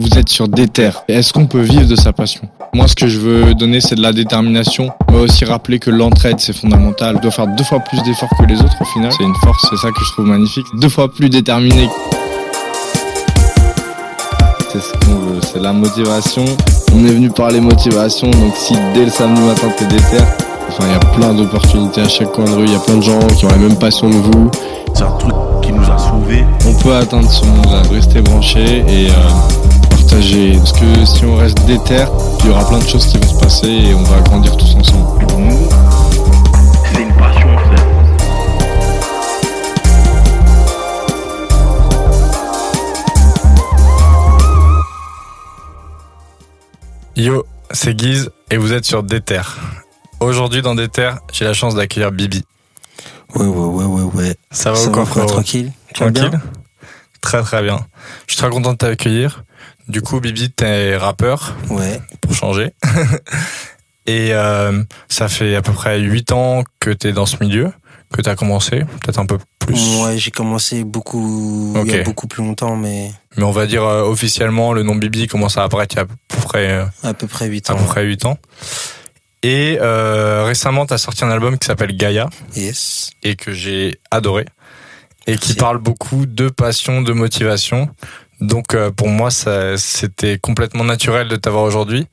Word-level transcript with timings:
Vous 0.00 0.18
êtes 0.18 0.28
sur 0.28 0.48
des 0.48 0.68
terres. 0.68 1.04
Est-ce 1.08 1.32
qu'on 1.32 1.46
peut 1.46 1.60
vivre 1.60 1.86
de 1.86 1.96
sa 1.96 2.12
passion? 2.12 2.48
Moi, 2.72 2.88
ce 2.88 2.94
que 2.94 3.06
je 3.06 3.18
veux 3.18 3.54
donner, 3.54 3.80
c'est 3.80 3.94
de 3.94 4.02
la 4.02 4.12
détermination, 4.12 4.90
mais 5.10 5.18
aussi 5.18 5.44
rappeler 5.44 5.78
que 5.78 5.90
l'entraide, 5.90 6.40
c'est 6.40 6.52
fondamental. 6.52 7.16
On 7.16 7.20
doit 7.20 7.30
faire 7.30 7.46
deux 7.48 7.64
fois 7.64 7.80
plus 7.80 8.02
d'efforts 8.02 8.30
que 8.38 8.44
les 8.44 8.60
autres 8.60 8.76
au 8.80 8.84
final. 8.84 9.12
C'est 9.12 9.24
une 9.24 9.34
force, 9.36 9.66
c'est 9.70 9.76
ça 9.76 9.90
que 9.90 10.04
je 10.04 10.12
trouve 10.12 10.26
magnifique. 10.26 10.66
Deux 10.74 10.88
fois 10.88 11.12
plus 11.12 11.28
déterminé. 11.28 11.88
C'est 14.72 14.80
ce 14.80 14.92
qu'on 15.04 15.14
veut, 15.14 15.40
c'est 15.40 15.60
la 15.60 15.72
motivation. 15.72 16.44
On 16.92 17.04
est 17.04 17.12
venu 17.12 17.30
parler 17.30 17.60
motivation, 17.60 18.30
donc 18.30 18.56
si 18.56 18.74
dès 18.92 19.04
le 19.04 19.10
samedi 19.10 19.40
matin 19.42 19.68
t'es 19.76 19.86
déter, 19.86 20.18
enfin 20.74 20.88
il 20.88 20.92
y 20.92 20.96
a 20.96 21.16
plein 21.16 21.34
d'opportunités 21.34 22.00
à 22.00 22.08
chaque 22.08 22.32
coin 22.32 22.44
de 22.44 22.54
rue, 22.54 22.64
il 22.64 22.72
y 22.72 22.76
a 22.76 22.80
plein 22.80 22.96
de 22.96 23.02
gens 23.02 23.18
qui 23.38 23.44
ont 23.44 23.50
la 23.50 23.56
même 23.56 23.76
passion 23.76 24.10
que 24.10 24.16
vous. 24.16 24.50
C'est 24.92 25.02
un 25.02 25.10
truc 25.12 25.34
qui 25.62 25.72
nous 25.72 25.84
a 25.84 25.98
sauvés. 25.98 26.44
On 26.66 26.74
peut 26.82 26.94
atteindre 26.94 27.30
son 27.30 27.46
monde, 27.46 27.86
rester 27.90 28.20
branché 28.20 28.84
et 28.88 29.10
euh, 29.10 29.90
partager. 29.90 30.56
Parce 30.56 30.72
que 30.72 31.04
si 31.04 31.24
on 31.24 31.36
reste 31.36 31.64
déter, 31.66 32.04
il 32.40 32.46
y 32.46 32.50
aura 32.50 32.66
plein 32.66 32.78
de 32.78 32.86
choses 32.86 33.06
qui 33.06 33.18
vont 33.18 33.28
se 33.28 33.40
passer 33.40 33.68
et 33.68 33.94
on 33.94 34.02
va 34.02 34.20
grandir 34.20 34.56
tous 34.56 34.74
ensemble. 34.74 35.26
Pour 35.26 35.38
nous, 35.38 35.68
c'est 36.92 37.02
une 37.02 37.12
passion, 37.14 37.48
frère. 37.58 37.86
Yo, 47.16 47.44
c'est 47.70 47.94
Guise 47.94 48.30
et 48.50 48.56
vous 48.56 48.72
êtes 48.72 48.84
sur 48.84 49.04
Déter. 49.04 49.40
Aujourd'hui 50.24 50.62
dans 50.62 50.74
Déter, 50.74 51.10
j'ai 51.32 51.44
la 51.44 51.52
chance 51.52 51.74
d'accueillir 51.74 52.10
Bibi. 52.10 52.44
Ouais, 53.34 53.44
ouais, 53.44 53.66
ouais, 53.66 53.84
ouais, 53.84 54.02
ouais. 54.14 54.36
Ça 54.50 54.70
va 54.70 54.76
Ça 54.76 54.88
ou 54.88 54.92
quoi 54.92 55.04
frère, 55.04 55.26
tranquille 55.26 55.70
Tranquille 55.92 56.30
bien 56.30 56.40
Très 57.20 57.42
très 57.42 57.62
bien. 57.62 57.86
Je 58.26 58.32
suis 58.32 58.40
très 58.40 58.48
content 58.50 58.72
de 58.72 58.78
t'accueillir. 58.78 59.44
Du 59.88 60.00
coup, 60.00 60.20
Bibi, 60.20 60.50
t'es 60.50 60.96
rappeur, 60.96 61.54
Ouais. 61.68 62.00
pour 62.22 62.34
changer. 62.34 62.72
et 64.06 64.32
euh, 64.32 64.82
ça 65.10 65.28
fait 65.28 65.56
à 65.56 65.62
peu 65.62 65.72
près 65.72 66.00
8 66.00 66.32
ans 66.32 66.64
que 66.80 66.88
t'es 66.90 67.12
dans 67.12 67.26
ce 67.26 67.36
milieu, 67.42 67.70
que 68.12 68.22
t'as 68.22 68.34
commencé, 68.34 68.80
peut-être 69.02 69.18
un 69.18 69.26
peu 69.26 69.38
plus. 69.58 70.02
Ouais, 70.02 70.16
j'ai 70.16 70.30
commencé 70.30 70.84
beaucoup, 70.84 71.74
il 71.84 71.90
y 71.92 71.96
a 71.96 72.00
Ok. 72.00 72.04
beaucoup 72.06 72.26
plus 72.28 72.42
longtemps, 72.42 72.76
mais 72.76 73.10
Mais 73.36 73.44
on 73.44 73.50
va 73.52 73.66
dire 73.66 73.84
euh, 73.84 74.02
officiellement, 74.04 74.72
le 74.72 74.82
nom 74.84 74.94
Bibi 74.96 75.26
commence 75.26 75.58
à 75.58 75.64
apparaître 75.64 75.96
il 75.96 75.98
y 75.98 76.00
a 76.00 76.04
à 76.04 76.06
peu 76.06 76.40
près, 76.42 76.70
euh, 76.70 76.84
à 77.02 77.12
peu 77.12 77.26
près 77.26 77.46
8 77.46 77.68
à 77.68 77.74
ans. 77.74 77.76
peu 77.76 77.84
près 77.84 78.04
8 78.04 78.24
ans. 78.24 78.38
Et 79.44 79.76
euh, 79.78 80.44
récemment, 80.46 80.86
t'as 80.86 80.96
sorti 80.96 81.22
un 81.22 81.30
album 81.30 81.58
qui 81.58 81.66
s'appelle 81.66 81.94
Gaïa. 81.94 82.30
Yes. 82.56 83.10
et 83.22 83.36
que 83.36 83.52
j'ai 83.52 84.00
adoré 84.10 84.46
et 85.26 85.36
qui 85.36 85.52
parle 85.52 85.76
beaucoup 85.76 86.24
de 86.24 86.48
passion, 86.48 87.02
de 87.02 87.12
motivation. 87.12 87.90
Donc 88.40 88.74
euh, 88.74 88.90
pour 88.90 89.08
moi, 89.08 89.30
c'était 89.30 90.38
complètement 90.38 90.84
naturel 90.84 91.28
de 91.28 91.36
t'avoir 91.36 91.64
aujourd'hui 91.64 92.06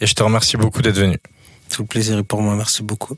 et 0.00 0.06
je 0.06 0.14
te 0.14 0.22
remercie 0.22 0.56
beaucoup 0.56 0.80
d'être 0.80 0.96
venu. 0.96 1.18
Tout 1.68 1.82
le 1.82 1.86
plaisir 1.86 2.16
est 2.16 2.22
pour 2.22 2.40
moi, 2.40 2.54
merci 2.54 2.82
beaucoup. 2.82 3.14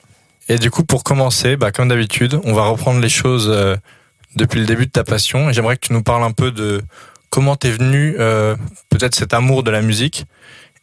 Et 0.49 0.59
du 0.59 0.73
coup, 0.73 0.83
pour 0.83 1.05
commencer, 1.05 1.57
bah, 1.57 1.71
comme 1.71 1.87
d'habitude, 1.87 2.41
on 2.43 2.55
va 2.55 2.65
reprendre 2.65 2.99
les 2.99 3.09
choses 3.09 3.49
euh, 3.49 3.77
depuis 4.35 4.59
le 4.59 4.67
début 4.67 4.87
de 4.87 4.91
ta 4.91 5.05
passion 5.05 5.51
et 5.51 5.53
j'aimerais 5.53 5.77
que 5.77 5.87
tu 5.87 5.93
nous 5.93 6.03
parles 6.03 6.25
un 6.25 6.33
peu 6.33 6.51
de 6.51 6.83
comment 7.31 7.55
t'es 7.55 7.71
venu, 7.71 8.15
peut-être 8.91 9.15
cet 9.15 9.33
amour 9.33 9.63
de 9.63 9.71
la 9.71 9.81
musique 9.83 10.27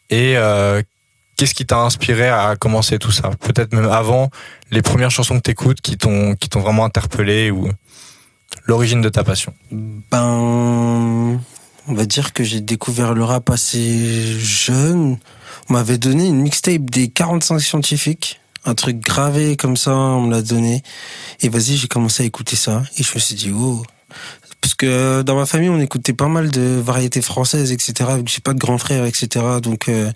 et 0.10 0.36
qu'est-ce 1.40 1.56
qui 1.56 1.66
t'a 1.66 1.80
inspiré 1.80 2.28
à 2.28 2.58
commencer 2.58 3.00
tout 3.00 3.14
ça? 3.14 3.32
Peut-être 3.40 3.74
même 3.74 3.90
avant 3.90 4.30
les 4.72 4.82
premières 4.82 5.10
chansons 5.10 5.38
que 5.38 5.44
t'écoutes 5.44 5.80
qui 5.80 5.98
t'ont 5.98 6.36
qui 6.36 6.50
t'ont 6.50 6.60
vraiment 6.60 6.84
interpellé 6.84 7.50
ou 7.50 7.70
l'origine 8.66 9.00
de 9.00 9.08
ta 9.08 9.24
passion? 9.24 9.54
Ben, 9.72 11.40
on 11.88 11.94
va 11.94 12.06
dire 12.06 12.34
que 12.34 12.44
j'ai 12.44 12.60
découvert 12.60 13.14
le 13.14 13.24
rap 13.24 13.50
assez 13.50 14.38
jeune. 14.38 15.18
On 15.70 15.74
m'avait 15.74 15.98
donné 15.98 16.28
une 16.28 16.42
mixtape 16.42 16.90
des 16.90 17.08
45 17.08 17.60
scientifiques. 17.60 18.42
Un 18.66 18.76
truc 18.76 19.00
gravé 19.00 19.56
comme 19.56 19.78
ça, 19.78 19.92
on 19.96 20.24
me 20.24 20.32
l'a 20.32 20.42
donné. 20.42 20.84
Et 21.40 21.48
vas-y, 21.48 21.78
j'ai 21.78 21.88
commencé 21.88 22.24
à 22.24 22.26
écouter 22.26 22.58
ça. 22.58 22.84
Et 22.98 23.04
je 23.04 23.16
me 23.16 23.20
suis 23.20 23.36
dit, 23.36 23.52
oh. 23.56 23.82
Parce 24.62 24.74
que 24.74 25.22
dans 25.22 25.36
ma 25.36 25.46
famille, 25.46 25.70
on 25.70 25.80
écoutait 25.80 26.14
pas 26.14 26.28
mal 26.28 26.52
de 26.52 26.82
variétés 26.84 27.22
françaises, 27.22 27.72
etc. 27.72 27.94
J'ai 28.26 28.42
pas 28.42 28.54
de 28.54 28.60
grand 28.60 28.78
frère, 28.78 29.06
etc. 29.06 29.46
Donc, 29.62 29.88
euh, 29.88 30.12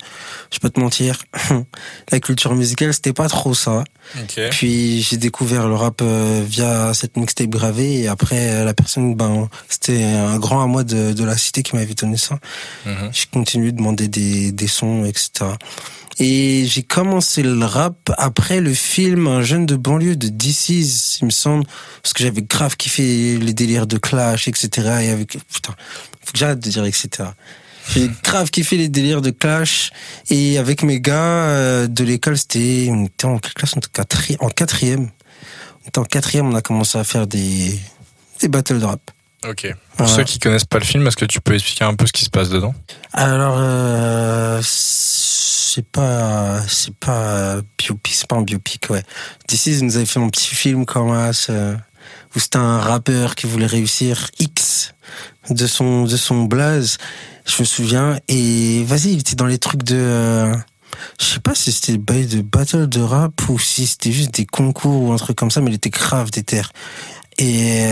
je 0.52 0.58
pas 0.58 0.70
te 0.70 0.78
mentir. 0.78 1.24
La 2.10 2.20
culture 2.20 2.54
musicale, 2.54 2.92
c'était 2.92 3.12
pas 3.12 3.28
trop 3.28 3.54
ça. 3.54 3.84
Puis 4.50 5.02
j'ai 5.02 5.16
découvert 5.16 5.66
le 5.66 5.74
rap 5.74 6.00
euh, 6.02 6.42
via 6.46 6.92
cette 6.94 7.16
mixtape 7.16 7.48
gravée 7.48 8.02
et 8.02 8.08
après 8.08 8.50
euh, 8.50 8.64
la 8.64 8.74
personne, 8.74 9.14
ben 9.14 9.48
c'était 9.68 10.04
un 10.04 10.38
grand 10.38 10.62
à 10.62 10.66
moi 10.66 10.84
de, 10.84 11.12
de 11.12 11.24
la 11.24 11.36
cité 11.36 11.62
qui 11.62 11.74
m'avait 11.76 11.94
donné 11.94 12.16
ça. 12.16 12.38
Mhm. 12.84 13.10
J'ai 13.12 13.26
continué 13.32 13.72
de 13.72 13.78
demander 13.78 14.08
des, 14.08 14.52
des 14.52 14.66
sons, 14.66 15.04
etc. 15.04 15.52
Et 16.18 16.64
j'ai 16.66 16.82
commencé 16.82 17.42
le 17.42 17.64
rap 17.64 18.12
après 18.18 18.60
le 18.60 18.72
film 18.72 19.26
Un 19.26 19.42
jeune 19.42 19.66
de 19.66 19.74
banlieue 19.76 20.16
de 20.16 20.28
DC's, 20.28 21.18
il 21.20 21.26
me 21.26 21.30
semble, 21.30 21.64
parce 22.02 22.12
que 22.12 22.22
j'avais 22.22 22.42
grave 22.42 22.76
kiffé 22.76 23.36
les 23.38 23.52
délires 23.52 23.86
de 23.86 23.98
Clash, 23.98 24.46
etc. 24.48 24.68
Et 25.02 25.10
avec 25.10 25.38
putain, 25.52 25.74
faut 26.24 26.32
que 26.32 26.38
j'arrête 26.38 26.60
de 26.60 26.70
dire 26.70 26.84
etc. 26.84 27.30
J'ai 27.94 28.10
grave 28.22 28.50
kiffé 28.50 28.76
les 28.76 28.88
délires 28.88 29.20
de 29.22 29.30
Clash 29.30 29.90
et 30.30 30.56
avec 30.58 30.82
mes 30.82 31.00
gars 31.00 31.48
euh, 31.48 31.86
de 31.86 32.02
l'école, 32.04 32.38
c'était 32.38 32.88
on 32.90 33.04
était 33.06 33.26
en 33.26 33.38
classe 33.38 33.76
en 33.76 33.80
quatri- 33.80 34.36
en 34.40 34.48
quatrième. 34.48 35.10
On 35.84 35.88
était 35.88 35.98
en 35.98 36.04
quatrième, 36.04 36.46
on 36.48 36.54
a 36.54 36.62
commencé 36.62 36.96
à 36.96 37.04
faire 37.04 37.26
des 37.26 37.78
des 38.40 38.48
battles 38.48 38.78
de 38.78 38.84
rap. 38.86 39.00
Ok. 39.46 39.66
Pour 39.98 40.08
ceux 40.08 40.24
qui 40.24 40.38
connaissent 40.38 40.64
pas 40.64 40.78
le 40.78 40.84
film, 40.86 41.06
est-ce 41.06 41.16
que 41.16 41.26
tu 41.26 41.40
peux 41.42 41.52
expliquer 41.54 41.84
un 41.84 41.94
peu 41.94 42.06
ce 42.06 42.12
qui 42.12 42.24
se 42.24 42.30
passe 42.30 42.48
dedans? 42.48 42.74
Alors, 43.12 43.56
euh, 43.58 44.60
c'est 45.74 45.86
pas, 45.86 46.60
c'est 46.68 46.94
pas 46.94 47.56
biopic, 47.76 48.14
c'est 48.14 48.28
pas 48.28 48.36
un 48.36 48.42
biopic, 48.42 48.90
ouais. 48.90 49.02
D'ici, 49.48 49.82
nous 49.82 49.96
avait 49.96 50.06
fait 50.06 50.20
mon 50.20 50.30
petit 50.30 50.54
film 50.54 50.86
comme 50.86 51.10
euh, 51.50 51.74
où 52.36 52.38
c'était 52.38 52.58
un 52.58 52.78
rappeur 52.78 53.34
qui 53.34 53.48
voulait 53.48 53.66
réussir 53.66 54.30
X 54.38 54.94
de 55.50 55.66
son, 55.66 56.04
de 56.04 56.16
son 56.16 56.44
blaze. 56.44 56.98
Je 57.44 57.60
me 57.60 57.64
souviens. 57.64 58.20
Et 58.28 58.84
vas-y, 58.84 59.14
il 59.14 59.20
était 59.20 59.34
dans 59.34 59.46
les 59.46 59.58
trucs 59.58 59.82
de, 59.82 59.96
euh, 59.96 60.54
je 61.20 61.24
sais 61.24 61.40
pas 61.40 61.56
si 61.56 61.72
c'était 61.72 61.98
des 61.98 62.26
de 62.26 62.42
battle 62.42 62.88
de 62.88 63.00
rap 63.00 63.32
ou 63.48 63.58
si 63.58 63.86
c'était 63.88 64.12
juste 64.12 64.34
des 64.34 64.46
concours 64.46 65.02
ou 65.02 65.12
un 65.12 65.16
truc 65.16 65.36
comme 65.36 65.50
ça, 65.50 65.60
mais 65.60 65.70
il 65.72 65.74
était 65.74 65.90
grave 65.90 66.30
déter. 66.30 66.62
Et 67.38 67.90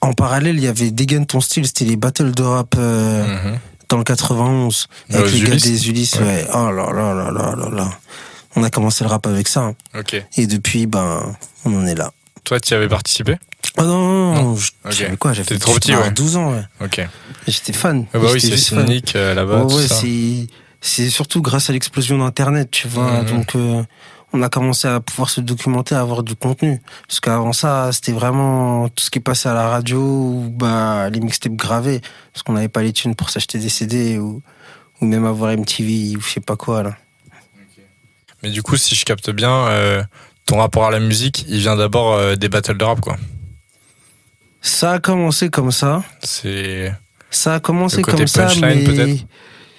en 0.00 0.12
parallèle, 0.12 0.56
il 0.58 0.62
y 0.62 0.68
avait 0.68 0.92
Dégaine 0.92 1.26
ton 1.26 1.40
style, 1.40 1.66
c'était 1.66 1.86
les 1.86 1.96
battles 1.96 2.32
de 2.32 2.42
rap, 2.44 2.74
euh, 2.78 3.26
Mhm. 3.26 3.58
Dans 3.88 3.98
le 3.98 4.04
91 4.04 4.86
Ouais, 5.10 5.16
avec 5.16 5.26
aux 5.26 5.30
les 5.30 5.40
gars 5.40 5.48
Ulysses. 5.48 5.62
des 5.64 5.88
Ulysses 5.88 6.14
Ouais. 6.16 6.22
ouais. 6.26 6.46
oh 6.54 6.70
là 6.70 6.92
là 6.92 7.14
là 7.14 7.30
là 7.30 7.54
là 7.56 7.68
là 7.70 7.90
on 8.56 8.62
a 8.64 8.70
commencé 8.70 9.04
le 9.04 9.10
rap 9.10 9.26
avec 9.26 9.48
ça 9.48 9.60
hein. 9.94 10.02
Et 10.36 10.46
depuis 10.46 10.86
ben 10.86 11.36
on 11.64 11.74
en 11.76 11.86
est 11.86 11.94
là 11.94 12.12
Toi, 12.44 12.58
tu 12.60 12.72
y 12.72 12.76
avais 12.76 12.88
participé? 12.88 13.36
Oh 13.78 13.82
non 13.82 14.34
non, 14.34 14.58
j'avais 14.88 15.16
quoi 15.18 15.32
j'avais 15.34 15.58
trop 15.58 15.74
petit, 15.74 15.90
j'étais 15.92 16.02
ouais. 16.02 16.10
12 16.10 16.36
ans 16.36 16.52
ouais 16.52 16.62
Ok. 16.82 17.06
j'étais 17.46 17.72
fan 17.74 18.06
Ah 18.14 18.18
bah 18.18 18.28
oui, 18.32 18.40
c'est 18.40 18.56
cynique 18.56 19.14
euh, 19.16 19.34
là-bas. 19.34 19.64
Ouais, 19.64 19.86
c'est 19.88 20.46
c'est 20.80 21.10
surtout 21.10 21.42
grâce 21.42 21.68
à 21.68 21.72
l'explosion 21.72 22.18
d'internet 22.18 22.70
tu 22.70 22.88
vois 22.88 23.22
Mhm. 23.22 23.26
donc 23.26 23.56
euh, 23.56 23.82
on 24.32 24.42
a 24.42 24.48
commencé 24.48 24.88
à 24.88 25.00
pouvoir 25.00 25.30
se 25.30 25.40
documenter 25.40 25.94
à 25.94 26.00
avoir 26.00 26.22
du 26.22 26.34
contenu 26.34 26.80
parce 27.06 27.20
qu'avant 27.20 27.52
ça 27.52 27.90
c'était 27.92 28.12
vraiment 28.12 28.88
tout 28.88 29.04
ce 29.04 29.10
qui 29.10 29.20
passait 29.20 29.48
à 29.48 29.54
la 29.54 29.68
radio 29.68 29.98
ou 30.00 30.50
bah 30.50 31.08
les 31.10 31.20
mixtapes 31.20 31.52
gravés 31.52 32.00
parce 32.32 32.42
qu'on 32.42 32.52
n'avait 32.52 32.68
pas 32.68 32.82
les 32.82 32.92
thunes 32.92 33.14
pour 33.14 33.30
s'acheter 33.30 33.58
des 33.58 33.68
CD 33.68 34.18
ou 34.18 34.42
ou 35.00 35.06
même 35.06 35.26
avoir 35.26 35.56
MTV 35.56 36.16
ou 36.16 36.20
je 36.20 36.28
sais 36.28 36.40
pas 36.40 36.56
quoi 36.56 36.82
là 36.82 36.96
Mais 38.42 38.50
du 38.50 38.62
coup, 38.62 38.76
si 38.76 38.94
je 38.94 39.04
capte 39.04 39.30
bien, 39.30 39.68
euh, 39.68 40.02
ton 40.46 40.58
rapport 40.58 40.86
à 40.86 40.90
la 40.90 41.00
musique, 41.00 41.44
il 41.48 41.58
vient 41.58 41.76
d'abord 41.76 42.14
euh, 42.14 42.36
des 42.36 42.48
battles 42.48 42.76
de 42.76 42.84
rap, 42.84 43.00
quoi. 43.00 43.16
Ça 44.60 44.92
a 44.92 44.98
commencé 44.98 45.48
comme 45.48 45.70
ça. 45.70 46.02
C'est. 46.22 46.92
Ça 47.30 47.54
a 47.54 47.60
commencé 47.60 47.98
Le 47.98 48.02
côté 48.02 48.18
comme 48.18 48.26
ça, 48.26 48.48
mais 48.60 49.18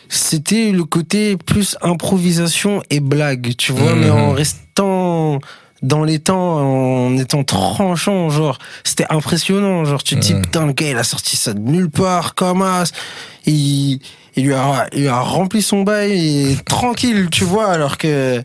c'était 0.09 0.71
le 0.71 0.83
côté 0.85 1.37
plus 1.37 1.77
improvisation 1.81 2.81
et 2.89 2.99
blague, 2.99 3.55
tu 3.57 3.71
vois, 3.71 3.93
Mhm. 3.93 3.99
mais 4.01 4.09
en 4.09 4.31
restant 4.31 5.39
dans 5.83 6.03
les 6.03 6.17
temps, 6.19 6.57
en 6.57 7.17
étant 7.17 7.43
tranchant, 7.43 8.29
genre, 8.29 8.57
c'était 8.83 9.05
impressionnant, 9.09 9.85
genre, 9.85 10.01
tu 10.03 10.15
te 10.15 10.19
dis, 10.21 10.33
Mhm. 10.33 10.41
putain, 10.41 10.65
le 10.65 10.73
gars, 10.73 10.89
il 10.89 10.97
a 10.97 11.03
sorti 11.03 11.35
ça 11.37 11.53
de 11.53 11.59
nulle 11.59 11.89
part, 11.89 12.33
comme 12.35 12.61
as, 12.63 12.91
il, 13.45 13.99
il 14.35 14.43
lui 14.45 14.53
a, 14.53 14.87
il 14.93 15.07
a 15.07 15.19
rempli 15.19 15.61
son 15.61 15.83
bail 15.83 16.51
et 16.51 16.55
tranquille, 16.65 17.27
tu 17.31 17.43
vois, 17.43 17.67
alors 17.71 17.97
que 17.97 18.43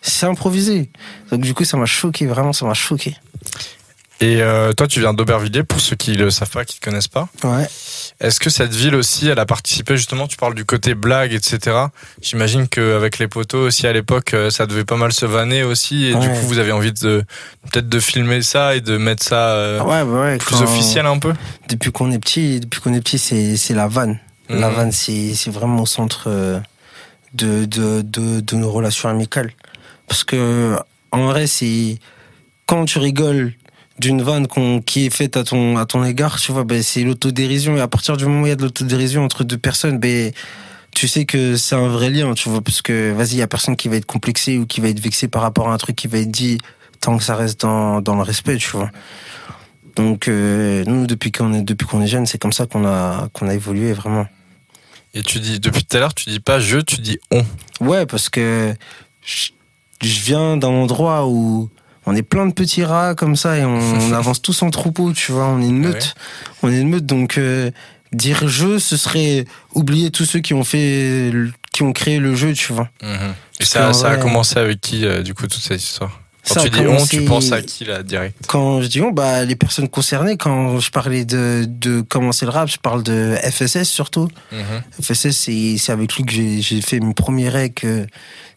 c'est 0.00 0.26
improvisé. 0.26 0.90
Donc, 1.30 1.40
du 1.42 1.52
coup, 1.54 1.64
ça 1.64 1.76
m'a 1.76 1.86
choqué, 1.86 2.24
vraiment, 2.26 2.52
ça 2.54 2.64
m'a 2.66 2.74
choqué. 2.74 3.14
Et 4.20 4.42
euh, 4.42 4.72
toi, 4.72 4.88
tu 4.88 4.98
viens 4.98 5.14
d'Aubervilliers, 5.14 5.62
pour 5.62 5.80
ceux 5.80 5.94
qui 5.94 6.14
le 6.14 6.30
savent 6.30 6.50
pas, 6.50 6.64
qui 6.64 6.78
ne 6.80 6.84
connaissent 6.84 7.06
pas. 7.06 7.28
Ouais. 7.44 7.68
Est-ce 8.20 8.40
que 8.40 8.50
cette 8.50 8.74
ville 8.74 8.96
aussi, 8.96 9.28
elle 9.28 9.38
a 9.38 9.46
participé 9.46 9.96
justement 9.96 10.26
Tu 10.26 10.36
parles 10.36 10.54
du 10.56 10.64
côté 10.64 10.94
blague, 10.96 11.32
etc. 11.32 11.76
J'imagine 12.20 12.66
qu'avec 12.66 13.18
les 13.18 13.28
poteaux 13.28 13.66
aussi 13.66 13.86
à 13.86 13.92
l'époque, 13.92 14.34
euh, 14.34 14.50
ça 14.50 14.66
devait 14.66 14.84
pas 14.84 14.96
mal 14.96 15.12
se 15.12 15.24
vanner 15.24 15.62
aussi, 15.62 16.06
et 16.06 16.14
du 16.16 16.28
coup, 16.28 16.46
vous 16.46 16.58
avez 16.58 16.72
envie 16.72 16.92
de 16.92 17.22
peut-être 17.70 17.88
de 17.88 18.00
filmer 18.00 18.42
ça 18.42 18.74
et 18.74 18.80
de 18.80 18.96
mettre 18.98 19.22
ça 19.22 19.50
euh, 19.50 19.80
Ouais, 19.82 20.02
bah 20.04 20.20
ouais. 20.22 20.38
plus 20.38 20.62
officiel 20.62 21.06
un 21.06 21.18
peu. 21.20 21.32
Depuis 21.68 21.92
qu'on 21.92 22.10
est 22.10 22.18
petit, 22.18 22.58
depuis 22.58 22.80
qu'on 22.80 22.94
est 22.94 23.00
petit, 23.00 23.18
c'est 23.20 23.56
c'est 23.56 23.74
la 23.74 23.86
vanne. 23.86 24.18
La 24.48 24.68
Mhm. 24.70 24.74
vanne, 24.74 24.92
c'est 24.92 25.34
c'est 25.34 25.50
vraiment 25.50 25.82
au 25.82 25.86
centre 25.86 26.28
de 27.34 27.64
de 27.66 28.02
de, 28.02 28.40
de 28.40 28.56
nos 28.56 28.70
relations 28.72 29.08
amicales. 29.08 29.52
Parce 30.08 30.24
que 30.24 30.76
en 31.12 31.26
vrai, 31.26 31.46
c'est 31.46 31.98
quand 32.66 32.84
tu 32.86 32.98
rigoles 32.98 33.52
d'une 33.98 34.22
vanne 34.22 34.46
qu'on 34.46 34.80
qui 34.80 35.06
est 35.06 35.10
faite 35.10 35.36
à 35.36 35.44
ton 35.44 35.76
à 35.76 35.86
ton 35.86 36.04
égard, 36.04 36.40
tu 36.40 36.52
vois, 36.52 36.64
ben 36.64 36.82
c'est 36.82 37.02
l'autodérision. 37.02 37.76
Et 37.76 37.80
à 37.80 37.88
partir 37.88 38.16
du 38.16 38.24
moment 38.26 38.42
où 38.42 38.46
il 38.46 38.50
y 38.50 38.52
a 38.52 38.56
de 38.56 38.62
l'autodérision 38.62 39.24
entre 39.24 39.44
deux 39.44 39.58
personnes, 39.58 39.98
ben 39.98 40.32
tu 40.94 41.08
sais 41.08 41.24
que 41.24 41.56
c'est 41.56 41.74
un 41.74 41.88
vrai 41.88 42.10
lien, 42.10 42.34
tu 42.34 42.48
vois, 42.48 42.60
parce 42.60 42.82
que 42.82 43.12
vas-y, 43.12 43.32
il 43.32 43.38
y 43.38 43.42
a 43.42 43.46
personne 43.46 43.76
qui 43.76 43.88
va 43.88 43.96
être 43.96 44.06
complexé 44.06 44.58
ou 44.58 44.66
qui 44.66 44.80
va 44.80 44.88
être 44.88 45.00
vexé 45.00 45.28
par 45.28 45.42
rapport 45.42 45.68
à 45.68 45.74
un 45.74 45.78
truc 45.78 45.96
qui 45.96 46.08
va 46.08 46.18
être 46.18 46.30
dit 46.30 46.58
tant 47.00 47.16
que 47.16 47.24
ça 47.24 47.36
reste 47.36 47.60
dans 47.60 48.00
dans 48.00 48.16
le 48.16 48.22
respect, 48.22 48.56
tu 48.56 48.70
vois. 48.70 48.90
Donc 49.96 50.28
euh, 50.28 50.84
nous, 50.86 51.06
depuis 51.06 51.32
qu'on 51.32 51.52
est 51.54 51.62
depuis 51.62 51.86
qu'on 51.86 52.00
est 52.00 52.06
jeune, 52.06 52.26
c'est 52.26 52.38
comme 52.38 52.52
ça 52.52 52.66
qu'on 52.66 52.86
a 52.86 53.28
qu'on 53.32 53.48
a 53.48 53.54
évolué 53.54 53.92
vraiment. 53.92 54.26
Et 55.14 55.22
tu 55.22 55.40
dis 55.40 55.58
depuis 55.58 55.84
tout 55.84 55.96
à 55.96 56.00
l'heure, 56.00 56.14
tu 56.14 56.30
dis 56.30 56.40
pas 56.40 56.60
je, 56.60 56.78
tu 56.78 57.00
dis 57.00 57.18
on. 57.32 57.44
Ouais, 57.80 58.06
parce 58.06 58.28
que 58.28 58.74
je, 59.24 59.50
je 60.00 60.20
viens 60.20 60.56
d'un 60.56 60.68
endroit 60.68 61.26
où 61.26 61.70
on 62.08 62.16
est 62.16 62.22
plein 62.22 62.46
de 62.46 62.52
petits 62.52 62.84
rats 62.84 63.14
comme 63.14 63.36
ça 63.36 63.58
et 63.58 63.64
on, 63.64 63.78
on 63.78 64.12
avance 64.14 64.40
tous 64.40 64.62
en 64.62 64.70
troupeau, 64.70 65.12
tu 65.12 65.30
vois. 65.30 65.46
On 65.46 65.60
est 65.60 65.66
une 65.66 65.78
meute, 65.78 66.14
on 66.62 66.72
est 66.72 66.80
une 66.80 66.88
meute, 66.88 67.04
donc 67.04 67.36
euh, 67.36 67.70
dire 68.12 68.48
je, 68.48 68.78
ce 68.78 68.96
serait 68.96 69.44
oublier 69.74 70.10
tous 70.10 70.24
ceux 70.24 70.40
qui 70.40 70.54
ont 70.54 70.64
fait, 70.64 71.30
qui 71.72 71.82
ont 71.82 71.92
créé 71.92 72.18
le 72.18 72.34
jeu, 72.34 72.54
tu 72.54 72.72
vois. 72.72 72.88
Et 73.02 73.06
Parce 73.58 73.98
ça, 73.98 74.10
a 74.10 74.16
commencé 74.16 74.58
avec 74.58 74.80
qui, 74.80 75.04
euh, 75.04 75.22
du 75.22 75.34
coup, 75.34 75.46
toute 75.46 75.60
cette 75.60 75.82
histoire 75.82 76.22
Quand 76.48 76.62
tu 76.62 76.70
dis 76.70 76.80
on, 76.80 77.04
tu 77.04 77.22
penses 77.26 77.52
à 77.52 77.60
qui 77.60 77.84
là 77.84 78.02
direct 78.02 78.36
Quand 78.46 78.80
je 78.80 78.86
dis 78.86 79.02
on, 79.02 79.10
bah 79.10 79.44
les 79.44 79.56
personnes 79.56 79.88
concernées, 79.88 80.38
quand 80.38 80.80
je 80.80 80.90
parlais 80.90 81.26
de 81.26 81.66
de 81.68 82.00
commencer 82.00 82.46
le 82.46 82.52
rap, 82.52 82.70
je 82.70 82.78
parle 82.78 83.02
de 83.02 83.36
FSS 83.42 83.84
surtout. 83.84 84.28
FSS, 85.02 85.50
c'est 85.76 85.92
avec 85.92 86.14
lui 86.14 86.24
que 86.24 86.32
j'ai 86.32 86.62
j'ai 86.62 86.80
fait 86.80 87.00
mes 87.00 87.14
premiers 87.14 87.50
rec. 87.50 87.84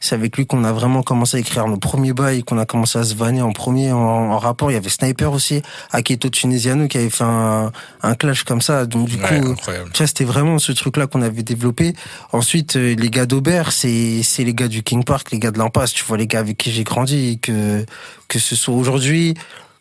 C'est 0.01 0.15
avec 0.15 0.35
lui 0.35 0.45
qu'on 0.47 0.63
a 0.63 0.71
vraiment 0.73 1.03
commencé 1.03 1.37
à 1.37 1.39
écrire 1.39 1.67
nos 1.67 1.77
premiers 1.77 2.11
bails, 2.11 2.43
qu'on 2.43 2.57
a 2.57 2.65
commencé 2.65 2.97
à 2.97 3.03
se 3.03 3.13
vanner 3.15 3.41
en 3.41 3.53
premier 3.53 3.91
en, 3.93 3.97
en 3.99 4.37
rapport. 4.39 4.71
Il 4.71 4.73
y 4.73 4.77
avait 4.77 4.89
Sniper 4.89 5.31
aussi, 5.31 5.61
Aketo 5.91 6.27
Tunisiano 6.29 6.87
qui 6.87 6.97
avait 6.97 7.09
fait 7.11 7.23
un, 7.23 7.71
un 8.01 8.15
clash 8.15 8.43
comme 8.43 8.61
ça. 8.61 8.85
Donc 8.85 9.07
du 9.07 9.15
Ouais, 9.17 9.39
coup, 9.41 9.51
incroyable. 9.51 9.91
tu 9.93 9.99
vois, 9.99 10.07
c'était 10.07 10.25
vraiment 10.25 10.57
ce 10.59 10.71
truc-là 10.71 11.07
qu'on 11.07 11.21
avait 11.21 11.43
développé. 11.43 11.93
Ensuite, 12.33 12.75
euh, 12.75 12.95
les 12.95 13.09
gars 13.09 13.25
d'Aubert, 13.27 13.71
c'est 13.71 14.23
c'est 14.23 14.43
les 14.43 14.53
gars 14.55 14.67
du 14.67 14.81
King 14.83 15.03
Park, 15.03 15.31
les 15.31 15.39
gars 15.39 15.51
de 15.51 15.59
l'Impasse. 15.59 15.93
Tu 15.93 16.03
vois, 16.03 16.17
les 16.17 16.27
gars 16.27 16.39
avec 16.39 16.57
qui 16.57 16.71
j'ai 16.71 16.83
grandi, 16.83 17.39
que 17.39 17.85
que 18.27 18.39
ce 18.39 18.55
soit 18.55 18.73
aujourd'hui. 18.73 19.35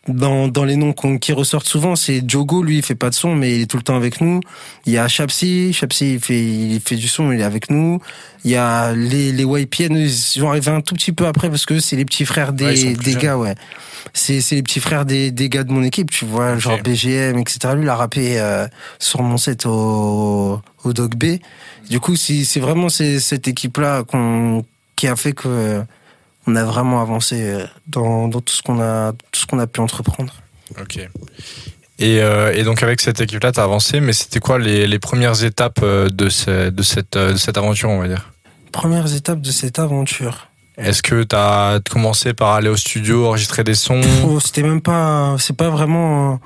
Dans, 0.09 0.49
dans 0.49 0.65
les 0.65 0.77
noms 0.77 0.95
qui 0.95 1.33
ressortent 1.33 1.69
souvent, 1.69 1.95
c'est 1.95 2.23
Jogo, 2.29 2.63
lui, 2.63 2.79
il 2.79 2.83
fait 2.83 2.95
pas 2.95 3.11
de 3.11 3.15
son, 3.15 3.35
mais 3.37 3.57
il 3.57 3.63
est 3.63 3.67
tout 3.67 3.77
le 3.77 3.83
temps 3.83 3.97
avec 3.97 4.23
nous. 4.23 4.41
Il 4.87 4.95
y 4.95 4.99
a 4.99 5.07
Chapsi, 5.09 5.75
Chapsi, 5.75 6.15
il 6.15 6.21
fait, 6.21 6.43
il 6.43 6.81
fait 6.81 6.97
du 6.97 7.07
son, 7.07 7.31
il 7.33 7.41
est 7.41 7.45
avec 7.45 7.71
nous. 7.71 8.01
Il 8.45 8.51
y 8.51 8.57
a 8.57 8.95
les, 8.95 9.31
les 9.31 9.45
YPN, 9.45 9.95
ils 9.95 10.11
sont 10.11 10.49
arrivés 10.49 10.71
un 10.71 10.81
tout 10.81 10.95
petit 10.95 11.13
peu 11.13 11.27
après 11.27 11.51
parce 11.51 11.67
que 11.67 11.81
c'est 11.81 11.97
les 11.97 12.07
petits 12.07 12.25
frères 12.25 12.55
des, 12.55 12.95
des 12.95 13.13
jeunes. 13.13 13.21
gars, 13.21 13.37
ouais. 13.37 13.55
C'est, 14.15 14.41
c'est 14.41 14.55
les 14.55 14.63
petits 14.63 14.81
frères 14.81 15.05
des, 15.05 15.31
des 15.31 15.51
gars 15.51 15.65
de 15.65 15.71
mon 15.73 15.83
équipe, 15.83 16.11
tu 16.11 16.25
vois, 16.25 16.57
genre 16.57 16.79
BGM, 16.83 17.39
etc. 17.39 17.75
Lui, 17.75 17.83
il 17.83 17.89
a 17.91 17.95
rappé 17.97 18.41
euh, 18.41 18.67
sur 18.99 19.23
mon 19.23 19.37
set 19.37 19.67
au, 19.67 20.61
au 20.83 20.93
Dog 20.95 21.15
B. 21.15 21.37
Du 21.91 22.01
coup, 22.01 22.17
c'est, 22.17 22.45
c'est 22.45 22.61
vraiment 22.61 22.89
cette 22.89 23.47
équipe-là 23.47 24.05
qu'on, 24.05 24.65
qui 24.97 25.07
a 25.09 25.15
fait 25.17 25.33
que 25.33 25.83
on 26.51 26.57
a 26.57 26.65
vraiment 26.65 27.01
avancé 27.01 27.37
euh, 27.43 27.65
dans, 27.87 28.29
dans 28.29 28.41
tout 28.41 28.53
ce 28.53 28.63
qu'on 28.63 28.81
a, 28.81 29.13
tout 29.33 29.41
ce 29.41 29.47
qu'on 29.47 29.59
a 29.59 29.67
pu 29.67 29.81
entreprendre. 29.81 30.35
Ok. 30.81 30.97
Et, 31.99 32.21
euh, 32.23 32.55
et 32.55 32.63
donc 32.65 32.83
avec 32.83 33.01
cette 33.01 33.21
équipe-là, 33.21 33.53
t'as 33.53 33.65
avancé, 33.65 34.01
mais 34.01 34.13
c'était 34.13 34.41
quoi 34.41 34.59
les, 34.59 34.87
les 34.87 34.99
premières 34.99 35.45
étapes 35.45 35.81
euh, 35.83 36.09
de, 36.09 36.29
ce- 36.29 36.71
de, 36.71 36.83
cette, 36.83 37.17
de 37.19 37.37
cette 37.37 37.59
aventure, 37.59 37.91
on 37.91 37.99
va 38.01 38.09
dire? 38.09 38.33
Premières 38.73 39.15
étapes 39.15 39.41
de 39.41 39.51
cette 39.51 39.79
aventure. 39.79 40.49
Est-ce 40.79 41.03
que 41.03 41.23
t'as 41.25 41.81
commencé 41.81 42.33
par 42.33 42.53
aller 42.55 42.71
au 42.71 42.77
studio, 42.77 43.27
enregistrer 43.27 43.65
des 43.65 43.75
sons? 43.75 44.01
Oh, 44.27 44.41
c'était 44.41 44.63
même 44.63 44.81
pas 44.81 45.37
c'est 45.39 45.57
pas 45.57 45.69
vraiment 45.69 46.41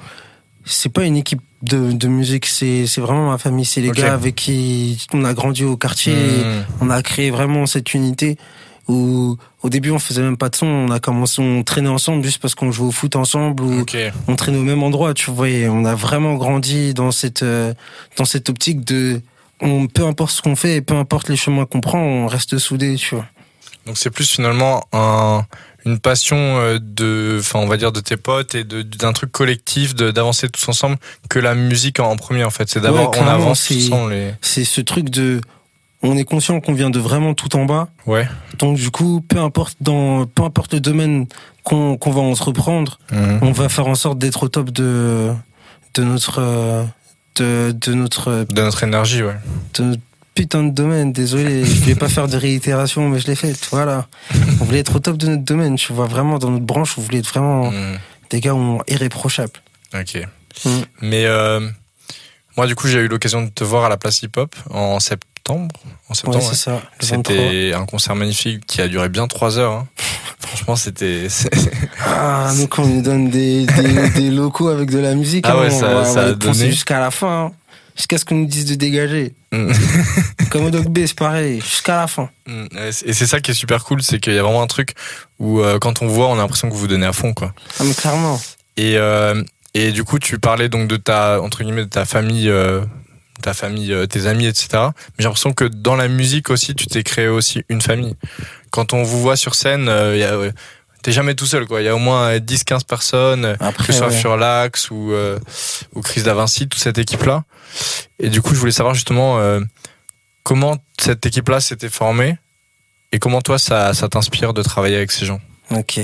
c'est 0.65 0.89
pas 0.93 1.05
une 1.05 1.17
équipe 1.17 1.43
de, 1.63 1.93
de 1.93 2.09
musique 2.09 2.47
c'est 2.47 2.87
c'est 2.89 3.01
vraiment 3.01 3.31
ma 3.31 3.39
famille 3.39 3.65
c'est 3.67 3.81
les 3.83 3.91
gars 3.91 4.13
avec 4.15 4.35
qui 4.35 5.07
on 5.13 5.25
a 5.25 5.35
grandi 5.35 5.63
au 5.65 5.77
quartier 5.77 6.15
Hmm. 6.17 6.63
on 6.81 6.91
a 6.91 7.01
créé 7.03 7.31
vraiment 7.31 7.67
cette 7.67 7.95
unité 7.95 8.37
où 8.89 9.37
au 9.63 9.69
début 9.69 9.91
on 9.91 9.99
faisait 9.99 10.23
même 10.23 10.37
pas 10.37 10.49
de 10.49 10.57
son 10.57 10.67
on 10.67 10.91
a 10.91 11.01
commencé 11.01 11.41
on 11.41 11.63
traînait 11.63 11.89
ensemble 11.89 12.25
juste 12.25 12.39
parce 12.39 12.55
qu'on 12.55 12.71
jouait 12.71 12.89
au 12.89 12.93
foot 12.93 13.17
ensemble 13.17 13.63
ou 13.63 13.85
on 14.29 14.37
traînait 14.37 14.59
au 14.59 14.63
même 14.63 14.83
endroit 14.83 15.15
tu 15.15 15.31
vois 15.31 15.49
et 15.49 15.69
on 15.69 15.85
a 15.85 15.95
vraiment 15.95 16.35
grandi 16.35 16.95
dans 16.95 17.11
cette 17.11 17.43
euh, 17.43 17.73
dans 18.17 18.25
cette 18.25 18.49
optique 18.49 18.85
de 18.85 19.21
on 19.61 19.87
peu 19.87 20.05
importe 20.05 20.33
ce 20.33 20.43
qu'on 20.43 20.57
fait 20.57 20.77
et 20.77 20.81
peu 20.81 20.95
importe 20.95 21.29
les 21.29 21.37
chemins 21.37 21.65
qu'on 21.67 21.81
prend 21.81 21.99
on 21.99 22.27
reste 22.27 22.59
soudés 22.59 22.97
tu 22.97 23.15
vois 23.15 23.27
Donc 23.87 23.97
c'est 23.97 24.11
plus 24.11 24.29
finalement 24.29 24.85
un, 24.93 25.45
une 25.87 25.99
passion 25.99 26.37
euh, 26.37 26.79
de, 26.81 27.39
enfin 27.41 27.59
on 27.59 27.67
va 27.67 27.77
dire 27.77 27.93
de 27.93 28.01
tes 28.01 28.17
potes 28.17 28.55
et 28.55 28.65
d'un 28.65 29.13
truc 29.13 29.31
collectif, 29.31 29.95
d'avancer 29.95 30.49
tous 30.49 30.69
ensemble, 30.69 30.97
que 31.29 31.39
la 31.39 31.55
musique 31.55 32.01
en, 32.01 32.11
en 32.11 32.17
premier 32.17 32.45
en 32.45 32.51
fait. 32.51 32.69
C'est 32.69 32.81
d'abord 32.81 33.11
Ouais, 33.11 33.21
on 33.21 33.27
avance 33.27 33.71
ensemble. 33.71 34.13
Les... 34.13 34.35
c'est 34.41 34.65
ce 34.65 34.81
truc 34.81 35.11
de 35.11 35.41
on 36.07 36.17
est 36.17 36.25
conscient 36.25 36.61
qu'on 36.61 36.75
vient 36.75 36.91
de 36.91 36.99
vraiment 36.99 37.35
tout 37.35 37.57
en 37.57 37.65
bas 37.65 37.89
Ouais. 38.07 38.29
Donc 38.59 38.77
du 38.77 38.91
coup, 38.91 39.21
peu 39.27 39.39
importe 39.39 39.77
dans 39.81 40.27
peu 40.27 40.43
importe 40.45 40.73
le 40.75 40.81
domaine 40.81 41.27
qu'on 41.63 41.97
qu'on 41.97 42.11
va 42.13 42.21
entreprendre, 42.21 42.99
Mhm. 43.11 43.39
on 43.43 43.53
va 43.53 43.69
faire 43.69 43.87
en 43.87 43.95
sorte 43.95 44.19
d'être 44.19 44.43
au 44.45 44.49
top 44.49 44.71
de 44.71 45.33
de 45.95 46.03
notre 46.05 46.39
euh, 46.41 46.85
de, 47.37 47.73
de 47.73 47.95
notre 47.95 48.45
De 48.49 48.63
notre 48.63 48.83
énergie, 48.85 49.23
ouais. 49.23 49.37
de 49.75 49.83
notre 49.85 50.03
putain 50.35 50.63
de 50.65 50.71
domaine. 50.71 51.13
Désolé, 51.13 51.65
je 51.65 51.85
vais 51.85 51.95
pas 51.95 52.09
faire 52.09 52.27
de 52.29 52.37
réitération, 52.37 53.09
mais 53.09 53.19
je 53.21 53.27
l'ai 53.29 53.37
fait. 53.37 53.57
Voilà. 53.71 54.07
On 54.61 54.65
voulait 54.65 54.81
être 54.81 54.97
au 54.97 54.99
top 54.99 55.17
de 55.17 55.29
notre 55.29 55.43
domaine. 55.45 55.77
Tu 55.77 55.93
vois 55.93 56.07
vraiment 56.07 56.39
dans 56.39 56.51
notre 56.51 56.65
branche, 56.65 56.99
on 56.99 57.03
voulait 57.03 57.19
être 57.19 57.29
vraiment 57.29 57.71
Mhm. 57.71 57.99
des 58.31 58.41
gars 58.41 58.55
irréprochables. 58.89 59.59
Ok. 59.95 60.19
Mhm. 60.65 60.85
Mais 61.03 61.25
euh, 61.27 61.61
moi, 62.57 62.67
du 62.67 62.75
coup, 62.75 62.89
j'ai 62.89 62.99
eu 63.01 63.09
l'occasion 63.09 63.43
de 63.43 63.49
te 63.51 63.63
voir 63.65 63.85
à 63.85 63.89
la 63.89 63.97
place 63.97 64.23
hip-hop 64.23 64.55
en 64.71 64.99
septembre. 65.01 65.31
En 65.49 66.15
septembre. 66.15 66.41
c'est 66.43 66.49
ouais. 66.49 66.55
ça. 66.55 66.83
le 67.01 67.07
23. 67.07 67.35
C'était 67.37 67.73
un 67.75 67.85
concert 67.87 68.15
magnifique 68.17 68.65
qui 68.67 68.81
a 68.81 68.89
duré 68.89 69.09
bien 69.09 69.27
trois 69.27 69.59
heures. 69.59 69.73
hein. 69.73 69.87
Franchement, 70.41 70.77
c'était. 70.77 71.29
Ah, 72.07 72.53
nous 72.57 72.67
quand 72.67 72.83
on 72.85 72.87
nous 72.87 73.03
donne 73.03 73.31
des, 73.31 73.65
des, 73.67 74.09
des 74.15 74.31
locaux 74.31 74.69
avec 74.69 74.91
de 74.91 74.99
la 74.99 75.15
musique, 75.15 75.45
Ah 75.49 75.53
hein, 75.53 75.61
ouais, 75.61 75.69
on 75.73 75.79
ça- 75.81 75.87
on 75.89 76.13
va 76.15 76.21
a 76.27 76.33
donné. 76.33 76.71
jusqu'à 76.71 77.01
la 77.01 77.11
fin, 77.11 77.47
hein. 77.47 77.53
jusqu'à 77.97 78.19
ce 78.19 78.25
qu'on 78.25 78.35
nous 78.37 78.47
dise 78.47 78.67
de 78.67 78.75
dégager. 78.75 79.35
Mm. 79.53 79.73
Comme 80.51 80.65
au 80.67 80.71
Dog 80.71 80.89
B, 80.89 81.01
c'est 81.07 81.15
pareil, 81.19 81.61
jusqu'à 81.61 81.97
la 81.97 82.07
fin. 82.07 82.29
Mm, 82.47 82.67
Et 83.07 83.13
c'est 83.13 83.27
ça 83.27 83.41
qui 83.41 83.51
est 83.53 83.55
super 83.55 83.85
cool, 83.85 84.03
c'est 84.03 84.21
qu'il 84.21 84.35
y 84.35 84.39
a 84.39 84.43
vraiment 84.43 84.63
un 84.63 84.67
truc 84.67 84.95
où 85.39 85.61
euh, 85.61 85.79
quand 85.79 86.03
on 86.03 86.07
voit, 86.09 86.29
on 86.29 86.35
a 86.35 86.37
l'impression 86.39 86.69
que 86.69 86.75
vous 86.75 86.81
vous 86.81 86.89
donnez 86.89 87.07
à 87.07 87.13
fond, 87.13 87.33
quoi. 87.33 87.53
Ah, 87.81 87.85
mais 87.85 87.95
clairement. 87.95 88.41
Et 88.77 88.97
euh, 88.99 89.43
et 89.73 89.91
du 89.93 90.05
coup, 90.05 90.19
tu 90.19 90.39
parlais 90.39 90.69
donc 90.69 90.87
de 90.89 90.97
ta 90.97 91.41
entre 91.41 91.63
guillemets 91.65 91.85
de 91.85 91.91
ta 91.91 92.05
famille, 92.05 92.49
euh, 92.51 92.81
ta 93.45 93.55
famille, 93.55 93.93
euh, 93.93 94.07
tes 94.07 94.27
amis, 94.27 94.47
etc. 94.47 94.69
Mais 94.73 94.91
j'ai 95.19 95.25
l'impression 95.25 95.53
que 95.53 95.65
dans 95.65 95.97
la 95.97 96.09
musique 96.09 96.51
aussi, 96.51 96.75
tu 96.75 96.87
t'es 96.87 97.03
créé 97.03 97.29
aussi 97.29 97.63
une 97.69 97.81
famille. 97.81 98.17
Quand 98.71 98.93
on 98.93 99.03
vous 99.03 99.21
voit 99.21 99.37
sur 99.37 99.55
scène, 99.55 99.89
euh, 99.89 100.17
il 100.17 100.21
y 100.21 100.25
a, 100.25 100.35
t'es 101.05 101.13
jamais 101.13 101.35
tout 101.35 101.47
seul, 101.47 101.67
quoi. 101.67 101.83
Il 101.83 101.85
y 101.85 101.89
a 101.89 101.95
au 101.95 101.99
moins 101.99 102.39
10-15 102.39 102.85
personnes, 102.85 103.45
euh, 103.45 103.57
Après, 103.61 103.87
que 103.87 103.93
ce 103.93 103.99
soit 103.99 104.09
ouais. 104.09 104.17
Furlax 104.17 104.91
ou 104.91 105.13
euh, 105.13 105.39
ou 105.95 106.01
Chris 106.01 106.23
Davinci, 106.23 106.67
toute 106.67 106.81
cette 106.81 106.99
équipe-là. 106.99 107.45
Et 108.19 108.31
du 108.31 108.41
coup, 108.41 108.55
je 108.55 108.59
voulais 108.59 108.73
savoir 108.73 108.95
justement 108.95 109.39
euh, 109.39 109.61
comment 110.43 110.79
cette 110.99 111.25
équipe-là 111.27 111.61
s'était 111.61 111.91
formée 111.91 112.39
et 113.13 113.19
comment 113.19 113.43
toi 113.43 113.59
ça 113.59 113.93
ça 113.93 114.09
t'inspire 114.09 114.55
de 114.55 114.63
travailler 114.63 114.97
avec 114.97 115.13
ces 115.13 115.27
gens? 115.27 115.41
Ok. 115.71 116.01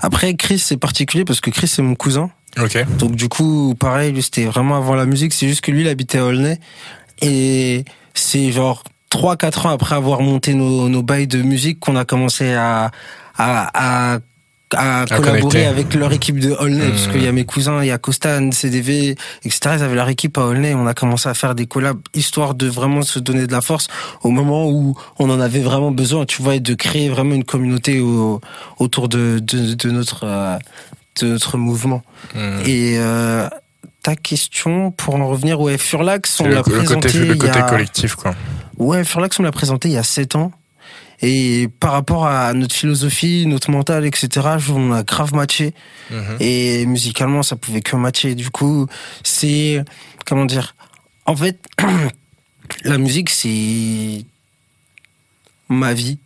Après, 0.00 0.34
Chris, 0.34 0.58
c'est 0.58 0.76
particulier 0.76 1.24
parce 1.24 1.40
que 1.40 1.50
Chris, 1.50 1.68
c'est 1.68 1.82
mon 1.82 1.94
cousin. 1.94 2.30
Ok. 2.60 2.84
Donc, 2.98 3.16
du 3.16 3.28
coup, 3.28 3.74
pareil, 3.78 4.12
lui, 4.12 4.22
c'était 4.22 4.44
vraiment 4.44 4.76
avant 4.76 4.94
la 4.94 5.06
musique. 5.06 5.32
C'est 5.32 5.48
juste 5.48 5.62
que 5.62 5.70
lui, 5.70 5.82
il 5.82 5.88
habitait 5.88 6.18
à 6.18 6.24
Aulnay. 6.26 6.58
Et 7.22 7.84
c'est 8.14 8.52
genre 8.52 8.82
3-4 9.10 9.66
ans 9.66 9.70
après 9.70 9.94
avoir 9.94 10.20
monté 10.20 10.54
nos, 10.54 10.88
nos 10.88 11.02
bails 11.02 11.26
de 11.26 11.40
musique 11.42 11.80
qu'on 11.80 11.96
a 11.96 12.04
commencé 12.04 12.52
à, 12.52 12.90
à, 13.38 14.14
à, 14.14 14.18
à 14.74 15.04
collaborer 15.06 15.40
connecter. 15.40 15.66
avec 15.66 15.94
leur 15.94 16.12
équipe 16.12 16.38
de 16.40 16.50
Aulnay. 16.52 16.84
Mhm. 16.86 16.90
Parce 16.90 17.06
qu'il 17.08 17.22
y 17.22 17.26
a 17.26 17.32
mes 17.32 17.44
cousins, 17.44 17.82
il 17.82 17.88
y 17.88 17.90
a 17.90 17.98
Costan, 17.98 18.50
CDV, 18.52 19.16
etc. 19.44 19.76
Ils 19.78 19.82
avaient 19.82 19.94
leur 19.94 20.08
équipe 20.08 20.36
à 20.38 20.46
Aulnay. 20.46 20.74
On 20.74 20.86
a 20.86 20.94
commencé 20.94 21.28
à 21.28 21.34
faire 21.34 21.54
des 21.54 21.66
collabs 21.66 21.98
histoire 22.14 22.54
de 22.54 22.66
vraiment 22.68 23.02
se 23.02 23.18
donner 23.18 23.46
de 23.46 23.52
la 23.52 23.60
force 23.60 23.88
au 24.22 24.30
moment 24.30 24.68
où 24.68 24.96
on 25.18 25.30
en 25.30 25.40
avait 25.40 25.60
vraiment 25.60 25.90
besoin, 25.90 26.24
tu 26.26 26.42
vois, 26.42 26.56
et 26.56 26.60
de 26.60 26.74
créer 26.74 27.08
vraiment 27.08 27.34
une 27.34 27.44
communauté 27.44 28.00
au- 28.00 28.40
autour 28.78 29.08
de, 29.08 29.38
de, 29.42 29.74
de 29.74 29.90
notre, 29.90 30.24
euh, 30.24 30.56
de 31.20 31.26
notre 31.28 31.58
mouvement. 31.58 32.02
Mhm. 32.34 32.62
Et 32.66 32.94
euh, 32.98 33.48
ta 34.02 34.16
question, 34.16 34.90
pour 34.90 35.14
en 35.14 35.28
revenir, 35.28 35.60
ouais, 35.60 35.78
Furlax, 35.78 36.40
on 36.40 36.48
l'a 36.48 36.56
le 36.56 36.62
côté, 36.62 36.76
présenté 36.76 37.12
le 37.12 37.26
il 37.26 37.34
y 37.34 37.38
côté 37.38 37.58
a... 37.58 37.62
collectif, 37.62 38.14
quoi. 38.14 38.34
Ouais, 38.78 39.04
Furlax, 39.04 39.38
on 39.38 39.42
l'a 39.42 39.52
présenté 39.52 39.88
il 39.88 39.94
y 39.94 39.98
a 39.98 40.02
7 40.02 40.36
ans. 40.36 40.52
Et 41.24 41.68
par 41.78 41.92
rapport 41.92 42.26
à 42.26 42.52
notre 42.52 42.74
philosophie, 42.74 43.46
notre 43.46 43.70
mental, 43.70 44.04
etc., 44.04 44.28
on 44.70 44.92
a 44.92 45.04
grave 45.04 45.34
matché. 45.34 45.72
Mhm. 46.10 46.36
Et 46.40 46.84
musicalement, 46.86 47.44
ça 47.44 47.54
pouvait 47.54 47.80
que 47.80 47.94
matcher. 47.94 48.34
Du 48.34 48.50
coup, 48.50 48.88
c'est... 49.22 49.84
Comment 50.26 50.46
dire 50.46 50.74
En 51.26 51.36
fait, 51.36 51.64
la 52.84 52.98
musique, 52.98 53.30
c'est 53.30 54.24
ma 55.68 55.94
vie. 55.94 56.18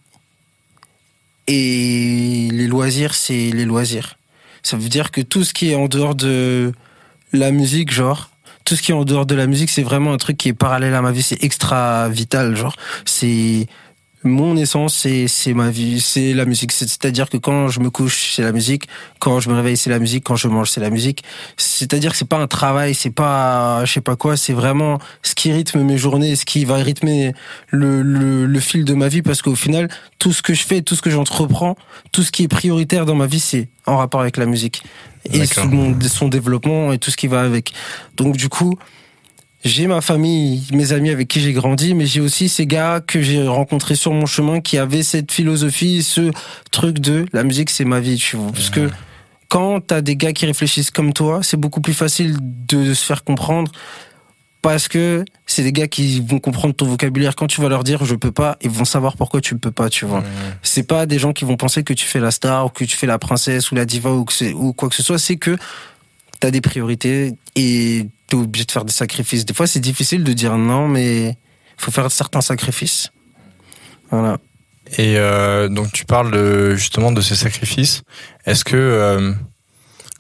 Et 1.47 2.49
les 2.53 2.67
loisirs, 2.67 3.15
c'est 3.15 3.51
les 3.51 3.65
loisirs. 3.65 4.16
Ça 4.67 4.77
veut 4.77 4.89
dire 4.89 5.13
que 5.13 5.21
tout 5.21 5.45
ce 5.45 5.55
qui 5.55 5.71
est 5.71 5.77
en 5.77 5.87
dehors 5.87 6.17
de 6.17 6.73
la 7.33 7.53
musique, 7.53 7.93
genre, 7.93 8.31
tout 8.65 8.75
ce 8.75 8.83
qui 8.83 8.91
est 8.91 8.95
en 8.97 9.05
dehors 9.05 9.25
de 9.25 9.37
la 9.37 9.47
musique, 9.47 9.71
c'est 9.71 9.85
vraiment 9.85 10.13
un 10.13 10.17
truc 10.17 10.37
qui 10.37 10.49
est 10.49 10.55
parallèle 10.55 10.93
à 10.93 11.03
ma 11.03 11.13
vie. 11.13 11.23
C'est 11.23 11.45
extra 11.45 12.09
vital, 12.09 12.57
genre. 12.57 12.75
C'est 13.05 13.69
mon 14.27 14.57
essence, 14.57 14.95
c'est 14.95 15.29
c'est 15.29 15.55
ma 15.55 15.71
vie, 15.71 16.01
c'est 16.01 16.35
la 16.35 16.45
musique. 16.45 16.73
C'est- 16.73 16.87
C'est-à-dire 16.89 17.29
que 17.31 17.37
quand 17.39 17.69
je 17.69 17.81
me 17.81 17.91
couche, 17.91 18.33
c'est 18.35 18.43
la 18.43 18.53
musique. 18.53 18.85
Quand 19.21 19.41
je 19.41 19.49
me 19.49 19.55
réveille, 19.55 19.77
c'est 19.77 19.91
la 19.91 19.99
musique. 19.99 20.25
Quand 20.25 20.37
je 20.37 20.49
mange, 20.49 20.71
c'est 20.71 20.81
la 20.81 20.91
musique. 20.91 21.23
C'est-à-dire 21.57 22.13
que 22.13 22.17
c'est 22.19 22.29
pas 22.29 22.39
un 22.39 22.47
travail, 22.47 22.95
c'est 22.95 23.11
pas 23.11 23.85
je 23.85 23.93
sais 23.93 24.01
pas 24.01 24.17
quoi. 24.17 24.37
C'est 24.37 24.53
vraiment 24.53 24.99
ce 25.23 25.35
qui 25.35 25.53
rythme 25.53 25.83
mes 25.83 25.97
journées, 25.99 26.37
ce 26.37 26.45
qui 26.45 26.65
va 26.65 26.77
rythmer 26.77 27.33
le, 27.71 28.03
le, 28.03 28.47
le 28.47 28.61
fil 28.61 28.85
de 28.85 28.95
ma 28.95 29.09
vie. 29.09 29.23
Parce 29.23 29.41
qu'au 29.43 29.55
final, 29.55 29.89
tout 30.19 30.33
ce 30.33 30.43
que 30.43 30.53
je 30.55 30.65
fais, 30.65 30.83
tout 30.83 30.95
ce 30.97 31.03
que 31.03 31.11
j'entreprends, 31.11 31.77
tout 32.13 32.23
ce 32.23 32.31
qui 32.33 32.43
est 32.45 32.49
prioritaire 32.49 33.07
dans 33.07 33.15
ma 33.15 33.27
vie, 33.27 33.41
c'est 33.41 33.69
en 33.87 33.97
rapport 33.97 34.21
avec 34.21 34.37
la 34.37 34.47
musique 34.47 34.83
et 35.33 35.39
son, 35.47 35.97
son 36.09 36.29
développement 36.29 36.93
et 36.93 36.99
tout 36.99 37.11
ce 37.11 37.17
qui 37.17 37.27
va 37.29 37.41
avec. 37.43 37.73
Donc 38.17 38.37
du 38.37 38.49
coup, 38.49 38.79
j'ai 39.65 39.87
ma 39.87 40.01
famille, 40.01 40.63
mes 40.73 40.93
amis 40.93 41.11
avec 41.11 41.29
qui 41.29 41.41
j'ai 41.41 41.53
grandi, 41.53 41.95
mais 41.95 42.07
j'ai 42.07 42.21
aussi 42.21 42.49
ces 42.49 42.67
gars 42.67 43.01
que 43.05 43.21
j'ai 43.21 43.47
rencontrés 43.47 43.97
sur 43.97 44.13
mon 44.13 44.27
chemin 44.27 44.61
qui 44.61 44.79
avaient 44.79 45.03
cette 45.03 45.33
philosophie, 45.33 46.03
ce 46.03 46.31
truc 46.71 46.99
de 46.99 47.27
la 47.33 47.43
musique, 47.43 47.71
c'est 47.71 47.85
ma 47.85 48.01
vie, 48.01 48.17
tu 48.17 48.37
vois. 48.37 48.53
Parce 48.53 48.71
que 48.71 48.91
quand 49.49 49.81
t'as 49.81 50.01
des 50.01 50.17
gars 50.17 50.33
qui 50.33 50.47
réfléchissent 50.47 50.91
comme 50.91 51.13
toi, 51.13 51.41
c'est 51.43 51.57
beaucoup 51.57 51.81
plus 51.81 51.95
facile 51.95 52.37
de 52.41 52.95
se 52.95 53.05
faire 53.05 53.25
comprendre 53.25 53.73
parce 54.63 54.89
que 54.89 55.25
c'est 55.47 55.63
des 55.63 55.73
gars 55.73 55.87
qui 55.87 56.21
vont 56.21 56.41
comprendre 56.41 56.75
ton 56.75 56.87
vocabulaire. 56.87 57.37
Quand 57.37 57.47
tu 57.47 57.61
vas 57.61 57.69
leur 57.69 57.85
dire 57.85 58.05
je 58.05 58.17
peux 58.17 58.33
pas, 58.33 58.57
ils 58.63 58.71
vont 58.71 58.85
savoir 58.85 59.17
pourquoi 59.17 59.41
tu 59.41 59.57
peux 59.57 59.71
pas, 59.71 59.89
tu 59.89 60.05
vois. 60.07 60.25
C'est 60.63 60.83
pas 60.83 61.07
des 61.07 61.21
gens 61.21 61.33
qui 61.33 61.45
vont 61.45 61.57
penser 61.57 61.85
que 61.85 61.93
tu 61.93 62.05
fais 62.05 62.19
la 62.19 62.33
star 62.33 62.67
ou 62.67 62.69
que 62.69 62.85
tu 62.85 62.97
fais 62.97 63.07
la 63.07 63.19
princesse 63.19 63.71
ou 63.71 63.77
la 63.77 63.85
diva 63.85 64.11
ou, 64.11 64.25
que 64.25 64.53
ou 64.55 64.73
quoi 64.73 64.89
que 64.89 64.97
ce 64.97 65.05
soit. 65.05 65.19
C'est 65.19 65.37
que 65.37 65.57
t'as 66.41 66.51
des 66.51 66.61
priorités 66.61 67.35
et 67.55 68.09
t'es 68.27 68.37
obligé 68.37 68.65
de 68.65 68.73
faire 68.73 68.85
des 68.85 68.93
sacrifices. 68.93 69.45
Des 69.45 69.55
fois, 69.55 69.67
c'est 69.67 69.81
difficile 69.81 70.25
de 70.25 70.33
dire 70.33 70.57
non, 70.57 70.89
mais 70.89 71.37
faut 71.77 71.91
faire 71.91 72.11
certains 72.11 72.41
sacrifices. 72.41 73.11
Voilà. 74.11 74.39
Et 74.99 75.17
euh, 75.19 75.69
donc 75.69 75.93
tu 75.93 76.05
parles 76.05 76.77
justement 76.77 77.13
de 77.13 77.21
ces 77.21 77.35
sacrifices. 77.35 78.03
Est-ce 78.45 78.65
que 78.65 78.77
euh, 78.77 79.33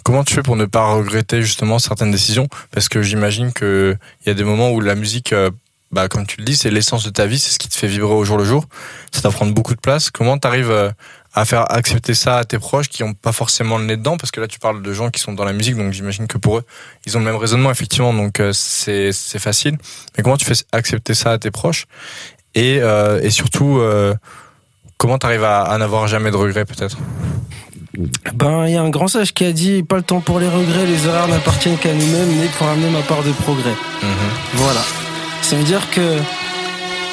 comment 0.02 0.24
tu 0.24 0.34
fais 0.34 0.42
pour 0.42 0.56
ne 0.56 0.64
pas 0.64 0.92
regretter 0.92 1.42
justement 1.42 1.78
certaines 1.78 2.10
décisions? 2.10 2.48
Parce 2.72 2.88
que 2.88 3.02
j'imagine 3.02 3.52
que 3.52 3.96
il 4.22 4.28
y 4.28 4.30
a 4.30 4.34
des 4.34 4.44
moments 4.44 4.72
où 4.72 4.80
la 4.80 4.96
musique, 4.96 5.32
euh, 5.32 5.50
bah 5.92 6.08
comme 6.08 6.26
tu 6.26 6.38
le 6.38 6.44
dis, 6.44 6.56
c'est 6.56 6.70
l'essence 6.70 7.04
de 7.04 7.10
ta 7.10 7.26
vie, 7.26 7.38
c'est 7.38 7.50
ce 7.50 7.58
qui 7.60 7.68
te 7.68 7.76
fait 7.76 7.86
vibrer 7.86 8.12
au 8.12 8.24
jour 8.24 8.38
le 8.38 8.44
jour. 8.44 8.66
Ça 9.12 9.20
doit 9.22 9.30
prendre 9.30 9.54
beaucoup 9.54 9.74
de 9.74 9.80
place. 9.80 10.10
Comment 10.10 10.36
tu 10.36 10.48
arrives 10.48 10.92
à 11.36 11.44
faire 11.44 11.70
accepter 11.70 12.14
ça 12.14 12.38
à 12.38 12.44
tes 12.44 12.58
proches 12.58 12.88
qui 12.88 13.04
ont 13.04 13.12
pas 13.12 13.30
forcément 13.30 13.76
le 13.76 13.84
nez 13.84 13.96
dedans 13.96 14.16
Parce 14.16 14.30
que 14.30 14.40
là 14.40 14.48
tu 14.48 14.58
parles 14.58 14.82
de 14.82 14.92
gens 14.92 15.10
qui 15.10 15.20
sont 15.20 15.34
dans 15.34 15.44
la 15.44 15.52
musique, 15.52 15.76
donc 15.76 15.92
j'imagine 15.92 16.26
que 16.26 16.38
pour 16.38 16.58
eux 16.58 16.64
ils 17.04 17.16
ont 17.16 17.20
le 17.20 17.26
même 17.26 17.36
raisonnement 17.36 17.70
effectivement, 17.70 18.12
donc 18.14 18.40
euh, 18.40 18.52
c'est 18.52 19.12
c'est 19.12 19.38
facile. 19.38 19.76
Mais 20.16 20.24
comment 20.24 20.38
tu 20.38 20.46
fais 20.46 20.54
accepter 20.72 21.14
ça 21.14 21.32
à 21.32 21.38
tes 21.38 21.50
proches? 21.50 21.84
Et, 22.54 22.78
euh, 22.80 23.20
et 23.22 23.28
surtout, 23.28 23.78
euh, 23.80 24.14
comment 24.96 25.18
t'arrives 25.18 25.44
à, 25.44 25.60
à 25.60 25.76
n'avoir 25.76 26.08
jamais 26.08 26.30
de 26.30 26.36
regrets 26.36 26.64
peut-être? 26.64 26.96
Ben, 28.34 28.66
il 28.66 28.72
y 28.72 28.76
a 28.76 28.82
un 28.82 28.88
grand 28.88 29.08
sage 29.08 29.34
qui 29.34 29.44
a 29.44 29.52
dit 29.52 29.82
pas 29.82 29.96
le 29.96 30.02
temps 30.02 30.20
pour 30.20 30.40
les 30.40 30.48
regrets, 30.48 30.86
les 30.86 31.06
erreurs 31.06 31.28
n'appartiennent 31.28 31.76
qu'à 31.76 31.92
nous-mêmes, 31.92 32.34
mais 32.40 32.46
pour 32.56 32.66
amener 32.66 32.88
ma 32.88 33.02
part 33.02 33.22
de 33.22 33.32
progrès. 33.32 33.74
Voilà. 34.54 34.80
Ça 35.42 35.56
veut 35.56 35.64
dire 35.64 35.88
que 35.90 36.18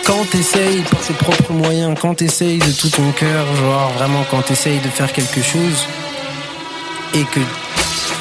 quand 0.06 0.26
t'essayes 0.30 0.82
par 0.84 1.00
tes 1.02 1.14
propres 1.14 1.54
moyens, 1.54 1.96
quand 2.00 2.16
t'essayes 2.16 2.60
de 2.60 2.72
tout 2.72 2.90
ton 2.90 3.12
cœur, 3.12 3.46
genre 3.56 3.92
vraiment 3.94 4.24
quand 4.30 4.42
t'essayes 4.42 4.80
de 4.80 4.88
faire 4.90 5.12
quelque 5.12 5.42
chose 5.42 5.86
et 7.14 7.24
que 7.24 7.40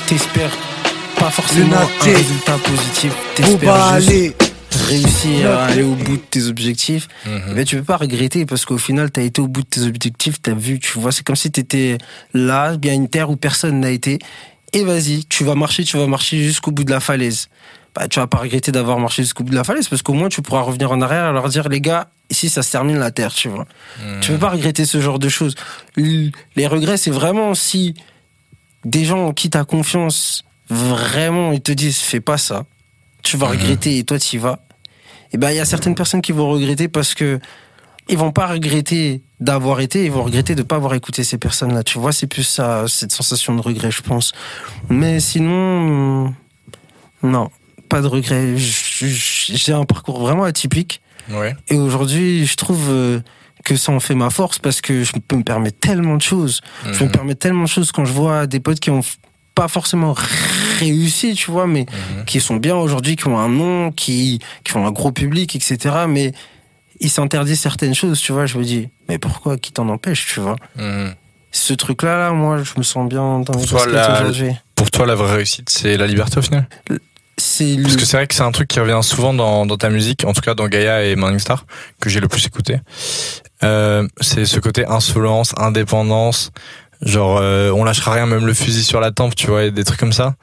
t'espères 0.07 0.51
pas 1.19 1.31
forcément 1.31 1.77
un 1.77 2.05
résultat 2.05 2.59
positif, 2.59 3.13
t'espères 3.35 3.59
pas 3.75 4.01
juste 4.01 4.11
aller. 4.11 4.37
réussir 4.89 5.51
à 5.51 5.65
aller 5.67 5.83
au 5.83 5.95
bout 5.95 6.17
de 6.17 6.23
tes 6.23 6.45
objectifs, 6.47 7.09
Mhm. 7.27 7.55
mais 7.55 7.65
tu 7.65 7.77
peux 7.77 7.83
pas 7.85 7.97
regretter 7.99 8.47
parce 8.47 8.65
qu'au 8.65 8.79
final, 8.79 9.11
t'as 9.11 9.23
été 9.23 9.41
au 9.41 9.47
bout 9.49 9.63
de 9.63 9.67
tes 9.67 9.83
objectifs, 9.83 10.41
t'as 10.43 10.55
vu, 10.55 10.79
tu 10.81 10.99
vois, 10.99 11.13
c'est 11.13 11.23
comme 11.25 11.37
si 11.37 11.51
t'étais 11.51 11.99
là, 12.35 12.77
bien 12.77 12.95
une 12.95 13.09
terre 13.09 13.31
où 13.31 13.37
personne 13.37 13.81
n'a 13.81 13.91
été. 13.91 14.19
Et 14.73 14.85
vas-y, 14.85 15.27
tu 15.27 15.45
vas 15.45 15.55
marcher, 15.55 15.85
tu 15.85 15.99
vas 15.99 16.07
marcher 16.07 16.43
jusqu'au 16.43 16.71
bout 16.71 16.85
de 16.85 16.91
la 16.91 17.01
falaise. 17.01 17.49
Bah, 17.95 18.09
tu 18.09 18.21
vas 18.21 18.27
pas 18.27 18.39
regretter 18.39 18.73
d'avoir 18.73 18.99
marché 18.99 19.23
jusqu'au 19.23 19.45
bout 19.45 19.51
de 19.51 19.57
la 19.57 19.65
falaise 19.65 19.87
parce 19.89 20.01
qu'au 20.01 20.15
moins 20.15 20.31
tu 20.31 20.41
pourras 20.41 20.63
revenir 20.63 20.91
en 20.93 21.03
arrière 21.03 21.29
et 21.29 21.33
leur 21.33 21.49
dire, 21.51 21.69
les 21.69 21.81
gars, 21.83 22.09
ici 22.31 22.49
ça 22.49 22.63
se 22.63 22.73
termine 22.73 22.99
la 22.99 23.11
terre, 23.11 23.35
tu 23.35 23.49
vois. 23.51 23.67
Tu 24.23 24.33
peux 24.33 24.39
pas 24.39 24.49
regretter 24.51 24.87
ce 24.87 25.01
genre 25.03 25.19
de 25.19 25.29
choses. 25.29 25.55
Les 25.97 26.67
regrets, 26.67 26.97
c'est 26.97 27.11
vraiment 27.11 27.55
si 27.55 27.95
des 28.87 29.05
gens 29.05 29.27
en 29.29 29.33
qui 29.33 29.51
t'as 29.51 29.65
confiance, 29.65 30.43
vraiment, 30.71 31.53
ils 31.53 31.61
te 31.61 31.71
disent, 31.73 31.99
fais 31.99 32.21
pas 32.21 32.39
ça. 32.39 32.65
Tu 33.23 33.37
vas 33.37 33.47
Mhm. 33.47 33.53
regretter 33.53 33.99
et 33.99 34.05
toi, 34.05 34.19
tu 34.19 34.37
y 34.37 34.39
vas. 34.39 34.61
Et 35.35 35.37
ben, 35.37 35.51
il 35.51 35.57
y 35.57 35.61
a 35.61 35.65
certaines 35.67 35.95
personnes 35.95 36.23
qui 36.23 36.33
vont 36.33 36.49
regretter 36.51 36.89
parce 36.89 37.13
que 37.15 37.41
ils 38.09 38.19
vont 38.19 38.33
pas 38.33 38.47
regretter 38.49 39.23
d'avoir 39.39 39.81
été, 39.81 40.05
ils 40.05 40.11
vont 40.11 40.25
regretter 40.25 40.55
de 40.55 40.63
pas 40.63 40.77
avoir 40.77 40.95
écouté 40.95 41.23
ces 41.25 41.39
personnes-là. 41.39 41.85
Tu 41.85 41.99
vois, 41.99 42.13
c'est 42.13 42.27
plus 42.27 42.43
ça, 42.43 42.85
cette 42.89 43.13
sensation 43.13 43.55
de 43.55 43.61
regret, 43.61 43.91
je 43.91 44.03
pense. 44.03 44.33
Mais 44.89 45.21
sinon, 45.21 46.27
hum, 46.27 46.35
non, 47.23 47.51
pas 47.93 48.01
de 48.01 48.07
regret. 48.07 48.57
Je- 48.57 49.07
je- 49.07 49.53
J'ai 49.55 49.73
un 49.73 49.85
parcours 49.85 50.19
vraiment 50.21 50.45
atypique. 50.45 51.03
Ouais. 51.31 51.55
Et 51.69 51.77
aujourd'hui, 51.77 52.47
je 52.47 52.57
trouve 52.57 52.87
euh, 52.91 53.21
que 53.65 53.77
ça 53.77 53.93
en 53.93 54.01
fait 54.01 54.15
ma 54.15 54.31
force 54.31 54.59
parce 54.59 54.81
que 54.81 55.05
je 55.05 55.13
peux 55.29 55.37
me 55.37 55.43
permettre 55.45 55.79
tellement 55.79 56.17
de 56.17 56.23
choses. 56.23 56.63
Je 56.85 56.89
me 57.05 57.05
Mhm. 57.09 57.11
permets 57.13 57.35
tellement 57.35 57.65
de 57.65 57.69
choses 57.69 57.93
quand 57.93 58.05
je 58.07 58.13
vois 58.13 58.47
des 58.47 58.61
potes 58.61 58.81
qui 58.81 58.91
ont 58.91 59.03
pas 59.55 59.69
forcément 59.69 60.15
réussi, 60.81 61.35
tu 61.35 61.51
vois, 61.51 61.67
mais 61.67 61.85
Mhm. 62.17 62.25
qui 62.25 62.41
sont 62.41 62.57
bien 62.57 62.75
aujourd'hui, 62.77 63.17
qui 63.17 63.29
ont 63.29 63.39
un 63.39 63.51
nom, 63.51 63.93
qui, 63.93 64.39
qui 64.65 64.77
ont 64.77 64.87
un 64.87 64.91
gros 64.91 65.13
public, 65.13 65.55
etc. 65.55 65.77
Mais 66.09 66.33
ils 67.01 67.11
s'interdisent 67.11 67.61
certaines 67.61 67.95
choses, 67.95 68.19
tu 68.21 68.33
vois. 68.33 68.47
Je 68.47 68.57
me 68.59 68.65
dis, 68.65 68.89
mais 69.09 69.19
pourquoi 69.19 69.59
Qui 69.59 69.71
t'en 69.73 69.89
empêche, 69.91 70.27
tu 70.33 70.41
vois? 70.41 70.57
Mhm. 70.77 71.15
Ce 71.55 71.75
truc-là, 71.75 72.17
là, 72.17 72.31
moi, 72.33 72.63
je 72.63 72.73
me 72.79 72.83
sens 72.83 73.07
bien 73.09 73.41
dans 73.41 73.53
les 73.53 73.59
Pour 73.59 73.67
toi, 73.67 73.87
baskets 73.93 73.93
la-. 74.49 74.55
Pour 74.75 74.91
toi, 74.91 75.05
la 75.07 75.15
vraie 75.15 75.35
réussite, 75.37 75.69
c'est 75.69 75.99
la 75.99 76.07
liberté 76.07 76.39
au 76.39 76.43
final? 76.43 76.67
C'est 77.45 77.75
le... 77.75 77.83
Parce 77.83 77.97
que 77.97 78.05
c'est 78.05 78.17
vrai 78.17 78.27
que 78.29 78.35
c'est 78.37 78.43
un 78.45 78.53
truc 78.53 78.69
qui 78.69 78.79
revient 78.79 79.01
souvent 79.03 79.35
dans, 79.35 79.67
dans 79.67 79.77
ta 79.77 79.91
musique, 79.91 80.25
en 80.25 80.33
tout 80.33 80.41
cas 80.43 80.55
dans 80.55 80.69
Gaia 80.69 81.03
et 81.05 81.17
Morning 81.17 81.41
Star, 81.41 81.67
que 82.01 82.09
j'ai 82.09 82.21
le 82.21 82.29
plus 82.29 82.47
écouté. 82.47 82.79
Euh, 83.65 84.07
c'est 84.21 84.45
ce 84.45 84.61
côté 84.61 84.87
insolence, 84.87 85.53
indépendance, 85.57 86.53
genre 87.01 87.39
euh, 87.41 87.71
on 87.73 87.83
lâchera 87.83 88.13
rien, 88.13 88.27
même 88.27 88.47
le 88.47 88.55
fusil 88.55 88.85
sur 88.85 89.01
la 89.01 89.11
tempe, 89.11 89.35
tu 89.35 89.49
vois, 89.49 89.65
et 89.65 89.71
des 89.73 89.83
trucs 89.83 89.99
comme 89.99 90.13
ça. 90.13 90.37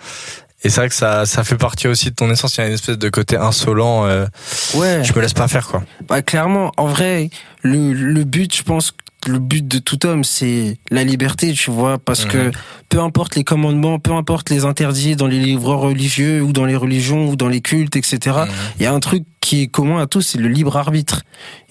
Et 0.64 0.70
c'est 0.70 0.82
vrai 0.82 0.90
que 0.90 0.96
ça, 0.96 1.26
ça 1.26 1.46
fait 1.46 1.56
partie 1.56 1.88
aussi 1.88 2.10
de 2.10 2.16
ton 2.16 2.30
essence. 2.30 2.58
Il 2.58 2.62
y 2.62 2.64
a 2.66 2.68
une 2.68 2.74
espèce 2.74 2.98
de 2.98 3.10
côté 3.10 3.38
insolent. 3.38 4.06
euh, 4.08 4.26
Ouais. 4.74 5.02
je 5.06 5.14
me 5.14 5.22
laisse 5.22 5.34
pas 5.34 5.48
faire, 5.48 5.68
quoi. 5.68 5.84
Bah, 6.10 6.22
clairement, 6.22 6.74
en 6.76 6.88
vrai, 6.88 7.30
le, 7.62 7.94
le 7.94 8.24
but, 8.26 8.54
je 8.54 8.64
pense, 8.64 8.94
le 9.28 9.40
but 9.40 9.68
de 9.68 9.80
tout 9.80 10.06
homme, 10.06 10.24
c'est 10.24 10.78
la 10.92 11.04
liberté, 11.04 11.52
tu 11.54 11.72
vois, 11.72 11.98
parce 11.98 12.26
Mhm. 12.26 12.32
que 12.32 12.52
peu 12.88 13.00
importe 13.02 13.36
les 13.36 13.44
commandements, 13.44 14.00
peu 14.00 14.14
importe 14.14 14.50
les 14.50 14.64
interdits 14.66 15.16
dans 15.16 15.28
les 15.28 15.40
livres 15.40 15.74
religieux 15.76 16.42
ou 16.42 16.54
dans 16.54 16.66
les 16.66 16.76
religions 16.76 17.30
ou 17.30 17.36
dans 17.36 17.50
les 17.50 17.62
cultes, 17.62 17.96
etc. 17.98 18.18
Mhm. 18.26 18.48
Il 18.80 18.84
y 18.84 18.86
a 18.86 18.94
un 18.94 19.00
truc 19.00 19.24
qui 19.42 19.64
est 19.64 19.68
commun 19.68 20.00
à 20.02 20.08
tous, 20.08 20.22
c'est 20.22 20.38
le 20.40 20.48
libre 20.48 20.78
arbitre. 20.78 21.24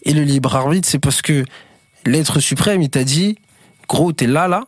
Et 0.05 0.12
le 0.12 0.23
libre 0.23 0.55
arbitre, 0.57 0.87
c'est 0.88 0.99
parce 0.99 1.23
que 1.23 1.45
l'être 2.05 2.38
suprême, 2.40 2.83
il 2.83 2.90
t'a 2.90 3.05
dit, 3.05 3.37
gros, 3.88 4.12
t'es 4.12 4.26
là, 4.26 4.47
là. 4.49 4.64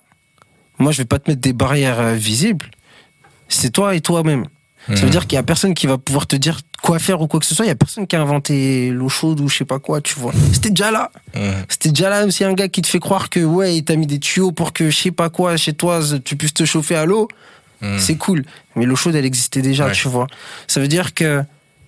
Moi, 0.79 0.93
je 0.93 0.99
vais 0.99 1.05
pas 1.05 1.19
te 1.19 1.31
mettre 1.31 1.43
des 1.43 1.53
barrières 1.53 2.01
euh, 2.01 2.15
visibles. 2.15 2.71
C'est 3.49 3.71
toi 3.71 3.95
et 3.95 4.01
toi-même. 4.01 4.47
Ça 4.89 4.95
veut 4.95 5.05
Mhm. 5.05 5.11
dire 5.11 5.27
qu'il 5.27 5.37
y 5.37 5.39
a 5.39 5.43
personne 5.43 5.75
qui 5.75 5.87
va 5.87 5.99
pouvoir 5.99 6.27
te 6.27 6.37
dire 6.37 6.61
quoi 6.83 6.99
faire 6.99 7.21
ou 7.21 7.27
quoi 7.27 7.41
que 7.41 7.47
ce 7.47 7.55
soit. 7.55 7.65
Il 7.65 7.69
y 7.69 7.73
a 7.73 7.75
personne 7.77 8.07
qui 8.07 8.17
a 8.17 8.21
inventé 8.23 8.91
l'eau 8.91 9.09
chaude 9.09 9.41
ou 9.41 9.49
je 9.49 9.57
sais 9.59 9.65
pas 9.65 9.79
quoi, 9.79 10.01
tu 10.01 10.15
vois. 10.19 10.33
C'était 10.53 10.71
déjà 10.71 10.91
là. 10.91 11.11
C'était 11.69 11.91
déjà 11.91 12.09
là. 12.11 12.21
Même 12.21 12.31
s'il 12.31 12.45
y 12.45 12.49
a 12.49 12.51
un 12.53 12.55
gars 12.55 12.69
qui 12.69 12.83
te 12.83 12.87
fait 12.89 13.01
croire 13.01 13.31
que 13.31 13.41
ouais, 13.41 13.77
il 13.77 13.85
t'a 13.85 13.97
mis 13.97 14.07
des 14.07 14.19
tuyaux 14.19 14.53
pour 14.53 14.73
que 14.73 14.91
je 14.91 14.97
sais 14.97 15.11
pas 15.11 15.29
quoi 15.31 15.57
chez 15.57 15.73
toi, 15.73 16.01
tu 16.25 16.37
puisses 16.37 16.55
te 16.55 16.65
chauffer 16.65 16.97
à 16.97 17.05
l'eau, 17.07 17.29
Mhm. 17.83 17.99
c'est 17.99 18.17
cool. 18.17 18.45
Mais 18.77 18.85
l'eau 18.85 18.97
chaude, 18.97 19.15
elle 19.15 19.25
existait 19.25 19.63
déjà, 19.63 19.87
Ouais. 19.87 19.93
tu 19.93 20.09
vois. 20.09 20.27
Ça 20.67 20.81
veut 20.81 20.89
dire 20.89 21.15
que 21.15 21.43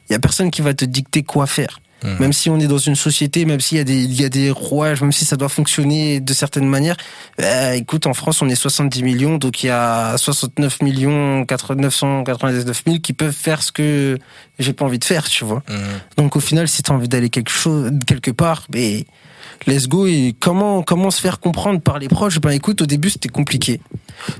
il 0.08 0.12
y 0.12 0.16
a 0.16 0.18
personne 0.18 0.50
qui 0.50 0.62
va 0.62 0.72
te 0.74 0.84
dicter 0.84 1.22
quoi 1.22 1.46
faire. 1.46 1.80
Mhm. 2.04 2.16
Même 2.18 2.32
si 2.32 2.50
on 2.50 2.58
est 2.58 2.66
dans 2.66 2.78
une 2.78 2.96
société, 2.96 3.44
même 3.44 3.60
s'il 3.60 3.78
y 3.78 3.80
a 3.80 3.84
des, 3.84 4.02
il 4.02 4.20
y 4.20 4.24
a 4.24 4.28
des 4.28 4.50
rouages, 4.50 5.00
même 5.02 5.12
si 5.12 5.24
ça 5.24 5.36
doit 5.36 5.48
fonctionner 5.48 6.20
de 6.20 6.32
certaines 6.34 6.66
manières. 6.66 6.96
euh, 7.40 7.72
écoute, 7.72 8.06
en 8.06 8.14
France, 8.14 8.42
on 8.42 8.48
est 8.48 8.54
70 8.54 9.02
millions, 9.02 9.38
donc 9.38 9.62
il 9.62 9.66
y 9.66 9.70
a 9.70 10.16
69 10.16 10.82
millions 10.82 11.44
999 11.46 12.82
000 12.86 12.98
qui 12.98 13.12
peuvent 13.12 13.32
faire 13.34 13.62
ce 13.62 13.72
que 13.72 14.18
j'ai 14.58 14.72
pas 14.72 14.84
envie 14.84 14.98
de 14.98 15.04
faire, 15.04 15.28
tu 15.28 15.44
vois. 15.44 15.62
Mhm. 15.68 15.76
Donc 16.16 16.36
au 16.36 16.40
final, 16.40 16.68
si 16.68 16.82
tu 16.82 16.90
as 16.90 16.94
envie 16.94 17.08
d'aller 17.08 17.30
quelque 17.30 17.50
chose, 17.50 17.90
quelque 18.06 18.30
part, 18.30 18.66
mais 18.72 19.04
let's 19.66 19.88
go. 19.88 20.06
Et 20.06 20.34
comment 20.38 20.82
comment 20.82 21.10
se 21.10 21.20
faire 21.20 21.40
comprendre 21.40 21.80
par 21.80 21.98
les 21.98 22.08
proches? 22.08 22.40
Ben 22.40 22.50
écoute, 22.50 22.82
au 22.82 22.86
début 22.86 23.10
c'était 23.10 23.28
compliqué. 23.28 23.80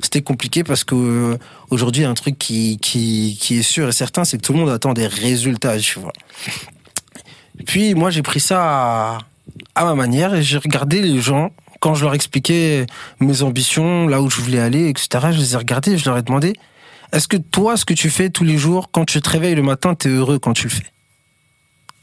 C'était 0.01 0.23
compliqué 0.23 0.65
parce 0.65 0.85
que 0.85 0.95
euh, 0.95 1.39
aujourd'hui, 1.71 2.05
un 2.05 2.15
truc 2.15 2.39
qui 2.39 2.79
qui 2.81 3.37
qui 3.41 3.59
est 3.59 3.63
sûr 3.63 3.89
et 3.89 3.93
certain, 3.93 4.25
c'est 4.25 4.37
que 4.39 4.43
tout 4.43 4.53
le 4.53 4.59
monde 4.61 4.71
attend 4.71 4.93
des 4.93 5.07
résultats, 5.07 5.79
tu 5.79 5.99
vois. 5.99 6.13
Puis 7.67 7.95
moi, 7.95 8.11
j'ai 8.11 8.23
pris 8.23 8.41
ça 8.41 8.61
à, 8.63 9.19
à 9.75 9.85
ma 9.85 9.95
manière 9.95 10.35
et 10.35 10.43
j'ai 10.43 10.59
regardé 10.59 11.03
les 11.03 11.21
gens 11.21 11.51
quand 11.81 11.95
je 11.95 12.05
leur 12.05 12.15
expliquais 12.15 12.87
mes 13.19 13.43
ambitions, 13.43 14.07
là 14.07 14.23
où 14.23 14.31
je 14.31 14.41
voulais 14.41 14.61
aller, 14.61 14.89
etc. 14.89 15.29
Je 15.33 15.39
les 15.39 15.55
ai 15.55 15.57
regardés, 15.57 15.93
et 15.93 15.99
je 15.99 16.09
leur 16.09 16.17
ai 16.17 16.23
demandé 16.23 16.55
est-ce 17.13 17.29
que 17.29 17.37
toi, 17.37 17.77
ce 17.77 17.85
que 17.85 17.93
tu 17.93 18.09
fais 18.09 18.31
tous 18.31 18.45
les 18.45 18.57
jours, 18.57 18.91
quand 18.91 19.05
tu 19.05 19.21
te 19.21 19.29
réveilles 19.29 19.55
le 19.55 19.63
matin, 19.63 19.95
t'es 19.95 20.09
heureux 20.09 20.39
quand 20.39 20.55
tu 20.55 20.65
le 20.65 20.71
fais? 20.71 20.87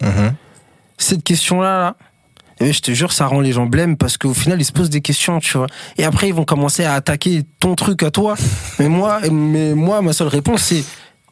Mhm. 0.01 0.34
cette 0.98 1.25
question-là, 1.25 1.80
là, 1.80 1.96
eh, 2.62 2.72
je 2.72 2.82
te 2.82 2.92
jure, 2.92 3.12
ça 3.12 3.25
rend 3.25 3.42
les 3.42 3.51
gens 3.51 3.66
blêmes 3.66 3.98
parce 3.98 4.18
qu'au 4.18 4.34
final, 4.34 4.62
ils 4.62 4.66
se 4.66 4.72
posent 4.72 4.89
des 4.89 5.01
questions, 5.01 5.39
tu 5.39 5.58
vois. 5.58 5.68
Et 5.98 6.06
après, 6.06 6.30
ils 6.30 6.34
vont 6.34 6.46
commencer 6.46 6.86
à 6.86 6.94
attaquer 6.94 7.44
ton 7.60 7.75
truc 7.75 8.01
à 8.04 8.12
toi. 8.12 8.36
mais 8.80 8.88
moi, 8.88 9.20
mais 9.30 9.74
moi, 9.75 10.01
ma 10.01 10.13
seule 10.13 10.30
réponse, 10.30 10.62
c'est 10.62 10.86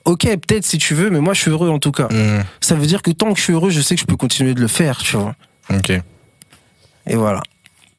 Ok, 0.08 0.22
peut-être 0.24 0.66
si 0.66 0.78
tu 0.78 0.94
veux, 0.96 1.10
mais 1.10 1.20
moi, 1.20 1.34
je 1.34 1.42
suis 1.42 1.52
heureux 1.52 1.70
en 1.70 1.80
tout 1.80 1.92
cas. 1.92 2.08
Mhm. 2.12 2.44
Ça 2.62 2.76
veut 2.76 2.86
dire 2.88 3.02
que 3.02 3.12
tant 3.12 3.34
que 3.34 3.38
je 3.40 3.44
suis 3.44 3.54
heureux, 3.54 3.70
je 3.70 3.82
sais 3.82 3.96
que 3.96 4.02
je 4.02 4.06
peux 4.06 4.16
continuer 4.16 4.54
de 4.54 4.62
le 4.62 4.68
faire, 4.70 4.98
tu 5.00 5.18
vois. 5.18 5.36
Ok. 5.70 5.90
Et 5.90 7.16
voilà. 7.16 7.42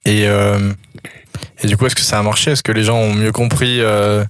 Et, 0.06 0.26
euh, 0.26 0.72
et 1.62 1.66
du 1.66 1.76
coup, 1.76 1.84
est-ce 1.86 1.94
que 1.94 2.00
ça 2.00 2.18
a 2.18 2.22
marché? 2.22 2.52
Est-ce 2.52 2.62
que 2.62 2.72
les 2.72 2.82
gens 2.84 2.96
ont 2.96 3.12
mieux 3.12 3.30
compris 3.32 3.80
euh, 3.82 4.24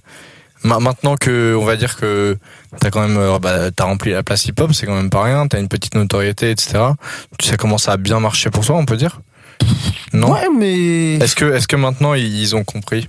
ma- 0.63 0.79
Maintenant 0.79 1.15
que, 1.15 1.55
on 1.57 1.63
va 1.63 1.77
dire 1.77 1.95
que 1.95 2.37
t'as 2.81 2.89
quand 2.89 2.99
même, 3.07 3.17
euh, 3.17 3.39
bah, 3.39 3.71
t'as 3.71 3.85
rempli 3.85 4.11
la 4.11 4.23
place 4.23 4.45
hip-hop, 4.45 4.73
c'est 4.73 4.85
quand 4.85 4.95
même 4.95 5.09
pas 5.09 5.23
rien. 5.23 5.47
T'as 5.47 5.59
une 5.61 5.69
petite 5.69 5.95
notoriété, 5.95 6.51
etc. 6.51 6.79
Tu 7.37 7.47
sais 7.47 7.55
comment 7.55 7.77
ça 7.77 7.93
a 7.93 7.97
bien 7.97 8.19
marché 8.19 8.49
pour 8.49 8.65
toi, 8.65 8.75
on 8.75 8.85
peut 8.85 8.97
dire? 8.97 9.21
Non? 10.11 10.33
Ouais, 10.33 10.47
mais 10.53 11.13
Est-ce 11.15 11.35
que, 11.35 11.45
est-ce 11.53 11.67
que 11.67 11.77
maintenant 11.77 12.13
ils 12.13 12.55
ont 12.57 12.65
compris? 12.65 13.07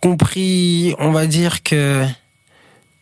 Compris, 0.00 0.94
on 0.98 1.12
va 1.12 1.26
dire 1.26 1.62
que 1.62 2.04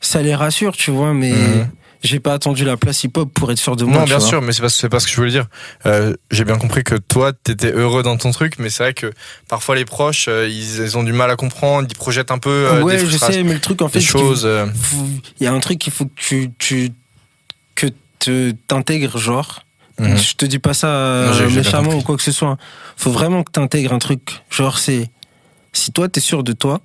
ça 0.00 0.22
les 0.22 0.34
rassure, 0.34 0.76
tu 0.76 0.90
vois, 0.90 1.12
mais 1.14 1.32
Mhm. 1.32 1.68
j'ai 2.02 2.20
pas 2.20 2.32
attendu 2.32 2.64
la 2.64 2.76
place 2.78 3.04
hip-hop 3.04 3.30
pour 3.34 3.52
être 3.52 3.58
sûr 3.58 3.76
de 3.76 3.84
moi. 3.84 3.98
Non, 4.00 4.04
bien 4.04 4.18
vois. 4.18 4.26
sûr, 4.26 4.40
mais 4.42 4.52
c'est 4.52 4.62
pas, 4.62 4.68
c'est 4.70 4.88
pas 4.88 5.00
ce 5.00 5.06
que 5.06 5.12
je 5.12 5.16
voulais 5.16 5.30
dire. 5.30 5.46
Euh, 5.86 6.14
J'ai 6.30 6.44
bien 6.44 6.56
compris 6.56 6.82
que 6.84 6.94
toi, 6.94 7.32
t'étais 7.32 7.72
heureux 7.72 8.02
dans 8.02 8.16
ton 8.16 8.30
truc, 8.30 8.54
mais 8.58 8.70
c'est 8.70 8.82
vrai 8.84 8.94
que 8.94 9.12
parfois 9.48 9.76
les 9.76 9.84
proches, 9.84 10.26
euh, 10.28 10.48
ils, 10.48 10.80
ils 10.82 10.96
ont 10.96 11.02
du 11.02 11.12
mal 11.12 11.30
à 11.30 11.36
comprendre, 11.36 11.86
ils 11.90 11.96
projettent 11.96 12.30
un 12.30 12.38
peu 12.38 12.50
euh, 12.50 12.82
ouais, 12.82 12.96
des, 12.96 13.06
je 13.06 13.16
sais, 13.18 13.42
mais 13.42 13.52
le 13.54 13.60
truc, 13.60 13.82
en 13.82 13.88
fait, 13.88 14.00
choses. 14.00 14.46
euh, 14.46 14.66
il 15.38 15.44
y 15.44 15.46
a 15.46 15.52
un 15.52 15.60
truc 15.60 15.78
qu'il 15.78 15.92
faut 15.92 16.06
que 16.06 16.14
tu, 16.16 16.50
tu 16.58 16.90
que 17.74 17.86
te 18.18 18.50
t'intègres 18.66 19.16
genre 19.18 19.62
mhm. 19.98 20.16
je 20.16 20.34
te 20.34 20.44
dis 20.46 20.58
pas 20.58 20.74
ça 20.74 21.30
Non, 21.38 21.50
méchamment 21.50 21.94
ou 21.94 22.02
quoi 22.02 22.16
que 22.16 22.22
ce 22.22 22.32
soit 22.32 22.56
faut 22.96 23.10
vraiment 23.10 23.42
que 23.42 23.50
t'intègres 23.52 23.92
un 23.94 23.98
truc 23.98 24.42
genre 24.50 24.78
c'est 24.78 25.10
si 25.72 25.90
toi 25.92 26.08
t'es 26.08 26.20
sûr 26.20 26.42
de 26.42 26.52
toi 26.52 26.80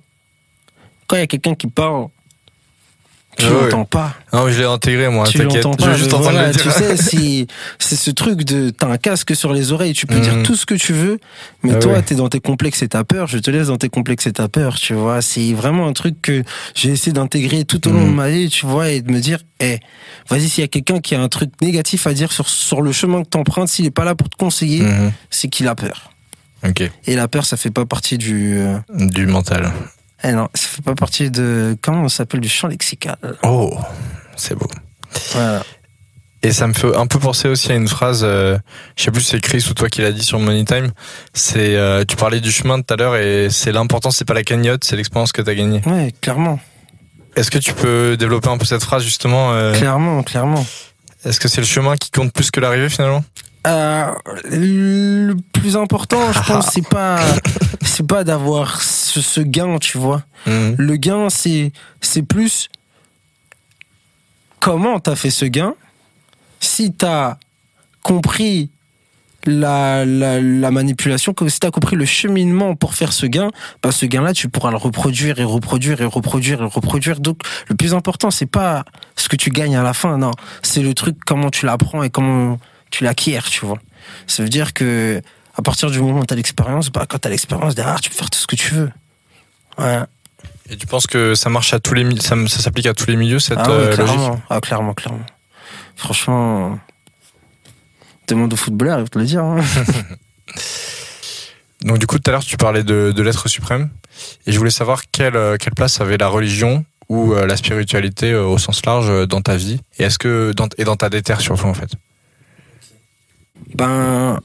quand 1.06 1.16
il 1.16 1.20
y 1.20 1.22
a 1.22 1.26
quelqu'un 1.26 1.54
qui 1.54 1.66
parle 1.66 2.06
tu 3.36 3.44
Ah 3.46 3.50
l'entends 3.64 3.84
pas 3.84 4.14
Non, 4.32 4.44
mais 4.46 4.52
je 4.52 4.58
l'ai 4.60 4.64
intégré 4.64 5.08
moi. 5.08 5.26
tu 5.26 5.42
l'entends 5.42 5.72
je 5.72 5.84
pas 5.84 5.92
vais 5.92 5.98
juste 5.98 6.10
voilà, 6.12 6.50
dire. 6.50 6.62
tu 6.62 6.70
sais 6.70 6.96
si 6.96 7.46
c'est 7.78 7.96
ce 7.96 8.10
truc 8.10 8.44
de 8.44 8.70
t'as 8.70 8.88
un 8.88 8.96
casque 8.96 9.34
sur 9.36 9.52
les 9.52 9.72
oreilles 9.72 9.92
tu 9.92 10.06
peux 10.06 10.18
dire 10.20 10.42
tout 10.42 10.56
ce 10.56 10.64
que 10.66 10.74
tu 10.74 10.92
veux 10.92 11.18
mais 11.62 11.72
Ah 11.74 11.78
toi 11.78 11.92
ouais. 11.94 12.02
t'es 12.02 12.14
dans 12.14 12.28
tes 12.28 12.40
complexes 12.40 12.82
et 12.82 12.88
ta 12.88 13.04
peur 13.04 13.26
je 13.26 13.38
te 13.38 13.50
laisse 13.50 13.68
dans 13.68 13.76
tes 13.76 13.88
complexes 13.88 14.26
et 14.26 14.32
ta 14.32 14.48
peur 14.48 14.76
tu 14.76 14.94
vois 14.94 15.20
c'est 15.22 15.52
vraiment 15.52 15.86
un 15.86 15.92
truc 15.92 16.20
que 16.22 16.42
j'ai 16.74 16.90
essayé 16.90 17.12
d'intégrer 17.12 17.64
tout 17.64 17.86
au 17.88 17.92
long 17.92 18.06
de 18.06 18.12
ma 18.14 18.28
vie 18.30 18.48
tu 18.48 18.66
vois 18.66 18.88
et 18.90 19.02
de 19.02 19.10
me 19.12 19.20
dire 19.20 19.38
eh 19.60 19.80
vas-y 20.28 20.48
s'il 20.48 20.62
y 20.62 20.64
a 20.64 20.68
quelqu'un 20.68 21.00
qui 21.00 21.14
a 21.14 21.20
un 21.20 21.28
truc 21.28 21.50
négatif 21.62 22.06
à 22.06 22.14
dire 22.14 22.32
sur 22.32 22.48
sur 22.48 22.82
le 22.82 22.92
chemin 22.92 23.22
que 23.22 23.28
t'empruntes 23.28 23.68
s'il 23.68 23.84
est 23.86 23.90
pas 23.90 24.04
là 24.04 24.14
pour 24.14 24.28
te 24.28 24.36
conseiller 24.36 24.80
Mhm. 24.82 25.12
c'est 25.30 25.48
qu'il 25.48 25.68
a 25.68 25.74
peur 25.74 26.10
Ok, 26.66 26.82
et 27.06 27.14
la 27.14 27.28
peur 27.28 27.44
ça 27.44 27.56
fait 27.56 27.70
pas 27.70 27.84
partie 27.84 28.16
du 28.18 28.56
euh, 28.58 28.78
du 28.90 29.26
mental. 29.26 29.72
Eh 30.24 30.32
non 30.32 30.48
ça 30.54 30.68
fait 30.68 30.82
pas 30.82 30.94
partie 30.94 31.30
de 31.30 31.76
comment 31.82 32.08
ça 32.08 32.18
s'appelle 32.18 32.40
du 32.40 32.48
champ 32.48 32.68
lexical? 32.68 33.16
Oh, 33.42 33.76
c'est 34.36 34.54
beau. 34.54 34.68
voilà 35.32 35.62
Et 36.42 36.52
ça 36.52 36.66
me 36.66 36.72
fait 36.72 36.94
un 36.96 37.06
peu 37.06 37.18
penser 37.18 37.48
aussi 37.48 37.72
à 37.72 37.74
une 37.74 37.88
phrase, 37.88 38.20
euh, 38.24 38.56
je 38.96 39.04
sais 39.04 39.10
plus 39.10 39.20
si 39.22 39.30
c'est 39.30 39.40
Chris 39.40 39.64
ou 39.70 39.74
toi 39.74 39.88
qui 39.88 40.00
l'a 40.02 40.12
dit 40.12 40.22
sur 40.22 40.38
Money 40.38 40.64
Time. 40.64 40.90
C'est, 41.34 41.76
euh, 41.76 42.04
tu 42.06 42.16
parlais 42.16 42.40
du 42.40 42.50
chemin 42.52 42.80
tout 42.80 42.94
à 42.94 42.96
l'heure 42.96 43.16
et 43.16 43.48
c'est 43.50 43.72
l'important, 43.72 44.10
c'est 44.10 44.24
pas 44.24 44.34
la 44.34 44.42
cagnotte, 44.44 44.84
c'est 44.84 44.96
l'expérience 44.96 45.32
que 45.32 45.42
t'as 45.42 45.54
gagnée. 45.54 45.82
ouais 45.86 46.14
clairement 46.20 46.58
Est-ce 47.36 47.50
que 47.50 47.58
tu 47.58 47.72
peux 47.72 48.16
développer 48.16 48.48
un 48.48 48.58
peu 48.58 48.64
cette 48.64 48.84
phrase 48.84 49.02
justement 49.02 49.52
euh, 49.52 49.74
clairement 49.74 50.22
clairement 50.22 50.64
Est-ce 51.24 51.40
que 51.40 51.48
c'est 51.48 51.60
le 51.60 51.66
chemin 51.66 51.96
qui 51.96 52.10
compte 52.10 52.32
plus 52.32 52.50
que 52.50 52.60
l'arrivée 52.60 52.88
finalement? 52.88 53.24
Euh, 53.66 54.12
le 54.44 55.34
plus 55.52 55.76
important, 55.76 56.32
je 56.32 56.38
pense, 56.46 56.68
c'est 56.72 56.88
pas, 56.88 57.18
c'est 57.84 58.06
pas 58.06 58.22
d'avoir 58.22 58.80
ce, 59.16 59.22
ce 59.22 59.40
gain, 59.40 59.78
tu 59.78 59.98
vois. 59.98 60.22
Mhm. 60.46 60.74
Le 60.78 60.96
gain, 60.96 61.30
c'est, 61.30 61.72
c'est 62.00 62.22
plus 62.22 62.68
comment 64.60 65.00
t'as 65.00 65.16
fait 65.16 65.30
ce 65.30 65.44
gain. 65.44 65.74
Si 66.60 66.92
t'as 66.92 67.38
compris 68.02 68.70
la, 69.44 70.04
la, 70.04 70.40
la 70.40 70.70
manipulation, 70.70 71.34
si 71.48 71.60
t'as 71.60 71.70
compris 71.70 71.96
le 71.96 72.04
cheminement 72.04 72.74
pour 72.74 72.94
faire 72.94 73.12
ce 73.12 73.26
gain, 73.26 73.50
bah 73.82 73.92
ce 73.92 74.06
gain-là, 74.06 74.32
tu 74.32 74.48
pourras 74.48 74.70
le 74.70 74.76
reproduire 74.76 75.38
et 75.38 75.44
reproduire 75.44 76.00
et 76.00 76.04
reproduire 76.04 76.62
et 76.62 76.66
reproduire. 76.66 77.20
Donc, 77.20 77.40
le 77.68 77.76
plus 77.76 77.94
important, 77.94 78.30
c'est 78.30 78.46
pas 78.46 78.84
ce 79.14 79.28
que 79.28 79.36
tu 79.36 79.50
gagnes 79.50 79.76
à 79.76 79.82
la 79.82 79.94
fin, 79.94 80.18
non. 80.18 80.32
C'est 80.62 80.82
le 80.82 80.94
truc, 80.94 81.16
comment 81.24 81.50
tu 81.50 81.64
l'apprends 81.66 82.02
et 82.02 82.10
comment 82.10 82.58
tu 82.90 83.04
l'acquiers, 83.04 83.42
tu 83.50 83.64
vois. 83.64 83.78
Ça 84.26 84.42
veut 84.42 84.48
dire 84.48 84.72
que, 84.74 85.22
à 85.54 85.62
partir 85.62 85.90
du 85.90 86.00
moment 86.00 86.20
où 86.20 86.26
t'as 86.26 86.34
l'expérience, 86.34 86.90
bah, 86.90 87.06
quand 87.08 87.18
t'as 87.18 87.30
l'expérience 87.30 87.74
derrière, 87.74 88.00
tu 88.00 88.10
peux 88.10 88.16
faire 88.16 88.30
tout 88.30 88.38
ce 88.38 88.46
que 88.46 88.56
tu 88.56 88.74
veux. 88.74 88.90
Ouais. 89.78 90.00
Et 90.68 90.76
tu 90.76 90.86
penses 90.86 91.06
que 91.06 91.34
ça 91.34 91.48
marche 91.48 91.72
à 91.74 91.78
tous 91.80 91.94
les, 91.94 92.20
ça, 92.20 92.34
ça 92.48 92.58
s'applique 92.60 92.86
à 92.86 92.94
tous 92.94 93.06
les 93.06 93.16
milieux 93.16 93.38
cette 93.38 93.58
Ah, 93.58 93.70
euh, 93.70 93.96
logique 93.96 94.04
clairement. 94.16 94.40
Ah, 94.50 94.60
clairement, 94.60 94.94
clairement. 94.94 95.26
Franchement, 95.94 96.78
demande 98.28 98.52
aux 98.52 98.56
footballeurs, 98.56 98.98
ils 98.98 99.02
vont 99.02 99.06
te 99.08 99.18
le 99.18 99.24
dire. 99.26 99.44
hein. 99.44 99.60
Donc 101.82 101.98
du 101.98 102.06
coup, 102.06 102.18
tout 102.18 102.28
à 102.30 102.32
l'heure, 102.32 102.44
tu 102.44 102.56
parlais 102.56 102.82
de, 102.82 103.12
de 103.14 103.22
l'être 103.22 103.48
suprême, 103.48 103.90
et 104.46 104.52
je 104.52 104.58
voulais 104.58 104.70
savoir 104.70 105.02
quelle, 105.12 105.36
euh, 105.36 105.56
quelle 105.56 105.74
place 105.74 106.00
avait 106.00 106.16
la 106.16 106.28
religion 106.28 106.84
ou 107.08 107.32
euh, 107.34 107.46
la 107.46 107.56
spiritualité 107.56 108.32
euh, 108.32 108.44
au 108.44 108.58
sens 108.58 108.84
large 108.84 109.08
euh, 109.08 109.26
dans 109.26 109.40
ta 109.42 109.56
vie, 109.56 109.80
et 109.98 110.04
est-ce 110.04 110.18
que 110.18 110.52
dans, 110.52 110.68
et 110.78 110.84
dans 110.84 110.96
ta 110.96 111.08
déterre 111.10 111.40
surtout 111.40 111.66
en 111.66 111.74
fait? 111.74 111.90
Ben, 113.74 114.40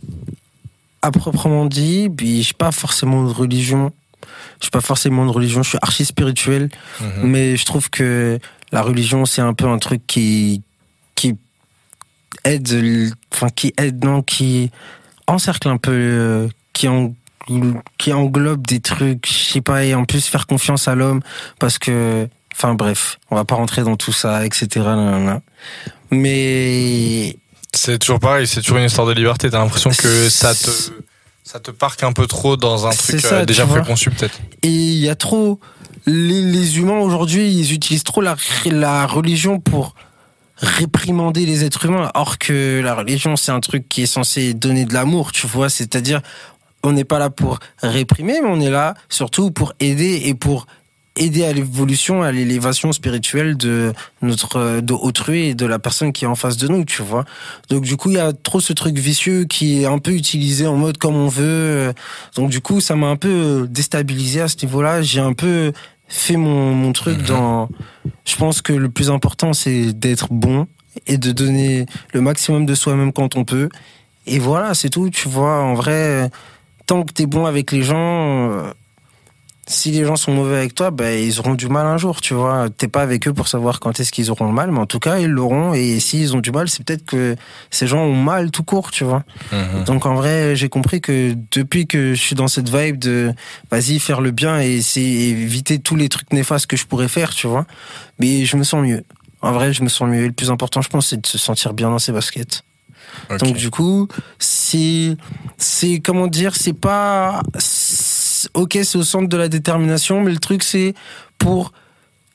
à 1.02 1.12
proprement 1.12 1.66
dit, 1.66 2.10
puis 2.16 2.44
j'ai 2.44 2.54
pas 2.54 2.72
forcément 2.72 3.24
de 3.26 3.32
religion. 3.32 3.92
Je 4.62 4.66
suis 4.66 4.72
pas 4.72 4.80
forcément 4.82 5.26
de 5.26 5.32
religion, 5.32 5.62
je 5.64 5.70
suis 5.70 5.78
archi 5.82 6.06
spirituel, 6.06 6.70
Mhm. 7.02 7.24
mais 7.24 7.58
je 7.58 7.66
trouve 7.66 7.90
que 7.90 8.40
la 8.72 8.82
religion 8.82 9.26
c'est 9.26 9.42
un 9.42 9.54
peu 9.54 9.66
un 9.68 9.78
truc 9.80 10.02
qui 10.08 10.62
qui 11.16 11.36
aide, 12.46 13.12
enfin 13.34 13.50
qui 13.50 13.74
aide 13.78 14.04
non, 14.06 14.22
qui 14.22 14.72
encercle 15.28 15.68
un 15.68 15.78
peu, 15.78 15.92
euh, 15.92 16.48
qui 16.74 16.88
en 16.88 17.14
qui 17.98 18.14
englobe 18.14 18.66
des 18.68 18.80
trucs, 18.80 19.28
je 19.28 19.34
sais 19.54 19.62
pas, 19.62 19.84
et 19.84 19.96
en 19.96 20.06
plus 20.06 20.26
faire 20.28 20.46
confiance 20.48 20.88
à 20.88 20.94
l'homme 20.96 21.22
parce 21.60 21.80
que, 21.80 22.28
enfin 22.54 22.76
bref, 22.76 23.18
on 23.32 23.36
va 23.36 23.44
pas 23.46 23.56
rentrer 23.56 23.82
dans 23.84 23.98
tout 23.98 24.14
ça, 24.14 24.46
etc. 24.46 24.68
nanana. 24.76 25.42
Mais 26.12 27.36
C'est 27.74 27.98
toujours 28.00 28.20
pareil, 28.20 28.46
c'est 28.48 28.62
toujours 28.62 28.78
une 28.78 28.86
histoire 28.86 29.08
de 29.08 29.14
liberté. 29.14 29.50
T'as 29.50 29.60
l'impression 29.60 29.90
que 29.90 30.30
ça 30.30 30.54
te, 30.54 30.70
ça 31.52 31.60
te 31.60 31.72
parque 31.72 32.04
un 32.04 32.14
peu 32.14 32.28
trop 32.28 32.56
dans 32.56 32.88
un 32.88 32.92
truc 32.92 33.20
ça, 33.20 33.36
euh, 33.36 33.46
déjà 33.46 33.66
préconçu 33.66 34.10
peut-être. 34.10 34.40
Et 34.64 34.70
il 34.70 35.00
y 35.00 35.10
a 35.10 35.16
trop. 35.16 35.60
Les, 36.06 36.42
les 36.42 36.80
humains 36.80 37.00
aujourd'hui, 37.00 37.54
ils 37.54 37.74
utilisent 37.74 38.06
trop 38.06 38.22
la, 38.22 38.38
la 38.66 39.06
religion 39.06 39.60
pour 39.60 39.96
réprimander 40.56 41.46
les 41.46 41.66
êtres 41.66 41.86
humains. 41.86 42.10
Or 42.14 42.38
que 42.38 42.80
la 42.82 42.96
religion, 42.96 43.36
c'est 43.36 43.52
un 43.52 43.60
truc 43.60 43.90
qui 43.90 44.04
est 44.04 44.06
censé 44.06 44.54
donner 44.54 44.86
de 44.86 44.94
l'amour, 44.94 45.34
tu 45.34 45.46
vois. 45.46 45.70
C'est-à-dire, 45.70 46.22
on 46.84 46.94
n'est 46.94 47.04
pas 47.04 47.20
là 47.20 47.30
pour 47.30 47.60
réprimer, 47.82 48.40
mais 48.42 48.50
on 48.50 48.62
est 48.62 48.70
là 48.70 48.94
surtout 49.10 49.52
pour 49.52 49.74
aider 49.82 50.22
et 50.26 50.34
pour 50.34 50.68
aider 51.18 51.44
à 51.44 51.52
l'évolution, 51.52 52.24
à 52.24 52.32
l'élévation 52.32 52.92
spirituelle 52.94 53.58
de 53.58 53.94
notre, 54.22 54.80
de 54.80 54.94
autrui 54.94 55.48
et 55.50 55.56
de 55.56 55.66
la 55.66 55.78
personne 55.78 56.14
qui 56.14 56.24
est 56.24 56.28
en 56.28 56.36
face 56.36 56.58
de 56.58 56.68
nous, 56.68 56.86
tu 56.86 57.02
vois. 57.02 57.26
Donc 57.70 57.84
du 57.84 57.98
coup, 57.98 58.10
il 58.10 58.16
y 58.16 58.20
a 58.20 58.32
trop 58.34 58.60
ce 58.62 58.74
truc 58.74 58.98
vicieux 58.98 59.44
qui 59.44 59.82
est 59.82 59.86
un 59.86 60.00
peu 60.00 60.12
utilisé 60.12 60.68
en 60.68 60.78
mode 60.78 60.98
comme 60.98 61.16
on 61.16 61.28
veut. 61.28 61.94
Donc 62.36 62.50
du 62.50 62.62
coup, 62.62 62.80
ça 62.80 62.96
m'a 62.96 63.08
un 63.08 63.18
peu 63.18 63.68
déstabilisé 63.70 64.42
à 64.42 64.48
ce 64.48 64.56
niveau-là. 64.64 65.02
J'ai 65.02 65.20
un 65.20 65.34
peu 65.34 65.74
fait 66.08 66.38
mon, 66.38 66.74
mon 66.74 66.94
truc 66.94 67.20
Mhm. 67.20 67.26
dans... 67.26 67.70
Je 68.26 68.36
pense 68.36 68.62
que 68.62 68.74
le 68.74 68.90
plus 68.90 69.10
important, 69.10 69.54
c'est 69.54 69.94
d'être 69.94 70.28
bon 70.32 70.68
et 71.08 71.18
de 71.18 71.32
donner 71.32 71.86
le 72.14 72.22
maximum 72.22 72.66
de 72.66 72.76
soi-même 72.76 73.12
quand 73.14 73.36
on 73.36 73.46
peut. 73.46 73.70
Et 74.28 74.40
voilà, 74.40 74.74
c'est 74.74 74.90
tout. 74.90 75.10
Tu 75.10 75.28
vois, 75.28 75.62
en 75.62 75.74
vrai, 75.74 76.30
tant 76.86 77.04
que 77.04 77.12
t'es 77.14 77.26
bon 77.26 77.46
avec 77.46 77.72
les 77.72 77.82
gens, 77.82 78.52
euh, 78.52 78.72
si 79.68 79.92
les 79.92 80.06
gens 80.06 80.16
sont 80.16 80.34
mauvais 80.34 80.58
avec 80.58 80.74
toi, 80.74 80.90
ben, 80.92 81.18
ils 81.18 81.40
auront 81.40 81.54
du 81.54 81.68
mal 81.68 81.86
un 81.86 81.98
jour, 81.98 82.20
tu 82.20 82.34
vois. 82.34 82.70
T'es 82.76 82.88
pas 82.88 83.02
avec 83.02 83.28
eux 83.28 83.34
pour 83.34 83.48
savoir 83.48 83.80
quand 83.80 84.00
est-ce 84.00 84.12
qu'ils 84.12 84.32
auront 84.32 84.48
le 84.48 84.54
mal, 84.54 84.72
mais 84.72 84.80
en 84.80 84.88
tout 84.88 85.00
cas, 85.00 85.20
ils 85.20 85.30
l'auront. 85.30 85.74
Et 85.74 86.00
s'ils 86.00 86.36
ont 86.36 86.40
du 86.40 86.52
mal, 86.52 86.68
c'est 86.68 86.84
peut-être 86.84 87.06
que 87.06 87.36
ces 87.70 87.86
gens 87.86 88.00
ont 88.00 88.16
mal 88.16 88.50
tout 88.50 88.64
court, 88.64 88.92
tu 88.92 89.04
vois. 89.04 89.24
Mhm. 89.52 89.84
Donc 89.86 90.06
en 90.06 90.16
vrai, 90.16 90.56
j'ai 90.56 90.68
compris 90.68 91.00
que 91.00 91.36
depuis 91.52 91.86
que 91.86 92.16
je 92.16 92.22
suis 92.22 92.36
dans 92.36 92.48
cette 92.48 92.70
vibe 92.70 92.98
de 92.98 93.34
vas-y 93.70 94.00
faire 94.00 94.22
le 94.22 94.32
bien 94.32 94.60
et 94.60 94.78
essayer 94.78 95.30
éviter 95.30 95.80
tous 95.80 95.96
les 95.96 96.10
trucs 96.10 96.34
néfastes 96.34 96.66
que 96.66 96.78
je 96.78 96.86
pourrais 96.86 97.08
faire, 97.08 97.30
tu 97.34 97.48
vois. 97.48 97.66
Mais 98.20 98.46
je 98.46 98.58
me 98.58 98.64
sens 98.64 98.84
mieux. 98.84 99.04
En 99.42 99.52
vrai, 99.52 99.74
je 99.74 99.84
me 99.84 99.90
sens 99.90 100.10
mieux. 100.10 100.24
Et 100.24 100.28
le 100.28 100.34
plus 100.34 100.50
important, 100.50 100.82
je 100.82 100.90
pense, 100.90 101.08
c'est 101.08 101.22
de 101.22 101.28
se 101.28 101.38
sentir 101.38 101.74
bien 101.74 101.90
dans 101.90 102.00
ses 102.00 102.12
baskets. 102.12 102.64
Donc 103.40 103.56
du 103.56 103.70
coup, 103.70 104.08
c'est 104.40 105.16
c'est 105.58 106.00
comment 106.00 106.28
dire, 106.28 106.56
c'est 106.56 106.74
pas 106.74 107.42
OK, 108.54 108.78
c'est 108.84 108.98
au 108.98 109.04
centre 109.04 109.28
de 109.28 109.38
la 109.38 109.48
détermination, 109.48 110.22
mais 110.22 110.32
le 110.32 110.40
truc 110.40 110.64
c'est 110.64 110.94
pour 111.38 111.72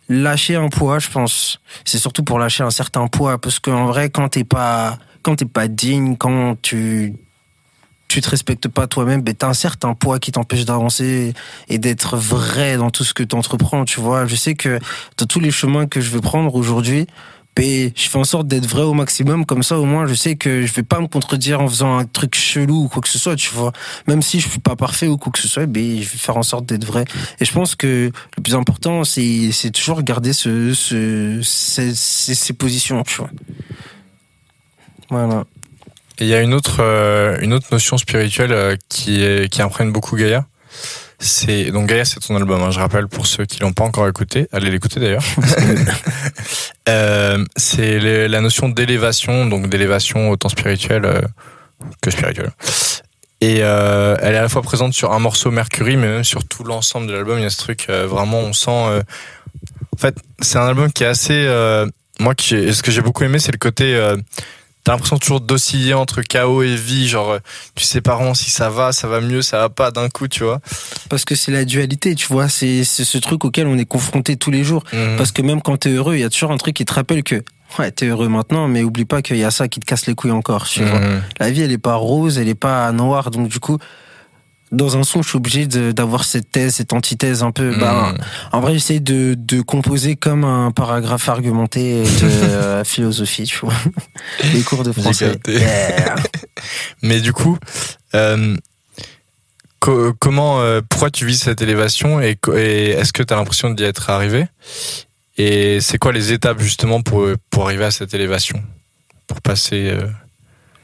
lâcher 0.08 0.54
un 0.56 0.68
poids, 0.68 0.98
je 0.98 1.08
pense. 1.08 1.60
C'est 1.84 1.98
surtout 1.98 2.22
pour 2.22 2.38
lâcher 2.38 2.62
un 2.62 2.70
certain 2.70 3.08
poids 3.08 3.38
parce 3.38 3.58
qu'en 3.58 3.86
vrai 3.86 4.10
quand 4.10 4.28
t'es 4.28 4.44
pas 4.44 4.98
quand 5.22 5.36
t'es 5.36 5.44
pas 5.44 5.68
digne, 5.68 6.16
quand 6.16 6.56
tu 6.62 7.14
tu 8.08 8.20
te 8.20 8.28
respectes 8.28 8.68
pas 8.68 8.86
toi-même, 8.86 9.22
ben 9.22 9.34
t'as 9.34 9.48
un 9.48 9.54
certain 9.54 9.94
poids 9.94 10.18
qui 10.18 10.32
t'empêche 10.32 10.64
d'avancer 10.64 11.34
et 11.68 11.78
d'être 11.78 12.16
vrai 12.16 12.76
dans 12.76 12.90
tout 12.90 13.04
ce 13.04 13.12
que 13.12 13.22
t'entreprends, 13.22 13.84
tu 13.84 14.00
vois. 14.00 14.26
Je 14.26 14.36
sais 14.36 14.54
que 14.54 14.78
dans 15.16 15.26
tous 15.26 15.40
les 15.40 15.50
chemins 15.50 15.86
que 15.86 16.00
je 16.00 16.10
vais 16.10 16.20
prendre 16.20 16.54
aujourd'hui, 16.54 17.06
ben, 17.56 17.90
je 17.96 18.08
fais 18.08 18.18
en 18.18 18.24
sorte 18.24 18.46
d'être 18.46 18.66
vrai 18.66 18.82
au 18.82 18.92
maximum, 18.92 19.46
comme 19.46 19.62
ça 19.62 19.78
au 19.78 19.86
moins 19.86 20.06
je 20.06 20.12
sais 20.12 20.36
que 20.36 20.66
je 20.66 20.72
vais 20.72 20.82
pas 20.82 21.00
me 21.00 21.06
contredire 21.06 21.62
en 21.62 21.68
faisant 21.68 21.96
un 21.96 22.04
truc 22.04 22.34
chelou 22.34 22.84
ou 22.84 22.88
quoi 22.88 23.00
que 23.00 23.08
ce 23.08 23.18
soit, 23.18 23.34
tu 23.34 23.50
vois. 23.54 23.72
Même 24.06 24.20
si 24.20 24.40
je 24.40 24.48
suis 24.48 24.60
pas 24.60 24.76
parfait 24.76 25.06
ou 25.06 25.16
quoi 25.16 25.32
que 25.32 25.38
ce 25.38 25.48
soit, 25.48 25.64
ben, 25.64 25.96
je 25.96 26.08
vais 26.08 26.18
faire 26.18 26.36
en 26.36 26.42
sorte 26.42 26.66
d'être 26.66 26.84
vrai. 26.84 27.04
Et 27.40 27.46
je 27.46 27.52
pense 27.52 27.74
que 27.74 28.12
le 28.36 28.42
plus 28.42 28.54
important, 28.54 29.04
c'est, 29.04 29.50
toujours 29.72 30.02
garder 30.02 30.34
ce, 30.34 30.74
ce, 30.74 31.40
ces, 31.42 31.94
ces, 31.94 32.52
positions, 32.52 33.02
tu 33.04 33.16
vois. 33.16 33.30
Voilà. 35.08 35.44
Et 36.18 36.24
il 36.24 36.28
y 36.28 36.34
a 36.34 36.42
une 36.42 36.52
autre, 36.52 36.80
euh, 36.80 37.38
une 37.40 37.52
autre 37.52 37.68
notion 37.72 37.96
spirituelle 37.96 38.52
euh, 38.52 38.76
qui, 38.88 39.22
est, 39.22 39.50
qui 39.50 39.62
imprègne 39.62 39.92
beaucoup 39.92 40.16
Gaïa. 40.16 40.46
C'est 41.18 41.70
donc 41.70 41.86
Gaïa, 41.86 42.04
c'est 42.04 42.20
ton 42.20 42.36
album. 42.36 42.62
hein, 42.62 42.70
je 42.70 42.78
rappelle 42.78 43.08
pour 43.08 43.26
ceux 43.26 43.46
qui 43.46 43.60
l'ont 43.60 43.72
pas 43.72 43.84
encore 43.84 44.06
écouté, 44.06 44.48
allez 44.52 44.70
l'écouter 44.70 45.00
d'ailleurs. 45.00 45.24
Euh, 46.88 47.44
c'est 47.56 48.28
la 48.28 48.40
notion 48.40 48.68
d'élévation, 48.68 49.46
donc 49.46 49.68
d'élévation 49.68 50.30
autant 50.30 50.48
spirituelle 50.48 51.04
euh, 51.04 51.20
que 52.00 52.12
spirituelle. 52.12 52.52
Et 53.40 53.56
euh, 53.62 54.16
elle 54.22 54.34
est 54.36 54.38
à 54.38 54.42
la 54.42 54.48
fois 54.48 54.62
présente 54.62 54.94
sur 54.94 55.12
un 55.12 55.18
morceau 55.18 55.50
Mercury, 55.50 55.96
mais 55.96 56.06
même 56.06 56.22
sur 56.22 56.46
tout 56.46 56.62
l'ensemble 56.62 57.08
de 57.08 57.12
l'album. 57.12 57.40
Il 57.40 57.42
y 57.42 57.46
a 57.46 57.50
ce 57.50 57.58
truc 57.58 57.88
vraiment, 57.88 58.38
on 58.38 58.52
sent. 58.52 58.70
En 58.70 59.98
fait, 59.98 60.14
c'est 60.38 60.58
un 60.58 60.68
album 60.68 60.92
qui 60.92 61.02
est 61.02 61.08
assez. 61.08 61.44
Moi, 62.20 62.36
qui 62.36 62.72
ce 62.72 62.84
que 62.84 62.92
j'ai 62.92 63.02
beaucoup 63.02 63.24
aimé, 63.24 63.40
c'est 63.40 63.50
le 63.50 63.58
côté. 63.58 64.00
T'as 64.86 64.92
l'impression 64.92 65.18
toujours 65.18 65.40
d'osciller 65.40 65.94
entre 65.94 66.22
chaos 66.22 66.62
et 66.62 66.76
vie, 66.76 67.08
genre 67.08 67.32
euh, 67.32 67.38
tu 67.74 67.82
sais 67.82 68.00
pas 68.00 68.14
vraiment 68.14 68.34
si 68.34 68.52
ça 68.52 68.70
va, 68.70 68.92
ça 68.92 69.08
va 69.08 69.20
mieux, 69.20 69.42
ça 69.42 69.58
va 69.58 69.68
pas 69.68 69.90
d'un 69.90 70.08
coup, 70.08 70.28
tu 70.28 70.44
vois. 70.44 70.60
Parce 71.10 71.24
que 71.24 71.34
c'est 71.34 71.50
la 71.50 71.64
dualité, 71.64 72.14
tu 72.14 72.28
vois. 72.28 72.48
C'est, 72.48 72.84
ce 72.84 73.18
truc 73.18 73.44
auquel 73.44 73.66
on 73.66 73.76
est 73.78 73.84
confronté 73.84 74.36
tous 74.36 74.52
les 74.52 74.62
jours. 74.62 74.84
Mhm. 74.92 75.16
Parce 75.16 75.32
que 75.32 75.42
même 75.42 75.60
quand 75.60 75.76
t'es 75.76 75.90
heureux, 75.90 76.14
il 76.14 76.20
y 76.20 76.24
a 76.24 76.30
toujours 76.30 76.52
un 76.52 76.56
truc 76.56 76.76
qui 76.76 76.84
te 76.84 76.94
rappelle 76.94 77.24
que, 77.24 77.42
ouais, 77.80 77.90
t'es 77.90 78.06
heureux 78.06 78.28
maintenant, 78.28 78.68
mais 78.68 78.84
oublie 78.84 79.06
pas 79.06 79.22
qu'il 79.22 79.38
y 79.38 79.42
a 79.42 79.50
ça 79.50 79.66
qui 79.66 79.80
te 79.80 79.86
casse 79.86 80.06
les 80.06 80.14
couilles 80.14 80.30
encore, 80.30 80.68
tu 80.68 80.84
vois. 80.84 81.00
Mhm. 81.00 81.22
La 81.40 81.50
vie, 81.50 81.62
elle 81.62 81.72
est 81.72 81.78
pas 81.78 81.96
rose, 81.96 82.38
elle 82.38 82.48
est 82.48 82.54
pas 82.54 82.92
noire, 82.92 83.32
donc 83.32 83.48
du 83.48 83.58
coup, 83.58 83.78
dans 84.72 84.96
un 84.96 85.04
son, 85.04 85.22
je 85.22 85.28
suis 85.28 85.36
obligé 85.36 85.66
d'avoir 85.66 86.24
cette 86.24 86.50
thèse, 86.50 86.74
cette 86.76 86.92
antithèse 86.92 87.42
un 87.42 87.52
peu. 87.52 87.74
Ben, 87.76 88.12
Mhm. 88.12 88.18
en 88.52 88.60
vrai, 88.60 88.72
j'essaie 88.74 88.98
de, 89.00 89.34
de 89.38 89.60
composer 89.60 90.16
comme 90.16 90.44
un 90.44 90.70
paragraphe 90.72 91.28
argumenté 91.28 92.02
de 92.02 92.08
euh, 92.24 92.84
philosophie, 92.84 93.44
tu 93.44 93.58
vois. 93.60 93.74
Les 94.52 94.62
cours 94.62 94.82
de 94.82 94.92
français. 94.92 95.38
Yeah. 95.46 96.16
Mais 97.02 97.20
du 97.20 97.32
coup, 97.32 97.58
euh, 98.14 98.56
co- 99.80 100.12
comment, 100.18 100.60
euh, 100.60 100.80
pourquoi 100.88 101.10
tu 101.10 101.26
vis 101.26 101.38
cette 101.38 101.62
élévation 101.62 102.20
et, 102.20 102.36
est-ce 102.56 103.12
que 103.12 103.22
tu 103.22 103.32
as 103.32 103.36
l'impression 103.36 103.70
d'y 103.70 103.84
être 103.84 104.10
arrivé? 104.10 104.46
Et 105.38 105.80
c'est 105.80 105.98
quoi 105.98 106.12
les 106.12 106.32
étapes 106.32 106.60
justement 106.60 107.02
pour, 107.02 107.26
pour 107.50 107.66
arriver 107.66 107.84
à 107.84 107.90
cette 107.90 108.14
élévation? 108.14 108.62
Pour 109.26 109.40
passer. 109.42 109.92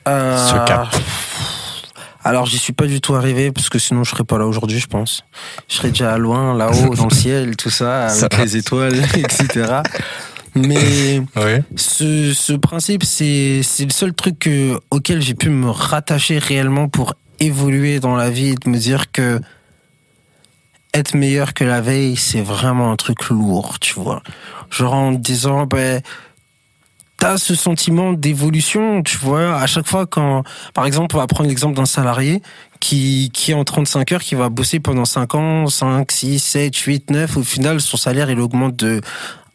Ce 0.06 0.66
cap. 0.66 0.94
Alors, 2.24 2.46
j'y 2.46 2.58
suis 2.58 2.72
pas 2.72 2.86
du 2.86 3.00
tout 3.00 3.14
arrivé 3.14 3.50
parce 3.52 3.68
que 3.68 3.78
sinon, 3.78 4.04
je 4.04 4.10
serais 4.10 4.24
pas 4.24 4.38
là 4.38 4.46
aujourd'hui, 4.46 4.78
je 4.78 4.86
pense. 4.86 5.24
Je 5.68 5.74
serais 5.76 5.88
déjà 5.90 6.16
loin, 6.18 6.56
là-haut, 6.56 6.94
dans 6.96 7.08
le 7.08 7.14
ciel, 7.14 7.56
tout 7.56 7.70
ça, 7.70 8.06
avec 8.06 8.38
les 8.38 8.56
étoiles, 8.56 8.94
etc. 9.16 9.80
Mais 10.54 11.22
Oui. 11.36 11.62
ce, 11.76 12.32
ce 12.34 12.52
principe, 12.52 13.04
c'est 13.04 13.62
le 13.80 13.90
seul 13.90 14.12
truc 14.12 14.38
que, 14.38 14.78
auquel 14.90 15.20
j'ai 15.22 15.34
pu 15.34 15.48
me 15.50 15.70
rattacher 15.70 16.38
réellement 16.38 16.88
pour 16.88 17.14
évoluer 17.40 17.98
dans 18.00 18.14
la 18.14 18.30
vie 18.30 18.48
et 18.50 18.54
de 18.54 18.68
me 18.68 18.76
dire 18.78 19.10
que 19.10 19.40
être 20.94 21.14
meilleur 21.14 21.54
que 21.54 21.64
la 21.64 21.80
veille, 21.80 22.16
c'est 22.16 22.42
vraiment 22.42 22.92
un 22.92 22.96
truc 22.96 23.30
lourd, 23.30 23.78
tu 23.80 23.94
vois. 23.94 24.22
Genre 24.70 24.92
en 24.94 25.12
disant, 25.12 25.64
ben, 25.66 26.02
t'as 27.22 27.38
ce 27.38 27.54
sentiment 27.54 28.14
d'évolution, 28.14 29.04
tu 29.04 29.16
vois, 29.16 29.54
à 29.54 29.68
chaque 29.68 29.86
fois 29.86 30.06
quand, 30.06 30.42
par 30.74 30.86
exemple, 30.86 31.14
on 31.14 31.20
va 31.20 31.28
prendre 31.28 31.48
l'exemple 31.48 31.76
d'un 31.76 31.86
salarié 31.86 32.42
qui, 32.80 33.30
qui 33.32 33.52
est 33.52 33.54
en 33.54 33.62
35 33.62 34.10
heures, 34.10 34.22
qui 34.22 34.34
va 34.34 34.48
bosser 34.48 34.80
pendant 34.80 35.04
5 35.04 35.36
ans, 35.36 35.66
5, 35.68 36.10
6, 36.10 36.40
7, 36.40 36.76
8, 36.76 37.10
9, 37.12 37.36
au 37.36 37.44
final, 37.44 37.80
son 37.80 37.96
salaire, 37.96 38.28
il 38.28 38.40
augmente 38.40 38.74
de 38.74 39.00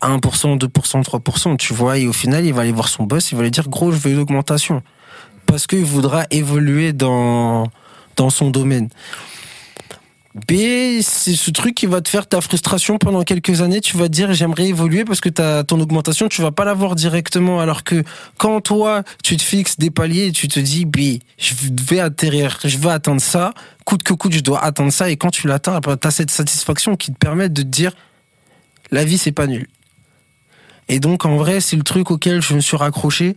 1%, 0.02 0.58
2%, 0.58 1.04
3%, 1.04 1.58
tu 1.58 1.74
vois, 1.74 1.98
et 1.98 2.08
au 2.08 2.14
final, 2.14 2.46
il 2.46 2.54
va 2.54 2.62
aller 2.62 2.72
voir 2.72 2.88
son 2.88 3.04
boss, 3.04 3.34
il 3.34 3.38
va 3.38 3.44
lui 3.44 3.52
dire, 3.52 3.68
gros, 3.68 3.92
je 3.92 3.98
veux 3.98 4.12
une 4.12 4.20
augmentation. 4.20 4.82
Parce 5.46 5.68
qu'il 5.68 5.84
voudra 5.84 6.24
évoluer 6.32 6.94
dans, 6.94 7.68
dans 8.16 8.30
son 8.30 8.50
domaine. 8.50 8.88
B, 10.48 11.02
c'est 11.02 11.36
ce 11.36 11.50
truc 11.50 11.74
qui 11.74 11.88
va 11.88 12.00
te 12.00 12.10
faire 12.10 12.28
ta 12.28 12.42
frustration 12.42 12.98
pendant 12.98 13.24
quelques 13.24 13.62
années. 13.62 13.82
Tu 13.82 13.98
vas 13.98 14.06
te 14.06 14.14
dire, 14.14 14.34
j'aimerais 14.34 14.68
évoluer 14.68 15.04
parce 15.04 15.20
que 15.20 15.30
ton 15.30 15.80
augmentation, 15.80 16.28
tu 16.28 16.42
vas 16.42 16.52
pas 16.52 16.64
l'avoir 16.64 16.96
directement. 16.96 17.60
Alors 17.60 17.84
que 17.84 18.04
quand 18.38 18.62
toi, 18.62 19.04
tu 19.24 19.36
te 19.36 19.42
fixes 19.42 19.78
des 19.78 19.90
paliers 19.90 20.32
tu 20.32 20.48
te 20.48 20.60
dis, 20.60 20.86
B, 20.86 21.20
je 21.38 21.54
vais 21.90 22.00
atterrir, 22.00 22.60
je 22.64 22.78
vais 22.78 22.90
atteindre 22.90 23.22
ça, 23.22 23.54
coûte 23.86 24.04
que 24.04 24.14
coûte, 24.14 24.34
je 24.34 24.42
dois 24.42 24.64
atteindre 24.64 24.92
ça. 24.92 25.10
Et 25.10 25.18
quand 25.18 25.32
tu 25.32 25.48
l'atteins, 25.48 25.80
tu 25.82 26.08
as 26.08 26.12
cette 26.12 26.32
satisfaction 26.32 26.96
qui 26.96 27.12
te 27.12 27.18
permet 27.18 27.50
de 27.50 27.64
te 27.64 27.68
dire, 27.68 27.94
la 28.92 29.04
vie, 29.04 29.18
c'est 29.18 29.32
pas 29.32 29.48
nul. 29.48 29.68
Et 30.88 31.00
donc, 31.00 31.26
en 31.26 31.38
vrai, 31.38 31.62
c'est 31.62 31.76
le 31.76 31.84
truc 31.84 32.12
auquel 32.12 32.42
je 32.42 32.54
me 32.54 32.60
suis 32.60 32.78
raccroché 32.78 33.36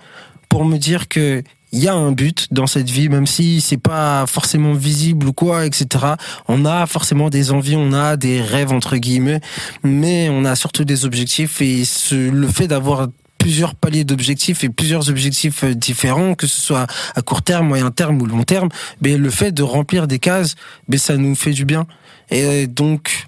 pour 0.49 0.65
me 0.65 0.77
dire 0.77 1.09
que 1.09 1.43
il 1.73 1.81
y 1.81 1.89
a 1.89 1.95
un 1.95 2.13
but 2.13 2.49
dans 2.51 2.67
cette 2.67 2.91
vie, 2.91 3.09
même 3.09 3.27
si 3.27 3.61
c'est 3.61 3.77
pas 3.77 4.27
forcément 4.27 4.73
visible 4.73 5.29
ou 5.29 5.33
quoi, 5.33 5.67
etc. 5.67 6.05
On 6.49 6.65
a 6.65 6.87
forcément 6.87 7.31
des 7.31 7.53
envies, 7.53 7.77
on 7.77 7.93
a 7.93 8.17
des 8.17 8.41
rêves 8.41 8.73
entre 8.73 8.97
guillemets, 8.97 9.41
mais 9.85 10.29
on 10.31 10.45
a 10.45 10.57
surtout 10.57 10.85
des 10.85 11.05
objectifs 11.05 11.61
et 11.63 11.85
ce, 11.85 12.15
le 12.15 12.49
fait 12.49 12.67
d'avoir 12.67 13.09
plusieurs 13.39 13.75
paliers 13.75 14.05
d'objectifs 14.05 14.65
et 14.65 14.69
plusieurs 14.69 15.09
objectifs 15.09 15.65
euh, 15.65 15.75
différents, 15.75 16.35
que 16.35 16.47
ce 16.47 16.61
soit 16.61 16.87
à 17.17 17.23
court 17.23 17.43
terme, 17.43 17.69
moyen 17.69 17.91
terme 17.91 18.21
ou 18.21 18.27
long 18.27 18.43
terme, 18.43 18.69
mais 19.01 19.17
le 19.17 19.31
fait 19.31 19.51
de 19.51 19.63
remplir 19.63 20.07
des 20.07 20.19
cases, 20.19 20.57
ben 20.89 20.99
ça 20.99 21.17
nous 21.17 21.35
fait 21.35 21.53
du 21.53 21.65
bien. 21.65 21.87
Et 22.31 22.67
donc, 22.67 23.27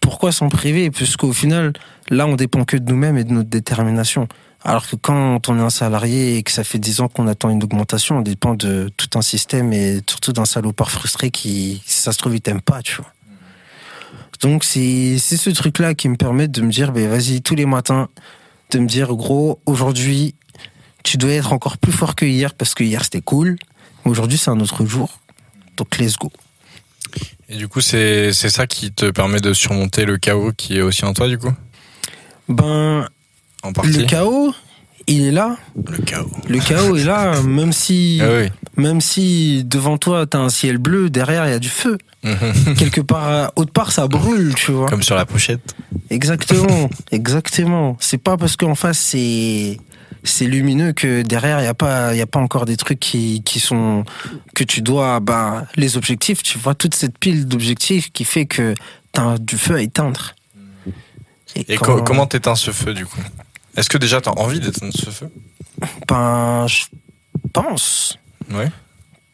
pourquoi 0.00 0.32
s'en 0.32 0.50
priver? 0.50 0.90
Puisqu'au 0.90 1.32
final, 1.32 1.72
là, 2.10 2.26
on 2.26 2.36
dépend 2.36 2.64
que 2.64 2.76
de 2.76 2.90
nous-mêmes 2.90 3.16
et 3.16 3.24
de 3.24 3.32
notre 3.32 3.48
détermination. 3.48 4.28
Alors 4.66 4.88
que 4.88 4.96
quand 4.96 5.46
on 5.50 5.58
est 5.58 5.62
un 5.62 5.68
salarié 5.68 6.38
et 6.38 6.42
que 6.42 6.50
ça 6.50 6.64
fait 6.64 6.78
10 6.78 7.02
ans 7.02 7.08
qu'on 7.08 7.26
attend 7.26 7.50
une 7.50 7.62
augmentation, 7.62 8.18
on 8.18 8.22
dépend 8.22 8.54
de 8.54 8.90
tout 8.96 9.10
un 9.18 9.20
système 9.20 9.74
et 9.74 10.00
surtout 10.08 10.32
d'un 10.32 10.46
salopard 10.46 10.90
frustré 10.90 11.30
qui, 11.30 11.82
si 11.84 12.00
ça 12.00 12.12
se 12.12 12.18
trouve, 12.18 12.34
il 12.34 12.40
t'aime 12.40 12.62
pas, 12.62 12.80
tu 12.80 12.96
vois. 12.96 13.12
Donc 14.40 14.64
c'est 14.64 15.18
c'est 15.18 15.36
ce 15.36 15.50
truc-là 15.50 15.94
qui 15.94 16.08
me 16.08 16.16
permet 16.16 16.48
de 16.48 16.62
me 16.62 16.70
dire, 16.70 16.92
ben 16.92 17.08
vas-y, 17.08 17.42
tous 17.42 17.54
les 17.54 17.66
matins, 17.66 18.08
de 18.70 18.78
me 18.78 18.86
dire, 18.86 19.14
gros, 19.14 19.60
aujourd'hui, 19.66 20.34
tu 21.02 21.18
dois 21.18 21.32
être 21.32 21.52
encore 21.52 21.76
plus 21.76 21.92
fort 21.92 22.14
que 22.14 22.24
hier 22.24 22.54
parce 22.54 22.74
que 22.74 22.84
hier 22.84 23.04
c'était 23.04 23.20
cool. 23.20 23.58
mais 24.04 24.10
Aujourd'hui, 24.10 24.38
c'est 24.38 24.50
un 24.50 24.60
autre 24.60 24.86
jour. 24.86 25.20
Donc 25.76 25.98
let's 25.98 26.16
go. 26.16 26.32
Et 27.50 27.56
du 27.56 27.68
coup, 27.68 27.82
c'est 27.82 28.32
c'est 28.32 28.48
ça 28.48 28.66
qui 28.66 28.92
te 28.92 29.10
permet 29.10 29.40
de 29.40 29.52
surmonter 29.52 30.06
le 30.06 30.16
chaos 30.16 30.52
qui 30.56 30.78
est 30.78 30.82
aussi 30.82 31.04
en 31.04 31.12
toi, 31.12 31.28
du 31.28 31.36
coup? 31.36 31.52
Ben, 32.48 33.08
En 33.64 33.72
partie. 33.72 33.90
le 33.92 34.04
chaos, 34.04 34.54
il 35.06 35.22
est 35.26 35.30
là. 35.32 35.56
Le 35.90 35.98
chaos. 35.98 36.30
Le 36.48 36.58
chaos 36.60 36.96
est 36.96 37.04
là, 37.04 37.40
même 37.42 37.72
si, 37.72 38.20
Ah 38.22 38.26
oui. 38.38 38.48
même 38.76 39.00
si 39.00 39.64
devant 39.64 39.98
toi 39.98 40.26
t'as 40.26 40.38
un 40.38 40.48
ciel 40.50 40.78
bleu, 40.78 41.10
derrière 41.10 41.46
il 41.46 41.50
y 41.50 41.54
a 41.54 41.58
du 41.58 41.68
feu. 41.70 41.98
Mhm. 42.22 42.74
Quelque 42.76 43.00
part, 43.02 43.52
autre 43.56 43.72
part 43.72 43.90
ça 43.92 44.06
brûle, 44.06 44.54
tu 44.54 44.70
vois. 44.72 44.88
Comme 44.88 45.02
sur 45.02 45.14
la 45.16 45.26
pochette. 45.26 45.74
Exactement, 46.10 46.88
exactement. 47.10 47.96
C'est 48.00 48.18
pas 48.18 48.36
parce 48.36 48.56
qu'en 48.56 48.74
face 48.74 48.98
c'est 48.98 49.78
c'est 50.26 50.46
lumineux 50.46 50.92
que 50.94 51.20
derrière 51.20 51.60
il 51.60 51.64
y 51.64 51.68
a 51.68 51.74
pas 51.74 52.14
il 52.14 52.18
y 52.18 52.22
a 52.22 52.26
pas 52.26 52.40
encore 52.40 52.64
des 52.64 52.78
trucs 52.78 52.98
qui 53.00 53.42
qui 53.44 53.60
sont 53.60 54.04
que 54.54 54.64
tu 54.64 54.80
dois 54.80 55.20
bah 55.20 55.66
les 55.76 55.98
objectifs 55.98 56.42
tu 56.42 56.56
vois 56.58 56.74
toute 56.74 56.94
cette 56.94 57.18
pile 57.18 57.46
d'objectifs 57.46 58.10
qui 58.10 58.24
fait 58.24 58.46
que 58.46 58.72
t'as 59.12 59.36
du 59.36 59.58
feu 59.58 59.74
à 59.74 59.82
éteindre 59.82 60.34
Et 61.56 61.76
co- 61.76 62.02
comment 62.02 62.26
t'éteins 62.26 62.54
ce 62.56 62.70
feu 62.70 62.94
du 62.94 63.04
coup? 63.04 63.20
Est-ce 63.76 63.88
que 63.90 63.98
déjà 63.98 64.20
t'as 64.20 64.32
envie 64.32 64.60
d'éteindre 64.60 64.92
ce 64.94 65.10
feu? 65.10 65.30
Ben 66.08 66.66
je 66.68 66.84
pense 67.52 68.18
Ouais. 68.52 68.70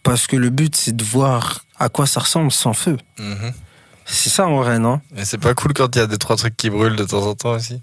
parce 0.03 0.26
que 0.26 0.37
le 0.37 0.50
but 0.50 0.74
c'est 0.76 0.94
de 0.96 1.05
voir 1.05 1.64
à 1.79 1.88
quoi 1.88 2.07
ça 2.07 2.20
ressemble 2.20 2.50
sans 2.53 2.72
feu 2.72 2.96
Mhm. 3.18 3.53
c'est 4.07 4.31
ça 4.31 4.46
en 4.46 4.57
vrai 4.57 4.79
non? 4.79 5.00
Et 5.16 5.24
c'est 5.24 5.38
pas 5.38 5.55
cool 5.55 5.72
quand 5.74 5.94
il 5.96 5.98
y 5.98 6.03
a 6.03 6.07
des 6.07 6.18
trois 6.18 6.37
trucs 6.37 6.57
qui 6.57 6.70
brûlent 6.70 6.96
de 6.96 7.05
temps 7.05 7.26
en 7.26 7.35
temps 7.35 7.53
aussi. 7.53 7.81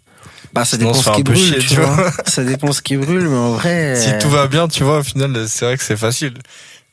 bah 0.54 0.66
ça 0.66 0.78
Sinon, 0.78 0.92
dépend 0.92 1.04
ce 1.04 1.12
qui 1.12 1.24
brûle 1.24 1.38
chier, 1.38 1.58
tu 1.60 1.76
vois 1.76 2.12
ça 2.26 2.44
dépend 2.44 2.72
ce 2.72 2.82
qui 2.82 2.98
brûle 2.98 3.28
mais 3.30 3.36
en 3.38 3.52
vrai 3.54 3.96
Si 4.02 4.18
tout 4.20 4.30
va 4.30 4.48
bien, 4.48 4.68
tu 4.68 4.84
vois, 4.84 5.00
au 5.00 5.04
final, 5.04 5.48
c'est 5.48 5.66
vrai 5.66 5.78
que 5.78 5.84
c'est 5.84 5.98
facile. 5.98 6.34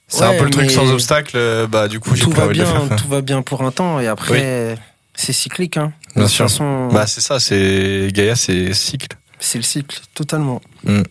C'est 0.08 0.22
un 0.24 0.34
peu 0.38 0.44
le 0.44 0.50
truc 0.50 0.70
sans 0.70 0.90
obstacle, 0.92 1.32
euh, 1.36 1.66
bah 1.66 1.88
du 1.88 1.98
coup 1.98 2.14
j'ai 2.14 2.22
tout 2.24 2.30
va 2.30 2.46
bien, 2.48 2.66
tout 2.96 3.08
va 3.08 3.22
bien 3.22 3.40
pour 3.42 3.62
un 3.62 3.70
temps 3.70 4.00
et 4.00 4.06
après 4.06 4.76
c'est 5.14 5.32
cyclique. 5.32 5.76
Hein. 5.78 5.92
Bien 6.14 6.24
de 6.24 6.28
sûr. 6.28 6.44
façon, 6.48 6.88
Bah 6.88 7.06
c'est 7.06 7.20
ça, 7.22 7.40
c'est 7.40 8.08
Gaïa, 8.12 8.36
c'est 8.36 8.74
cycle. 8.74 9.16
C'est 9.44 9.58
le 9.58 9.64
cycle 9.64 10.00
totalement. 10.14 10.60
Mm. 10.84 11.02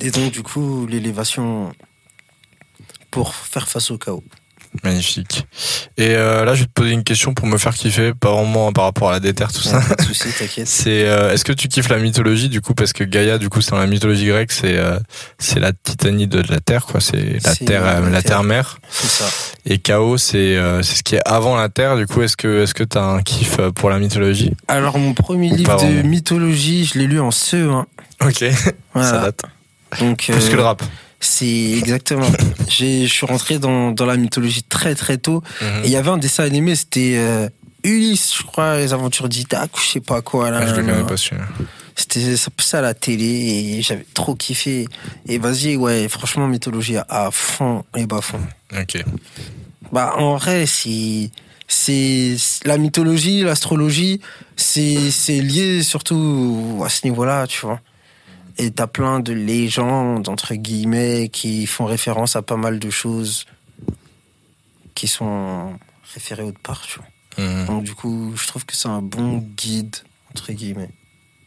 Et 0.00 0.10
donc 0.10 0.32
du 0.32 0.42
coup 0.42 0.86
l'élévation 0.86 1.72
pour 3.10 3.34
faire 3.34 3.68
face 3.68 3.90
au 3.90 3.98
chaos. 3.98 4.24
Magnifique. 4.84 5.46
Et 5.96 6.14
euh, 6.14 6.44
là, 6.44 6.54
je 6.54 6.60
vais 6.60 6.66
te 6.66 6.72
poser 6.72 6.92
une 6.92 7.02
question 7.02 7.34
pour 7.34 7.46
me 7.48 7.58
faire 7.58 7.74
kiffer, 7.74 8.12
pas 8.14 8.32
vraiment 8.32 8.72
par 8.72 8.84
rapport 8.84 9.08
à 9.08 9.12
la 9.14 9.20
déterre, 9.20 9.52
tout 9.52 9.62
ça. 9.62 9.78
Ouais, 9.78 9.84
pas 9.88 9.94
de 9.96 10.02
soucis, 10.02 10.28
t'inquiète. 10.38 10.66
C'est 10.68 11.08
euh, 11.08 11.32
est-ce 11.32 11.44
que 11.44 11.52
tu 11.52 11.66
kiffes 11.66 11.88
la 11.88 11.98
mythologie 11.98 12.48
du 12.48 12.60
coup? 12.60 12.72
Parce 12.74 12.92
que 12.92 13.02
Gaïa 13.02 13.38
du 13.38 13.48
coup 13.48 13.60
c'est 13.62 13.72
dans 13.72 13.78
la 13.78 13.86
mythologie 13.88 14.26
grecque 14.26 14.52
c'est 14.52 14.76
euh, 14.76 14.98
c'est 15.38 15.58
la 15.58 15.72
titanie 15.72 16.28
de 16.28 16.40
la 16.48 16.60
terre 16.60 16.86
quoi 16.86 17.00
c'est 17.00 17.40
la 17.44 17.54
C'est 17.54 17.64
terre 17.64 17.82
la 17.84 17.96
euh, 17.98 18.10
la 18.10 18.22
terre. 18.22 18.30
terre 18.36 18.42
mère 18.44 18.78
C'est 18.90 19.08
ça. 19.08 19.24
et 19.66 19.78
chaos 19.78 20.18
c'est 20.18 20.56
euh, 20.56 20.82
c'est 20.82 20.96
ce 20.96 21.02
qui 21.02 21.16
est 21.16 21.20
avant 21.28 21.56
la 21.56 21.68
terre 21.68 21.96
du 21.96 22.06
coup 22.06 22.22
est-ce 22.22 22.36
que 22.36 22.62
est-ce 22.62 22.74
que 22.74 22.84
t'as 22.84 23.02
un 23.02 23.22
kiff 23.22 23.56
pour 23.74 23.90
la 23.90 23.98
mythologie? 23.98 24.52
Alors 24.68 24.98
mon 24.98 25.14
premier 25.14 25.50
Ou 25.50 25.56
livre 25.56 25.76
de 25.84 26.02
mythologie, 26.02 26.84
je 26.84 26.98
l'ai 26.98 27.06
lu 27.08 27.18
en 27.20 27.30
CE1. 27.30 27.84
Ok 28.24 28.44
ça 28.94 29.18
date 29.20 29.42
Donc 29.98 30.28
plus 30.30 30.48
que 30.48 30.56
le 30.56 30.62
rap 30.62 30.82
c'est 31.20 31.72
exactement. 31.78 32.26
Je 32.68 33.06
suis 33.06 33.26
rentré 33.26 33.58
dans 33.58 33.92
dans 33.92 34.06
la 34.06 34.16
mythologie 34.16 34.62
très 34.62 34.94
très 34.94 35.18
tôt 35.18 35.42
Mhm. 35.60 35.84
et 35.84 35.86
il 35.86 35.90
y 35.92 35.96
avait 35.96 36.10
un 36.10 36.18
dessin 36.18 36.44
animé, 36.44 36.74
c'était 36.74 37.14
euh, 37.16 37.48
Ulysse, 37.84 38.34
je 38.38 38.42
crois, 38.42 38.78
les 38.78 38.92
aventures 38.92 39.26
ou 39.26 39.80
je 39.80 39.86
sais 39.86 40.00
pas 40.00 40.22
quoi 40.22 40.50
là. 40.50 40.60
Ah, 40.62 40.66
je 40.66 40.74
le 40.80 40.86
connais 40.86 41.04
pas 41.06 41.16
celui-là 41.16 41.46
C'était 41.96 42.36
ça 42.36 42.78
à 42.78 42.80
la 42.80 42.94
télé 42.94 43.24
et 43.78 43.82
j'avais 43.82 44.06
trop 44.14 44.34
kiffé. 44.34 44.86
Et 45.26 45.38
vas-y, 45.38 45.76
ouais, 45.76 46.08
franchement, 46.08 46.46
mythologie 46.46 46.96
à, 47.08 47.30
fond 47.30 47.84
et 47.96 48.06
bas 48.06 48.20
fond. 48.20 48.40
ok 48.78 49.02
Bah, 49.92 50.14
en 50.16 50.36
vrai, 50.36 50.66
c'est, 50.66 51.30
c'est, 51.68 52.36
la 52.64 52.76
mythologie, 52.78 53.42
l'astrologie, 53.42 54.20
c'est 54.56 55.10
lié 55.40 55.82
surtout 55.82 56.82
à 56.84 56.88
ce 56.88 57.06
niveau-là, 57.06 57.46
tu 57.46 57.60
vois. 57.64 57.80
Et 58.58 58.70
t'as 58.70 58.86
plein 58.86 59.20
de 59.20 59.32
légendes, 59.32 60.28
entre 60.28 60.54
guillemets, 60.54 61.28
qui 61.32 61.66
font 61.66 61.84
référence 61.86 62.36
à 62.36 62.42
pas 62.42 62.56
mal 62.56 62.78
de 62.78 62.90
choses 62.90 63.46
qui 64.94 65.08
sont 65.08 65.78
référées 66.14 66.42
autre 66.42 66.60
part, 66.60 66.82
tu 66.86 66.98
vois. 66.98 67.44
Mhm. 67.46 67.66
Donc, 67.66 67.84
du 67.84 67.94
coup, 67.94 68.32
je 68.36 68.46
trouve 68.46 68.64
que 68.66 68.76
c'est 68.76 68.88
un 68.88 69.02
bon 69.02 69.38
guide, 69.56 69.96
entre 70.30 70.52
guillemets. 70.52 70.90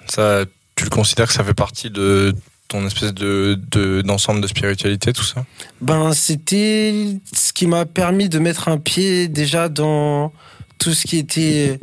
ça 0.08 0.46
tu 0.76 0.86
le 0.86 0.90
considères 0.90 1.28
que 1.28 1.34
ça 1.34 1.44
fait 1.44 1.54
partie 1.54 1.92
de 1.92 2.34
ton 2.68 2.86
espèce 2.88 3.14
de 3.14 3.60
de- 3.72 4.02
d'ensemble 4.02 4.42
de 4.42 4.48
spiritualité 4.48 5.14
tout 5.14 5.24
ça? 5.24 5.46
Ben, 5.82 6.14
c'était 6.14 7.20
ce 7.32 7.54
qui 7.54 7.68
m'a 7.68 7.86
permis 7.86 8.28
de 8.28 8.40
mettre 8.40 8.68
un 8.70 8.80
pied 8.80 9.28
déjà 9.28 9.70
dans 9.70 10.34
tout 10.80 10.94
ce 10.94 11.06
qui 11.06 11.18
était 11.18 11.80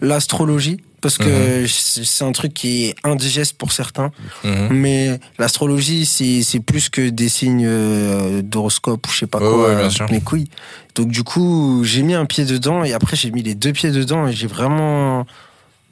l'astrologie. 0.00 0.78
Parce 1.04 1.18
que 1.18 1.66
c'est 1.66 2.04
c'est 2.04 2.24
un 2.24 2.32
truc 2.32 2.54
qui 2.54 2.86
est 2.86 2.94
indigeste 3.04 3.58
pour 3.58 3.72
certains. 3.72 4.10
Mhm. 4.42 4.68
Mais 4.72 5.20
l'astrologie, 5.38 6.06
c'est 6.06 6.60
plus 6.60 6.88
que 6.88 7.10
des 7.10 7.28
signes 7.28 7.66
euh, 7.66 8.40
d'horoscope 8.42 9.06
ou 9.06 9.10
je 9.12 9.18
sais 9.18 9.26
pas 9.26 9.38
quoi. 9.38 9.74
ouais, 9.74 9.88
mes 10.10 10.20
couilles. 10.22 10.48
Donc, 10.94 11.08
du 11.08 11.22
coup, 11.22 11.82
j'ai 11.84 12.02
mis 12.02 12.14
un 12.14 12.24
pied 12.24 12.46
dedans 12.46 12.84
et 12.84 12.92
après, 12.94 13.16
j'ai 13.16 13.30
mis 13.30 13.42
les 13.42 13.54
deux 13.54 13.72
pieds 13.72 13.90
dedans 13.90 14.26
et 14.28 14.32
j'ai 14.32 14.46
vraiment 14.46 15.26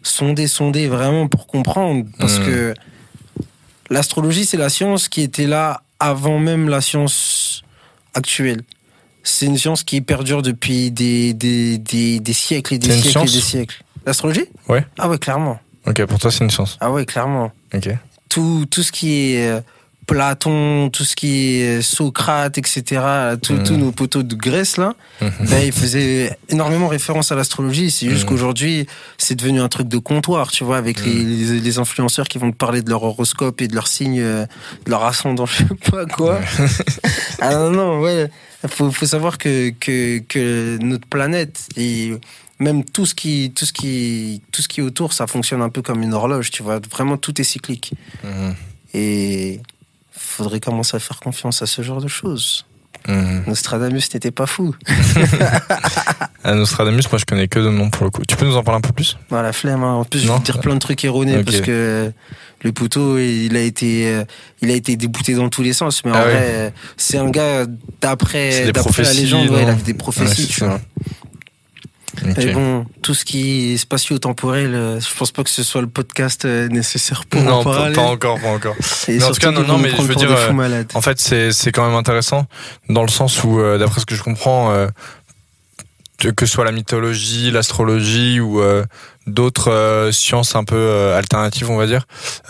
sondé, 0.03 0.47
sondé, 0.47 0.89
vraiment 0.89 1.29
pour 1.29 1.47
comprendre. 1.47 2.07
Parce 2.19 2.39
Mhm. 2.39 2.47
que 2.47 2.75
l'astrologie, 3.91 4.47
c'est 4.47 4.57
la 4.57 4.69
science 4.71 5.09
qui 5.09 5.21
était 5.21 5.47
là 5.47 5.83
avant 6.01 6.39
même 6.39 6.69
la 6.71 6.81
science 6.81 7.63
actuelle. 8.15 8.63
C'est 9.25 9.47
une 9.47 9.59
science 9.59 9.85
qui 9.85 10.01
perdure 10.01 10.43
depuis 10.43 10.91
des, 10.91 11.33
des, 11.35 11.79
des, 11.79 12.19
des 12.19 12.33
siècles 12.33 12.75
et 12.75 12.79
des 12.79 12.91
siècles 13.01 13.19
et 13.29 13.33
des 13.33 13.41
siècles. 13.41 13.83
L'astrologie 14.07 14.47
Ouais. 14.69 14.85
Ah 14.99 15.09
ouais, 15.09 15.19
clairement. 15.19 15.59
ok 15.87 16.05
pour 16.07 16.19
toi 16.19 16.31
c'est 16.31 16.45
une 16.45 16.51
science 16.51 16.77
Ah 16.81 16.91
ouais, 16.91 17.05
clairement. 17.07 17.53
ok 17.75 17.89
Tout, 18.29 18.67
tout 18.71 18.83
ce 18.83 18.93
qui 18.93 19.35
est 19.35 19.49
euh, 19.49 19.61
Platon, 20.05 20.91
tout 20.91 21.05
ce 21.05 21.15
qui 21.15 21.61
est 21.61 21.81
Socrate, 21.81 22.59
etc., 22.59 22.83
tous 23.41 23.53
Mhm. 23.55 23.63
tous 23.63 23.77
nos 23.77 23.93
poteaux 23.93 24.25
de 24.25 24.35
Grèce, 24.35 24.77
là, 24.77 24.95
Mhm. 25.21 25.31
ben, 25.49 25.65
ils 25.65 25.73
faisaient 25.73 26.37
énormément 26.49 26.89
référence 26.89 27.31
à 27.31 27.37
l'astrologie. 27.37 27.91
C'est 27.93 28.09
juste 28.11 28.23
Mhm. 28.25 28.29
qu'aujourd'hui, 28.31 28.87
c'est 29.17 29.37
devenu 29.37 29.61
un 29.61 29.69
truc 29.69 29.87
de 29.87 29.99
comptoir, 29.99 30.51
tu 30.51 30.65
vois, 30.65 30.77
avec 30.77 31.05
les, 31.05 31.23
les, 31.23 31.61
les 31.61 31.79
influenceurs 31.79 32.27
qui 32.27 32.39
vont 32.39 32.51
te 32.51 32.57
parler 32.57 32.83
de 32.83 32.91
leur 32.91 33.05
horoscope 33.05 33.61
et 33.63 33.69
de 33.69 33.77
leur 33.77 33.87
signe, 33.87 34.19
euh, 34.21 34.45
de 34.85 34.91
leur 34.91 35.05
ascendant, 35.05 35.47
je 35.53 35.59
sais 35.59 35.91
pas 35.91 36.05
quoi. 36.07 36.41
ah 37.41 37.55
non, 37.55 37.71
non, 37.71 38.01
ouais. 38.01 38.29
Faut, 38.69 38.91
faut 38.91 39.07
savoir 39.07 39.39
que, 39.39 39.71
que, 39.71 40.19
que 40.19 40.79
notre 40.83 41.07
planète 41.07 41.61
et 41.77 42.13
même 42.59 42.85
tout 42.85 43.07
ce 43.07 43.15
qui, 43.15 43.53
tout 43.55 43.67
ce 43.67 43.73
qui, 43.73 44.43
tout 44.53 44.63
ce 44.63 44.69
qui 44.69 44.81
est 44.81 44.83
autour, 44.83 45.13
ça 45.13 45.27
fonctionne 45.27 45.63
un 45.63 45.69
peu 45.71 45.83
comme 45.83 46.03
une 46.03 46.15
horloge, 46.15 46.51
tu 46.51 46.63
vois. 46.63 46.81
Vraiment, 46.91 47.17
tout 47.17 47.41
est 47.41 47.45
cyclique. 47.45 47.93
Mhm. 48.25 48.55
Et 48.95 49.61
faudrait 50.13 50.61
commencer 50.61 50.97
à 50.97 51.01
faire 51.01 51.19
confiance 51.21 51.63
à 51.63 51.67
ce 51.67 51.83
genre 51.83 52.01
de 52.01 52.09
choses. 52.09 52.65
Mhm. 53.09 53.45
Nostradamus 53.49 54.03
n'était 54.15 54.31
pas 54.31 54.47
fou. 54.47 54.75
Ah, 56.45 56.55
Nostradamus, 56.55 57.05
moi 57.13 57.19
je 57.21 57.25
connais 57.25 57.47
que 57.47 57.61
de 57.61 57.69
nom 57.69 57.89
pour 57.89 58.05
le 58.05 58.11
coup. 58.11 58.23
Tu 58.27 58.35
peux 58.35 58.45
nous 58.45 58.57
en 58.57 58.65
parler 58.65 58.79
un 58.79 58.81
peu 58.81 58.93
plus? 58.93 59.17
La 59.31 59.53
flemme. 59.53 59.85
hein. 59.85 59.93
En 59.95 60.05
plus, 60.05 60.19
je 60.21 60.29
vais 60.29 60.39
te 60.41 60.43
dire 60.45 60.59
plein 60.61 60.75
de 60.75 60.81
trucs 60.81 61.05
erronés 61.05 61.39
Ok. 61.39 61.45
parce 61.45 61.61
que 61.61 62.13
le 62.63 62.73
poteau, 62.73 63.17
il 63.19 63.57
a 63.57 63.61
été, 63.61 64.23
il 64.61 64.71
a 64.71 64.75
été 64.75 64.97
débouté 64.97 65.35
dans 65.35 65.49
tous 65.49 65.63
les 65.63 65.73
sens. 65.73 66.05
Mais 66.05 66.11
en 66.11 66.15
Ah 66.17 66.25
vrai, 66.25 66.75
c'est 66.97 67.17
un 67.19 67.31
gars 67.31 67.65
d'après, 68.01 68.73
la 68.73 69.13
légende, 69.13 69.51
ouais, 69.51 69.63
il 69.63 69.69
avait 69.69 69.83
des 69.83 69.95
prophéties, 69.95 70.43
Ouais, 70.43 70.49
tu 70.49 70.65
vois. 70.65 70.81
Ok. 72.19 72.35
Mais 72.37 72.53
bon, 72.53 72.85
tout 73.03 73.15
ce 73.15 73.25
qui 73.25 73.73
est 73.73 73.77
spatio-temporel, 73.79 74.75
euh, 74.75 75.01
je 75.01 75.15
pense 75.17 75.33
pas 75.33 75.43
que 75.43 75.51
ce 75.51 75.63
soit 75.63 75.81
le 75.81 75.87
podcast 75.87 76.45
euh, 76.45 76.69
nécessaire 76.69 77.25
pour 77.25 77.41
Non, 77.41 77.55
en 77.61 77.65
pas, 77.65 77.75
parler. 77.77 77.95
pas 77.95 78.03
encore, 78.03 78.39
pas 78.41 78.49
encore. 78.51 78.75
Et 79.09 79.17
Mais 79.17 79.25
en 79.25 79.29
tout 79.31 79.41
cas, 79.41 79.51
non, 79.51 79.63
non, 79.67 79.79
mais 79.79 79.91
je 79.91 80.03
veux 80.03 80.15
dire, 80.15 80.31
euh. 80.31 80.85
En 80.95 81.01
fait, 81.01 81.19
c'est 81.19 81.53
c'est 81.53 81.73
quand 81.73 81.87
même 81.87 81.97
intéressant 81.97 82.47
dans 82.91 83.03
le 83.03 83.09
sens 83.09 83.43
où, 83.45 83.59
euh, 83.61 83.79
d'après 83.79 84.01
ce 84.01 84.07
que 84.07 84.15
je 84.15 84.23
comprends, 84.23 84.73
euh, 84.73 84.89
que 86.37 86.47
ce 86.47 86.53
soit 86.53 86.65
la 86.65 86.73
mythologie, 86.73 87.51
l'astrologie 87.51 88.39
ou 88.41 88.61
d'autres 89.27 90.11
sciences 90.13 90.55
un 90.55 90.63
peu 90.65 91.13
alternatives, 91.15 91.69
on 91.71 91.77
va 91.77 91.87
dire, 91.87 92.07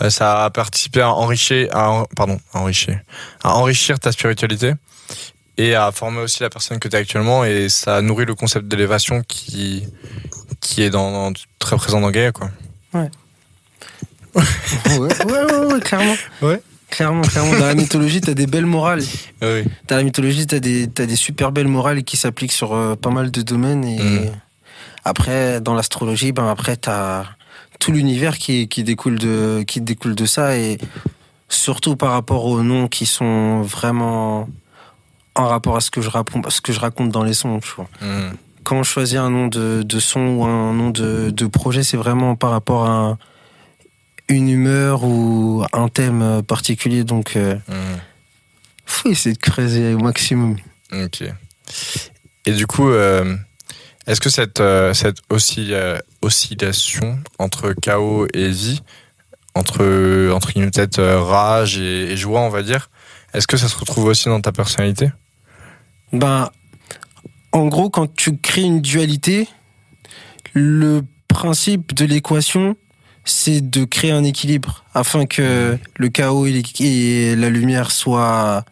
ça 0.09 0.43
a 0.45 0.49
participé 0.51 1.01
à 1.01 1.09
enrichir, 1.11 1.69
à, 1.71 1.89
en- 1.89 2.05
pardon, 2.15 2.39
à 2.53 2.59
enrichir, 2.59 2.99
à 3.43 3.55
enrichir 3.55 3.97
ta 3.99 4.11
spiritualité 4.11 4.73
et 5.57 5.75
à 5.75 5.91
former 5.91 6.19
aussi 6.21 6.41
la 6.43 6.49
personne 6.49 6.79
que 6.79 6.87
tu 6.87 6.95
es 6.95 6.99
actuellement 6.99 7.43
et 7.45 7.69
ça 7.69 8.01
nourrit 8.01 8.25
le 8.25 8.35
concept 8.35 8.67
d'élévation 8.67 9.21
qui 9.27 9.83
qui 10.59 10.81
est 10.81 10.89
dans, 10.89 11.11
dans- 11.11 11.33
très 11.59 11.75
présent 11.75 11.99
dans 12.01 12.11
Gaia 12.11 12.31
quoi. 12.31 12.49
Ouais, 14.35 14.97
ouais, 14.97 15.23
ouais, 15.25 15.73
ouais, 15.73 15.79
clairement. 15.79 16.15
Ouais. 16.41 16.61
Clairement, 16.89 17.21
clairement. 17.21 17.53
Dans 17.59 17.65
la 17.65 17.75
mythologie, 17.75 18.21
t'as 18.21 18.33
des 18.33 18.47
belles 18.47 18.65
morales. 18.65 19.03
Oui. 19.41 19.63
Dans 19.87 19.95
la 19.95 20.03
mythologie, 20.03 20.45
t'as 20.47 20.59
des, 20.59 20.87
t'as 20.87 21.05
des 21.05 21.15
super 21.15 21.51
belles 21.51 21.67
morales 21.67 22.03
qui 22.03 22.17
s'appliquent 22.17 22.51
sur 22.51 22.73
euh, 22.73 22.95
pas 22.95 23.09
mal 23.09 23.31
de 23.31 23.41
domaines. 23.41 23.83
Et 23.83 23.99
Mm. 23.99 24.31
après, 25.03 25.61
dans 25.61 25.73
l'astrologie, 25.75 26.31
ben 26.31 26.47
après, 26.47 26.77
t'as 26.77 27.25
tout 27.79 27.91
l'univers 27.91 28.37
qui, 28.37 28.67
qui 28.67 28.83
découle 28.83 29.17
de, 29.19 29.63
qui 29.67 29.81
découle 29.81 30.15
de 30.15 30.25
ça 30.25 30.55
et 30.57 30.77
surtout 31.49 31.95
par 31.95 32.11
rapport 32.11 32.45
aux 32.45 32.61
noms 32.63 32.87
qui 32.87 33.05
sont 33.05 33.61
vraiment 33.61 34.47
en 35.35 35.47
rapport 35.47 35.75
à 35.75 35.81
ce 35.81 35.89
que 35.91 36.01
je 36.01 36.09
raconte, 36.09 36.49
ce 36.51 36.61
que 36.61 36.71
je 36.73 36.79
raconte 36.79 37.09
dans 37.09 37.23
les 37.23 37.33
sons, 37.33 37.59
tu 37.59 37.71
vois. 37.75 37.89
Quand 38.63 38.77
on 38.77 38.83
choisit 38.83 39.17
un 39.17 39.29
nom 39.29 39.47
de, 39.47 39.83
de 39.83 39.99
son 39.99 40.19
ou 40.21 40.45
un 40.45 40.73
nom 40.73 40.89
de, 40.89 41.31
de 41.31 41.47
projet, 41.47 41.83
c'est 41.83 41.97
vraiment 41.97 42.35
par 42.35 42.51
rapport 42.51 42.85
à 42.85 42.89
un- 42.91 43.17
une 44.29 44.47
humeur 44.49 45.03
ou 45.03 45.65
un 45.73 45.89
thème 45.89 46.41
particulier. 46.47 47.03
Donc, 47.03 47.35
euh, 47.35 47.55
Mhm. 47.67 47.99
faut 48.85 49.09
essayer 49.09 49.33
de 49.35 49.39
creuser 49.41 49.93
au 49.95 49.99
maximum. 49.99 50.55
Ok. 50.93 51.23
Et 52.45 52.51
du 52.53 52.65
coup, 52.67 52.89
euh, 52.89 53.35
est-ce 54.07 54.21
que 54.21 54.29
cette, 54.29 54.59
euh, 54.61 54.93
cette 54.93 55.17
oscillation 56.21 57.19
entre 57.39 57.73
chaos 57.73 58.27
et 58.33 58.49
vie, 58.49 58.81
entre, 59.55 60.31
entre 60.33 60.51
peut-être 60.53 60.99
euh, 60.99 61.19
rage 61.21 61.77
et, 61.77 62.11
et 62.13 62.17
joie, 62.17 62.41
on 62.41 62.49
va 62.49 62.63
dire. 62.63 62.89
Est-ce 63.33 63.47
que 63.47 63.57
ça 63.57 63.67
se 63.67 63.77
retrouve 63.77 64.05
aussi 64.05 64.29
dans 64.29 64.41
ta 64.41 64.51
personnalité? 64.51 65.11
Ben, 66.13 66.49
en 67.51 67.67
gros, 67.67 67.89
quand 67.89 68.13
tu 68.13 68.37
crées 68.37 68.61
une 68.61 68.81
dualité, 68.81 69.47
le 70.53 71.01
principe 71.27 71.93
de 71.93 72.05
l'équation, 72.05 72.75
c'est 73.25 73.67
de 73.69 73.85
créer 73.85 74.11
un 74.11 74.23
équilibre 74.23 74.83
afin 74.93 75.25
que 75.25 75.77
le 75.97 76.09
chaos 76.09 76.45
et, 76.45 77.35
la 77.35 77.49
lumière 77.49 77.89
soient 77.91 78.63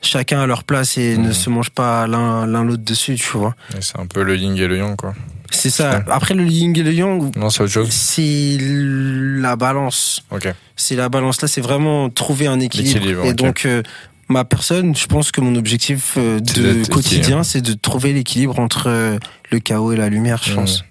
chacun 0.00 0.40
à 0.40 0.46
leur 0.46 0.62
place 0.64 0.96
et 0.98 1.16
ne 1.16 1.28
Mhm. 1.28 1.32
se 1.32 1.50
mangent 1.50 1.70
pas 1.70 2.06
l'un 2.06 2.46
l'autre 2.64 2.84
dessus, 2.84 3.16
tu 3.16 3.36
vois. 3.36 3.56
C'est 3.80 3.98
un 3.98 4.06
peu 4.06 4.22
le 4.22 4.36
yin 4.36 4.56
et 4.56 4.66
le 4.68 4.76
yang, 4.78 4.94
quoi. 4.96 5.14
C'est 5.50 5.70
ça. 5.70 6.04
Après, 6.08 6.34
le 6.34 6.44
yin 6.46 6.76
et 6.76 6.82
le 6.82 6.92
yang, 6.92 7.34
Non, 7.36 7.48
c'est 7.50 7.62
autre 7.62 7.72
chose 7.72 7.90
c'est 7.90 8.58
la 8.60 9.56
balance. 9.56 10.22
Ok. 10.30 10.52
C'est 10.76 10.94
la 10.94 11.08
balance. 11.08 11.40
Là, 11.42 11.48
c'est 11.48 11.62
vraiment 11.62 12.10
trouver 12.10 12.46
un 12.46 12.60
équilibre. 12.60 13.24
Et 13.24 13.32
donc, 13.32 13.64
euh, 13.64 13.82
ma 14.28 14.44
personne, 14.44 14.94
je 14.96 15.06
pense 15.06 15.30
que 15.32 15.40
mon 15.40 15.54
objectif 15.56 16.14
euh, 16.16 16.38
de 16.40 16.84
quotidien, 16.90 17.42
c'est 17.42 17.60
de 17.62 17.72
trouver 17.74 18.12
l'équilibre 18.12 18.58
entre 18.58 18.88
euh, 18.88 19.18
le 19.50 19.58
chaos 19.58 19.92
et 19.92 19.96
la 19.96 20.08
lumière, 20.08 20.42
je 20.44 20.54
pense. 20.54 20.84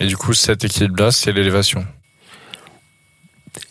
Et 0.00 0.06
du 0.06 0.16
coup, 0.16 0.32
cet 0.34 0.64
équilibre-là, 0.64 1.12
c'est 1.12 1.32
l'élévation. 1.32 1.84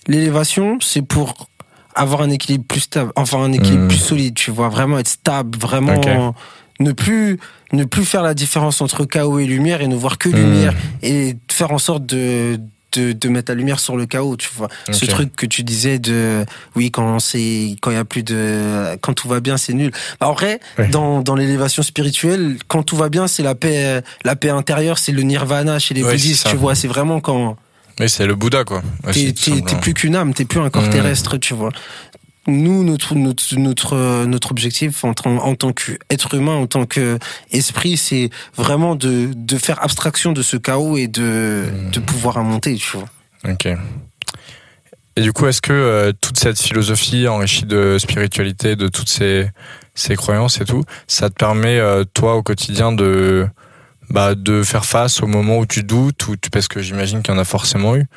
L'élévation, 0.07 0.77
c'est 0.81 1.01
pour 1.01 1.47
avoir 1.95 2.21
un 2.21 2.29
équilibre 2.29 2.65
plus 2.65 2.81
stable, 2.81 3.11
enfin 3.15 3.39
un 3.43 3.51
équilibre 3.51 3.83
Mhm. 3.83 3.87
plus 3.89 3.97
solide, 3.99 4.33
tu 4.35 4.51
vois, 4.51 4.69
vraiment 4.69 4.97
être 4.99 5.07
stable, 5.07 5.57
vraiment 5.57 6.33
ne 6.79 6.91
plus 6.91 7.39
ne 7.71 7.83
plus 7.85 8.05
faire 8.05 8.21
la 8.23 8.33
différence 8.33 8.81
entre 8.81 9.03
chaos 9.05 9.39
et 9.39 9.45
lumière 9.45 9.81
et 9.81 9.87
ne 9.87 9.95
voir 9.95 10.17
que 10.17 10.29
Mhm. 10.29 10.35
lumière 10.35 10.73
et 11.01 11.35
faire 11.51 11.71
en 11.71 11.77
sorte 11.79 12.05
de 12.05 12.59
de, 12.93 13.11
de 13.11 13.29
mettre 13.29 13.51
la 13.51 13.55
lumière 13.55 13.79
sur 13.79 13.97
le 13.97 14.05
chaos, 14.05 14.37
tu 14.37 14.49
vois. 14.55 14.69
Ce 14.91 15.05
truc 15.05 15.35
que 15.35 15.45
tu 15.45 15.63
disais 15.63 15.99
de 15.99 16.45
oui 16.75 16.91
quand 16.91 17.19
c'est 17.19 17.75
quand 17.81 17.91
il 17.91 17.95
y 17.95 17.97
a 17.97 18.05
plus 18.05 18.23
de 18.23 18.95
quand 19.01 19.13
tout 19.13 19.27
va 19.27 19.39
bien 19.39 19.57
c'est 19.57 19.73
nul. 19.73 19.91
Bah, 20.19 20.27
en 20.29 20.33
vrai 20.33 20.59
Ouais. 20.77 20.87
dans 20.87 21.21
dans 21.21 21.35
l'élévation 21.35 21.83
spirituelle 21.83 22.57
quand 22.67 22.83
tout 22.83 22.95
va 22.95 23.09
bien 23.09 23.27
c'est 23.27 23.43
la 23.43 23.55
paix 23.55 24.01
la 24.23 24.35
paix 24.35 24.49
intérieure 24.49 24.97
c'est 24.97 25.11
le 25.11 25.21
nirvana 25.23 25.79
chez 25.79 25.93
les 25.93 26.03
Ouais, 26.03 26.11
bouddhistes 26.11 26.47
tu 26.49 26.55
vois 26.55 26.75
c'est 26.75 26.87
vraiment 26.87 27.19
quand 27.19 27.57
Oui, 27.99 28.09
c'est 28.09 28.25
le 28.25 28.35
Bouddha, 28.35 28.63
quoi. 28.63 28.81
t'es 29.11 29.33
plus 29.81 29.93
qu'une 29.93 30.15
âme 30.15 30.33
t'es 30.33 30.45
plus 30.45 30.59
un 30.59 30.69
corps 30.69 30.83
Mhm. 30.83 30.89
terrestre 30.89 31.37
tu 31.37 31.53
vois. 31.53 31.71
Nous 32.47 32.83
notre 32.83 33.15
notre 33.15 33.55
notre 33.55 34.25
notre 34.25 34.51
objectif 34.51 35.03
en, 35.05 35.13
tant- 35.13 35.37
en 35.37 35.55
tant 35.55 35.71
qu'être 35.71 36.33
humain 36.35 36.55
en 36.55 36.67
tant 36.67 36.85
que 36.85 37.17
esprit 37.51 37.95
c'est 37.95 38.29
vraiment 38.55 38.95
de 38.95 39.29
de 39.33 39.57
faire 39.57 39.81
abstraction 39.81 40.33
de 40.33 40.41
ce 40.41 40.57
chaos 40.57 40.97
et 40.97 41.07
de 41.07 41.63
de 41.91 41.99
pouvoir 41.99 42.37
en 42.37 42.43
monter 42.43 42.75
tu 42.75 42.97
vois. 42.97 43.07
Ok. 43.49 43.67
Et 45.15 45.21
du 45.21 45.31
coup, 45.31 45.45
est-ce 45.45 45.61
que 45.61 45.71
euh, 45.71 46.11
toute 46.21 46.39
cette 46.39 46.59
philosophie 46.59 47.27
enrichie 47.27 47.65
de 47.65 47.97
spiritualité, 47.99 48.75
de 48.75 48.87
toutes 48.87 49.09
ces, 49.09 49.47
ces 49.93 50.15
croyances 50.15 50.59
et 50.59 50.65
tout, 50.65 50.83
ça 51.05 51.29
te 51.29 51.35
permet, 51.35 51.77
euh, 51.77 52.03
toi, 52.15 52.35
au 52.35 52.41
quotidien, 52.41 52.91
de, 52.91 53.47
bah, 54.09 54.33
de 54.33 54.63
faire 54.63 54.85
face 54.85 55.21
aux 55.21 55.27
moments 55.27 55.59
où 55.59 55.67
tu 55.67 55.83
doutes, 55.83 56.27
ou 56.29 56.35
tu, 56.35 56.49
parce 56.49 56.67
que 56.67 56.81
j'imagine 56.81 57.21
qu'il 57.21 57.31
y 57.31 57.37
en 57.37 57.39
a 57.39 57.45
forcément 57.45 57.95
eu, 57.95 58.07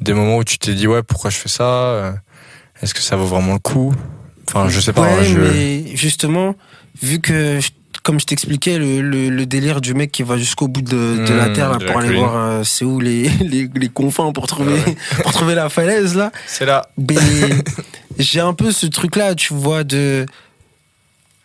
des 0.00 0.12
moments 0.12 0.36
où 0.36 0.44
tu 0.44 0.58
t'es 0.58 0.74
dit, 0.74 0.86
ouais, 0.86 1.02
pourquoi 1.02 1.30
je 1.30 1.38
fais 1.38 1.48
ça 1.48 1.64
euh, 1.64 2.12
Est-ce 2.82 2.94
que 2.94 3.00
ça 3.00 3.16
vaut 3.16 3.26
vraiment 3.26 3.54
le 3.54 3.58
coup? 3.58 3.94
Enfin, 4.48 4.68
je 4.68 4.80
sais 4.80 4.92
pas. 4.92 5.02
Ouais, 5.02 5.24
je... 5.24 5.38
mais 5.38 5.96
justement, 5.96 6.54
vu 7.02 7.20
que, 7.20 7.60
je- 7.60 7.70
comme 8.02 8.20
je 8.20 8.26
t'expliquais, 8.26 8.78
le, 8.78 9.00
le, 9.00 9.30
le 9.30 9.46
délire 9.46 9.80
du 9.80 9.94
mec 9.94 10.12
qui 10.12 10.22
va 10.22 10.36
jusqu'au 10.36 10.68
bout 10.68 10.82
de, 10.82 11.24
de 11.26 11.32
la 11.34 11.48
Mmh, 11.48 11.52
terre 11.54 11.70
là, 11.70 11.78
de 11.78 11.86
pour 11.86 12.00
la 12.00 12.06
aller 12.06 12.18
voir 12.18 12.36
euh, 12.36 12.62
c'est 12.64 12.84
où 12.84 13.00
les, 13.00 13.28
les, 13.40 13.70
les 13.74 13.88
confins 13.88 14.30
pour 14.32 14.46
trouver, 14.46 14.74
Ouais. 14.74 14.96
pour 15.22 15.32
trouver 15.32 15.54
la 15.54 15.68
falaise 15.70 16.14
là. 16.14 16.30
C'est 16.46 16.66
là. 16.66 16.86
J'ai 18.18 18.40
un 18.40 18.52
peu 18.54 18.70
ce 18.70 18.86
truc 18.86 19.16
là, 19.16 19.34
tu 19.34 19.54
vois, 19.54 19.82
de. 19.84 20.26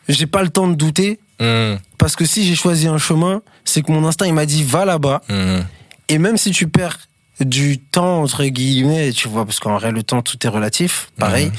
J'ai 0.07 0.25
pas 0.27 0.43
le 0.43 0.49
temps 0.49 0.67
de 0.67 0.75
douter. 0.75 1.19
Mmh, 1.39 1.75
Parce 1.97 2.15
que 2.17 2.25
si 2.25 2.45
j'ai 2.45 2.55
choisi 2.55 2.87
un 2.87 2.97
chemin, 2.97 3.41
c'est 3.63 3.81
que 3.81 3.91
mon 3.91 4.05
instinct 4.05 4.25
il 4.25 4.33
m'a 4.33 4.45
dit 4.45 4.63
va 4.63 4.83
là-bas. 4.85 5.21
mmh. 5.29 5.59
Et 6.09 6.17
même 6.17 6.37
si 6.37 6.51
tu 6.51 6.67
perds 6.67 6.97
du 7.39 7.80
temps, 7.80 8.21
entre 8.21 8.45
guillemets, 8.45 9.12
tu 9.12 9.28
vois, 9.28 9.45
parce 9.45 9.60
qu'en 9.60 9.78
vrai, 9.78 9.91
le 9.91 10.04
temps, 10.04 10.21
tout 10.21 10.38
est 10.45 10.49
relatif, 10.49 11.12
pareil. 11.17 11.52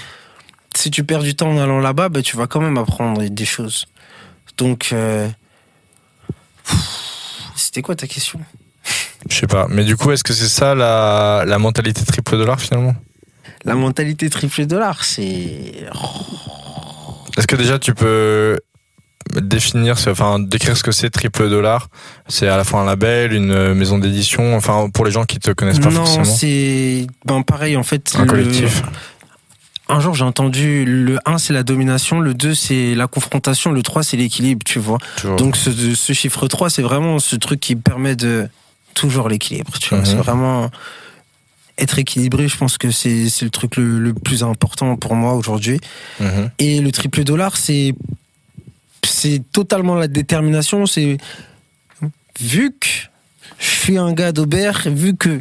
Si 0.74 0.90
tu 0.90 1.04
perds 1.04 1.22
du 1.22 1.34
temps 1.34 1.50
en 1.50 1.58
allant 1.58 1.80
là-bas, 1.80 2.08
bah, 2.08 2.22
tu 2.22 2.36
vas 2.36 2.46
quand 2.46 2.60
même 2.60 2.78
apprendre 2.78 3.22
des 3.28 3.44
choses. 3.44 3.86
Donc, 4.56 4.90
euh, 4.92 5.28
c'était 7.56 7.82
quoi 7.82 7.96
ta 7.96 8.06
question? 8.06 8.40
Je 9.28 9.36
sais 9.36 9.46
pas. 9.46 9.66
Mais 9.68 9.84
du 9.84 9.96
coup, 9.96 10.12
est-ce 10.12 10.24
que 10.24 10.32
c'est 10.32 10.48
ça 10.48 10.74
la, 10.74 11.44
la 11.46 11.58
mentalité 11.58 12.04
triple 12.04 12.36
dollar 12.36 12.60
finalement? 12.60 12.94
La 13.64 13.74
mentalité 13.74 14.30
triple 14.30 14.66
dollar, 14.66 15.04
c'est... 15.04 15.86
Est-ce 17.36 17.46
que 17.46 17.56
déjà 17.56 17.78
tu 17.78 17.94
peux 17.94 18.58
définir, 19.34 19.96
enfin 20.08 20.38
décrire 20.38 20.76
ce 20.76 20.82
que 20.82 20.92
c'est 20.92 21.10
triple 21.10 21.48
dollar 21.48 21.88
C'est 22.28 22.48
à 22.48 22.56
la 22.56 22.64
fois 22.64 22.80
un 22.80 22.84
label, 22.84 23.32
une 23.32 23.52
euh, 23.52 23.74
maison 23.74 23.98
d'édition, 23.98 24.56
enfin 24.56 24.88
pour 24.92 25.04
les 25.04 25.10
gens 25.10 25.24
qui 25.24 25.38
te 25.38 25.50
connaissent 25.50 25.78
pas 25.78 25.90
Non, 25.90 26.04
forcément. 26.06 26.24
c'est... 26.24 27.06
Ben, 27.24 27.42
pareil, 27.42 27.76
en 27.76 27.82
fait... 27.82 28.12
Un 28.16 28.22
le- 28.22 28.26
collectif. 28.28 28.82
Un 29.88 29.98
jour, 29.98 30.14
j'ai 30.14 30.24
entendu 30.24 30.84
le 30.84 31.18
1, 31.26 31.38
c'est 31.38 31.52
la 31.52 31.64
domination, 31.64 32.20
le 32.20 32.32
2, 32.32 32.54
c'est 32.54 32.94
la 32.94 33.08
confrontation, 33.08 33.72
le 33.72 33.82
3, 33.82 34.04
c'est 34.04 34.16
l'équilibre, 34.16 34.62
tu 34.64 34.78
vois. 34.78 34.98
Toujours. 35.16 35.34
Donc 35.36 35.56
ce, 35.56 35.70
ce 35.96 36.12
chiffre 36.12 36.46
3, 36.46 36.70
c'est 36.70 36.82
vraiment 36.82 37.18
ce 37.18 37.34
truc 37.34 37.58
qui 37.58 37.74
permet 37.74 38.14
de 38.14 38.48
toujours 38.94 39.28
l'équilibre. 39.28 39.72
Tu 39.80 39.88
vois, 39.90 39.98
Mhm. 39.98 40.04
c'est 40.04 40.14
vraiment 40.16 40.70
être 41.76 41.98
équilibré. 41.98 42.46
Je 42.46 42.56
pense 42.56 42.78
que 42.78 42.90
c'est 42.92 43.26
le 43.42 43.50
truc 43.50 43.76
le, 43.78 43.98
le 43.98 44.14
plus 44.14 44.44
important 44.44 44.96
pour 44.96 45.16
moi 45.16 45.32
aujourd'hui. 45.34 45.80
Mhm. 46.20 46.50
Et 46.60 46.80
le 46.80 46.92
triple 46.92 47.24
dollar, 47.24 47.56
c'est 47.56 47.94
c'est 49.04 49.42
totalement 49.52 49.94
la 49.94 50.08
détermination. 50.08 50.86
C'est 50.86 51.18
vu 52.40 52.72
que 52.78 52.86
je 53.58 53.66
suis 53.68 53.98
un 53.98 54.12
gars 54.12 54.32
d'Aubert, 54.32 54.82
vu 54.86 55.16
que 55.16 55.40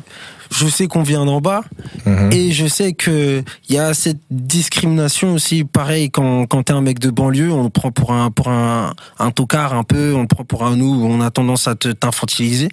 je 0.51 0.67
sais 0.67 0.87
qu'on 0.87 1.03
vient 1.03 1.25
d'en 1.25 1.41
bas, 1.41 1.63
Mhm. 2.05 2.31
et 2.33 2.51
je 2.51 2.65
sais 2.65 2.93
que 2.93 3.43
il 3.69 3.75
y 3.75 3.77
a 3.77 3.93
cette 3.93 4.19
discrimination 4.31 5.33
aussi, 5.33 5.63
pareil 5.63 6.09
quand 6.09 6.47
quand 6.47 6.63
t'es 6.63 6.73
un 6.73 6.81
mec 6.81 6.97
de 6.99 7.11
banlieue, 7.11 7.51
on 7.51 7.63
le 7.63 7.69
prend 7.69 7.91
pour 7.91 8.11
un 8.13 8.31
pour 8.31 8.47
un 8.49 8.93
un 9.19 9.31
tocard 9.31 9.73
un 9.73 9.83
peu, 9.83 10.13
on 10.15 10.21
le 10.21 10.27
prend 10.27 10.43
pour 10.45 10.65
un 10.65 10.75
nous, 10.75 11.05
on 11.05 11.21
a 11.21 11.29
tendance 11.29 11.67
à 11.67 11.75
te 11.75 11.89
t'infantiliser. 11.89 12.69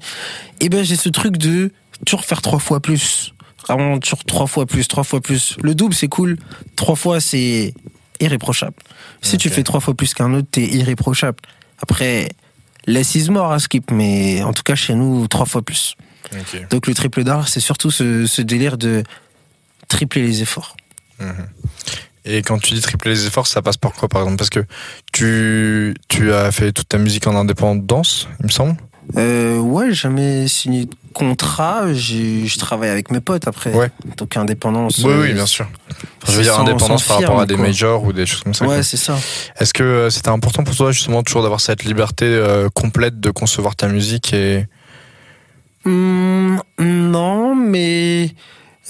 Et 0.60 0.68
ben 0.70 0.84
j'ai 0.84 0.96
ce 0.96 1.10
truc 1.10 1.36
de 1.36 1.70
toujours 2.06 2.24
faire 2.24 2.40
trois 2.40 2.58
fois 2.58 2.80
plus, 2.80 3.34
vraiment 3.68 3.98
toujours 3.98 4.24
trois 4.24 4.46
fois 4.46 4.64
plus, 4.64 4.88
trois 4.88 5.04
fois 5.04 5.20
plus. 5.20 5.56
Le 5.62 5.74
double 5.74 5.92
c'est 5.94 6.08
cool, 6.08 6.38
trois 6.76 6.96
fois 6.96 7.20
c'est 7.20 7.74
irréprochable. 8.20 8.76
Si 9.22 9.38
tu 9.38 9.48
fais 9.50 9.62
trois 9.62 9.80
fois 9.80 9.94
plus 9.94 10.14
qu'un 10.14 10.32
autre, 10.34 10.48
t'es 10.50 10.66
irréprochable. 10.66 11.38
Après, 11.82 12.28
less 12.86 13.14
is 13.14 13.30
more 13.30 13.52
à 13.52 13.58
skip, 13.58 13.90
mais 13.90 14.42
en 14.42 14.52
tout 14.52 14.62
cas 14.62 14.74
chez 14.74 14.94
nous 14.94 15.26
trois 15.28 15.46
fois 15.46 15.62
plus. 15.62 15.96
Donc 16.70 16.86
le 16.86 16.94
triple 16.94 17.22
dollar, 17.24 17.48
c'est 17.48 17.60
surtout 17.60 17.90
ce, 17.90 18.26
ce 18.26 18.42
délire 18.42 18.78
de 18.78 19.04
tripler 19.88 20.22
les 20.22 20.42
efforts. 20.42 20.76
Mhm. 21.20 21.46
Et 22.24 22.42
quand 22.42 22.58
tu 22.58 22.74
dis 22.74 22.80
tripler 22.80 23.12
les 23.12 23.26
efforts, 23.26 23.46
ça 23.46 23.62
passe 23.62 23.76
par 23.76 23.92
quoi 23.92 24.08
par 24.08 24.22
exemple? 24.22 24.38
Parce 24.38 24.50
que 24.50 24.64
tu, 25.12 25.94
tu 26.08 26.32
as 26.32 26.50
fait 26.50 26.72
toute 26.72 26.88
ta 26.88 26.98
musique 26.98 27.26
en 27.28 27.36
indépendance, 27.36 28.28
il 28.40 28.46
me 28.46 28.50
semble? 28.50 28.76
Euh, 29.16 29.58
ouais, 29.58 29.92
jamais 29.92 30.48
signé 30.48 30.88
contrat. 31.16 31.92
Je 31.94 32.58
travaille 32.58 32.90
avec 32.90 33.10
mes 33.10 33.20
potes 33.20 33.48
après. 33.48 33.72
Ouais. 33.72 33.90
Donc 34.18 34.36
indépendance. 34.36 34.98
Oui, 34.98 35.10
euh, 35.12 35.22
oui, 35.22 35.32
bien 35.32 35.46
sûr. 35.46 35.66
je 36.28 36.32
veux 36.32 36.42
dire 36.42 36.54
sans- 36.54 36.60
indépendance 36.62 37.04
sans 37.04 37.14
par 37.14 37.22
rapport 37.22 37.40
à 37.40 37.46
des 37.46 37.54
quoi. 37.56 37.64
majors 37.64 38.04
ou 38.04 38.12
des 38.12 38.26
choses 38.26 38.42
comme 38.42 38.54
ça. 38.54 38.66
Ouais, 38.66 38.82
c'est 38.82 38.96
ça. 38.98 39.16
Est-ce 39.58 39.72
que 39.72 39.82
euh, 39.82 40.10
c'était 40.10 40.28
important 40.28 40.62
pour 40.64 40.76
toi 40.76 40.92
justement 40.92 41.22
toujours 41.22 41.42
d'avoir 41.42 41.60
cette 41.60 41.84
liberté 41.84 42.26
euh, 42.26 42.68
complète 42.68 43.18
de 43.18 43.30
concevoir 43.30 43.74
ta 43.76 43.88
musique 43.88 44.32
et 44.34 44.66
Hmm, 45.84 46.56
non, 46.80 47.54
mais 47.54 48.30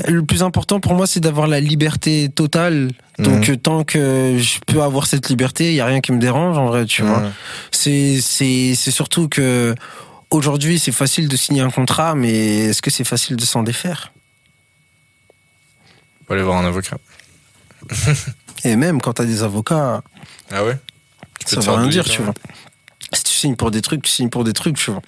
le 0.08 0.22
plus 0.24 0.42
important 0.42 0.80
pour 0.80 0.94
moi, 0.94 1.06
c'est 1.06 1.20
d'avoir 1.20 1.46
la 1.46 1.60
liberté 1.60 2.30
totale. 2.34 2.90
Donc 3.18 3.48
Mhm. 3.48 3.54
euh, 3.54 3.56
tant 3.56 3.84
que 3.84 4.36
je 4.38 4.58
peux 4.66 4.82
avoir 4.82 5.06
cette 5.06 5.28
liberté, 5.28 5.70
il 5.70 5.74
y 5.74 5.80
a 5.80 5.86
rien 5.86 6.00
qui 6.00 6.12
me 6.12 6.18
dérange 6.18 6.56
en 6.58 6.66
vrai, 6.66 6.86
tu 6.86 7.02
vois. 7.02 7.20
Mhm. 7.20 7.32
C'est 7.70 8.18
c'est 8.22 8.74
c'est 8.74 8.90
surtout 8.90 9.28
que 9.28 9.74
aujourd'hui, 10.30 10.78
c'est 10.78 10.92
facile 10.92 11.28
de 11.28 11.36
signer 11.36 11.60
un 11.62 11.70
contrat, 11.70 12.14
mais 12.14 12.66
est-ce 12.66 12.82
que 12.82 12.90
c'est 12.90 13.04
facile 13.04 13.36
de 13.36 13.44
s'en 13.44 13.62
défaire? 13.62 14.12
Faut 16.26 16.34
aller 16.34 16.42
voir 16.42 16.58
un 16.58 16.64
avocat. 16.64 16.98
Et 18.64 18.76
même 18.76 19.00
quand 19.00 19.14
t'as 19.14 19.24
des 19.24 19.42
avocats, 19.42 20.02
Ah 20.50 20.64
ouais? 20.64 20.78
Tu 21.46 21.54
ça 21.54 21.60
veut 21.60 21.70
rien 21.72 21.88
dire, 21.88 22.04
tu 22.04 22.22
vois. 22.22 22.34
Si 23.12 23.22
tu 23.24 23.32
signes 23.32 23.56
pour 23.56 23.70
des 23.70 23.82
trucs, 23.82 24.02
tu 24.02 24.10
signes 24.10 24.30
pour 24.30 24.44
des 24.44 24.52
trucs, 24.52 24.76
tu 24.76 24.90
vois. 24.90 25.02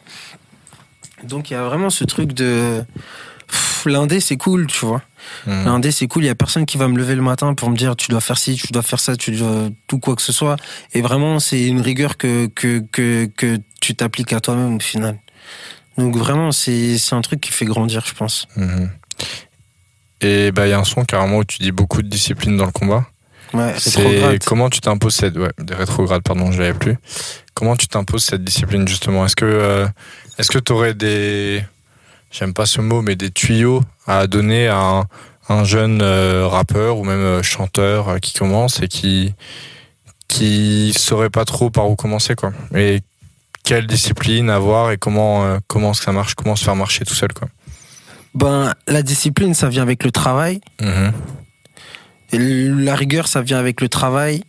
Donc 1.24 1.50
il 1.50 1.54
y 1.54 1.56
a 1.56 1.64
vraiment 1.64 1.90
ce 1.90 2.04
truc 2.04 2.32
de 2.32 2.84
l'indé, 3.84 4.20
c'est 4.20 4.36
cool, 4.36 4.66
tu 4.66 4.86
vois. 4.86 5.02
Mhm. 5.46 5.64
L'indé, 5.64 5.90
c'est 5.90 6.06
cool. 6.06 6.24
Il 6.24 6.26
y 6.26 6.30
a 6.30 6.34
personne 6.34 6.66
qui 6.66 6.76
va 6.76 6.88
me 6.88 6.96
lever 6.96 7.14
le 7.14 7.22
matin 7.22 7.54
pour 7.54 7.70
me 7.70 7.76
dire 7.76 7.96
tu 7.96 8.10
dois 8.10 8.20
faire 8.20 8.38
ci, 8.38 8.56
tu 8.56 8.72
dois 8.72 8.82
faire 8.82 9.00
ça, 9.00 9.16
tu 9.16 9.32
dois 9.32 9.68
tout 9.86 9.98
quoi 9.98 10.16
que 10.16 10.22
ce 10.22 10.32
soit. 10.32 10.56
Et 10.94 11.00
vraiment, 11.02 11.40
c'est 11.40 11.66
une 11.66 11.80
rigueur 11.80 12.16
que 12.16 12.46
que 12.46 12.82
que 12.92 13.26
que 13.36 13.58
tu 13.80 13.94
t'appliques 13.94 14.32
à 14.32 14.40
toi-même 14.40 14.76
au 14.76 14.80
final. 14.80 15.18
Donc 15.96 16.16
vraiment, 16.16 16.52
c'est 16.52 16.98
c'est 16.98 17.14
un 17.14 17.20
truc 17.22 17.40
qui 17.40 17.52
fait 17.52 17.66
grandir, 17.66 18.04
je 18.06 18.14
pense. 18.14 18.46
Mhm. 18.56 18.90
Et 20.20 20.50
bah, 20.52 20.66
il 20.66 20.70
y 20.70 20.72
a 20.72 20.78
un 20.78 20.84
son 20.84 21.04
carrément 21.04 21.38
où 21.38 21.44
tu 21.44 21.58
dis 21.58 21.72
beaucoup 21.72 22.02
de 22.02 22.08
discipline 22.08 22.56
dans 22.56 22.66
le 22.66 22.72
combat. 22.72 23.06
Ouais, 23.54 23.74
C'est 23.78 24.44
comment 24.44 24.68
tu 24.68 24.80
t'imposes 24.80 25.14
cette 25.14 25.36
ouais 25.38 25.50
des 25.58 25.74
rétrogrades 25.74 26.22
pardon 26.22 26.52
je 26.52 26.60
l'avais 26.60 26.78
plus. 26.78 26.96
Comment 27.54 27.76
tu 27.76 27.88
t'imposes 27.88 28.24
cette 28.24 28.44
discipline 28.44 28.86
justement? 28.86 29.24
Est-ce 29.24 29.36
que 29.36 29.46
euh, 29.46 29.86
est-ce 30.38 30.50
que 30.50 30.58
tu 30.58 30.72
aurais 30.72 30.94
des 30.94 31.64
j'aime 32.30 32.54
pas 32.54 32.66
ce 32.66 32.80
mot 32.80 33.02
mais 33.02 33.16
des 33.16 33.30
tuyaux 33.30 33.82
à 34.06 34.26
donner 34.26 34.68
à 34.68 34.78
un, 34.78 35.04
un 35.48 35.64
jeune 35.64 36.00
euh, 36.02 36.46
rappeur 36.46 36.98
ou 36.98 37.04
même 37.04 37.18
euh, 37.18 37.42
chanteur 37.42 38.08
euh, 38.08 38.18
qui 38.18 38.32
commence 38.32 38.82
et 38.82 38.88
qui 38.88 39.34
qui 40.28 40.92
saurait 40.96 41.30
pas 41.30 41.44
trop 41.44 41.70
par 41.70 41.88
où 41.88 41.96
commencer 41.96 42.34
quoi. 42.34 42.52
Et 42.74 43.00
quelle 43.64 43.86
discipline 43.86 44.50
avoir 44.50 44.92
et 44.92 44.98
comment 44.98 45.58
comment 45.66 45.94
ça 45.94 46.12
marche, 46.12 46.34
comment 46.34 46.56
se 46.56 46.64
faire 46.64 46.76
marcher 46.76 47.04
tout 47.04 47.14
seul 47.14 47.32
quoi. 47.32 47.48
Ben, 48.34 48.74
la 48.86 49.02
discipline, 49.02 49.54
ça 49.54 49.68
vient 49.68 49.82
avec 49.82 50.04
le 50.04 50.10
travail. 50.10 50.60
Mhm. 50.80 51.12
Et 52.32 52.38
la 52.38 52.94
rigueur, 52.94 53.26
ça 53.26 53.42
vient 53.42 53.58
avec 53.58 53.80
le 53.80 53.88
travail. 53.88 54.44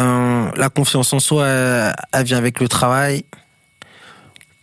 Euh, 0.00 0.50
la 0.56 0.68
confiance 0.68 1.12
en 1.12 1.20
soi, 1.20 1.46
elle, 1.46 1.94
elle 2.12 2.24
vient 2.24 2.38
avec 2.38 2.60
le 2.60 2.68
travail. 2.68 3.24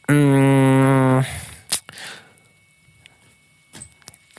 Hum, 0.09 1.23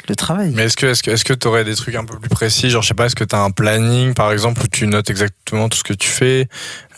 Le 0.08 0.14
travail. 0.16 0.52
Mais 0.54 0.64
est-ce 0.64 0.76
que 0.76 0.84
est-ce 0.86 1.02
que 1.02 1.10
est-ce 1.10 1.24
que 1.24 1.32
tu 1.32 1.48
aurais 1.48 1.64
des 1.64 1.74
trucs 1.74 1.94
un 1.94 2.04
peu 2.04 2.18
plus 2.18 2.28
précis, 2.28 2.68
genre 2.68 2.82
je 2.82 2.88
sais 2.88 2.94
pas, 2.94 3.06
est-ce 3.06 3.16
que 3.16 3.24
tu 3.24 3.34
as 3.34 3.40
un 3.40 3.50
planning 3.50 4.12
par 4.12 4.32
exemple 4.32 4.60
où 4.62 4.66
tu 4.68 4.86
notes 4.86 5.08
exactement 5.08 5.70
tout 5.70 5.78
ce 5.78 5.84
que 5.84 5.94
tu 5.94 6.08
fais? 6.08 6.46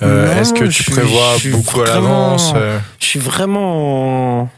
Euh, 0.02 0.40
Est-ce 0.40 0.52
que 0.52 0.64
tu 0.64 0.82
suis- 0.82 0.92
prévois 0.92 1.36
beaucoup 1.52 1.82
à 1.82 1.86
l'avance 1.86 2.52
euh, 2.57 2.80
Je 2.98 3.07
suis 3.07 3.20
vraiment 3.20 4.40
en, 4.42 4.50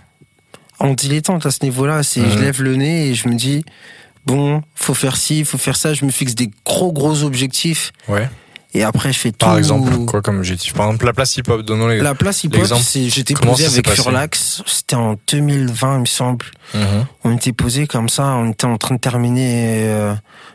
en 0.78 0.94
dilettante 0.94 1.44
à 1.44 1.50
ce 1.50 1.58
niveau-là. 1.62 2.02
C'est, 2.02 2.22
je 2.22 2.36
Mhm. 2.36 2.40
lève 2.42 2.62
le 2.62 2.76
nez 2.76 3.08
et 3.10 3.14
je 3.14 3.28
me 3.28 3.34
dis, 3.34 3.64
bon, 4.24 4.62
faut 4.74 4.94
faire 4.94 5.16
ci, 5.18 5.44
faut 5.44 5.58
faire 5.58 5.76
ça. 5.76 5.92
Je 5.92 6.06
me 6.06 6.10
fixe 6.10 6.34
des 6.34 6.50
gros, 6.64 6.90
gros 6.92 7.24
objectifs. 7.24 7.92
Ouais. 8.08 8.30
Et 8.74 8.84
après, 8.84 9.12
je 9.14 9.18
fais 9.18 9.30
tout. 9.32 9.38
Par 9.46 9.56
exemple, 9.56 9.90
quoi 10.04 10.20
comme 10.20 10.38
objectif 10.38 10.74
Par 10.74 10.86
exemple, 10.88 11.06
la 11.06 11.14
place 11.14 11.36
hip-hop, 11.38 11.62
donnons 11.62 11.88
les. 11.88 12.00
La 12.00 12.14
place 12.14 12.44
hip-hop, 12.44 12.66
j'étais 13.06 13.32
posé 13.34 13.64
avec 13.64 13.88
Furlax. 13.90 14.62
C'était 14.66 14.94
en 14.96 15.16
2020, 15.32 15.94
il 15.96 16.00
me 16.00 16.04
semble. 16.06 16.44
Mhm. 16.74 17.06
On 17.24 17.34
était 17.34 17.52
posé 17.54 17.86
comme 17.86 18.10
ça, 18.10 18.26
on 18.26 18.50
était 18.50 18.66
en 18.66 18.76
train 18.76 18.94
de 18.96 19.00
terminer 19.00 19.84
euh, 19.88 20.14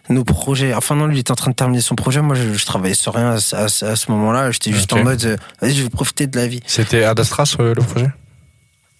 nos 0.09 0.24
projets. 0.24 0.76
Enfin 0.76 0.95
non, 0.95 1.07
lui 1.07 1.18
il 1.18 1.20
était 1.22 1.32
en 1.32 1.36
train 1.36 1.49
de 1.49 1.55
terminer 1.55 1.82
son 1.82 1.95
projet. 1.95 2.22
Moi, 2.22 2.36
je, 2.36 2.53
je 2.53 2.66
travaillais 2.68 2.93
sur 2.93 3.16
rien 3.16 3.32
à, 3.32 3.39
ce- 3.39 3.55
à 3.55 3.68
ce- 3.68 3.86
à 3.86 3.95
ce 3.95 4.11
moment-là. 4.11 4.51
J'étais 4.51 4.72
juste 4.72 4.93
en 4.93 5.03
mode, 5.03 5.26
euh, 5.26 5.38
vas-y, 5.59 5.74
je 5.74 5.82
vais 5.82 5.89
profiter 5.89 6.28
de 6.28 6.38
la 6.38 6.47
vie. 6.47 6.59
C'était 6.68 7.03
Ad 7.03 7.20
Astra 7.20 7.45
sur 7.47 7.64
le 7.64 7.74
projet? 7.74 8.09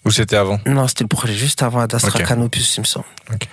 Ou 0.04 0.10
c'était 0.10 0.36
avant? 0.36 0.58
Non, 0.66 0.88
c'était 0.88 1.04
le 1.04 1.08
projet 1.08 1.34
juste 1.34 1.62
avant 1.62 1.78
Adastra 1.80 2.18
Ok. 2.18 2.26
Canopus, 2.26 2.76
il 2.76 2.80
me 2.80 2.84
semble. 2.84 3.06
Ok. 3.32 3.46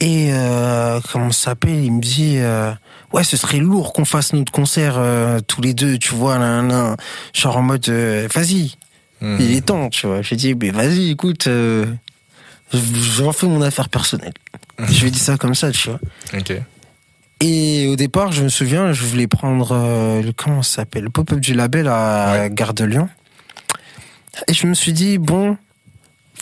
Et 0.00 0.28
euh, 0.32 1.00
comment 1.10 1.32
ça 1.32 1.44
s'appelle? 1.52 1.82
Il 1.82 1.92
me 1.92 2.02
dit, 2.02 2.34
euh, 2.36 2.72
ouais, 3.14 3.24
ce 3.24 3.36
serait 3.36 3.58
lourd 3.58 3.92
qu'on 3.92 4.04
fasse 4.04 4.32
notre 4.32 4.52
concert 4.52 4.94
euh, 4.98 5.40
tous 5.46 5.62
les 5.62 5.72
deux, 5.74 5.98
tu 5.98 6.14
vois, 6.14 6.38
là, 6.38 6.62
là. 6.62 6.96
genre 7.32 7.56
en 7.56 7.62
mode, 7.62 7.88
euh, 7.88 8.28
vas-y, 8.34 8.74
Mhm. 9.20 9.36
il 9.40 9.56
est 9.56 9.60
temps, 9.66 9.88
tu 9.88 10.06
vois. 10.06 10.20
J'ai 10.22 10.36
dit, 10.36 10.54
mais 10.54 10.70
vas-y, 10.70 11.10
écoute, 11.10 11.46
euh, 11.46 11.86
j'en 12.72 13.32
fais 13.32 13.46
mon 13.46 13.62
affaire 13.62 13.88
personnelle. 13.88 14.34
je 14.88 15.00
lui 15.00 15.08
ai 15.08 15.10
dit 15.10 15.18
ça 15.20 15.36
comme 15.36 15.54
ça, 15.54 15.70
tu 15.70 15.88
vois. 15.88 16.00
Ok. 16.36 16.52
Et 17.40 17.86
au 17.88 17.96
départ, 17.96 18.32
je 18.32 18.42
me 18.42 18.48
souviens, 18.48 18.92
je 18.92 19.04
voulais 19.04 19.26
prendre 19.26 19.72
euh, 19.72 20.22
le 20.22 20.32
comment 20.32 20.62
ça 20.62 20.76
s'appelle, 20.76 21.04
le 21.04 21.10
pop-up 21.10 21.38
du 21.40 21.54
label 21.54 21.88
à 21.88 22.48
Gare 22.48 22.74
de 22.74 22.84
Lyon. 22.84 23.08
Et 24.48 24.54
je 24.54 24.66
me 24.66 24.74
suis 24.74 24.92
dit 24.92 25.18
bon, 25.18 25.56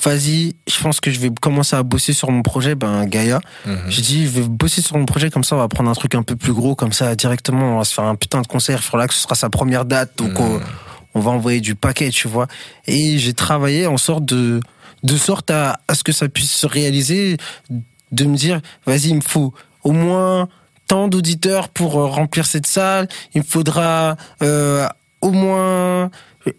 vas-y, 0.05 0.55
je 0.69 0.81
pense 0.81 1.01
que 1.01 1.11
je 1.11 1.21
vais 1.21 1.31
commencer 1.41 1.77
à 1.77 1.83
bosser 1.83 2.13
sur 2.13 2.31
mon 2.31 2.43
projet, 2.43 2.75
ben 2.75 3.05
Gaïa. 3.07 3.41
Mhm. 3.67 3.79
J'ai 3.89 4.03
dit 4.03 4.25
je 4.27 4.31
vais 4.31 4.49
bosser 4.49 4.83
sur 4.83 4.97
mon 4.97 5.07
projet 5.07 5.31
comme 5.31 5.45
ça, 5.45 5.57
on 5.57 5.59
va 5.59 5.69
prendre 5.69 5.91
un 5.91 5.95
truc 5.95 6.15
un 6.15 6.23
peu 6.23 6.37
plus 6.37 6.53
gros 6.53 6.75
comme 6.75 6.93
ça 6.93 7.15
directement, 7.15 7.75
on 7.77 7.79
va 7.79 7.85
se 7.85 7.95
faire 7.95 8.05
un 8.05 8.15
putain 8.17 8.41
de 8.43 8.47
concert. 8.47 8.81
Que 8.83 9.15
ce 9.15 9.21
sera 9.21 9.35
sa 9.35 9.51
première 9.51 9.85
date, 9.85 10.13
donc 10.19 10.39
on, 10.41 10.55
Mhm. 10.55 10.63
on 11.15 11.21
va 11.21 11.31
envoyer 11.31 11.61
du 11.61 11.75
paquet, 11.75 12.11
tu 12.11 12.29
vois. 12.29 12.47
Et 12.87 13.19
j'ai 13.19 13.35
travaillé 13.35 13.87
en 13.87 13.97
sorte 13.97 14.25
de 14.25 14.61
de 15.05 15.17
sorte 15.17 15.51
à, 15.51 15.81
à 15.89 15.95
ce 15.97 16.05
que 16.05 16.13
ça 16.13 16.29
puisse 16.29 16.53
se 16.53 16.67
réaliser, 16.67 17.37
de 18.13 18.25
me 18.25 18.37
dire 18.37 18.61
vas-y, 18.87 19.09
il 19.09 19.17
me 19.17 19.21
faut 19.21 19.53
au 19.83 19.91
moins 19.93 20.49
tant 20.87 21.09
d'auditeurs 21.09 21.69
pour 21.71 21.99
euh, 21.99 22.07
remplir 22.07 22.47
cette 22.47 22.67
salle. 22.67 23.09
Il 23.35 23.41
me 23.43 23.47
faudra 23.47 24.17
euh, 24.43 24.87
au 25.21 25.31
moins 25.33 26.11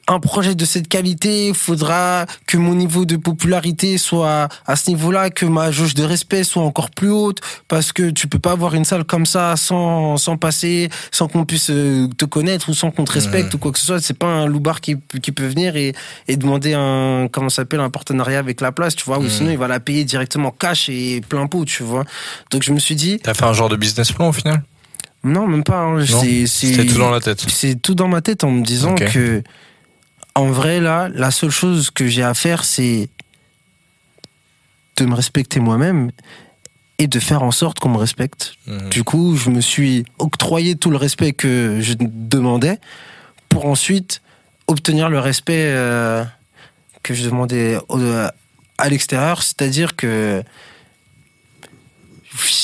un 0.07 0.19
projet 0.19 0.55
de 0.55 0.65
cette 0.65 0.87
qualité. 0.87 1.47
Il 1.49 1.53
faudra 1.53 2.25
que 2.47 2.57
mon 2.57 2.73
niveau 2.75 3.05
de 3.05 3.17
popularité 3.17 3.97
soit 3.97 4.47
à 4.65 4.75
ce 4.75 4.89
niveau-là, 4.89 5.29
que 5.29 5.45
ma 5.45 5.71
jauge 5.71 5.93
de 5.93 6.03
respect 6.03 6.43
soit 6.43 6.63
encore 6.63 6.89
plus 6.91 7.09
haute, 7.11 7.39
parce 7.67 7.91
que 7.91 8.09
tu 8.09 8.27
peux 8.27 8.39
pas 8.39 8.51
avoir 8.51 8.75
une 8.75 8.85
salle 8.85 9.03
comme 9.03 9.25
ça 9.25 9.55
sans 9.57 10.17
sans 10.17 10.37
passer, 10.37 10.89
sans 11.11 11.27
qu'on 11.27 11.45
puisse 11.45 11.69
euh, 11.69 12.07
te 12.17 12.25
connaître 12.25 12.69
ou 12.69 12.73
sans 12.73 12.91
qu'on 12.91 13.03
te 13.03 13.11
respecte 13.11 13.53
ou 13.53 13.57
quoi 13.57 13.71
que 13.71 13.79
ce 13.79 13.85
soit. 13.85 13.99
C'est 14.01 14.17
pas 14.17 14.27
un 14.27 14.45
loupard 14.47 14.79
qui 14.81 14.95
qui 15.21 15.31
peut 15.31 15.47
venir 15.47 15.75
et 15.75 15.93
et 16.27 16.37
demander 16.37 16.73
un 16.73 17.27
comment 17.31 17.49
s'appelle 17.49 17.79
un 17.81 17.89
partenariat 17.89 18.39
avec 18.39 18.61
la 18.61 18.71
place, 18.71 18.95
tu 18.95 19.03
vois, 19.05 19.19
ou 19.19 19.27
sinon 19.29 19.51
il 19.51 19.57
va 19.57 19.67
la 19.67 19.79
payer 19.79 20.03
directement 20.05 20.51
cash 20.51 20.89
et 20.89 21.21
plein 21.27 21.47
pot, 21.47 21.65
tu 21.65 21.83
vois. 21.83 22.05
Donc 22.51 22.63
je 22.63 22.71
me 22.71 22.79
suis 22.79 22.95
dit 22.95 23.19
T'as 23.23 23.33
fait 23.33 23.45
un 23.45 23.53
genre 23.53 23.69
de 23.69 23.75
business 23.75 24.11
plan 24.11 24.29
au 24.29 24.33
final? 24.33 24.63
Non, 25.25 25.47
même 25.47 25.63
pas. 25.63 25.79
hein. 25.79 26.03
C'est- 26.05 26.85
tout 26.85 26.97
dans 26.97 27.09
la 27.09 27.21
tête. 27.21 27.45
C'est 27.47 27.81
tout 27.81 27.95
dans 27.95 28.09
ma 28.09 28.21
tête 28.21 28.43
en 28.43 28.51
me 28.51 28.61
disant 28.61 28.93
que, 28.95 29.41
en 30.35 30.51
vrai, 30.51 30.79
là, 30.79 31.09
la 31.13 31.31
seule 31.31 31.49
chose 31.51 31.89
que 31.91 32.07
j'ai 32.07 32.23
à 32.23 32.33
faire, 32.33 32.63
c'est 32.63 33.09
de 34.97 35.05
me 35.05 35.15
respecter 35.15 35.59
moi-même 35.59 36.11
et 36.99 37.07
de 37.07 37.19
faire 37.19 37.43
en 37.43 37.51
sorte 37.51 37.79
qu'on 37.79 37.89
me 37.89 37.97
respecte. 37.97 38.53
Mhm. 38.67 38.89
Du 38.89 39.03
coup, 39.03 39.35
je 39.35 39.49
me 39.49 39.61
suis 39.61 40.05
octroyé 40.19 40.75
tout 40.75 40.91
le 40.91 40.97
respect 40.97 41.33
que 41.33 41.79
je 41.81 41.93
demandais 41.99 42.79
pour 43.49 43.65
ensuite 43.65 44.21
obtenir 44.67 45.09
le 45.09 45.19
respect 45.19 45.65
euh, 45.67 46.23
que 47.01 47.13
je 47.13 47.23
demandais 47.25 47.77
au- 47.89 47.99
à 48.77 48.89
l'extérieur. 48.89 49.41
C'est-à-dire 49.43 49.95
que 49.95 50.43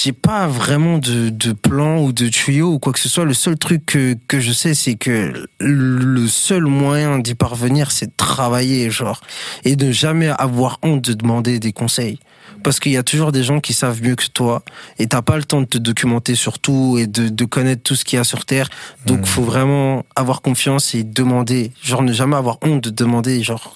j'ai 0.04 0.14
pas 0.14 0.48
vraiment 0.48 0.98
de, 0.98 1.30
de 1.30 1.52
plan 1.54 2.00
ou 2.02 2.12
de 2.12 2.28
tuyau 2.30 2.74
ou 2.74 2.80
quoi 2.80 2.94
que 2.94 3.00
ce 3.00 3.10
soit. 3.10 3.26
Le 3.26 3.34
seul 3.34 3.58
truc 3.58 3.86
que, 3.86 4.16
que 4.28 4.40
je 4.40 4.52
sais, 4.52 4.74
c'est 4.74 4.96
que 4.96 5.48
le 5.60 6.28
seul 6.28 6.64
moyen 6.66 7.20
d'y 7.20 7.36
parvenir, 7.36 7.92
c'est 7.92 8.08
de 8.08 8.14
travailler, 8.18 8.90
genre, 8.90 9.22
et 9.66 9.76
de 9.76 9.92
jamais 9.92 10.30
avoir 10.30 10.80
honte 10.82 11.02
de 11.04 11.14
demander 11.14 11.60
des 11.60 11.72
conseils. 11.74 12.20
Parce 12.64 12.80
qu'il 12.82 12.92
y 12.92 12.98
a 12.98 13.04
toujours 13.04 13.32
des 13.32 13.44
gens 13.44 13.62
qui 13.62 13.72
savent 13.74 14.02
mieux 14.04 14.16
que 14.16 14.26
toi 14.28 14.64
et 14.98 15.08
t'as 15.08 15.22
pas 15.22 15.38
le 15.38 15.44
temps 15.46 15.62
de 15.62 15.66
te 15.66 15.78
documenter 15.78 16.36
sur 16.36 16.60
tout 16.60 16.98
et 17.00 17.08
de, 17.08 17.30
de 17.30 17.46
connaître 17.46 17.84
tout 17.84 17.96
ce 17.96 18.04
qu'il 18.04 18.18
y 18.18 18.20
a 18.20 18.26
sur 18.26 18.44
Terre. 18.46 18.70
Donc, 19.06 19.20
Mhm. 19.20 19.26
faut 19.26 19.44
vraiment 19.44 20.06
avoir 20.16 20.42
confiance 20.42 20.94
et 20.94 21.04
demander. 21.04 21.72
Genre, 21.82 22.02
ne 22.02 22.12
jamais 22.12 22.36
avoir 22.36 22.58
honte 22.62 22.82
de 22.84 22.90
demander. 22.90 23.44
Genre, 23.44 23.76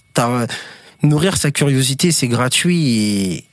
nourrir 1.01 1.37
sa 1.37 1.51
curiosité, 1.51 2.11
c'est 2.11 2.27
gratuit 2.27 2.89
et 2.99 3.43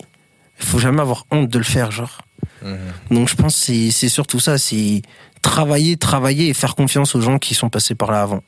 faut 0.59 0.79
jamais 0.79 1.01
avoir 1.01 1.27
honte 1.31 1.49
de 1.49 1.59
le 1.59 1.65
faire, 1.65 1.91
genre. 1.93 2.23
Mhm. 2.63 2.79
Donc, 3.17 3.29
je 3.29 3.35
pense 3.37 3.55
que 3.67 3.91
c'est- 3.91 4.09
surtout 4.09 4.41
ça, 4.41 4.59
c'est 4.59 5.03
travailler, 5.43 5.97
travailler 5.97 6.49
et 6.49 6.55
faire 6.55 6.75
confiance 6.75 7.15
aux 7.15 7.21
gens 7.21 7.39
qui 7.39 7.55
sont 7.55 7.71
passés 7.71 7.95
par 7.95 8.11
là 8.13 8.23
avant. 8.23 8.43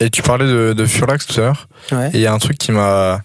Et 0.00 0.08
tu 0.10 0.22
parlais 0.22 0.46
de, 0.46 0.72
de 0.72 0.86
Furlax 0.86 1.26
tout 1.26 1.40
à 1.40 1.44
l'heure. 1.44 1.68
Ouais. 1.92 2.08
Et 2.14 2.16
il 2.16 2.20
y 2.20 2.26
a 2.26 2.32
un 2.32 2.38
truc 2.38 2.56
qui 2.58 2.72
m'a 2.72 3.20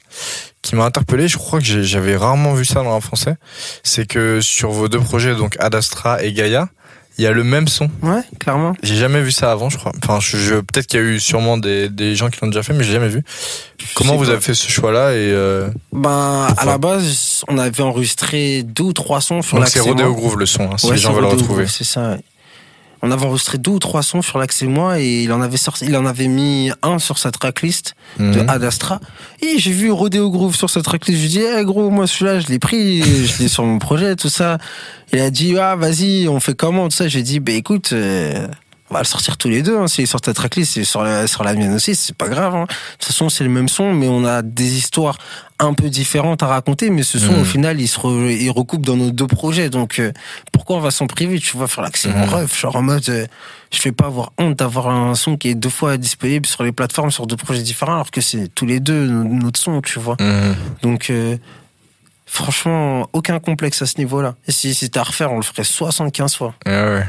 qui 0.62 0.76
m'a 0.76 0.86
interpellé, 0.86 1.28
je 1.28 1.38
crois 1.38 1.60
que 1.60 1.66
j'avais 1.84 2.18
rarement 2.18 2.56
vu 2.56 2.66
ça 2.66 2.82
dans 2.82 2.96
le 2.96 3.00
français, 3.02 3.36
c'est 3.84 4.08
que 4.08 4.42
sur 4.42 4.72
vos 4.72 4.88
deux 4.90 5.00
projets, 5.00 5.36
donc 5.36 5.56
Ad 5.60 5.76
Astra 5.76 6.24
et 6.24 6.34
Gaia, 6.34 6.70
il 7.18 7.24
y 7.24 7.28
a 7.28 7.32
le 7.32 7.44
même 7.44 7.68
son. 7.68 7.90
Ouais, 8.02 8.22
clairement. 8.40 8.74
J'ai 8.84 8.96
jamais 8.96 9.22
vu 9.22 9.32
ça 9.32 9.52
avant, 9.52 9.70
je 9.70 9.78
crois. 9.78 9.92
Enfin, 10.04 10.20
je, 10.20 10.38
je- 10.38 10.56
peut-être 10.56 10.88
qu'il 10.88 11.00
y 11.00 11.04
a 11.04 11.06
eu 11.06 11.20
sûrement 11.20 11.58
des, 11.58 11.90
des 11.90 12.16
gens 12.16 12.30
qui 12.30 12.40
l'ont 12.42 12.48
déjà 12.50 12.64
fait, 12.64 12.74
mais 12.74 12.84
j'ai 12.84 12.92
jamais 12.94 13.08
vu. 13.10 13.24
Comment 13.96 14.16
vous 14.18 14.26
pas. 14.26 14.32
avez 14.32 14.42
fait 14.42 14.54
ce 14.54 14.70
choix-là 14.70 15.12
et 15.14 15.32
euh, 15.32 15.70
Ben, 15.94 16.48
à 16.58 16.66
la 16.66 16.78
base, 16.78 17.44
on 17.48 17.58
avait 17.58 17.84
enregistré 17.84 18.64
deux 18.64 18.84
ou 18.84 18.94
trois 18.94 19.22
sons 19.22 19.42
sur 19.42 19.58
donc 19.58 19.68
c'est 19.68 19.80
Rodeo. 19.80 20.14
Groove 20.14 20.38
le 20.40 20.46
son, 20.46 20.64
hein, 20.72 20.78
si 20.78 20.88
Ouais, 20.88 20.94
les 20.96 20.98
gens 21.02 21.14
veulent 21.14 21.24
le 21.24 21.30
retrouver. 21.30 21.68
C'est 21.68 21.84
ça. 21.84 22.18
On 23.08 23.12
avait 23.12 23.26
enregistré 23.26 23.60
deux 23.60 23.70
ou 23.72 23.78
trois 23.80 24.02
sons 24.02 24.24
sur 24.24 24.40
l'accès 24.40 24.66
moi 24.66 25.00
et 25.00 25.22
il 25.24 25.32
en 25.32 25.40
avait 25.42 25.58
sorti, 25.58 25.86
il 25.86 25.96
en 25.96 26.08
avait 26.08 26.28
mis 26.28 26.72
un 26.82 26.98
sur 26.98 27.20
sa 27.20 27.30
tracklist 27.30 27.94
de 28.18 28.24
Mhm. 28.42 28.50
Ad 28.50 28.64
Astra. 28.64 29.00
Et 29.44 29.60
j'ai 29.60 29.72
vu 29.72 29.92
Rodeo 29.92 30.32
Groove 30.32 30.56
sur 30.56 30.72
sa 30.72 30.82
tracklist. 30.82 31.20
Je 31.22 31.28
lui 31.28 31.36
ai 31.36 31.40
dit, 31.40 31.46
eh, 31.60 31.64
gros, 31.66 31.92
moi, 31.92 32.08
celui-là, 32.08 32.40
je 32.40 32.48
l'ai 32.48 32.58
pris, 32.58 33.04
je 33.04 33.44
l'ai 33.44 33.48
sur 33.48 33.64
mon 33.64 33.78
projet, 33.78 34.16
tout 34.16 34.30
ça. 34.30 34.58
Il 35.14 35.20
a 35.20 35.30
dit, 35.30 35.56
ah, 35.58 35.76
vas-y, 35.76 36.28
on 36.28 36.40
fait 36.40 36.56
comment, 36.56 36.90
tout 36.90 36.96
ça. 36.96 37.08
J'ai 37.08 37.22
dit, 37.22 37.40
bah, 37.40 37.52
écoute, 37.52 37.92
euh, 37.94 38.48
va 38.96 39.02
le 39.02 39.06
sortir 39.08 39.38
tous 39.38 39.50
les 39.50 39.62
deux, 39.62 39.78
hein. 39.78 39.88
Sur 39.88 40.22
ta 40.22 40.34
tracklist, 40.34 40.74
c'est 40.74 40.84
sur 40.84 41.04
la, 41.04 41.28
sur 41.28 41.44
la 41.44 41.54
mienne 41.54 41.74
aussi, 41.74 41.96
c'est 41.96 42.16
pas 42.16 42.28
grave, 42.28 42.56
hein. 42.56 42.64
De 42.64 42.74
toute 42.98 43.06
façon, 43.06 43.30
c'est 43.30 43.44
le 43.44 43.50
même 43.50 43.70
son, 43.70 43.94
mais 43.94 44.08
on 44.08 44.26
a 44.26 44.42
des 44.42 44.78
histoires 44.78 45.18
un 45.60 45.74
peu 45.74 45.90
différentes 45.90 46.44
à 46.44 46.48
raconter, 46.48 46.90
mais 46.90 47.04
ce 47.04 47.18
son, 47.18 47.40
au 47.40 47.46
final, 47.46 47.80
il 47.80 47.88
se 47.88 47.98
re- 48.00 48.30
il 48.30 48.50
recoupe 48.52 48.86
dans 48.86 48.98
nos 48.98 49.12
deux 49.12 49.28
projets. 49.28 49.70
Donc, 49.70 50.00
euh, 50.00 50.12
pourquoi 50.52 50.76
on 50.78 50.82
va 50.82 50.92
s'en 50.92 51.08
priver? 51.08 51.40
Tu 51.40 51.56
vois, 51.56 51.68
faire 51.68 51.84
l'accès 51.84 52.10
mon 52.10 52.26
Mhm. 52.26 52.34
ref, 52.34 52.60
genre 52.60 52.76
en 52.76 52.82
mode, 52.82 53.08
euh, 53.08 53.26
je 53.72 53.82
vais 53.82 53.94
pas 53.94 54.08
avoir 54.08 54.34
honte 54.38 54.58
d'avoir 54.60 54.90
un 54.90 55.16
son 55.16 55.38
qui 55.38 55.50
est 55.50 55.56
deux 55.56 55.70
fois 55.70 55.96
disponible 55.98 56.46
sur 56.46 56.64
les 56.64 56.72
plateformes 56.74 57.10
sur 57.12 57.26
deux 57.26 57.38
projets 57.38 57.62
différents 57.62 57.94
alors 57.96 58.12
que 58.12 58.20
c'est 58.22 58.50
tous 58.54 58.66
les 58.66 58.80
deux 58.82 59.06
no- 59.08 59.24
notre 59.24 59.60
son, 59.60 59.82
tu 59.82 59.98
vois. 60.00 60.18
Mhm. 60.20 60.56
Donc 60.82 61.10
euh, 61.10 61.38
franchement, 62.26 63.08
aucun 63.14 63.40
complexe 63.40 63.82
à 63.82 63.86
ce 63.86 63.98
niveau-là. 63.98 64.36
Et 64.48 64.52
si 64.52 64.74
c'était 64.74 65.00
à 65.00 65.04
refaire, 65.04 65.32
on 65.32 65.38
le 65.38 65.44
ferait 65.44 65.64
75 65.64 66.36
fois. 66.36 66.54
Ouais. 66.66 67.06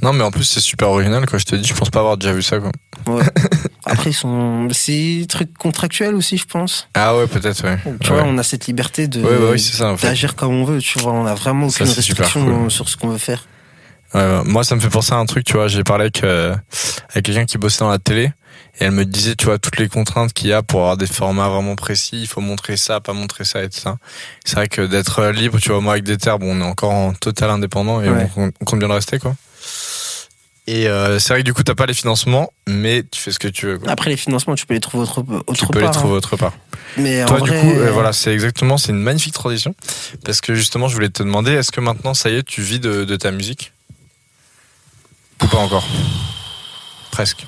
Non, 0.00 0.12
mais 0.12 0.24
en 0.24 0.30
plus, 0.30 0.44
c'est 0.44 0.60
super 0.60 0.88
original, 0.88 1.26
quoi. 1.26 1.38
Je 1.38 1.44
te 1.44 1.54
dis, 1.54 1.68
je 1.68 1.74
pense 1.74 1.90
pas 1.90 1.98
avoir 2.00 2.16
déjà 2.16 2.32
vu 2.32 2.42
ça, 2.42 2.58
quoi. 2.58 2.70
Ouais. 3.06 3.22
Après, 3.84 4.10
ils 4.10 4.14
sont, 4.14 4.68
c'est 4.72 4.92
des 4.92 5.26
trucs 5.28 5.52
contractuels 5.58 6.14
aussi, 6.14 6.38
je 6.38 6.46
pense. 6.46 6.88
Ah 6.94 7.16
ouais, 7.16 7.26
peut-être, 7.26 7.62
ouais. 7.64 7.78
Tu 8.00 8.10
ouais. 8.10 8.18
vois, 8.20 8.22
on 8.26 8.38
a 8.38 8.42
cette 8.42 8.66
liberté 8.66 9.06
de, 9.08 9.20
Ouais, 9.22 9.50
oui, 9.52 9.60
c'est 9.60 9.76
ça, 9.76 9.90
en 9.92 9.96
fait. 9.96 10.06
d'agir 10.06 10.34
comme 10.34 10.52
on 10.54 10.64
veut, 10.64 10.78
tu 10.78 10.98
vois. 11.00 11.12
On 11.12 11.26
a 11.26 11.34
vraiment 11.34 11.68
Ça, 11.68 11.84
aucune 11.84 11.94
super 12.02 12.24
restriction 12.26 12.60
cool. 12.60 12.70
sur 12.70 12.88
ce 12.88 12.96
qu'on 12.96 13.08
veut 13.08 13.18
faire. 13.18 13.44
Moi, 14.14 14.62
ça 14.64 14.74
me 14.76 14.80
fait 14.80 14.90
penser 14.90 15.12
à 15.12 15.16
un 15.16 15.26
truc, 15.26 15.44
tu 15.44 15.54
vois. 15.54 15.68
J'ai 15.68 15.84
parlé 15.84 16.02
avec, 16.04 16.22
euh, 16.22 16.54
avec 17.10 17.24
quelqu'un 17.24 17.44
qui 17.46 17.58
bossait 17.58 17.80
dans 17.80 17.90
la 17.90 17.98
télé. 17.98 18.32
Et 18.80 18.84
elle 18.84 18.90
me 18.92 19.04
disait, 19.04 19.34
tu 19.36 19.46
vois, 19.46 19.58
toutes 19.58 19.78
les 19.78 19.88
contraintes 19.88 20.32
qu'il 20.32 20.48
y 20.48 20.52
a 20.52 20.62
pour 20.62 20.80
avoir 20.80 20.96
des 20.96 21.06
formats 21.06 21.48
vraiment 21.48 21.76
précis. 21.76 22.20
Il 22.22 22.26
faut 22.26 22.40
montrer 22.40 22.76
ça, 22.76 23.00
pas 23.00 23.12
montrer 23.14 23.44
ça 23.44 23.62
et 23.62 23.68
tout 23.68 23.78
ça. 23.80 23.96
C'est 24.44 24.56
vrai 24.56 24.68
que 24.68 24.82
d'être 24.82 25.24
libre, 25.26 25.58
tu 25.60 25.70
vois, 25.70 25.80
moi 25.80 25.92
avec 25.94 26.04
des 26.04 26.16
terres, 26.18 26.38
bon, 26.38 26.56
on 26.56 26.60
est 26.60 26.64
encore 26.68 26.90
en 26.92 27.12
total 27.14 27.50
indépendant 27.50 28.02
et 28.02 28.08
Ouais. 28.10 28.28
on, 28.36 28.50
on 28.60 28.64
compte 28.64 28.78
bien 28.78 28.88
le 28.88 28.94
rester, 28.94 29.18
quoi. 29.18 29.34
Et 30.68 30.86
euh, 30.86 31.18
c'est 31.18 31.32
vrai 31.32 31.40
que 31.40 31.44
du 31.44 31.54
coup, 31.54 31.64
t'as 31.64 31.74
pas 31.74 31.86
les 31.86 31.94
financements, 31.94 32.52
mais 32.68 33.02
tu 33.10 33.20
fais 33.20 33.32
ce 33.32 33.40
que 33.40 33.48
tu 33.48 33.66
veux, 33.66 33.78
quoi. 33.78 33.90
Après, 33.90 34.10
les 34.10 34.16
financements, 34.16 34.54
tu 34.54 34.64
peux 34.64 34.74
les 34.74 34.80
trouver 34.80 35.02
autre, 35.02 35.24
autre 35.46 35.54
tu 35.54 35.66
peux 35.66 35.80
part. 35.80 35.90
les 35.90 35.94
trouver 35.98 36.14
hein. 36.14 36.16
autre 36.18 36.36
part. 36.36 36.52
Mais 36.96 37.24
Toi, 37.24 37.40
en 37.40 37.44
du 37.44 37.50
vrai, 37.50 37.60
coup, 37.60 37.70
euh, 37.72 37.90
voilà, 37.90 38.12
c'est 38.12 38.32
exactement, 38.32 38.78
c'est 38.78 38.92
une 38.92 39.00
magnifique 39.02 39.34
transition. 39.34 39.74
Parce 40.24 40.40
que 40.40 40.54
justement, 40.54 40.86
je 40.86 40.94
voulais 40.94 41.08
te 41.08 41.22
demander, 41.24 41.50
est-ce 41.52 41.72
que 41.72 41.80
maintenant, 41.80 42.14
ça 42.14 42.30
y 42.30 42.36
est, 42.36 42.42
tu 42.44 42.62
vis 42.62 42.78
de, 42.78 43.04
de 43.04 43.16
ta 43.16 43.32
musique? 43.32 43.72
Ou 45.42 45.46
pas 45.48 45.58
encore? 45.58 45.84
Presque. 47.10 47.44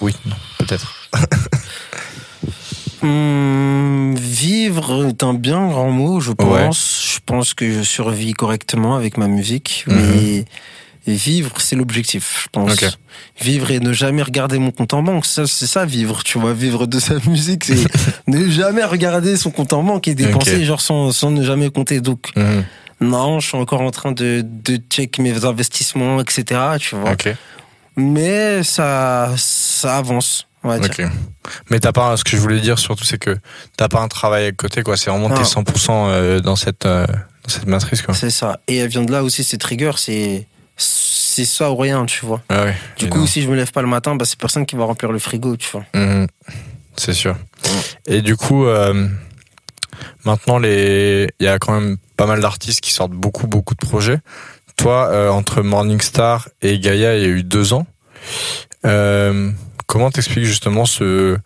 Oui, 0.00 0.14
non, 0.26 0.36
peut-être. 0.58 0.94
Hum, 3.02 4.14
vivre 4.18 5.06
est 5.08 5.22
un 5.24 5.34
bien 5.34 5.66
grand 5.66 5.90
mot, 5.90 6.20
je 6.20 6.30
pense. 6.32 7.12
Je 7.14 7.18
pense 7.26 7.54
que 7.54 7.72
je 7.72 7.82
survis 7.82 8.34
correctement 8.34 8.94
avec 8.94 9.16
ma 9.16 9.26
musique, 9.26 9.84
Mhm. 9.88 10.44
Vivre, 11.14 11.52
c'est 11.60 11.76
l'objectif, 11.76 12.42
je 12.44 12.48
pense. 12.50 12.72
Vivre 13.40 13.70
et 13.70 13.78
ne 13.80 13.92
jamais 13.92 14.22
regarder 14.22 14.58
mon 14.58 14.70
compte 14.72 14.92
en 14.94 15.02
banque, 15.02 15.24
ça, 15.26 15.46
c'est 15.46 15.66
ça 15.66 15.84
vivre, 15.84 16.22
tu 16.24 16.38
vois. 16.38 16.52
Vivre 16.52 16.86
de 16.86 16.98
sa 16.98 17.14
musique, 17.28 17.64
c'est 17.64 17.84
ne 18.26 18.50
jamais 18.50 18.82
regarder 18.84 19.36
son 19.36 19.50
compte 19.50 19.72
en 19.72 19.82
banque 19.82 20.08
et 20.08 20.14
dépenser 20.14 20.64
genre 20.64 20.80
sans, 20.80 21.12
sans 21.12 21.30
ne 21.30 21.44
jamais 21.44 21.70
compter. 21.70 22.00
Donc, 22.00 22.30
Mhm. 22.36 22.64
non, 23.00 23.40
je 23.40 23.48
suis 23.48 23.56
encore 23.58 23.82
en 23.82 23.90
train 23.90 24.12
de, 24.12 24.42
de 24.44 24.76
check 24.90 25.18
mes 25.18 25.44
investissements, 25.44 26.20
etc., 26.20 26.60
tu 26.80 26.96
vois. 26.96 27.10
Mais 27.96 28.62
ça, 28.62 29.32
ça 29.36 29.96
avance, 29.96 30.46
on 30.62 30.68
va 30.68 30.78
dire. 30.78 30.90
Ok. 31.06 31.06
Mais 31.70 31.80
t'as 31.80 31.92
pas, 31.92 32.16
ce 32.16 32.24
que 32.24 32.30
je 32.32 32.36
voulais 32.38 32.60
dire 32.60 32.78
surtout, 32.78 33.04
c'est 33.04 33.18
que 33.18 33.38
t'as 33.76 33.88
pas 33.88 34.00
un 34.00 34.08
travail 34.08 34.46
à 34.46 34.52
côté, 34.52 34.82
quoi. 34.82 34.96
C'est 34.96 35.10
vraiment 35.10 35.30
t'es 35.30 35.42
100% 35.44 35.90
euh, 35.90 36.40
dans 36.40 36.56
cette, 36.56 36.84
euh, 36.84 37.06
dans 37.06 37.48
cette 37.48 37.66
matrice, 37.66 38.02
quoi. 38.02 38.12
C'est 38.14 38.30
ça. 38.30 38.60
Et 38.68 38.76
elle 38.78 38.88
vient 38.88 39.02
de 39.04 39.12
là 39.12 39.22
aussi, 39.22 39.44
cette 39.44 39.64
rigueur, 39.64 39.98
c'est 39.98 40.46
c'est 40.76 41.44
ça 41.44 41.70
ou 41.70 41.76
rien, 41.76 42.06
tu 42.06 42.24
vois. 42.24 42.42
Ah 42.48 42.64
ouais. 42.64 42.76
Du 42.98 43.08
coup, 43.08 43.20
non. 43.20 43.26
si 43.26 43.42
je 43.42 43.48
me 43.48 43.56
lève 43.56 43.70
pas 43.72 43.82
le 43.82 43.88
matin, 43.88 44.16
bah, 44.16 44.24
c'est 44.24 44.38
personne 44.38 44.66
qui 44.66 44.76
va 44.76 44.84
remplir 44.84 45.12
le 45.12 45.18
frigo, 45.18 45.56
tu 45.56 45.68
vois. 45.70 45.84
Mhm. 45.94 46.26
C'est 46.96 47.12
sûr. 47.12 47.36
Et 48.06 48.22
du 48.22 48.36
coup, 48.36 48.64
euh, 48.64 49.06
maintenant, 50.24 50.58
les, 50.58 51.28
il 51.40 51.44
y 51.44 51.48
a 51.48 51.58
quand 51.58 51.78
même 51.78 51.98
pas 52.16 52.26
mal 52.26 52.40
d'artistes 52.40 52.80
qui 52.80 52.92
sortent 52.92 53.12
beaucoup, 53.12 53.46
beaucoup 53.46 53.74
de 53.74 53.86
projets. 53.86 54.18
Toi, 54.76 55.08
euh, 55.08 55.28
entre 55.30 55.62
Morningstar 55.62 56.48
et 56.62 56.78
Gaïa, 56.78 57.16
il 57.16 57.22
y 57.22 57.24
a 57.26 57.28
eu 57.28 57.42
deux 57.42 57.72
ans. 57.74 57.86
Euh, 58.84 59.50
comment 59.86 60.10
t'expliques 60.10 60.44
justement 60.44 60.86
ce, 60.86 61.36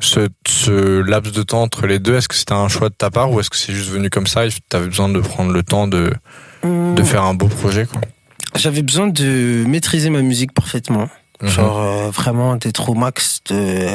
ce, 0.00 0.28
ce 0.46 1.00
laps 1.00 1.32
de 1.32 1.42
temps 1.42 1.62
entre 1.62 1.86
les 1.86 1.98
deux? 1.98 2.16
Est-ce 2.16 2.28
que 2.28 2.34
c'était 2.34 2.52
un 2.52 2.68
choix 2.68 2.88
de 2.88 2.94
ta 2.94 3.10
part 3.10 3.30
ou 3.30 3.40
est-ce 3.40 3.50
que 3.50 3.56
c'est 3.56 3.72
juste 3.72 3.90
venu 3.90 4.10
comme 4.10 4.26
ça 4.26 4.46
et 4.46 4.50
t'avais 4.68 4.86
besoin 4.86 5.08
de 5.08 5.20
prendre 5.20 5.52
le 5.52 5.62
temps 5.62 5.86
de, 5.86 6.12
de 6.64 7.02
faire 7.04 7.22
un 7.22 7.34
beau 7.34 7.48
projet, 7.48 7.86
quoi? 7.86 8.00
J'avais 8.54 8.82
besoin 8.82 9.08
de 9.08 9.64
maîtriser 9.66 10.10
ma 10.10 10.22
musique 10.22 10.52
parfaitement. 10.52 11.08
Mhm. 11.42 11.48
Genre, 11.48 11.78
euh, 11.78 12.10
vraiment 12.10 12.56
d'être 12.56 12.88
au 12.88 12.94
max 12.94 13.40
de, 13.50 13.88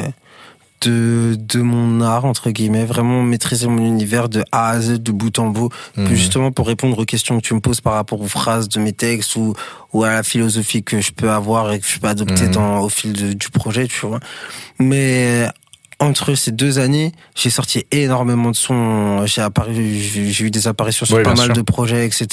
de, 0.82 1.36
de 1.40 1.62
mon 1.62 2.02
art, 2.02 2.26
entre 2.26 2.52
guillemets. 2.52 2.86
Vraiment 2.86 3.24
maîtriser 3.24 3.68
mon 3.68 3.84
univers 3.84 4.30
de 4.30 4.44
A 4.52 4.70
à 4.70 4.80
Z, 4.82 5.02
de 5.02 5.12
bout 5.12 5.40
en 5.40 5.48
bout. 5.48 5.70
Mhm. 5.98 6.08
Justement 6.14 6.52
pour 6.52 6.68
répondre 6.68 7.00
aux 7.00 7.06
questions 7.06 7.40
que 7.40 7.46
tu 7.46 7.54
me 7.56 7.60
poses 7.60 7.82
par 7.82 7.94
rapport 7.94 8.22
aux 8.22 8.28
phrases 8.28 8.70
de 8.70 8.80
mes 8.80 8.94
textes 8.94 9.36
ou, 9.36 9.56
ou 9.94 10.04
à 10.04 10.12
la 10.14 10.24
philosophie 10.24 10.84
que 10.84 11.02
je 11.02 11.12
peux 11.12 11.32
avoir 11.32 11.72
et 11.74 11.80
que 11.80 11.88
je 11.88 12.00
peux 12.00 12.08
adopter 12.08 12.44
Mhm. 12.46 12.52
dans, 12.52 12.80
au 12.82 12.90
fil 12.90 13.14
de- 13.14 13.34
du 13.34 13.50
projet, 13.50 13.88
tu 13.88 14.06
vois. 14.06 14.20
Mais 14.78 15.48
entre 16.02 16.36
ces 16.36 16.52
deux 16.52 16.80
années, 16.80 17.14
j'ai 17.36 17.50
sorti 17.50 17.86
énormément 17.92 18.52
de 18.52 18.56
sons, 18.56 19.26
j'ai 19.28 19.42
apparu, 19.42 19.74
j'ai 19.96 20.44
eu 20.46 20.52
des 20.52 20.68
apparitions 20.68 21.06
sur 21.06 21.16
Oui, 21.16 21.24
pas 21.24 21.36
mal 21.36 21.46
sûr. 21.46 21.54
de 21.54 21.62
projets, 21.62 22.06
etc. 22.06 22.28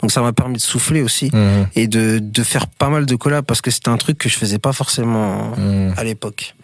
Donc 0.00 0.10
ça 0.10 0.20
m'a 0.22 0.32
permis 0.32 0.56
de 0.56 0.60
souffler 0.62 1.02
aussi 1.02 1.30
Mhm. 1.32 1.66
et 1.76 1.86
de, 1.86 2.18
de 2.20 2.42
faire 2.42 2.66
pas 2.66 2.88
mal 2.88 3.04
de 3.06 3.14
collabs 3.14 3.44
parce 3.44 3.60
que 3.60 3.70
c'était 3.70 3.90
un 3.90 3.98
truc 3.98 4.18
que 4.18 4.28
je 4.28 4.36
faisais 4.36 4.58
pas 4.58 4.72
forcément 4.72 5.52
Mhm. 5.56 5.94
à 5.96 6.04
l'époque. 6.04 6.54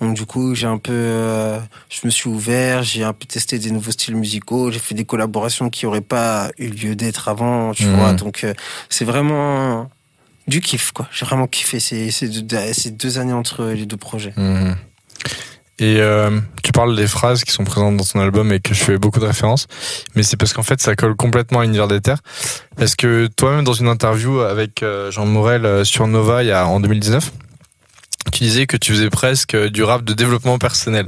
Donc 0.00 0.14
du 0.14 0.26
coup, 0.26 0.54
j'ai 0.54 0.66
un 0.66 0.78
peu, 0.78 0.92
euh, 0.92 1.58
je 1.88 2.00
me 2.04 2.10
suis 2.10 2.28
ouvert, 2.28 2.82
j'ai 2.82 3.04
un 3.04 3.12
peu 3.12 3.24
testé 3.26 3.58
des 3.58 3.70
nouveaux 3.70 3.92
styles 3.92 4.16
musicaux, 4.16 4.70
j'ai 4.72 4.80
fait 4.80 4.94
des 4.96 5.04
collaborations 5.04 5.70
qui 5.70 5.86
auraient 5.86 6.00
pas 6.00 6.50
eu 6.58 6.68
lieu 6.68 6.96
d'être 6.96 7.28
avant, 7.28 7.72
tu 7.72 7.86
Mhm. 7.86 7.94
vois. 7.96 8.12
Donc 8.14 8.42
euh, 8.42 8.52
c'est 8.90 9.04
vraiment 9.04 9.88
du 10.48 10.60
kiff, 10.60 10.90
quoi. 10.92 11.08
J'ai 11.12 11.24
vraiment 11.24 11.46
kiffé 11.46 11.78
ces, 11.80 12.10
ces, 12.10 12.28
deux, 12.28 12.58
ces 12.72 12.90
deux 12.90 13.18
années 13.18 13.32
entre 13.32 13.64
les 13.66 13.86
deux 13.86 13.96
projets. 13.96 14.34
Et 15.80 15.96
euh, 15.98 16.40
tu 16.62 16.70
parles 16.70 16.94
des 16.94 17.08
phrases 17.08 17.42
qui 17.42 17.50
sont 17.52 17.64
présentes 17.64 17.96
dans 17.96 18.04
ton 18.04 18.20
album 18.20 18.52
et 18.52 18.60
que 18.60 18.74
je 18.74 18.82
fais 18.84 18.96
beaucoup 18.96 19.18
de 19.18 19.26
références, 19.26 19.66
mais 20.14 20.22
c'est 20.22 20.36
parce 20.36 20.52
qu'en 20.52 20.62
fait 20.62 20.80
ça 20.80 20.94
colle 20.94 21.16
complètement 21.16 21.60
à 21.60 21.64
l'univers 21.64 21.88
des 21.88 22.00
terres. 22.00 22.20
Parce 22.76 22.94
que 22.94 23.28
toi-même 23.36 23.64
dans 23.64 23.72
une 23.72 23.88
interview 23.88 24.40
avec 24.40 24.82
euh, 24.84 25.10
Jean 25.10 25.26
Morel 25.26 25.66
euh, 25.66 25.84
sur 25.84 26.06
Nova 26.06 26.44
il 26.44 26.48
y 26.48 26.52
a, 26.52 26.66
en 26.68 26.78
2019, 26.78 27.32
tu 28.32 28.44
disais 28.44 28.66
que 28.66 28.76
tu 28.76 28.92
faisais 28.92 29.10
presque 29.10 29.56
du 29.56 29.82
rap 29.82 30.02
de 30.02 30.12
développement 30.14 30.58
personnel. 30.58 31.06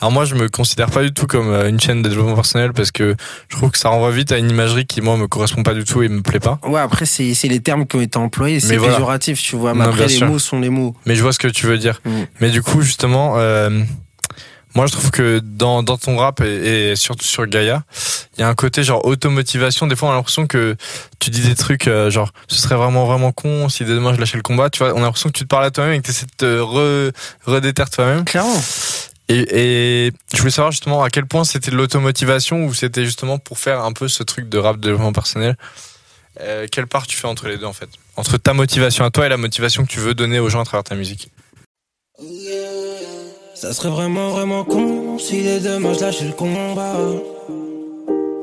Alors 0.00 0.12
moi 0.12 0.24
je 0.24 0.34
me 0.34 0.48
considère 0.48 0.90
pas 0.90 1.02
du 1.02 1.12
tout 1.12 1.26
comme 1.26 1.50
euh, 1.50 1.68
une 1.68 1.80
chaîne 1.80 2.02
de 2.02 2.08
développement 2.08 2.34
personnel 2.34 2.72
parce 2.72 2.90
que 2.90 3.14
je 3.48 3.56
trouve 3.56 3.70
que 3.70 3.78
ça 3.78 3.88
renvoie 3.88 4.10
vite 4.10 4.32
à 4.32 4.38
une 4.38 4.50
imagerie 4.50 4.84
qui 4.86 5.00
moi 5.00 5.16
me 5.16 5.28
correspond 5.28 5.62
pas 5.62 5.74
du 5.74 5.84
tout 5.84 6.02
et 6.02 6.08
me 6.08 6.22
plaît 6.22 6.40
pas. 6.40 6.58
Ouais, 6.64 6.80
après 6.80 7.06
c'est 7.06 7.34
c'est 7.34 7.48
les 7.48 7.60
termes 7.60 7.86
qui 7.86 7.96
ont 7.96 8.00
été 8.00 8.18
employés, 8.18 8.58
c'est 8.60 8.76
voilà. 8.76 8.94
péjoratif, 8.94 9.40
tu 9.40 9.56
vois. 9.56 9.74
Mais 9.74 9.84
Non, 9.84 9.90
après 9.90 10.08
les 10.08 10.14
sûr. 10.14 10.26
mots 10.26 10.38
sont 10.38 10.60
les 10.60 10.70
mots. 10.70 10.94
Mais 11.06 11.14
je 11.14 11.22
vois 11.22 11.32
ce 11.32 11.38
que 11.38 11.48
tu 11.48 11.66
veux 11.66 11.78
dire. 11.78 12.00
Mm. 12.04 12.10
Mais 12.40 12.50
du 12.50 12.62
coup, 12.62 12.82
justement, 12.82 13.34
euh, 13.38 13.70
moi, 14.74 14.86
je 14.86 14.92
trouve 14.92 15.10
que 15.10 15.40
dans, 15.42 15.82
dans 15.82 15.96
ton 15.96 16.16
rap 16.18 16.40
et, 16.40 16.90
et 16.90 16.96
surtout 16.96 17.24
sur 17.24 17.46
Gaïa, 17.46 17.82
il 18.36 18.40
y 18.40 18.44
a 18.44 18.48
un 18.48 18.54
côté 18.54 18.84
genre 18.84 19.04
automotivation. 19.04 19.86
Des 19.86 19.96
fois, 19.96 20.08
on 20.08 20.12
a 20.12 20.14
l'impression 20.14 20.46
que 20.46 20.76
tu 21.18 21.30
dis 21.30 21.40
des 21.40 21.54
trucs 21.54 21.88
euh, 21.88 22.10
genre 22.10 22.32
ce 22.46 22.60
serait 22.60 22.76
vraiment 22.76 23.06
vraiment 23.06 23.32
con 23.32 23.68
si 23.68 23.84
demain 23.84 24.14
je 24.14 24.20
lâchais 24.20 24.36
le 24.36 24.42
combat. 24.42 24.70
Tu 24.70 24.78
vois, 24.78 24.92
on 24.94 24.98
a 24.98 25.00
l'impression 25.00 25.30
que 25.30 25.36
tu 25.38 25.44
te 25.44 25.48
parles 25.48 25.64
à 25.64 25.70
toi-même 25.70 25.94
et 25.94 25.98
que 26.00 26.04
tu 26.04 26.10
essaies 26.10 26.26
de 26.26 26.36
te 26.36 26.60
re, 26.60 27.12
redéterre 27.44 27.90
toi-même. 27.90 28.24
Clairement. 28.24 28.62
Et, 29.30 30.06
et 30.06 30.12
je 30.32 30.38
voulais 30.38 30.50
savoir 30.50 30.72
justement 30.72 31.02
à 31.02 31.10
quel 31.10 31.26
point 31.26 31.44
c'était 31.44 31.70
de 31.70 31.76
l'automotivation 31.76 32.64
ou 32.64 32.72
c'était 32.72 33.04
justement 33.04 33.38
pour 33.38 33.58
faire 33.58 33.80
un 33.80 33.92
peu 33.92 34.08
ce 34.08 34.22
truc 34.22 34.48
de 34.48 34.58
rap 34.58 34.76
de 34.76 34.82
développement 34.82 35.12
personnel. 35.12 35.56
Euh, 36.40 36.66
quelle 36.70 36.86
part 36.86 37.06
tu 37.06 37.16
fais 37.16 37.26
entre 37.26 37.48
les 37.48 37.58
deux 37.58 37.66
en 37.66 37.72
fait? 37.72 37.88
Entre 38.16 38.38
ta 38.38 38.54
motivation 38.54 39.04
à 39.04 39.10
toi 39.10 39.26
et 39.26 39.28
la 39.28 39.36
motivation 39.36 39.84
que 39.84 39.90
tu 39.90 39.98
veux 39.98 40.14
donner 40.14 40.38
aux 40.38 40.48
gens 40.48 40.60
à 40.60 40.64
travers 40.64 40.84
ta 40.84 40.94
musique. 40.94 41.30
Ça 43.60 43.72
serait 43.72 43.88
vraiment 43.88 44.28
vraiment 44.28 44.64
con 44.64 45.18
si 45.18 45.42
dès 45.42 45.58
demain 45.58 45.92
je 45.92 45.98
lâchais 45.98 46.26
le 46.26 46.32
combat. 46.32 46.94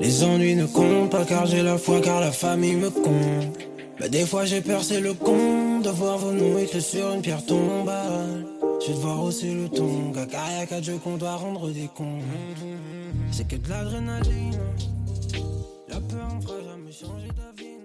Les 0.02 0.26
ennuis 0.26 0.56
ne 0.56 0.66
comptent 0.66 1.10
pas 1.10 1.24
car 1.24 1.46
j'ai 1.46 1.62
la 1.62 1.78
foi 1.78 2.02
car 2.02 2.20
la 2.20 2.34
famille 2.34 2.76
me 2.76 2.90
compte. 2.90 3.58
Mais 4.02 4.10
des 4.10 4.26
fois 4.26 4.44
j'ai 4.44 4.60
peur 4.60 4.84
c'est 4.84 5.00
le 5.00 5.14
con 5.14 5.80
de 5.80 5.90
voir 5.90 6.18
vos 6.18 6.34
noms 6.34 6.58
sur 6.82 7.14
une 7.14 7.22
pierre 7.22 7.46
tombale. 7.46 8.46
Je 8.82 8.88
vais 8.88 8.94
devoir 8.94 9.24
hausser 9.24 9.54
le 9.54 9.70
ton, 9.70 10.12
caca 10.12 10.52
y'a 10.60 10.66
quatre 10.66 10.84
jeux 10.84 11.00
qu'on 11.02 11.16
doit 11.16 11.38
rendre 11.38 11.70
des 11.70 11.90
comptes. 11.96 12.22
C'est 13.32 13.48
que 13.48 13.56
de 13.56 13.70
l'adrénaline. 13.70 14.60
La 15.88 16.02
peur 16.02 16.28
me 16.36 16.42
fera 16.42 16.58
jamais 16.60 16.92
changer 16.92 17.30
d'avis. 17.38 17.78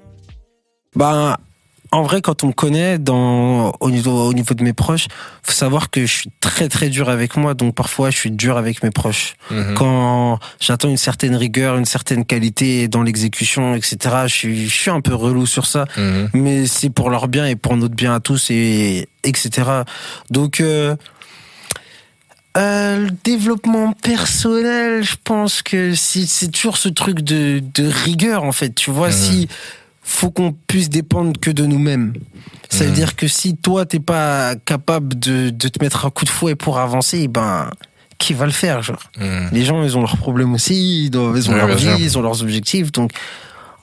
non. 0.97 1.50
En 1.93 2.03
vrai, 2.03 2.21
quand 2.23 2.45
on 2.45 2.49
me 2.49 2.53
connaît 2.53 2.99
dans, 2.99 3.73
au, 3.81 3.91
niveau, 3.91 4.29
au 4.29 4.33
niveau 4.33 4.55
de 4.55 4.63
mes 4.63 4.73
proches, 4.73 5.09
faut 5.43 5.51
savoir 5.53 5.91
que 5.91 6.07
je 6.07 6.13
suis 6.13 6.31
très 6.39 6.69
très 6.69 6.89
dur 6.89 7.09
avec 7.09 7.37
moi, 7.37 7.55
donc 7.55 7.75
parfois 7.75 8.11
je 8.11 8.17
suis 8.17 8.31
dur 8.31 8.57
avec 8.57 8.85
mes 8.85 8.91
proches. 8.93 9.35
Mhm. 9.51 9.75
Quand 9.75 10.39
j'attends 10.61 10.89
une 10.89 10.97
certaine 10.97 11.35
rigueur, 11.35 11.77
une 11.77 11.85
certaine 11.85 12.25
qualité 12.25 12.87
dans 12.87 13.03
l'exécution, 13.03 13.75
etc., 13.75 13.97
je 14.29 14.35
suis, 14.35 14.69
je 14.69 14.81
suis 14.81 14.91
un 14.91 15.01
peu 15.01 15.15
relou 15.15 15.47
sur 15.47 15.67
ça, 15.67 15.85
Mhm. 15.97 16.29
mais 16.33 16.67
c'est 16.67 16.91
pour 16.91 17.11
leur 17.11 17.27
bien 17.27 17.45
et 17.47 17.57
pour 17.57 17.77
notre 17.77 17.97
bien 17.97 18.15
à 18.15 18.21
tous, 18.21 18.51
et 18.51 19.09
etc. 19.25 19.69
Donc, 20.31 20.61
euh, 20.61 20.95
euh, 22.57 23.05
le 23.07 23.11
développement 23.25 23.93
personnel, 23.93 25.03
je 25.05 25.15
pense 25.23 25.63
que 25.63 25.95
c'est 25.95 26.49
toujours 26.51 26.77
ce 26.77 26.89
truc 26.89 27.21
de, 27.21 27.63
de 27.75 27.87
rigueur, 27.87 28.43
en 28.45 28.53
fait. 28.53 28.75
Tu 28.75 28.91
vois, 28.91 29.09
Mhm. 29.09 29.13
si 29.15 29.49
faut 30.03 30.31
qu'on 30.31 30.53
puisse 30.53 30.89
dépendre 30.89 31.39
que 31.41 31.51
de 31.51 31.67
nous-mêmes. 31.67 32.15
Ça 32.69 32.85
veut 32.85 32.93
dire 32.93 33.17
que 33.17 33.27
si 33.27 33.57
toi, 33.57 33.85
t'es 33.85 33.99
pas 34.01 34.55
capable 34.65 35.19
de, 35.19 35.51
de 35.51 35.69
te 35.69 35.83
mettre 35.83 36.07
un 36.07 36.11
coup 36.11 36.25
de 36.25 36.31
fouet 36.31 36.55
pour 36.55 36.79
avancer, 36.79 37.27
ben, 37.27 37.71
qui 38.19 38.33
va 38.33 38.47
le 38.47 38.53
faire, 38.53 38.83
genre? 38.83 39.03
Les 39.53 39.65
gens, 39.65 39.83
ils 39.83 39.97
ont 39.97 40.01
leurs 40.01 40.17
problèmes 40.17 40.55
aussi, 40.55 41.07
ils, 41.07 41.19
ont 41.19 41.33
Ouais, 41.33 41.43
leur 41.49 41.77
vie, 41.77 41.85
sûr. 41.85 41.99
ils 41.99 42.19
ont 42.19 42.23
leurs 42.23 42.43
objectifs. 42.43 42.93
Donc, 42.93 43.11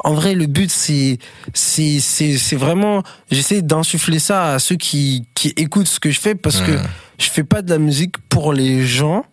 en 0.04 0.14
vrai, 0.14 0.36
le 0.36 0.46
but, 0.46 0.72
c'est, 0.72 1.18
c'est, 1.54 2.00
c'est, 2.00 2.38
c'est 2.38 2.56
vraiment, 2.56 3.04
j'essaie 3.32 3.62
d'insuffler 3.62 4.20
ça 4.20 4.54
à 4.54 4.60
ceux 4.60 4.76
qui, 4.76 5.26
qui 5.36 5.50
écoutent 5.58 5.88
ce 5.88 6.00
que 6.00 6.12
je 6.12 6.20
fais 6.20 6.36
parce 6.36 6.62
que 6.62 6.78
je 7.18 7.30
fais 7.30 7.44
pas 7.44 7.62
de 7.62 7.70
la 7.70 7.80
musique 7.80 8.18
pour 8.30 8.54
les 8.54 8.86
gens. 8.86 9.26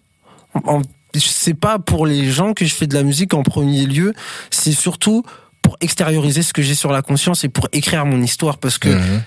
En, 0.65 0.83
c'est 1.15 1.55
pas 1.55 1.79
pour 1.79 2.07
les 2.07 2.31
gens 2.31 2.55
que 2.55 2.65
je 2.65 2.75
fais 2.75 2.87
de 2.87 2.95
la 2.95 3.03
musique 3.05 3.35
en 3.35 3.43
premier 3.43 3.87
lieu. 3.87 4.15
C'est 4.51 4.73
surtout 4.73 5.23
pour 5.65 5.77
extérioriser 5.81 6.43
ce 6.43 6.53
que 6.53 6.63
j'ai 6.63 6.75
sur 6.77 6.93
la 6.93 7.03
conscience 7.03 7.43
et 7.43 7.49
pour 7.49 7.67
écrire 7.73 8.05
mon 8.07 8.21
histoire 8.23 8.59
parce 8.59 8.79
que 8.79 8.91
Mhm. 8.91 9.23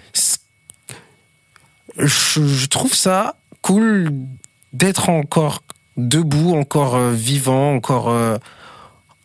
je, 1.98 2.48
je 2.48 2.66
trouve 2.68 2.94
ça 2.94 3.36
cool 3.62 4.12
d'être 4.74 5.10
encore 5.10 5.64
debout, 5.98 6.56
encore 6.56 6.96
euh, 6.96 7.12
vivant, 7.12 7.74
encore 7.76 8.10
euh, 8.10 8.38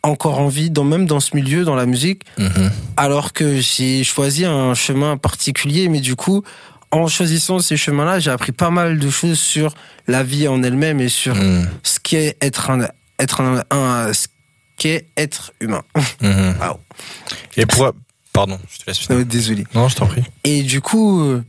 encore 0.01 0.39
en 0.39 0.47
vie, 0.49 0.69
dans, 0.69 0.83
même 0.83 1.05
dans 1.05 1.19
ce 1.21 1.33
milieu, 1.35 1.63
dans 1.63 1.75
la 1.75 1.85
musique, 1.85 2.23
Mhm. 2.37 2.71
alors 2.97 3.31
que 3.31 3.61
j'ai 3.61 4.03
choisi 4.03 4.43
un 4.43 4.73
chemin 4.73 5.15
particulier, 5.17 5.87
mais 5.87 6.01
du 6.01 6.15
coup, 6.17 6.43
en 6.91 7.07
choisissant 7.07 7.59
ces 7.59 7.77
chemins-là, 7.77 8.19
j'ai 8.19 8.31
appris 8.31 8.51
pas 8.51 8.69
mal 8.69 8.99
de 8.99 9.09
choses 9.09 9.39
sur 9.39 9.73
la 10.07 10.23
vie 10.23 10.47
en 10.47 10.61
elle-même 10.63 10.99
et 10.99 11.09
sur 11.09 11.35
Mhm. 11.35 11.69
ce 11.83 11.99
qu'est 12.01 12.35
être 12.41 12.69
un, 12.71 12.87
être 13.19 13.39
un, 13.41 14.11
qu'est 14.83 15.05
être 15.15 15.53
humain. 15.61 15.81
Waouh. 16.21 16.77
Et 17.55 17.65
pour. 17.65 17.93
Pardon, 18.33 18.59
je 18.69 18.79
te 18.79 18.83
laisse 18.87 18.97
finir. 18.97 19.19
Euh, 19.21 19.23
Désolé. 19.25 19.63
Non, 19.75 19.87
je 19.87 19.95
t'en 19.95 20.07
prie. 20.07 20.23
Et 20.43 20.63
du 20.63 20.81
coup, 20.81 21.21
euh, 21.21 21.41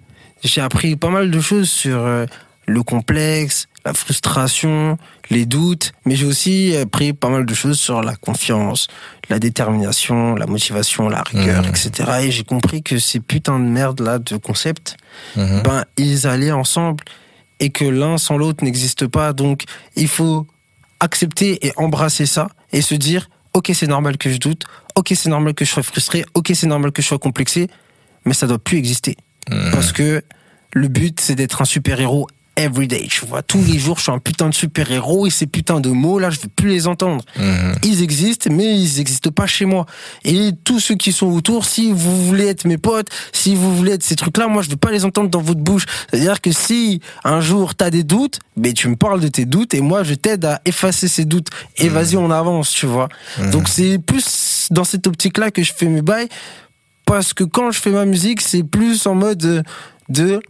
j'ai 0.45 0.61
appris 0.61 0.95
pas 0.97 1.09
mal 1.09 1.31
de 1.31 1.41
choses 1.41 1.69
sur 1.71 1.99
euh, 1.99 2.27
le 2.67 2.83
complexe, 2.83 3.67
la 3.85 3.93
frustration, 3.95 4.99
les 5.31 5.47
doutes, 5.47 5.93
mais 6.05 6.15
j'ai 6.15 6.27
aussi 6.27 6.77
appris 6.77 7.13
pas 7.15 7.29
mal 7.31 7.45
de 7.47 7.55
choses 7.55 7.81
sur 7.81 8.03
la 8.03 8.15
confiance, 8.17 8.87
la 9.31 9.39
détermination, 9.39 10.35
la 10.37 10.47
motivation, 10.47 11.09
la 11.09 11.23
rigueur, 11.23 11.63
Mhm. 11.63 11.71
etc. 11.71 11.91
Et 12.23 12.31
j'ai 12.31 12.45
compris 12.45 12.83
que 12.83 12.99
ces 12.99 13.19
putains 13.21 13.59
de 13.59 13.65
merde 13.65 14.01
là 14.01 14.19
de 14.19 14.37
concepts, 14.37 14.97
Mhm. 15.37 15.63
ben 15.65 15.85
ils 15.97 16.27
allaient 16.27 16.53
ensemble 16.53 17.03
et 17.61 17.71
que 17.71 17.85
l'un 17.87 18.19
sans 18.19 18.37
l'autre 18.37 18.63
n'existe 18.63 19.07
pas. 19.07 19.33
Donc 19.33 19.65
il 19.97 20.09
faut 20.09 20.47
accepter 21.05 21.65
et 21.67 21.73
embrasser 21.77 22.27
ça 22.27 22.49
et 22.73 22.83
se 22.83 22.95
dire 22.95 23.29
ok 23.53 23.71
c'est 23.75 23.87
normal 23.87 24.17
que 24.19 24.31
je 24.31 24.39
doute, 24.39 24.65
ok 24.97 25.13
c'est 25.15 25.29
normal 25.29 25.55
que 25.55 25.65
je 25.65 25.71
sois 25.71 25.83
frustré, 25.85 26.25
ok 26.35 26.51
c'est 26.55 26.67
normal 26.67 26.91
que 26.93 27.03
je 27.03 27.07
sois 27.09 27.19
complexé, 27.19 27.69
mais 28.25 28.35
ça 28.35 28.47
doit 28.47 28.59
plus 28.59 28.79
exister 28.79 29.17
Mhm. 29.51 29.71
parce 29.73 29.93
que 29.93 30.25
le 30.73 30.89
but 30.89 31.21
c'est 31.21 31.35
d'être 31.35 31.61
un 31.61 31.67
super 31.67 32.01
héros 32.01 32.27
everyday. 32.57 33.07
Tu 33.11 33.27
vois 33.27 33.43
tous 33.43 33.63
les 33.65 33.79
jours 33.79 33.99
je 33.99 34.05
suis 34.05 34.13
un 34.13 34.19
putain 34.19 34.49
de 34.49 34.55
super 34.55 34.91
héros 34.91 35.27
et 35.27 35.31
ces 35.31 35.47
putains 35.47 35.81
de 35.81 35.91
mots 35.91 36.19
là 36.19 36.31
je 36.31 36.41
veux 36.41 36.49
plus 36.49 36.71
les 36.71 36.87
entendre 36.87 37.25
Mhm. 37.37 37.75
ils 37.83 38.03
existent, 38.03 38.49
mais 38.53 38.79
ils 38.79 38.97
n'existent 38.97 39.31
pas 39.31 39.47
chez 39.47 39.65
moi. 39.65 39.87
Et 40.25 40.51
tous 40.65 40.81
ceux 40.81 40.95
qui 40.95 41.13
sont 41.13 41.27
autour, 41.27 41.65
si 41.65 41.91
vous 41.93 42.27
voulez 42.27 42.47
être 42.47 42.65
mes 42.67 42.79
potes, 42.79 43.09
si 43.33 43.55
vous 43.55 43.75
voulez 43.77 43.93
être 43.93 44.03
ces 44.03 44.17
trucs-là, 44.17 44.47
moi 44.49 44.63
je 44.63 44.71
veux 44.71 44.77
pas 44.77 44.91
les 44.91 45.05
entendre 45.05 45.29
dans 45.31 45.41
votre 45.43 45.61
bouche. 45.61 45.85
C'est-à-dire 46.11 46.41
que 46.41 46.53
si 46.53 47.01
un 47.25 47.41
jour 47.41 47.75
t'as 47.75 47.91
des 47.91 48.05
doutes, 48.05 48.39
mais 48.57 48.73
tu 48.73 48.89
me 48.89 48.97
parles 48.97 49.21
de 49.21 49.29
tes 49.29 49.45
doutes 49.47 49.75
et 49.75 49.81
moi 49.81 50.03
je 50.05 50.15
t'aide 50.15 50.45
à 50.45 50.61
effacer 50.65 51.09
ces 51.09 51.25
doutes. 51.25 51.49
Et 51.79 51.89
vas-y, 51.89 52.17
on 52.17 52.31
avance, 52.31 52.71
tu 52.71 52.87
vois. 52.87 53.09
Mhm. 53.39 53.51
Donc 53.51 53.69
c'est 53.69 53.99
plus 53.99 54.69
dans 54.71 54.85
cette 54.85 55.07
optique-là 55.07 55.51
que 55.51 55.63
je 55.63 55.73
fais 55.75 55.87
mes 55.87 56.03
bails, 56.03 56.29
parce 57.07 57.35
que 57.35 57.45
quand 57.45 57.71
je 57.71 57.81
fais 57.81 57.91
ma 57.91 58.05
musique, 58.07 58.41
c'est 58.41 58.63
plus 58.63 59.07
en 59.07 59.15
mode 59.15 59.65
de 60.09 60.41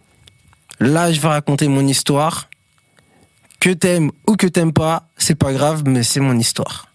là 0.81 1.13
je 1.13 1.21
vais 1.21 1.29
raconter 1.29 1.69
mon 1.69 1.87
histoire. 1.87 2.49
Que 3.61 3.71
t'aimes 3.71 4.11
ou 4.29 4.37
que 4.37 4.47
t'aimes 4.47 4.75
pas, 4.75 5.09
c'est 5.17 5.37
pas 5.37 5.53
grave, 5.53 5.85
mais 5.87 6.03
c'est 6.03 6.21
mon 6.21 6.39
histoire. 6.39 6.89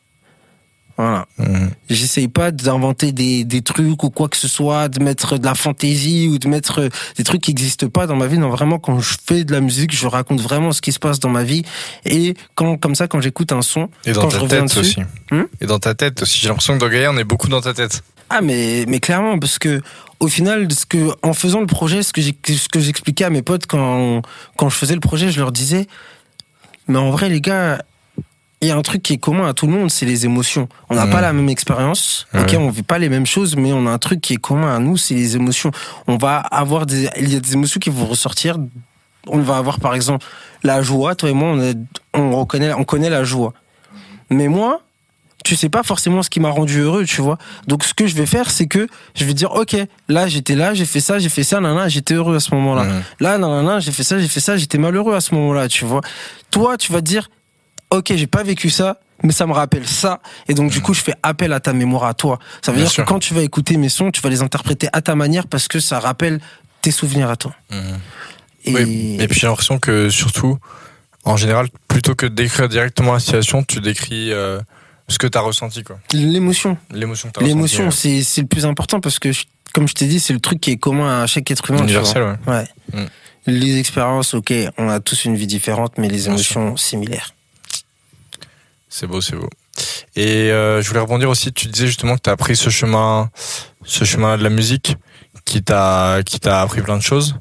Voilà. 0.97 1.25
Mhm. 1.37 1.71
J'essaye 1.89 2.27
pas 2.27 2.51
d'inventer 2.51 3.11
des, 3.13 3.43
des 3.45 3.61
trucs 3.61 4.03
ou 4.03 4.09
quoi 4.09 4.27
que 4.27 4.35
ce 4.37 4.47
soit, 4.49 4.89
de 4.89 5.01
mettre 5.01 5.37
de 5.37 5.45
la 5.45 5.55
fantaisie 5.55 6.27
ou 6.27 6.37
de 6.37 6.47
mettre 6.49 6.89
des 7.15 7.23
trucs 7.23 7.41
qui 7.41 7.51
n'existent 7.51 7.87
pas 7.87 8.05
dans 8.05 8.17
ma 8.17 8.27
vie. 8.27 8.37
Non, 8.37 8.49
vraiment, 8.49 8.77
quand 8.79 8.99
je 8.99 9.15
fais 9.25 9.45
de 9.45 9.51
la 9.53 9.61
musique, 9.61 9.95
je 9.95 10.05
raconte 10.07 10.41
vraiment 10.41 10.73
ce 10.73 10.81
qui 10.81 10.91
se 10.91 10.99
passe 10.99 11.19
dans 11.19 11.29
ma 11.29 11.43
vie. 11.43 11.63
Et 12.05 12.35
quand, 12.53 12.77
comme 12.77 12.95
ça, 12.95 13.07
quand 13.07 13.21
j'écoute 13.21 13.51
un 13.53 13.61
son, 13.61 13.89
Et 14.05 14.11
dans 14.11 14.23
quand 14.23 14.29
je 14.29 14.35
ta 14.35 14.41
reviens 14.43 14.65
tête 14.65 14.77
dessus. 14.77 14.99
aussi. 14.99 15.09
Hmm 15.31 15.45
Et 15.61 15.65
dans 15.65 15.79
ta 15.79 15.95
tête 15.95 16.21
aussi. 16.21 16.37
J'ai 16.41 16.49
l'impression 16.49 16.73
que 16.75 16.79
dans 16.79 16.89
Gaïa, 16.89 17.09
on 17.11 17.17
est 17.17 17.23
beaucoup 17.23 17.47
dans 17.47 17.61
ta 17.61 17.73
tête. 17.73 18.03
Ah 18.29 18.41
mais 18.41 18.85
mais 18.87 18.99
clairement 18.99 19.39
parce 19.39 19.57
que 19.59 19.81
au 20.19 20.27
final 20.27 20.71
ce 20.71 20.85
que 20.85 21.09
en 21.23 21.33
faisant 21.33 21.59
le 21.61 21.65
projet 21.67 22.03
ce 22.03 22.13
que 22.13 22.21
j'ai 22.21 22.37
ce 22.47 22.69
que 22.69 22.79
j'expliquais 22.79 23.23
à 23.25 23.29
mes 23.29 23.41
potes 23.41 23.65
quand 23.67 24.21
quand 24.57 24.69
je 24.69 24.75
faisais 24.75 24.93
le 24.93 24.99
projet 24.99 25.31
je 25.31 25.39
leur 25.39 25.51
disais 25.51 25.87
mais 26.87 26.97
en 26.99 27.09
vrai 27.11 27.29
les 27.29 27.41
gars 27.41 27.81
il 28.61 28.67
y 28.67 28.71
a 28.71 28.75
un 28.75 28.81
truc 28.81 29.01
qui 29.01 29.13
est 29.13 29.17
commun 29.17 29.47
à 29.47 29.53
tout 29.53 29.67
le 29.67 29.71
monde 29.73 29.89
c'est 29.89 30.05
les 30.05 30.25
émotions. 30.25 30.67
On 30.89 30.95
n'a 30.95 31.07
pas 31.07 31.21
la 31.21 31.31
même 31.31 31.47
expérience 31.49 32.27
Ouais. 32.33 32.41
ok 32.41 32.55
on 32.59 32.69
vit 32.69 32.83
pas 32.83 32.99
les 32.99 33.07
mêmes 33.09 33.25
choses 33.25 33.55
mais 33.55 33.71
on 33.71 33.87
a 33.87 33.89
un 33.89 33.97
truc 33.99 34.19
qui 34.19 34.33
est 34.33 34.37
commun 34.37 34.75
à 34.75 34.79
nous 34.79 34.97
c'est 34.97 35.13
les 35.15 35.35
émotions. 35.37 35.71
On 36.07 36.17
va 36.17 36.37
avoir 36.39 36.85
des 36.85 37.09
il 37.17 37.31
y 37.31 37.35
a 37.37 37.39
des 37.39 37.53
émotions 37.53 37.79
qui 37.79 37.89
vont 37.89 38.05
ressortir. 38.05 38.57
On 39.27 39.39
va 39.39 39.57
avoir 39.57 39.79
par 39.79 39.95
exemple 39.95 40.25
la 40.63 40.81
joie. 40.81 41.15
Toi 41.15 41.29
et 41.29 41.33
moi 41.33 41.47
on, 41.49 41.61
est- 41.61 41.77
on 42.13 42.37
reconnaît 42.37 42.73
on 42.73 42.83
connaît 42.83 43.09
la 43.09 43.23
joie. 43.23 43.53
Mais 44.29 44.49
moi 44.49 44.81
tu 45.45 45.55
sais 45.55 45.69
pas 45.69 45.83
forcément 45.83 46.21
ce 46.21 46.29
qui 46.29 46.39
m'a 46.39 46.49
rendu 46.49 46.79
heureux, 46.81 47.05
tu 47.05 47.21
vois. 47.21 47.37
Donc 47.67 47.83
ce 47.83 47.93
que 47.93 48.07
je 48.07 48.15
vais 48.15 48.25
faire, 48.25 48.51
c'est 48.51 48.67
que 48.67 48.87
je 49.15 49.25
vais 49.25 49.33
dire, 49.33 49.51
ok, 49.53 49.75
là 50.07 50.27
j'étais 50.27 50.55
là, 50.55 50.73
j'ai 50.73 50.85
fait 50.85 50.99
ça, 50.99 51.17
j'ai 51.19 51.29
fait 51.29 51.43
ça, 51.43 51.59
nanana, 51.59 51.87
j'étais 51.87 52.13
heureux 52.15 52.35
à 52.35 52.39
ce 52.39 52.53
moment-là. 52.55 52.83
Mhm. 52.83 53.01
Là, 53.21 53.37
nanana, 53.37 53.79
j'ai 53.79 53.91
fait 53.91 54.03
ça, 54.03 54.19
j'ai 54.19 54.27
fait 54.27 54.41
ça, 54.41 54.57
j'étais 54.57 54.77
malheureux 54.77 55.15
à 55.15 55.21
ce 55.21 55.33
moment-là, 55.35 55.67
tu 55.69 55.85
vois. 55.85 56.01
Toi, 56.51 56.77
tu 56.77 56.91
vas 56.91 56.99
te 56.99 57.05
dire, 57.05 57.29
ok, 57.89 58.13
j'ai 58.15 58.27
pas 58.27 58.43
vécu 58.43 58.69
ça, 58.69 58.99
mais 59.23 59.31
ça 59.31 59.47
me 59.47 59.53
rappelle 59.53 59.87
ça, 59.87 60.21
et 60.47 60.53
donc 60.53 60.71
du 60.71 60.81
coup, 60.81 60.93
je 60.93 61.01
fais 61.01 61.15
appel 61.23 61.51
à 61.53 61.59
ta 61.59 61.73
mémoire 61.73 62.03
à 62.05 62.13
toi. 62.13 62.39
Ça 62.61 62.71
veut 62.71 62.77
Bien 62.77 62.85
dire 62.85 62.91
sûr. 62.91 63.03
que 63.05 63.09
quand 63.09 63.19
tu 63.19 63.33
vas 63.33 63.41
écouter 63.41 63.77
mes 63.77 63.89
sons, 63.89 64.11
tu 64.11 64.21
vas 64.21 64.29
les 64.29 64.41
interpréter 64.41 64.87
à 64.93 65.01
ta 65.01 65.15
manière 65.15 65.47
parce 65.47 65.67
que 65.67 65.79
ça 65.79 65.99
rappelle 65.99 66.39
tes 66.81 66.91
souvenirs 66.91 67.29
à 67.29 67.35
toi. 67.35 67.53
Et, 68.65 68.73
Oui. 68.73 69.17
Et 69.19 69.27
puis 69.27 69.39
j'ai 69.39 69.47
l'impression 69.47 69.79
que 69.79 70.09
surtout, 70.09 70.57
en 71.23 71.35
général, 71.37 71.67
plutôt 71.87 72.15
que 72.15 72.25
de 72.25 72.33
décrire 72.35 72.69
directement 72.69 73.13
la 73.13 73.19
situation, 73.19 73.63
tu 73.63 73.81
décris 73.81 74.31
euh, 74.31 74.59
ce 75.09 75.17
que 75.17 75.27
tu 75.27 75.37
as 75.37 75.41
ressenti, 75.41 75.83
quoi. 75.83 75.99
l'émotion, 76.13 76.77
L'émotion 76.91 77.31
que 77.31 77.43
l'émotion, 77.43 77.91
c'est 77.91 78.23
c'est 78.23 78.41
le 78.41 78.47
plus 78.47 78.65
important 78.65 79.01
parce 79.01 79.19
que, 79.19 79.29
comme 79.73 79.87
je 79.87 79.93
t'ai 79.93 80.07
dit, 80.07 80.19
c'est 80.19 80.33
le 80.33 80.39
truc 80.39 80.61
qui 80.61 80.71
est 80.71 80.77
commun 80.77 81.23
à 81.23 81.27
chaque 81.27 81.49
être 81.51 81.69
humain. 81.69 81.83
Universel, 81.83 82.23
ouais. 82.23 82.53
Ouais. 82.53 82.67
Mm. 82.93 83.07
Les 83.47 83.79
expériences, 83.79 84.33
ok, 84.33 84.53
on 84.77 84.89
a 84.89 84.99
tous 84.99 85.25
une 85.25 85.35
vie 85.35 85.47
différente, 85.47 85.97
mais 85.97 86.07
les 86.07 86.27
émotions 86.27 86.77
similaires. 86.77 87.33
C'est 88.89 89.07
beau, 89.07 89.21
c'est 89.21 89.35
beau. 89.35 89.49
Et 90.15 90.51
euh, 90.51 90.81
je 90.81 90.87
voulais 90.87 90.99
rebondir 90.99 91.29
aussi, 91.29 91.51
tu 91.53 91.67
disais 91.67 91.87
justement 91.87 92.15
que 92.15 92.21
tu 92.23 92.29
as 92.29 92.37
pris 92.37 92.55
ce 92.55 92.69
chemin, 92.69 93.29
ce 93.85 94.03
chemin 94.03 94.37
de 94.37 94.43
la 94.43 94.49
musique 94.49 94.97
qui 95.45 95.63
t'a 95.63 96.21
qui 96.25 96.39
t'a 96.39 96.61
appris 96.61 96.81
plein 96.81 96.97
de 96.97 97.01
choses. 97.01 97.35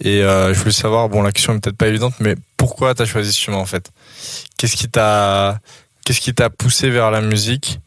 Et 0.00 0.22
euh, 0.22 0.54
je 0.54 0.58
voulais 0.58 0.72
savoir, 0.72 1.08
bon, 1.08 1.22
la 1.22 1.32
question 1.32 1.54
est 1.54 1.60
peut-être 1.60 1.76
pas 1.76 1.88
évidente, 1.88 2.14
mais 2.18 2.34
pourquoi 2.56 2.94
tu 2.94 3.02
as 3.02 3.04
choisi 3.04 3.32
ce 3.32 3.40
chemin 3.40 3.58
en 3.58 3.66
fait? 3.66 3.90
Qu'est-ce 4.56 4.76
qui 4.76 4.88
t'a 4.88 5.60
qu'est-ce 6.04 6.20
qui 6.20 6.34
t'a 6.34 6.50
poussé 6.50 6.90
vers 6.90 7.10
la 7.10 7.20
musique? 7.20 7.80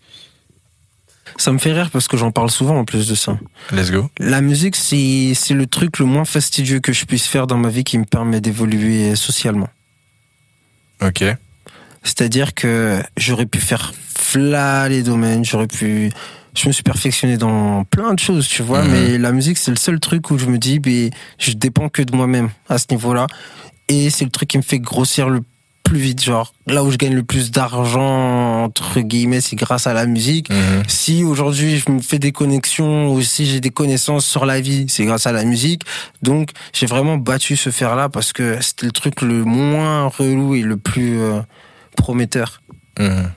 Ça 1.38 1.52
me 1.52 1.58
fait 1.58 1.74
rire 1.74 1.90
parce 1.92 2.08
que 2.08 2.16
j'en 2.16 2.32
parle 2.32 2.50
souvent 2.50 2.78
en 2.80 2.86
plus 2.86 3.08
de 3.08 3.16
ça. 3.16 3.38
Let's 3.72 3.92
go. 3.92 4.10
La 4.20 4.40
musique, 4.42 4.76
c'est 4.76 5.34
c'est 5.36 5.54
le 5.54 5.68
truc 5.68 6.00
le 6.00 6.06
moins 6.06 6.24
fastidieux 6.24 6.80
que 6.80 6.94
je 6.94 7.06
puisse 7.06 7.26
faire 7.28 7.46
dans 7.46 7.58
ma 7.58 7.70
vie 7.70 7.84
qui 7.84 7.98
me 7.98 8.06
permet 8.06 8.40
d'évoluer 8.40 9.16
socialement. 9.16 9.68
Ok. 11.02 11.24
C'est-à-dire 12.04 12.54
que 12.54 13.02
j'aurais 13.18 13.48
pu 13.48 13.60
faire 13.60 13.94
flat 14.16 14.88
les 14.88 15.02
domaines, 15.04 15.44
j'aurais 15.44 15.68
pu. 15.68 16.12
Je 16.56 16.68
me 16.68 16.72
suis 16.72 16.84
perfectionné 16.84 17.36
dans 17.38 17.84
plein 17.84 18.14
de 18.14 18.20
choses, 18.20 18.48
tu 18.48 18.62
vois, 18.62 18.84
Mhm. 18.84 18.92
mais 18.92 19.18
la 19.18 19.34
musique, 19.34 19.58
c'est 19.58 19.72
le 19.72 19.78
seul 19.78 20.00
truc 20.00 20.32
où 20.32 20.38
je 20.38 20.46
me 20.46 20.58
dis, 20.58 20.80
ben, 20.80 21.10
je 21.38 21.52
dépends 21.52 21.90
que 21.90 22.02
de 22.02 22.16
moi-même 22.16 22.50
à 22.70 22.78
ce 22.78 22.86
niveau-là. 22.92 23.28
Et 23.90 24.10
c'est 24.10 24.24
le 24.24 24.32
truc 24.32 24.48
qui 24.50 24.58
me 24.58 24.64
fait 24.64 24.80
grossir 24.80 25.28
le 25.30 25.42
plus 25.86 26.00
vite. 26.00 26.22
Genre, 26.22 26.54
là 26.68 26.84
où 26.84 26.92
je 26.92 26.98
gagne 26.98 27.14
le 27.14 27.24
plus 27.24 27.52
d'argent, 27.52 28.64
entre 28.64 29.00
guillemets, 29.00 29.40
c'est 29.40 29.56
grâce 29.56 29.88
à 29.88 29.94
la 29.94 30.06
musique. 30.06 30.50
Mhm. 30.50 30.84
Si 30.88 31.24
aujourd'hui 31.24 31.78
je 31.78 31.90
me 31.92 32.02
fais 32.02 32.20
des 32.20 32.34
connexions 32.34 33.14
ou 33.14 33.22
si 33.22 33.46
j'ai 33.46 33.62
des 33.62 33.70
connaissances 33.70 34.26
sur 34.26 34.46
la 34.46 34.60
vie, 34.60 34.86
c'est 34.90 35.06
grâce 35.06 35.28
à 35.28 35.32
la 35.32 35.46
musique. 35.46 35.84
Donc 36.22 36.50
j'ai 36.74 36.88
vraiment 36.88 37.18
battu 37.18 37.56
ce 37.56 37.70
fer-là 37.70 38.10
parce 38.10 38.34
que 38.34 38.62
c'était 38.62 38.88
le 38.88 38.92
truc 38.92 39.22
le 39.22 39.46
moins 39.46 40.08
relou 40.08 40.56
et 40.56 40.62
le 40.62 40.76
plus 40.76 41.22
euh, 41.22 41.40
prometteur. 41.96 42.62
Mhm. 43.00 43.32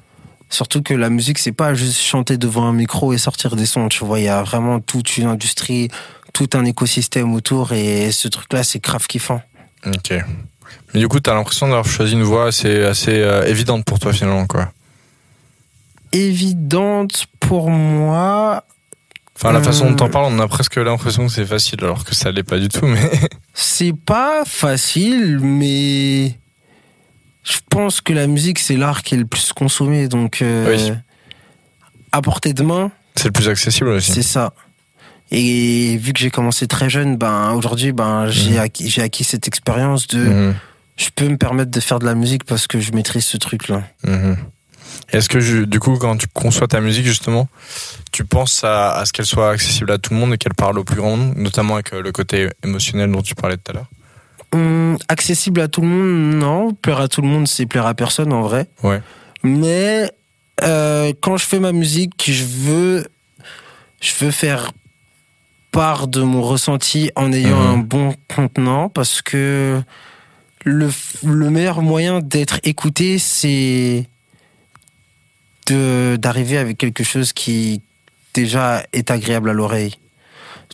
Surtout 0.51 0.83
que 0.83 0.95
la 0.95 1.11
musique, 1.11 1.39
c'est 1.39 1.53
pas 1.53 1.75
juste 1.75 2.01
chanter 2.01 2.39
devant 2.39 2.65
un 2.65 2.73
micro 2.73 3.13
et 3.13 3.19
sortir 3.19 3.55
des 3.55 3.67
sons, 3.67 3.89
tu 3.91 4.05
vois. 4.05 4.19
Il 4.19 4.25
y 4.25 4.29
a 4.29 4.43
vraiment 4.43 4.81
toute 4.81 5.19
une 5.19 5.27
industrie, 5.27 5.91
tout 6.33 6.49
un 6.55 6.65
écosystème 6.65 7.35
autour 7.35 7.73
et 7.73 8.11
ce 8.13 8.29
truc-là, 8.29 8.65
c'est 8.65 8.83
grave 8.83 9.07
kiffant. 9.07 9.43
Ok. 9.87 10.15
Mais 10.95 11.01
du 11.01 11.09
coup, 11.09 11.21
t'as 11.21 11.35
l'impression 11.35 11.67
d'avoir 11.69 11.87
choisi 11.87 12.15
une 12.15 12.23
voie 12.23 12.47
assez 12.49 12.83
assez 12.85 13.13
euh, 13.23 13.45
évidente 13.47 13.85
pour 13.85 13.99
toi 13.99 14.13
finalement, 14.13 14.47
quoi. 14.47 14.73
Évidente 16.13 17.27
pour 17.41 17.71
moi, 17.71 18.65
Enfin, 19.37 19.53
la 19.53 19.63
façon 19.63 19.91
dont 19.91 19.95
t'en 19.95 20.07
Euh. 20.07 20.11
parles, 20.11 20.33
on 20.35 20.39
a 20.41 20.49
presque 20.49 20.77
l'impression 20.77 21.27
que 21.27 21.33
c'est 21.33 21.47
facile, 21.47 21.79
alors 21.85 22.05
que 22.05 22.13
ça 22.15 22.33
l'est 22.33 22.43
pas 22.43 22.59
du 22.59 22.69
tout. 22.69 22.87
Mais 22.87 23.09
c'est 23.55 23.93
pas 23.95 24.43
facile, 24.45 25.39
mais 25.41 26.37
je 27.45 27.59
pense 27.71 28.01
que 28.01 28.13
la 28.13 28.27
musique, 28.27 28.59
c'est 28.59 28.77
l'art 28.77 29.03
qui 29.05 29.15
est 29.15 29.19
le 29.19 29.27
plus 29.27 29.53
consommé. 29.53 30.09
Donc, 30.09 30.43
euh, 30.43 30.75
Oui. 30.75 30.93
à 32.11 32.21
portée 32.21 32.53
de 32.53 32.65
main, 32.65 32.91
C'est 33.15 33.27
le 33.29 33.33
plus 33.33 33.49
accessible 33.49 33.91
aussi. 33.91 34.11
c'est 34.13 34.23
ça. 34.23 34.53
Et 35.31 35.99
vu 35.99 36.13
que 36.15 36.19
j'ai 36.19 36.31
commencé 36.31 36.67
très 36.67 36.91
jeune, 36.91 37.17
ben 37.17 37.53
aujourd'hui, 37.53 37.93
ben 37.93 38.29
j'ai 38.29 38.55
Mhm. 38.55 38.59
acquis 39.05 39.23
cette 39.25 39.47
expérience 39.47 40.09
de, 40.09 40.19
Mhm, 40.25 40.55
je 40.99 41.09
peux 41.15 41.27
me 41.29 41.39
permettre 41.39 41.71
de 41.71 41.81
faire 41.81 41.99
de 41.99 42.05
la 42.05 42.15
musique 42.15 42.45
parce 42.45 42.67
que 42.67 42.79
je 42.81 42.93
maîtrise 42.93 43.25
ce 43.25 43.39
truc-là. 43.39 43.83
mhm. 44.05 44.37
Est-ce 45.11 45.29
que 45.31 45.41
je- 45.41 45.65
du 45.65 45.81
coup, 45.81 45.97
quand 45.97 46.17
tu 46.19 46.27
conçois 46.27 46.67
ta 46.67 46.81
musique 46.83 47.07
justement, 47.07 47.49
tu 48.13 48.25
penses 48.27 48.63
à, 48.65 48.93
à 48.99 49.05
ce 49.07 49.13
qu'elle 49.15 49.25
soit 49.27 49.51
accessible 49.51 49.91
à 49.93 49.97
tout 49.99 50.13
le 50.13 50.21
monde 50.21 50.35
et 50.35 50.39
qu'elle 50.39 50.53
parle 50.55 50.79
au 50.79 50.85
plus 50.85 50.97
grand 50.97 51.17
nombre, 51.17 51.35
notamment 51.37 51.75
avec 51.75 51.95
euh, 51.95 52.03
le 52.03 52.13
côté 52.13 52.49
émotionnel 52.63 53.11
dont 53.11 53.23
tu 53.23 53.35
parlais 53.35 53.57
tout 53.57 53.71
à 53.71 53.75
l'heure? 53.75 53.87
Hum, 54.53 54.99
accessible 55.09 55.61
à 55.63 55.69
tout 55.69 55.81
le 55.83 55.87
monde, 55.89 56.35
non. 56.43 56.75
Plaire 56.75 57.01
à 57.01 57.09
tout 57.09 57.23
le 57.23 57.29
monde, 57.29 57.47
c'est 57.49 57.65
plaire 57.67 57.87
à 57.87 57.95
personne 57.95 58.33
en 58.35 58.43
vrai. 58.43 58.67
Ouais. 58.83 59.01
Mais 59.43 60.11
euh, 60.63 61.13
quand 61.23 61.37
je 61.39 61.45
fais 61.47 61.61
ma 61.61 61.73
musique, 61.73 62.25
je 62.31 62.45
veux, 62.45 63.07
je 64.01 64.13
veux 64.21 64.31
faire 64.31 64.73
part 65.71 66.09
de 66.09 66.23
mon 66.23 66.43
ressenti 66.43 67.11
en 67.15 67.33
ayant 67.33 67.61
Mhm. 67.61 67.67
un 67.75 67.79
bon 67.79 68.15
contenant 68.35 68.89
parce 68.89 69.23
que 69.23 69.81
le, 70.65 70.91
le 71.25 71.51
meilleur 71.51 71.83
moyen 71.83 72.21
d'être 72.21 72.61
écouté, 72.65 73.19
c'est 73.19 74.07
d'arriver 75.71 76.57
avec 76.59 76.79
quelque 76.79 77.05
chose 77.05 77.33
qui 77.33 77.83
déjà 78.35 78.83
est 78.93 79.11
agréable 79.11 79.51
à 79.51 79.53
l'oreille. 79.53 79.95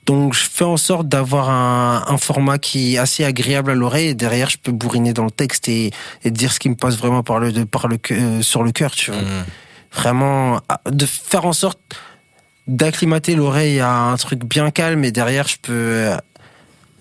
Donc 0.07 0.35
je 0.35 0.45
fais 0.49 0.65
en 0.65 0.77
sorte 0.77 1.09
d'avoir 1.09 1.49
un, 1.51 2.05
un 2.07 2.19
format 2.19 2.59
qui 2.59 2.95
est 2.95 2.99
assez 2.99 3.25
agréable 3.25 3.71
à 3.71 3.75
l'oreille 3.75 4.09
et 4.09 4.15
derrière 4.15 4.51
je 4.51 4.59
peux 4.59 4.71
bourriner 4.71 5.13
dans 5.15 5.25
le 5.25 5.31
texte 5.31 5.69
et, 5.69 5.91
et 6.25 6.31
dire 6.31 6.53
ce 6.53 6.61
qui 6.61 6.69
me 6.69 6.75
passe 6.77 6.97
vraiment 6.97 7.23
par 7.23 7.39
le, 7.41 7.53
de- 7.53 7.65
par 7.65 7.89
le, 7.89 7.99
euh, 8.11 8.43
sur 8.43 8.63
le 8.63 8.71
cœur, 8.71 8.93
tu 8.93 9.11
vois. 9.11 9.21
Mhm. 9.23 9.45
Vraiment, 9.93 10.61
de 10.91 11.07
faire 11.07 11.47
en 11.47 11.53
sorte 11.53 11.79
d'acclimater 12.67 13.35
l'oreille 13.35 13.81
à 13.81 13.93
un 13.93 14.17
truc 14.17 14.45
bien 14.45 14.71
calme 14.71 15.05
et 15.05 15.11
derrière 15.13 15.49
je 15.49 15.57
peux 15.61 15.73
euh, 15.73 16.17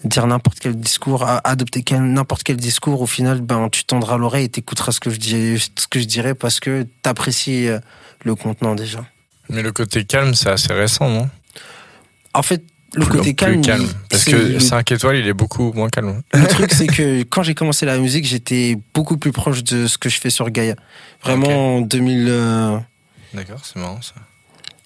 dire 0.06 0.28
n'importe 0.28 0.60
quel 0.60 0.76
discours, 0.76 1.26
adopter 1.44 1.84
n'importe 2.00 2.44
quel 2.44 2.58
discours. 2.58 3.02
Au 3.02 3.06
final, 3.08 3.42
ben 3.42 3.70
tu 3.70 3.84
tendras 3.86 4.18
l'oreille 4.18 4.46
et 4.46 4.50
t'écouteras 4.50 4.92
ce 4.92 5.00
que 5.00 5.10
je 5.10 5.18
dis, 5.18 5.60
ce 5.60 5.88
que 5.88 6.00
je 6.00 6.06
dirais 6.06 6.34
parce 6.36 6.60
que 6.60 6.86
t'apprécies 7.02 7.68
euh, 7.68 7.80
le 8.24 8.36
contenant 8.36 8.76
déjà. 8.76 9.06
Mais 9.50 9.62
le 9.62 9.72
côté 9.72 10.06
calme, 10.06 10.34
c'est 10.36 10.50
assez 10.50 10.74
récent, 10.74 11.10
non? 11.10 11.30
En 12.34 12.42
fait, 12.42 12.64
le 12.96 13.06
Plus- 13.06 13.18
côté 13.18 13.34
calme, 13.34 13.62
calme. 13.62 13.88
Parce 14.10 14.24
que 14.26 14.36
le- 14.36 14.60
5 14.60 14.92
étoiles, 14.92 15.18
il 15.18 15.28
est 15.28 15.34
beaucoup 15.34 15.74
moins 15.74 15.90
calme. 15.90 16.22
Le 16.34 16.48
truc, 16.48 16.72
c'est 16.78 16.88
que 16.88 17.24
quand 17.24 17.44
j'ai 17.44 17.56
commencé 17.56 17.86
la 17.86 17.98
musique, 17.98 18.26
j'étais 18.26 18.78
beaucoup 18.94 19.18
plus 19.18 19.32
proche 19.32 19.64
de 19.64 19.88
ce 19.88 19.98
que 19.98 20.10
je 20.10 20.20
fais 20.20 20.30
sur 20.30 20.50
Gaïa. 20.50 20.76
Vraiment 21.24 21.78
en 21.78 21.82
2000, 21.82 22.26
euh, 22.30 22.78
D'accord, 23.34 23.62
c'est 23.64 23.78
marrant 23.80 24.00
ça. 24.02 24.14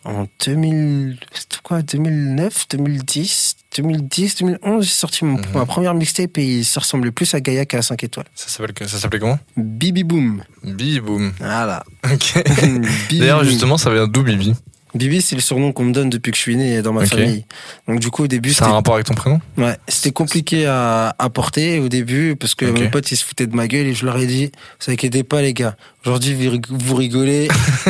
en 0.05 0.25
2000, 0.45 1.19
c'était 1.33 1.57
quoi, 1.63 1.81
2009, 1.81 2.67
2010, 2.69 3.55
2010, 3.77 4.35
2011, 4.37 4.83
j'ai 4.85 4.89
sorti 4.91 5.25
mon- 5.25 5.37
Mhm. 5.37 5.45
ma 5.53 5.65
première 5.65 5.93
mixtape 5.93 6.37
et 6.37 6.63
ça 6.63 6.79
ressemblait 6.79 7.11
plus 7.11 7.33
à 7.33 7.39
Gaïa 7.41 7.65
qu'à 7.65 7.81
5 7.81 8.03
étoiles. 8.03 8.25
Ça 8.35 8.47
ça 8.49 8.97
s'appelait 8.99 9.19
comment? 9.19 9.39
Bibi 9.55 10.03
Boom. 10.03 10.43
Bibi 10.63 10.99
Boom. 10.99 11.31
Voilà. 11.39 11.83
Ok. 12.11 12.43
D'ailleurs, 13.11 13.43
justement, 13.43 13.77
ça 13.77 13.89
vient 13.91 14.07
d'où 14.07 14.23
Bibi? 14.23 14.53
Bibi, 14.95 15.21
c'est 15.21 15.35
le 15.35 15.41
surnom 15.41 15.73
qu'on 15.73 15.83
me 15.83 15.91
donne 15.91 16.09
depuis 16.09 16.31
que 16.31 16.37
je 16.37 16.41
suis 16.41 16.55
né 16.55 16.81
dans 16.81 16.93
ma 16.93 17.05
famille. 17.05 17.45
Donc 17.87 17.99
du 17.99 18.09
coup, 18.09 18.23
au 18.23 18.27
début, 18.27 18.49
C'est 18.53 18.61
un 18.63 18.65
c'était 18.67 18.75
rapport 18.75 18.95
avec 18.95 19.05
ton 19.05 19.13
prénom? 19.13 19.39
Ouais, 19.57 19.77
c'était 19.87 20.11
compliqué 20.11 20.65
à, 20.65 21.13
à 21.19 21.29
porter 21.29 21.79
au 21.79 21.89
début 21.89 22.35
parce 22.35 22.55
que 22.55 22.65
Ok. 22.65 22.79
mes 22.79 22.87
potes 22.89 23.11
ils 23.11 23.17
se 23.17 23.25
foutaient 23.25 23.45
de 23.47 23.55
ma 23.55 23.67
gueule 23.67 23.85
et 23.87 23.93
je 23.93 24.05
leur 24.05 24.17
ai 24.17 24.25
dit, 24.25 24.49
vous 24.83 24.91
inquiétez 24.91 25.23
pas 25.23 25.41
les 25.41 25.53
gars, 25.53 25.75
aujourd'hui 26.03 26.35
vous 26.69 26.95
rigolez, 26.95 27.47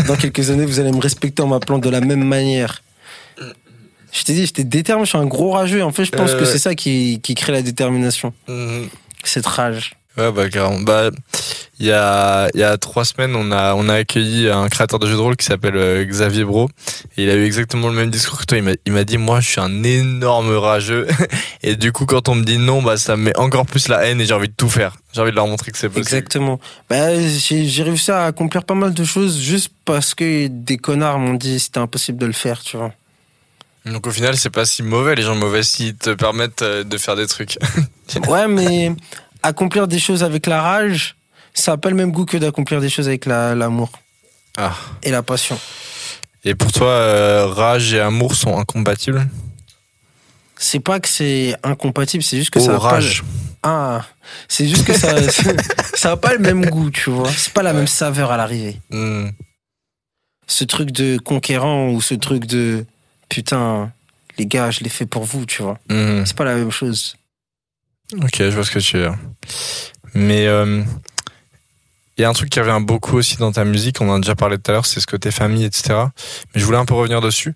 dans 0.07 0.15
quelques 0.17 0.49
années 0.49 0.65
vous 0.65 0.79
allez 0.81 0.91
me 0.91 0.99
respecter 0.99 1.41
en 1.43 1.47
m'appelant 1.47 1.77
de 1.77 1.89
la 1.89 2.01
même 2.01 2.23
manière. 2.27 2.81
Je 4.11 4.23
t'ai 4.23 4.33
dit, 4.33 4.45
j'étais 4.45 4.63
déterminé, 4.63 5.05
je 5.05 5.09
suis 5.09 5.17
un 5.17 5.25
gros 5.25 5.51
rageux. 5.51 5.83
En 5.83 5.91
fait, 5.91 6.05
je 6.05 6.11
pense 6.11 6.31
Euh, 6.31 6.35
que 6.39 6.43
ouais. 6.45 6.49
c'est 6.51 6.59
ça 6.59 6.75
qui, 6.75 7.19
qui 7.21 7.35
crée 7.35 7.51
la 7.51 7.61
détermination, 7.61 8.33
cette 9.23 9.45
rage. 9.45 9.93
Ouais, 10.17 10.31
bah, 10.31 10.49
carrément. 10.49 10.79
Bah, 10.81 11.11
il 11.79 11.85
y 11.85 11.91
a, 11.91 12.49
il 12.55 12.59
y 12.59 12.63
a 12.63 12.75
trois 12.79 13.05
semaines, 13.05 13.35
on 13.35 13.51
a, 13.51 13.75
on 13.75 13.87
a 13.87 13.93
accueilli 13.95 14.49
un 14.49 14.67
créateur 14.67 14.97
de 14.97 15.05
jeux 15.05 15.13
de 15.13 15.19
rôle 15.19 15.35
qui 15.35 15.45
s'appelle 15.45 15.75
euh, 15.75 16.03
Xavier 16.05 16.43
Bro. 16.43 16.69
Et 17.17 17.23
il 17.25 17.29
a 17.29 17.35
eu 17.35 17.45
exactement 17.45 17.87
le 17.87 17.93
même 17.93 18.09
discours 18.09 18.39
que 18.39 18.45
toi. 18.45 18.57
Il 18.57 18.93
m'a, 18.93 19.03
dit, 19.03 19.17
moi, 19.19 19.41
je 19.41 19.47
suis 19.51 19.61
un 19.61 19.83
énorme 19.83 20.55
rageux. 20.55 21.05
Et 21.61 21.75
du 21.75 21.91
coup, 21.91 22.07
quand 22.07 22.29
on 22.29 22.35
me 22.35 22.43
dit 22.43 22.57
non, 22.57 22.81
bah, 22.81 22.97
ça 22.97 23.15
me 23.15 23.25
met 23.25 23.37
encore 23.37 23.67
plus 23.67 23.89
la 23.89 24.05
haine 24.07 24.19
et 24.19 24.25
j'ai 24.25 24.33
envie 24.33 24.47
de 24.47 24.53
tout 24.57 24.69
faire. 24.69 24.95
J'ai 25.13 25.21
envie 25.21 25.29
de 25.31 25.35
leur 25.35 25.45
montrer 25.45 25.71
que 25.71 25.77
c'est 25.77 25.87
possible. 25.89 26.07
Exactement. 26.07 26.59
Bah, 26.89 27.19
j'ai 27.19 27.83
réussi 27.83 28.09
à 28.09 28.25
accomplir 28.25 28.63
pas 28.63 28.73
mal 28.73 28.95
de 28.95 29.03
choses 29.03 29.37
juste 29.39 29.69
parce 29.85 30.15
que 30.15 30.47
des 30.47 30.77
connards 30.77 31.19
m'ont 31.19 31.35
dit 31.35 31.59
c'était 31.59 31.79
impossible 31.79 32.17
de 32.17 32.25
le 32.25 32.33
faire, 32.33 32.63
tu 32.63 32.77
vois. 32.77 32.91
Donc 33.91 34.07
au 34.07 34.11
final, 34.11 34.35
c'est 34.37 34.49
pas 34.49 34.65
si 34.65 34.83
mauvais, 34.83 35.15
les 35.15 35.21
gens 35.23 35.35
mauvais, 35.35 35.63
s'ils 35.63 35.95
te 35.95 36.09
permettent 36.11 36.61
euh, 36.61 36.83
de 36.83 36.97
faire 36.97 37.15
des 37.15 37.27
trucs. 37.27 37.57
Ouais, 38.27 38.47
mais 38.47 38.93
accomplir 39.43 39.85
des 39.87 39.99
choses 39.99 40.23
avec 40.23 40.45
la 40.47 40.61
rage, 40.61 41.15
ça 41.53 41.71
n'a 41.73 41.77
pas 41.77 41.89
le 41.89 41.95
même 41.95 42.11
goût 42.11 42.23
que 42.25 42.37
d'accomplir 42.37 42.79
des 42.79 42.89
choses 42.89 43.07
avec 43.09 43.25
la- 43.25 43.53
l'amour 43.53 43.89
Ah. 44.57 44.73
et 45.03 45.11
la 45.11 45.23
passion. 45.23 45.59
Et 46.45 46.55
pour 46.55 46.71
toi, 46.71 46.87
euh, 46.87 47.47
rage 47.47 47.93
et 47.93 47.99
amour 47.99 48.35
sont 48.35 48.57
incompatibles? 48.57 49.27
C'est 50.57 50.79
pas 50.79 50.99
que 51.01 51.09
c'est 51.09 51.55
incompatible, 51.63 52.23
c'est 52.23 52.37
juste 52.37 52.49
que 52.51 52.59
Oh, 52.59 52.65
ça 52.65 52.71
a 52.75 52.79
pas 52.79 52.79
rage. 52.79 53.21
le... 53.23 53.27
Ah, 53.63 54.05
c'est 54.47 54.67
juste 54.67 54.85
que 54.85 54.93
ça 54.97 55.15
ça 55.93 56.11
a 56.13 56.17
pas 56.17 56.33
le 56.33 56.39
même 56.39 56.65
goût, 56.69 56.89
tu 56.89 57.09
vois. 57.09 57.29
C'est 57.29 57.51
pas 57.53 57.63
la 57.63 57.73
même 57.73 57.87
saveur 57.87 58.31
à 58.31 58.37
l'arrivée. 58.37 58.79
Hmm. 58.89 59.27
Ce 60.47 60.63
truc 60.63 60.91
de 60.91 61.17
conquérant 61.17 61.89
ou 61.89 62.01
ce 62.01 62.13
truc 62.15 62.45
de 62.45 62.85
putain, 63.29 63.91
les 64.37 64.45
gars, 64.45 64.71
je 64.71 64.81
l'ai 64.81 64.89
fait 64.89 65.05
pour 65.05 65.23
vous, 65.23 65.45
tu 65.45 65.63
vois. 65.63 65.79
Hmm. 65.89 66.25
C'est 66.25 66.35
pas 66.35 66.45
la 66.45 66.55
même 66.55 66.71
chose. 66.71 67.15
Ok, 68.13 68.37
je 68.39 68.49
vois 68.49 68.63
ce 68.63 68.71
que 68.71 68.79
tu 68.79 68.97
veux 68.97 69.03
dire. 69.03 69.17
Mais 70.13 70.47
euh, 70.47 70.83
il 72.17 72.21
y 72.21 72.25
a 72.25 72.29
un 72.29 72.33
truc 72.33 72.49
qui 72.49 72.59
revient 72.59 72.83
beaucoup 72.83 73.17
aussi 73.17 73.37
dans 73.37 73.51
ta 73.51 73.63
musique, 73.63 74.01
on 74.01 74.09
en 74.09 74.15
a 74.15 74.19
déjà 74.19 74.35
parlé 74.35 74.57
tout 74.57 74.71
à 74.71 74.73
l'heure, 74.73 74.85
c'est 74.87 74.99
ce 74.99 75.05
côté 75.05 75.29
famille, 75.29 75.65
etc. 75.65 75.93
Mais 76.53 76.61
je 76.61 76.65
voulais 76.65 76.79
un 76.79 76.85
peu 76.85 76.95
revenir 76.95 77.21
dessus, 77.21 77.53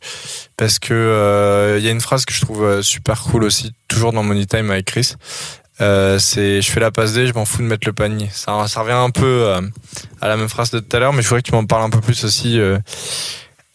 parce 0.56 0.78
que 0.78 0.94
euh, 0.94 1.78
il 1.80 1.84
y 1.84 1.88
a 1.88 1.92
une 1.92 2.02
phrase 2.02 2.26
que 2.26 2.34
je 2.34 2.42
trouve 2.42 2.64
euh, 2.64 2.82
super 2.84 3.22
cool 3.22 3.44
aussi, 3.44 3.74
toujours 3.88 4.14
dans 4.14 4.22
Money 4.22 4.46
Time 4.46 4.70
avec 4.70 4.86
Chris. 4.86 5.16
Euh, 5.80 6.20
c'est 6.20 6.62
je 6.62 6.70
fais 6.70 6.80
la 6.80 6.92
passe 6.92 7.14
D, 7.14 7.26
je 7.26 7.34
m'en 7.34 7.46
fous 7.46 7.64
de 7.64 7.68
mettre 7.68 7.88
le 7.88 7.94
panier. 7.94 8.30
Ça, 8.32 8.68
ça 8.68 8.82
revient 8.82 8.92
un 8.92 9.10
peu 9.10 9.52
à 10.22 10.28
la 10.28 10.38
même 10.38 10.50
phrase 10.50 10.70
de 10.70 10.80
tout 10.80 10.96
à 10.96 11.00
l'heure, 11.00 11.14
mais 11.14 11.24
je 11.24 11.28
voudrais 11.28 11.42
que 11.42 11.48
tu 11.48 11.56
m'en 11.56 11.66
parles 11.66 11.84
un 11.84 11.90
peu 11.90 12.02
plus 12.02 12.24
aussi. 12.24 12.60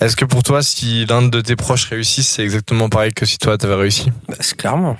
Est-ce 0.01 0.15
que 0.17 0.25
pour 0.27 0.43
toi, 0.43 0.63
si 0.63 1.07
l'un 1.07 1.23
de 1.23 1.41
tes 1.41 1.57
proches 1.57 1.85
réussit, 1.87 2.25
c'est 2.25 2.43
exactement 2.43 2.89
pareil 2.89 3.13
que 3.15 3.25
si 3.25 3.39
toi 3.39 3.57
t'avais 3.57 3.75
réussi 3.75 4.11
Bah, 4.29 4.35
c'est 4.41 4.57
clairement. 4.57 4.97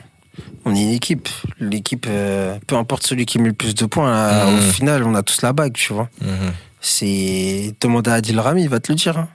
On 0.65 0.75
est 0.75 0.83
une 0.83 0.91
équipe. 0.93 1.29
L'équipe, 1.61 2.07
euh, 2.09 2.59
peu 2.67 2.77
importe 2.77 3.07
celui 3.07 3.27
qui 3.27 3.39
met 3.39 3.49
le 3.49 3.55
plus 3.55 3.75
de 3.75 3.87
points, 3.87 4.11
là, 4.11 4.47
Mhm. 4.47 4.59
au 4.59 4.61
final, 4.73 5.05
on 5.05 5.15
a 5.15 5.23
tous 5.23 5.43
la 5.43 5.53
bague, 5.53 5.75
tu 5.75 5.93
vois. 5.93 6.09
Mhm. 6.23 6.53
C'est. 6.81 7.75
Demande 7.81 8.09
à 8.09 8.15
Adil 8.15 8.39
Rami, 8.41 8.63
il 8.63 8.69
va 8.69 8.81
te 8.81 8.91
le 8.93 8.97
dire. 8.97 9.19
hein. 9.19 9.29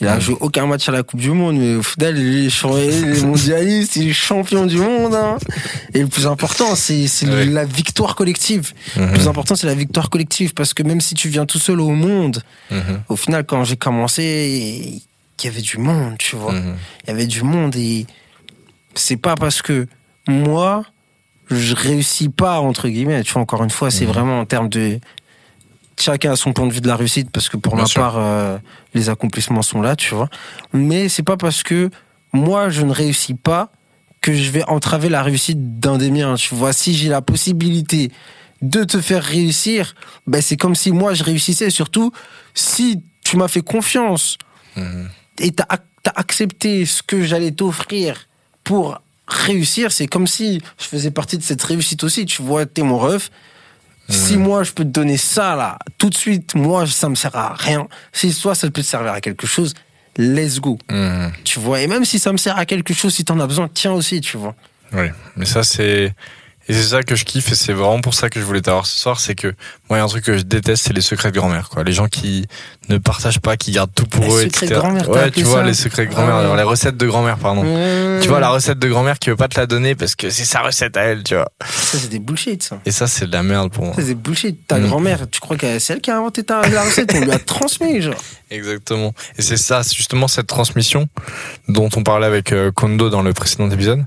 Il 0.00 0.06
a 0.08 0.14
Mhm. 0.16 0.20
joué 0.20 0.36
aucun 0.40 0.66
match 0.66 0.88
à 0.88 0.92
la 0.92 1.02
Coupe 1.02 1.20
du 1.20 1.30
Monde, 1.30 1.56
mais 1.58 1.74
au 1.74 1.82
final, 1.82 2.16
il 2.18 2.46
est, 2.46 2.62
mondialiste, 3.24 3.96
il 3.96 4.08
est 4.08 4.12
champion 4.12 4.64
du 4.66 4.76
monde. 4.78 5.14
hein. 5.14 5.36
Et 5.92 6.00
le 6.00 6.06
plus 6.06 6.26
important, 6.26 6.74
c'est 6.74 7.06
Ouais. 7.26 7.44
la 7.46 7.64
victoire 7.66 8.14
collective. 8.16 8.72
Mhm. 8.96 9.06
Le 9.06 9.12
plus 9.12 9.28
important, 9.28 9.54
c'est 9.56 9.66
la 9.66 9.74
victoire 9.74 10.08
collective, 10.08 10.54
parce 10.54 10.72
que 10.74 10.82
même 10.82 11.00
si 11.02 11.14
tu 11.14 11.28
viens 11.28 11.44
tout 11.46 11.58
seul 11.58 11.80
au 11.80 11.90
monde, 11.90 12.42
Mhm. 12.70 13.02
au 13.08 13.16
final, 13.16 13.44
quand 13.44 13.62
j'ai 13.64 13.76
commencé, 13.76 15.02
il 15.42 15.44
y 15.44 15.48
avait 15.48 15.60
du 15.62 15.78
monde, 15.78 16.14
tu 16.18 16.36
vois 16.36 16.52
Mhm. 16.52 16.76
il 17.04 17.08
y 17.08 17.10
avait 17.12 17.26
du 17.26 17.42
monde 17.42 17.74
et 17.76 18.06
c'est 18.94 19.16
pas 19.16 19.34
parce 19.36 19.62
que 19.62 19.86
moi 20.28 20.84
je 21.50 21.74
réussis 21.74 22.28
pas 22.28 22.60
entre 22.60 22.88
guillemets 22.88 23.22
tu 23.22 23.32
vois 23.32 23.42
encore 23.42 23.64
une 23.64 23.70
fois 23.70 23.90
c'est 23.90 24.04
Mhm. 24.04 24.12
vraiment 24.12 24.40
en 24.40 24.44
termes 24.46 24.68
de 24.68 24.98
chacun 26.00 26.32
a 26.32 26.36
son 26.36 26.52
point 26.52 26.66
de 26.66 26.72
vue 26.72 26.80
de 26.80 26.88
la 26.88 26.96
réussite 26.96 27.30
parce 27.30 27.48
que 27.48 27.56
pour 27.56 27.74
Bien 27.74 27.82
ma 27.84 27.88
sûr. 27.88 28.00
part 28.02 28.14
euh, 28.18 28.58
les 28.94 29.08
accomplissements 29.08 29.62
sont 29.62 29.80
là 29.82 29.96
tu 29.96 30.14
vois 30.14 30.28
mais 30.72 31.08
c'est 31.08 31.22
pas 31.22 31.36
parce 31.36 31.62
que 31.62 31.90
moi 32.32 32.70
je 32.70 32.82
ne 32.82 32.92
réussis 32.92 33.34
pas 33.34 33.70
que 34.20 34.32
je 34.34 34.50
vais 34.50 34.64
entraver 34.68 35.08
la 35.08 35.22
réussite 35.22 35.78
d'un 35.80 35.98
des 35.98 36.10
miens 36.10 36.34
tu 36.36 36.54
vois 36.54 36.72
si 36.72 36.94
j'ai 36.94 37.08
la 37.08 37.22
possibilité 37.22 38.10
de 38.62 38.84
te 38.84 39.00
faire 39.00 39.22
réussir 39.24 39.94
ben 40.26 40.40
c'est 40.42 40.56
comme 40.56 40.74
si 40.74 40.90
moi 40.92 41.14
je 41.14 41.24
réussissais 41.24 41.70
surtout 41.70 42.12
si 42.54 43.02
tu 43.24 43.36
m'as 43.36 43.48
fait 43.48 43.62
confiance 43.62 44.36
Mhm. 44.76 45.08
et 45.40 45.50
t'as 45.50 45.66
t'as 46.02 46.12
accepté 46.14 46.86
ce 46.86 47.02
que 47.02 47.22
j'allais 47.24 47.50
t'offrir 47.50 48.28
pour 48.64 49.02
réussir, 49.26 49.90
c'est 49.92 50.06
comme 50.06 50.26
si 50.26 50.60
je 50.78 50.84
faisais 50.86 51.10
partie 51.10 51.36
de 51.38 51.42
cette 51.42 51.62
réussite 51.62 52.02
aussi. 52.04 52.24
Tu 52.24 52.40
vois, 52.42 52.66
t'es 52.66 52.82
mon 52.82 52.96
ref. 52.98 53.30
Si 54.10 54.36
Mhm. 54.36 54.42
moi 54.42 54.62
je 54.64 54.72
peux 54.72 54.84
te 54.84 54.88
donner 54.88 55.16
ça 55.16 55.54
là, 55.56 55.78
tout 55.98 56.10
de 56.10 56.16
suite, 56.16 56.54
moi 56.54 56.86
ça 56.86 57.08
me 57.08 57.14
sert 57.14 57.34
à 57.36 57.54
rien. 57.54 57.86
Si 58.12 58.34
toi 58.34 58.54
ça 58.54 58.66
peut 58.70 58.82
te 58.82 58.86
servir 58.86 59.12
à 59.12 59.20
quelque 59.20 59.46
chose, 59.46 59.74
let's 60.18 60.58
go. 60.60 60.78
Mhm. 60.90 61.32
Tu 61.44 61.60
vois, 61.60 61.80
et 61.80 61.86
même 61.86 62.04
si 62.04 62.18
ça 62.18 62.32
me 62.32 62.36
sert 62.36 62.58
à 62.58 62.66
quelque 62.66 62.92
chose, 62.92 63.14
si 63.14 63.24
t'en 63.24 63.38
as 63.40 63.46
besoin, 63.46 63.68
tiens 63.72 63.92
aussi, 63.92 64.20
tu 64.20 64.36
vois. 64.36 64.54
Oui, 64.92 65.06
mais 65.36 65.44
ça 65.46 65.62
c'est 65.62 66.12
Et 66.70 66.74
c'est 66.74 66.88
ça 66.90 67.02
que 67.02 67.16
je 67.16 67.24
kiffe 67.24 67.50
et 67.52 67.54
c'est 67.54 67.72
vraiment 67.72 68.00
pour 68.00 68.14
ça 68.14 68.30
que 68.30 68.38
je 68.40 68.44
voulais 68.44 68.60
t'avoir 68.62 68.86
ce 68.86 68.98
soir, 68.98 69.18
c'est 69.20 69.34
que 69.34 69.48
moi 69.88 69.96
il 69.96 69.96
y 69.96 70.00
a 70.00 70.04
un 70.04 70.08
truc 70.08 70.24
que 70.24 70.36
je 70.38 70.42
déteste, 70.42 70.84
c'est 70.86 70.92
les 70.92 71.00
secrets 71.00 71.30
de 71.32 71.36
grand-mère 71.38 71.68
quoi. 71.68 71.82
Les 71.84 71.92
gens 71.92 72.06
qui 72.06 72.46
ne 72.88 72.98
partagent 72.98 73.40
pas, 73.40 73.56
qui 73.56 73.72
gardent 73.72 73.90
tout 73.94 74.06
pour 74.06 74.24
Les 74.24 74.30
eux, 74.30 74.40
secrets 74.44 74.66
etc. 74.66 74.80
de 75.04 75.10
ouais, 75.10 75.30
tu 75.30 75.42
vois 75.42 75.60
ça 75.60 75.64
les 75.66 75.74
secrets 75.74 76.06
de 76.06 76.10
grand-mère, 76.12 76.34
Ah 76.36 76.50
ouais. 76.50 76.56
les 76.56 76.62
recettes 76.62 76.96
de 76.96 77.06
grand-mère 77.06 77.38
pardon. 77.38 77.64
Mmh. 77.64 78.20
Tu 78.22 78.28
vois 78.28 78.40
la 78.40 78.50
recette 78.50 78.78
de 78.78 78.88
grand-mère 78.88 79.18
qui 79.18 79.30
veut 79.30 79.36
pas 79.36 79.48
te 79.48 79.58
la 79.58 79.66
donner 79.66 79.94
parce 79.94 80.14
que 80.14 80.30
c'est 80.30 80.44
sa 80.44 80.60
recette 80.60 80.96
à 80.96 81.02
elle, 81.02 81.22
tu 81.24 81.34
vois. 81.34 81.50
Ça, 81.64 81.98
c'est 81.98 82.08
des 82.10 82.18
bullshit, 82.20 82.62
ça. 82.62 82.78
Et 82.86 82.90
ça 82.92 83.06
c'est 83.06 83.26
de 83.26 83.32
la 83.32 83.42
merde 83.42 83.72
pour 83.72 83.84
moi. 83.84 83.94
Ça, 83.94 84.02
c'est 84.02 84.08
des 84.08 84.14
bullshit. 84.14 84.66
Ta 84.66 84.78
Mm. 84.78 84.86
grand-mère, 84.86 85.18
tu 85.30 85.40
crois 85.40 85.56
que 85.56 85.78
c'est 85.78 85.92
elle 85.94 86.00
qui 86.00 86.10
a 86.10 86.16
inventé 86.16 86.44
ta, 86.44 86.62
la 86.68 86.82
recette, 86.84 87.12
on 87.14 87.20
lui 87.20 87.32
a 87.32 87.38
transmis, 87.38 88.00
genre. 88.00 88.14
Exactement. 88.50 89.12
Et 89.38 89.42
c'est 89.42 89.56
ça, 89.56 89.82
justement 89.82 90.28
cette 90.28 90.46
transmission 90.48 91.08
dont 91.68 91.88
on 91.96 92.02
parlait 92.02 92.26
avec 92.26 92.52
euh, 92.52 92.70
Kondo 92.72 93.08
dans 93.10 93.22
le 93.22 93.32
précédent 93.32 93.70
épisode. 93.70 94.04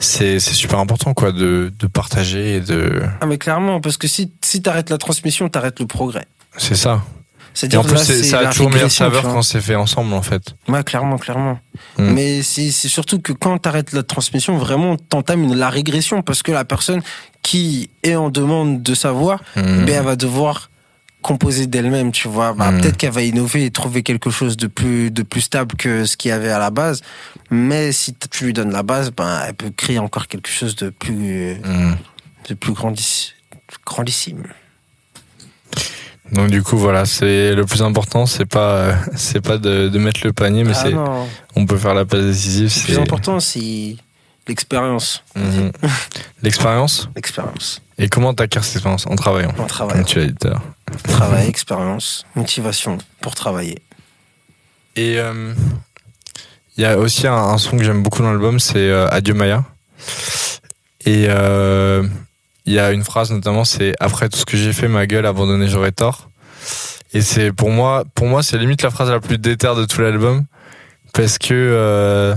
C'est 0.00 0.38
super 0.40 0.78
important 0.78 1.14
quoi 1.14 1.32
de 1.32 1.72
de 1.78 1.86
partager 1.86 2.56
et 2.56 2.60
de 2.60 3.02
Ah, 3.20 3.26
mais 3.26 3.38
clairement, 3.38 3.80
parce 3.80 3.96
que 3.96 4.08
si, 4.08 4.32
si 4.42 4.62
t'arrêtes 4.62 4.90
la 4.90 4.98
transmission, 4.98 5.48
t'arrêtes 5.48 5.80
le 5.80 5.86
progrès. 5.86 6.26
c'est 6.56 6.74
ça. 6.76 7.02
Et 7.04 7.56
C'est-à-dire 7.56 7.80
en 7.80 7.84
plus 7.84 7.94
là, 7.94 8.04
ça 8.24 8.38
a 8.40 8.46
toujours 8.52 8.70
meilleure 8.70 8.90
saveur 8.90 9.22
quand 9.22 9.42
c'est 9.42 9.60
fait 9.60 9.76
ensemble 9.76 10.12
en 10.14 10.22
fait. 10.22 10.42
Ouais, 10.66 10.82
clairement, 10.82 11.18
clairement. 11.18 11.60
Mm. 11.98 12.10
Mais 12.10 12.42
c'est 12.42 12.70
surtout 12.72 13.20
que 13.20 13.32
quand 13.32 13.56
t'arrêtes 13.58 13.92
la 13.92 14.02
transmission, 14.02 14.58
vraiment, 14.58 14.96
t'entames 14.96 15.54
la 15.54 15.70
régression 15.70 16.22
parce 16.22 16.42
que 16.42 16.50
la 16.50 16.64
personne 16.64 17.00
qui 17.42 17.90
est 18.02 18.16
en 18.16 18.28
demande 18.30 18.82
de 18.82 18.94
savoir, 18.94 19.40
Mm. 19.54 19.84
ben, 19.84 19.88
elle 19.88 20.02
va 20.04 20.16
devoir 20.16 20.68
composer 21.24 21.66
d'elle-même, 21.66 22.12
tu 22.12 22.28
vois. 22.28 22.52
Bah, 22.52 22.70
Mm. 22.70 22.80
Peut-être 22.80 22.96
qu'elle 22.98 23.10
va 23.10 23.22
innover 23.22 23.64
et 23.64 23.70
trouver 23.70 24.02
quelque 24.04 24.30
chose 24.30 24.56
de 24.56 24.68
plus, 24.68 25.10
de 25.10 25.22
plus 25.24 25.40
stable 25.40 25.74
que 25.76 26.04
ce 26.04 26.16
qu'il 26.16 26.28
y 26.28 26.32
avait 26.32 26.50
à 26.50 26.58
la 26.60 26.70
base. 26.70 27.00
Mais 27.50 27.90
si 27.92 28.14
tu 28.30 28.44
lui 28.44 28.52
donnes 28.52 28.70
la 28.72 28.82
base, 28.82 29.10
ben, 29.10 29.42
elle 29.48 29.54
peut 29.54 29.70
créer 29.76 29.98
encore 29.98 30.28
quelque 30.28 30.48
chose 30.50 30.76
de 30.76 30.90
plus, 30.90 31.56
Mm. 31.64 31.96
de 32.50 32.54
plus 32.54 32.72
grandis- 32.74 33.32
grandissime. 33.86 34.44
Donc 36.32 36.50
du 36.50 36.62
coup 36.62 36.78
voilà, 36.78 37.04
c'est 37.06 37.54
le 37.54 37.64
plus 37.66 37.82
important, 37.82 38.26
c'est 38.26 38.46
pas 38.46 38.96
c'est 39.16 39.40
pas 39.42 39.58
de, 39.58 39.88
de 39.88 39.98
mettre 39.98 40.20
le 40.24 40.32
panier, 40.32 40.64
mais 40.64 40.72
Ah 40.74 40.82
c'est 40.82 40.94
on 41.56 41.66
peut 41.66 41.76
faire 41.76 41.94
la 41.94 42.04
passe 42.04 42.24
décisive. 42.24 42.72
Le 42.76 42.84
plus 42.94 42.98
important, 42.98 43.40
c'est 43.40 43.96
l'expérience. 44.48 45.22
Mhm. 45.36 45.70
l'expérience? 46.42 47.08
L'expérience. 47.14 47.80
Et 47.98 48.08
comment 48.08 48.34
t'acquiers 48.34 48.62
cette 48.62 48.76
expérience 48.76 49.06
en 49.06 49.14
travaillant 49.14 49.52
On 49.58 49.66
travaille. 49.66 49.96
Comme 49.96 50.04
tu 50.04 50.18
l'as 50.18 50.26
dit 50.26 50.34
tout 50.34 50.48
à 50.48 50.50
l'heure. 50.50 50.62
Travail, 51.08 51.48
expérience, 51.48 52.26
motivation 52.34 52.98
pour 53.20 53.34
travailler. 53.34 53.78
Et 54.96 55.18
euh, 55.18 55.54
il 56.76 56.82
y 56.82 56.86
a 56.86 56.98
aussi 56.98 57.26
un, 57.26 57.34
un 57.34 57.58
son 57.58 57.76
que 57.76 57.84
j'aime 57.84 58.02
beaucoup 58.02 58.22
dans 58.22 58.30
l'album, 58.30 58.58
c'est 58.58 58.78
euh, 58.78 59.08
Adieu 59.08 59.34
Maya. 59.34 59.64
Et 61.06 61.26
euh, 61.28 62.06
il 62.64 62.72
y 62.72 62.78
a 62.78 62.92
une 62.92 63.04
phrase 63.04 63.30
notamment, 63.30 63.64
c'est 63.64 63.94
après 64.00 64.28
tout 64.28 64.38
ce 64.38 64.44
que 64.44 64.56
j'ai 64.56 64.72
fait, 64.72 64.88
ma 64.88 65.06
gueule 65.06 65.26
abandonnée, 65.26 65.68
j'aurais 65.68 65.92
tort. 65.92 66.30
Et 67.12 67.20
c'est 67.20 67.52
pour 67.52 67.70
moi, 67.70 68.04
pour 68.14 68.26
moi, 68.26 68.42
c'est 68.42 68.58
limite 68.58 68.82
la 68.82 68.90
phrase 68.90 69.10
la 69.10 69.20
plus 69.20 69.38
déterre 69.38 69.76
de 69.76 69.84
tout 69.84 70.00
l'album, 70.00 70.44
parce 71.12 71.38
que 71.38 72.34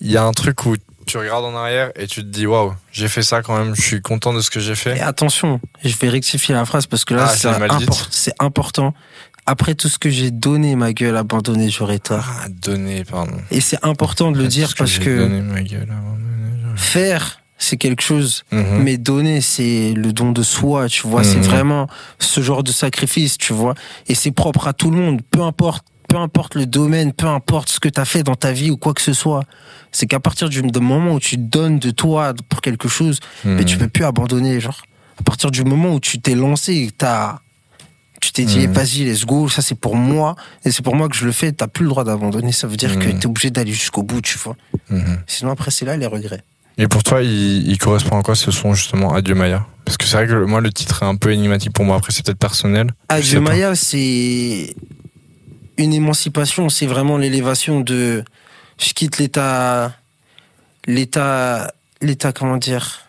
il 0.00 0.10
y 0.10 0.16
a 0.16 0.24
un 0.24 0.32
truc 0.32 0.64
où 0.66 0.76
tu 1.06 1.18
regardes 1.18 1.44
en 1.44 1.54
arrière 1.56 1.90
et 1.96 2.06
tu 2.06 2.20
te 2.22 2.26
dis 2.28 2.46
waouh, 2.46 2.74
j'ai 2.92 3.08
fait 3.08 3.22
ça 3.22 3.42
quand 3.42 3.56
même, 3.58 3.74
je 3.74 3.82
suis 3.82 4.00
content 4.02 4.32
de 4.32 4.40
ce 4.40 4.50
que 4.50 4.60
j'ai 4.60 4.72
Et 4.72 4.76
fait. 4.76 5.00
attention, 5.00 5.60
je 5.84 5.94
vais 5.96 6.08
rectifier 6.08 6.54
la 6.54 6.64
phrase 6.64 6.86
parce 6.86 7.04
que 7.04 7.14
là, 7.14 7.26
Ah, 7.28 7.34
c'est 7.36 7.48
impor- 7.48 8.30
important. 8.38 8.94
Après 9.44 9.74
tout 9.74 9.88
ce 9.88 9.98
que 9.98 10.08
j'ai 10.08 10.30
donné, 10.30 10.76
ma 10.76 10.92
gueule 10.92 11.16
abandonnée, 11.16 11.68
j'aurais 11.68 11.98
tort. 11.98 12.24
Ah, 12.42 12.46
donner, 12.48 13.04
pardon. 13.04 13.36
Et 13.50 13.60
c'est 13.60 13.78
important 13.84 14.30
de 14.30 14.38
le 14.38 14.46
dire 14.46 14.70
ce 14.70 14.74
parce 14.76 14.90
j'ai 14.92 15.00
que 15.00 15.18
donné, 15.18 15.40
ma 15.40 15.62
gueule 15.62 15.88
faire, 16.76 17.40
c'est 17.58 17.76
quelque 17.76 18.02
chose, 18.02 18.44
Mhm. 18.52 18.82
mais 18.82 18.98
donner, 18.98 19.40
c'est 19.40 19.92
le 19.94 20.12
don 20.12 20.32
de 20.32 20.42
soi, 20.42 20.88
tu 20.88 21.06
vois. 21.06 21.22
C'est 21.24 21.36
Mhm. 21.38 21.42
vraiment 21.44 21.86
ce 22.18 22.40
genre 22.40 22.62
de 22.62 22.72
sacrifice, 22.72 23.38
tu 23.38 23.52
vois. 23.52 23.74
Et 24.08 24.14
c'est 24.14 24.32
propre 24.32 24.66
à 24.68 24.72
tout 24.72 24.90
le 24.90 24.96
monde, 24.96 25.20
peu 25.30 25.42
importe, 25.42 25.84
peu 26.12 26.18
importe 26.18 26.56
le 26.56 26.66
domaine, 26.66 27.14
peu 27.14 27.26
importe 27.26 27.70
ce 27.70 27.80
que 27.80 27.88
tu 27.88 27.98
as 27.98 28.04
fait 28.04 28.22
dans 28.22 28.34
ta 28.34 28.52
vie 28.52 28.70
ou 28.70 28.76
quoi 28.76 28.92
que 28.92 29.00
ce 29.00 29.14
soit. 29.14 29.44
C'est 29.92 30.06
qu'à 30.06 30.20
partir 30.20 30.50
du 30.50 30.62
moment 30.62 31.14
où 31.14 31.20
tu 31.20 31.38
donnes 31.38 31.78
de 31.78 31.90
toi 31.90 32.34
pour 32.50 32.60
quelque 32.60 32.86
chose, 32.86 33.18
mais 33.44 33.64
tu 33.64 33.78
peux 33.78 33.88
plus 33.88 34.04
abandonner, 34.04 34.60
genre. 34.60 34.82
À 35.18 35.22
partir 35.22 35.50
du 35.50 35.64
moment 35.64 35.94
où 35.94 36.00
tu 36.00 36.20
t'es 36.20 36.34
lancé, 36.34 36.90
t'as, 36.98 37.38
tu 38.20 38.30
t'es 38.32 38.44
dit, 38.44 38.66
Mhm. 38.68 38.72
vas-y, 38.74 39.04
let's 39.04 39.24
go, 39.24 39.48
ça 39.48 39.62
c'est 39.62 39.74
pour 39.74 39.96
moi, 39.96 40.36
et 40.66 40.70
c'est 40.70 40.82
pour 40.82 40.94
moi 40.96 41.08
que 41.08 41.16
je 41.16 41.24
le 41.24 41.32
fais, 41.32 41.50
t'as 41.52 41.66
plus 41.66 41.84
le 41.84 41.88
droit 41.90 42.04
d'abandonner, 42.04 42.52
ça 42.52 42.66
veut 42.66 42.76
dire 42.76 42.98
que 42.98 43.08
Mhm. 43.08 43.18
t'es 43.18 43.26
obligé 43.26 43.50
d'aller 43.50 43.72
jusqu'au 43.72 44.02
bout, 44.02 44.20
tu 44.20 44.36
vois. 44.38 44.56
Mhm. 44.90 45.18
Sinon 45.26 45.50
après 45.52 45.70
c'est 45.70 45.86
là 45.86 45.96
les 45.96 46.06
regrets. 46.06 46.42
Et 46.76 46.88
pour 46.88 47.02
toi, 47.02 47.22
il, 47.22 47.70
il 47.70 47.78
correspond 47.78 48.18
à 48.18 48.22
quoi 48.22 48.34
ce 48.34 48.50
son 48.50 48.74
justement 48.74 49.14
Adieu 49.14 49.34
Maya? 49.34 49.66
Parce 49.86 49.96
que 49.96 50.04
c'est 50.06 50.16
vrai 50.16 50.26
que 50.26 50.44
moi 50.44 50.60
le 50.60 50.70
titre 50.72 51.02
est 51.02 51.06
un 51.06 51.16
peu 51.16 51.32
énigmatique 51.32 51.72
pour 51.72 51.84
moi. 51.86 51.96
Après 51.96 52.12
c'est 52.12 52.24
peut-être 52.24 52.38
personnel. 52.38 52.90
Adieu. 53.08 53.40
Maya, 53.40 53.74
c'est 53.74 54.74
une 55.78 55.92
émancipation, 55.92 56.68
c'est 56.68 56.86
vraiment 56.86 57.16
l'élévation 57.18 57.80
de, 57.80 58.24
je 58.78 58.92
quitte 58.92 59.18
l'état, 59.18 59.94
l'état, 60.86 61.72
l'état, 62.00 62.32
comment 62.32 62.56
dire, 62.56 63.00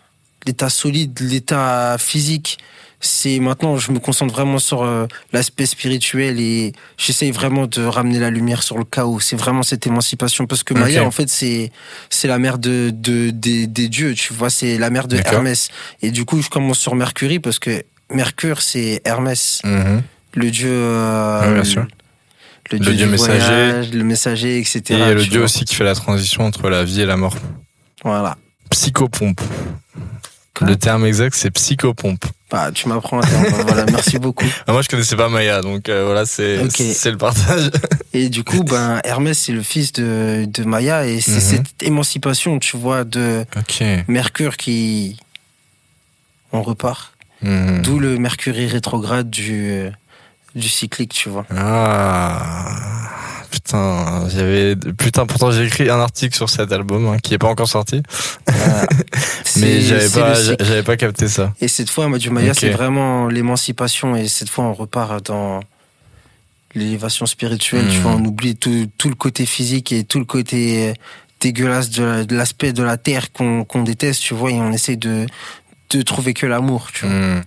l'état 0.46 0.68
solide, 0.68 1.18
l'état 1.20 1.96
physique. 1.98 2.58
C'est 3.00 3.38
maintenant, 3.38 3.76
je 3.76 3.92
me 3.92 3.98
concentre 3.98 4.32
vraiment 4.32 4.58
sur 4.58 4.82
euh, 4.82 5.06
l'aspect 5.34 5.66
spirituel 5.66 6.40
et 6.40 6.72
j'essaye 6.96 7.32
vraiment 7.32 7.66
de 7.66 7.84
ramener 7.84 8.18
la 8.18 8.30
lumière 8.30 8.62
sur 8.62 8.78
le 8.78 8.84
chaos. 8.84 9.20
C'est 9.20 9.36
vraiment 9.36 9.62
cette 9.62 9.86
émancipation 9.86 10.46
parce 10.46 10.62
que 10.62 10.72
Ok. 10.72 10.80
Maya, 10.80 11.04
en 11.04 11.10
fait, 11.10 11.28
c'est 11.28 11.70
c'est 12.08 12.28
la 12.28 12.38
mère 12.38 12.56
de, 12.56 12.90
de 12.94 13.28
des, 13.28 13.66
des 13.66 13.88
dieux. 13.90 14.14
Tu 14.14 14.32
vois, 14.32 14.48
c'est 14.48 14.78
la 14.78 14.88
mère 14.88 15.06
de. 15.06 15.16
Hermès. 15.18 15.68
Et 16.00 16.12
du 16.12 16.24
coup, 16.24 16.40
je 16.40 16.48
commence 16.48 16.78
sur 16.78 16.94
Mercury 16.94 17.40
parce 17.40 17.58
que 17.58 17.82
Mercure, 18.10 18.62
c'est 18.62 19.02
Hermès, 19.04 19.60
Mhm. 19.64 20.02
le 20.34 20.50
dieu. 20.50 20.70
euh, 20.72 21.46
Ouais, 21.48 21.54
bien 21.56 21.64
sûr. 21.64 21.86
Le 22.70 22.78
Le 22.78 22.84
dieu, 22.84 22.94
du 22.94 23.06
messager. 23.06 23.38
voyage, 23.38 23.90
le 23.92 24.04
messager, 24.04 24.58
etc. 24.58 24.82
Et 24.88 25.14
le 25.14 25.22
dieu 25.24 25.38
vois. 25.38 25.44
aussi 25.44 25.64
qui 25.64 25.74
fait 25.74 25.84
la 25.84 25.94
transition 25.94 26.44
entre 26.44 26.68
la 26.70 26.82
vie 26.84 27.02
et 27.02 27.06
la 27.06 27.16
mort. 27.16 27.36
Voilà. 28.02 28.36
Psychopompe. 28.70 29.40
Quoi 30.54 30.68
le 30.68 30.76
terme 30.76 31.04
exact 31.04 31.34
c'est 31.34 31.50
psychopompe. 31.50 32.24
Bah, 32.50 32.70
tu 32.72 32.88
m'apprends 32.88 33.18
un 33.18 33.26
terme. 33.26 33.44
voilà, 33.66 33.84
merci 33.86 34.18
beaucoup. 34.18 34.46
Ah, 34.68 34.72
moi 34.72 34.82
je 34.82 34.88
connaissais 34.88 35.16
pas 35.16 35.28
Maya 35.28 35.60
donc 35.62 35.88
euh, 35.88 36.04
voilà 36.04 36.24
c'est 36.26 36.70
c'est 36.70 37.10
le 37.10 37.18
partage. 37.18 37.70
Et 38.12 38.28
du 38.28 38.44
coup, 38.44 38.62
ben, 38.64 39.00
Hermès, 39.02 39.36
c'est 39.36 39.52
le 39.52 39.62
fils 39.62 39.92
de, 39.92 40.44
de 40.46 40.62
Maya 40.64 41.06
et 41.06 41.20
c'est 41.20 41.32
Mhm. 41.32 41.40
cette 41.40 41.82
émancipation, 41.82 42.60
tu 42.60 42.76
vois, 42.76 43.02
de. 43.04 43.44
Mercure 44.06 44.56
qui. 44.56 45.16
On 46.52 46.62
repart. 46.62 47.14
Mhm. 47.42 47.82
D'où 47.82 47.98
le 47.98 48.16
Mercury 48.18 48.68
rétrograde 48.68 49.28
du, 49.28 49.70
euh, 49.70 49.90
du 50.54 50.68
cyclique, 50.68 51.12
tu 51.12 51.28
vois. 51.28 51.44
Ah 51.56 52.42
putain 53.50 54.28
j'avais 54.28 54.74
putain 54.76 55.26
pourtant 55.26 55.50
j'ai 55.52 55.64
écrit 55.64 55.88
un 55.88 56.00
article 56.00 56.34
sur 56.34 56.50
cet 56.50 56.72
album 56.72 57.06
hein, 57.06 57.18
qui 57.22 57.34
est 57.34 57.38
pas 57.38 57.46
encore 57.46 57.68
sorti 57.68 58.02
mais 59.56 59.80
j'avais 59.80 60.08
pas 60.10 60.34
j'avais 60.34 60.82
pas 60.82 60.96
capté 60.96 61.28
ça. 61.28 61.52
Et 61.60 61.68
cette 61.68 61.88
fois, 61.90 62.08
Madu 62.08 62.30
Maya, 62.30 62.50
Ok. 62.50 62.56
c'est 62.60 62.70
vraiment 62.70 63.28
l'émancipation. 63.28 64.16
Et 64.16 64.26
cette 64.28 64.48
fois, 64.48 64.64
on 64.64 64.72
repart 64.74 65.24
dans 65.26 65.60
l'élévation 66.74 67.26
spirituelle. 67.26 67.86
Tu 67.88 67.96
Mhm. 67.98 68.02
vois, 68.02 68.12
on 68.12 68.24
oublie 68.24 68.56
tout, 68.56 68.90
tout 68.98 69.08
le 69.08 69.14
côté 69.14 69.46
physique 69.46 69.92
et 69.92 70.02
tout 70.04 70.18
le 70.18 70.24
côté 70.24 70.94
dégueulasse 71.40 71.90
de 71.90 72.02
la- 72.04 72.24
de 72.24 72.34
l'aspect 72.36 72.72
de, 72.72 72.82
la 72.82 72.96
terre 72.96 73.32
qu'on 73.32 73.64
qu'on 73.64 73.82
déteste, 73.82 74.22
tu 74.22 74.34
vois, 74.34 74.50
et 74.50 74.54
on 74.60 74.72
essaie 74.72 74.96
de, 74.96 75.26
de 75.90 76.02
trouver 76.02 76.34
que 76.34 76.46
l'amour, 76.46 76.88
tu 76.92 77.06
vois. 77.06 77.14
Hmm. 77.14 77.42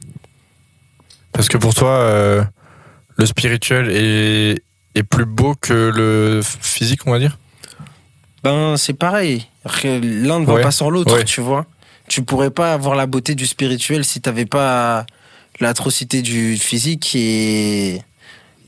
Parce 1.33 1.49
que 1.49 1.57
pour 1.57 1.73
toi, 1.73 1.89
euh, 1.99 2.43
le 3.17 3.25
spirituel 3.25 3.89
est, 3.91 4.61
est 4.95 5.03
plus 5.03 5.25
beau 5.25 5.55
que 5.59 5.91
le 5.95 6.41
physique, 6.43 7.01
on 7.07 7.11
va 7.11 7.19
dire? 7.19 7.37
Ben, 8.43 8.77
c'est 8.77 8.93
pareil. 8.93 9.45
L'un 9.83 10.39
ne 10.39 10.45
va 10.45 10.53
Ouais. 10.55 10.61
pas 10.61 10.71
sans 10.71 10.89
l'autre, 10.89 11.13
Ouais. 11.15 11.23
tu 11.25 11.41
vois. 11.41 11.65
Tu 12.07 12.23
pourrais 12.23 12.51
pas 12.51 12.73
avoir 12.73 12.95
la 12.95 13.05
beauté 13.05 13.35
du 13.35 13.45
spirituel 13.45 14.05
si 14.05 14.21
t'avais 14.21 14.45
pas 14.45 15.05
l'atrocité 15.59 16.21
du 16.21 16.55
physique 16.55 17.13
et, 17.15 18.01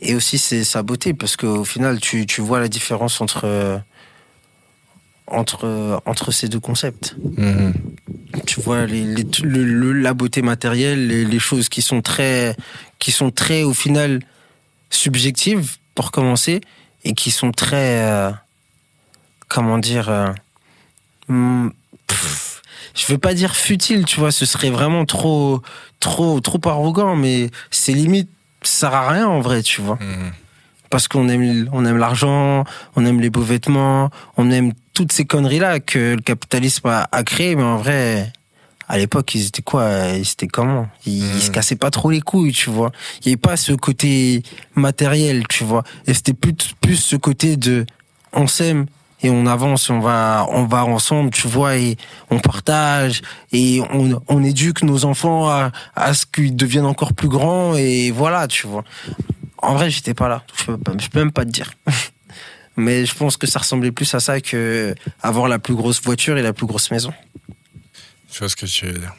et 0.01 0.15
aussi 0.15 0.37
c'est 0.37 0.63
sa 0.65 0.81
beauté 0.83 1.13
parce 1.13 1.37
qu'au 1.37 1.63
final, 1.63 1.99
tu, 2.01 2.25
tu 2.25 2.41
vois 2.41 2.59
la 2.59 2.67
différence 2.67 3.21
entre, 3.21 3.79
entre, 5.27 6.01
entre 6.05 6.31
ces 6.31 6.49
deux 6.49 6.59
concepts. 6.59 7.15
Mhm. 7.37 7.73
Tu 8.45 8.59
vois 8.61 8.85
les, 8.85 9.03
les- 9.03 9.25
le- 9.43 9.63
le- 9.63 9.93
la 9.93 10.13
beauté 10.13 10.41
matérielle, 10.41 11.07
les, 11.07 11.23
les 11.25 11.39
choses 11.39 11.69
qui 11.69 11.81
sont 11.81 12.01
très, 12.01 12.55
qui 12.97 13.11
sont 13.11 13.29
très 13.31 13.63
au 13.63 13.73
final 13.73 14.19
subjectives 14.89 15.77
pour 15.95 16.11
commencer 16.11 16.61
et 17.03 17.13
qui 17.13 17.31
sont 17.31 17.51
très, 17.51 18.03
euh, 18.03 18.31
comment 19.47 19.77
dire, 19.77 20.09
euh, 20.09 20.27
hmm, 21.27 21.69
pff, 22.07 22.61
je 22.95 23.05
veux 23.07 23.17
pas 23.17 23.33
dire 23.33 23.55
futile, 23.55 24.05
tu 24.05 24.19
vois, 24.19 24.31
ce 24.31 24.45
serait 24.45 24.69
vraiment 24.69 25.05
trop, 25.05 25.61
trop, 25.99 26.39
trop 26.41 26.59
arrogant, 26.65 27.15
mais 27.15 27.49
c'est 27.71 27.93
limite, 27.93 28.29
ça 28.61 28.89
sert 28.89 28.93
à 28.93 29.09
rien 29.09 29.27
en 29.27 29.39
vrai, 29.39 29.61
tu 29.63 29.81
vois 29.81 29.97
Mhm. 30.01 30.31
parce 30.89 31.07
qu'on 31.07 31.29
aime 31.29 31.69
on 31.71 31.85
aime 31.85 31.97
l'argent, 31.97 32.63
on 32.95 33.05
aime 33.05 33.21
les 33.21 33.29
beaux 33.29 33.41
vêtements, 33.43 34.09
on 34.37 34.51
aime 34.51 34.73
toutes 34.93 35.11
ces 35.13 35.23
conneries 35.25 35.59
là 35.59 35.79
que 35.79 36.15
le 36.15 36.21
capitalisme 36.21 36.87
a, 36.89 37.07
a 37.11 37.23
créé 37.23 37.55
mais 37.55 37.63
en 37.63 37.77
vrai 37.77 38.33
à 38.89 38.97
l'époque, 38.97 39.35
ils 39.35 39.45
étaient 39.45 39.61
quoi? 39.61 39.87
Ils 40.15 40.29
étaient 40.29 40.47
comment? 40.47 40.87
Ils, 41.05 41.35
ils 41.35 41.41
se 41.41 41.51
cassaient 41.51 41.75
pas 41.75 41.91
trop 41.91 42.09
les 42.09 42.21
couilles, 42.21 42.51
tu 42.51 42.71
vois. 42.71 42.91
Il 43.21 43.27
y 43.27 43.29
avait 43.29 43.37
pas 43.37 43.55
ce 43.55 43.71
côté 43.71 44.41
matériel, 44.73 45.47
tu 45.47 45.63
vois. 45.63 45.83
Et 46.07 46.15
c'était 46.15 46.33
plus 46.33 46.55
plus 46.81 46.95
ce 46.95 47.15
côté 47.15 47.55
de 47.55 47.85
on 48.33 48.47
s'aime 48.47 48.87
et 49.21 49.29
on 49.29 49.45
avance, 49.45 49.91
on 49.91 49.99
va 49.99 50.47
on 50.49 50.65
va 50.65 50.85
ensemble, 50.85 51.29
tu 51.29 51.47
vois, 51.47 51.77
et 51.77 51.97
on 52.31 52.39
partage 52.39 53.21
et 53.51 53.79
on, 53.93 54.19
on 54.27 54.43
éduque 54.43 54.81
nos 54.81 55.05
enfants 55.05 55.47
à, 55.47 55.71
à 55.95 56.15
ce 56.15 56.25
qu'ils 56.25 56.55
deviennent 56.55 56.87
encore 56.87 57.13
plus 57.13 57.29
grands 57.29 57.75
et 57.75 58.09
voilà, 58.09 58.47
tu 58.47 58.65
vois. 58.65 58.83
En 59.59 59.75
vrai, 59.75 59.91
j'étais 59.91 60.15
pas 60.15 60.29
là. 60.29 60.43
Je 60.57 60.65
peux, 60.65 60.77
je 60.99 61.09
peux 61.09 61.19
même 61.19 61.31
pas 61.31 61.45
te 61.45 61.51
dire. 61.51 61.73
Mais 62.75 63.05
je 63.05 63.13
pense 63.13 63.37
que 63.37 63.45
ça 63.45 63.59
ressemblait 63.59 63.91
plus 63.91 64.11
à 64.15 64.19
ça 64.19 64.41
que 64.41 64.95
avoir 65.21 65.47
la 65.47 65.59
plus 65.59 65.75
grosse 65.75 66.01
voiture 66.01 66.37
et 66.37 66.41
la 66.41 66.53
plus 66.53 66.65
grosse 66.65 66.89
maison. 66.89 67.13
Je 68.39 68.45
vois 68.45 68.49
ce 68.49 68.55
que 68.55 68.65
tu 68.67 68.85
veux 68.85 68.99
dire. 68.99 69.13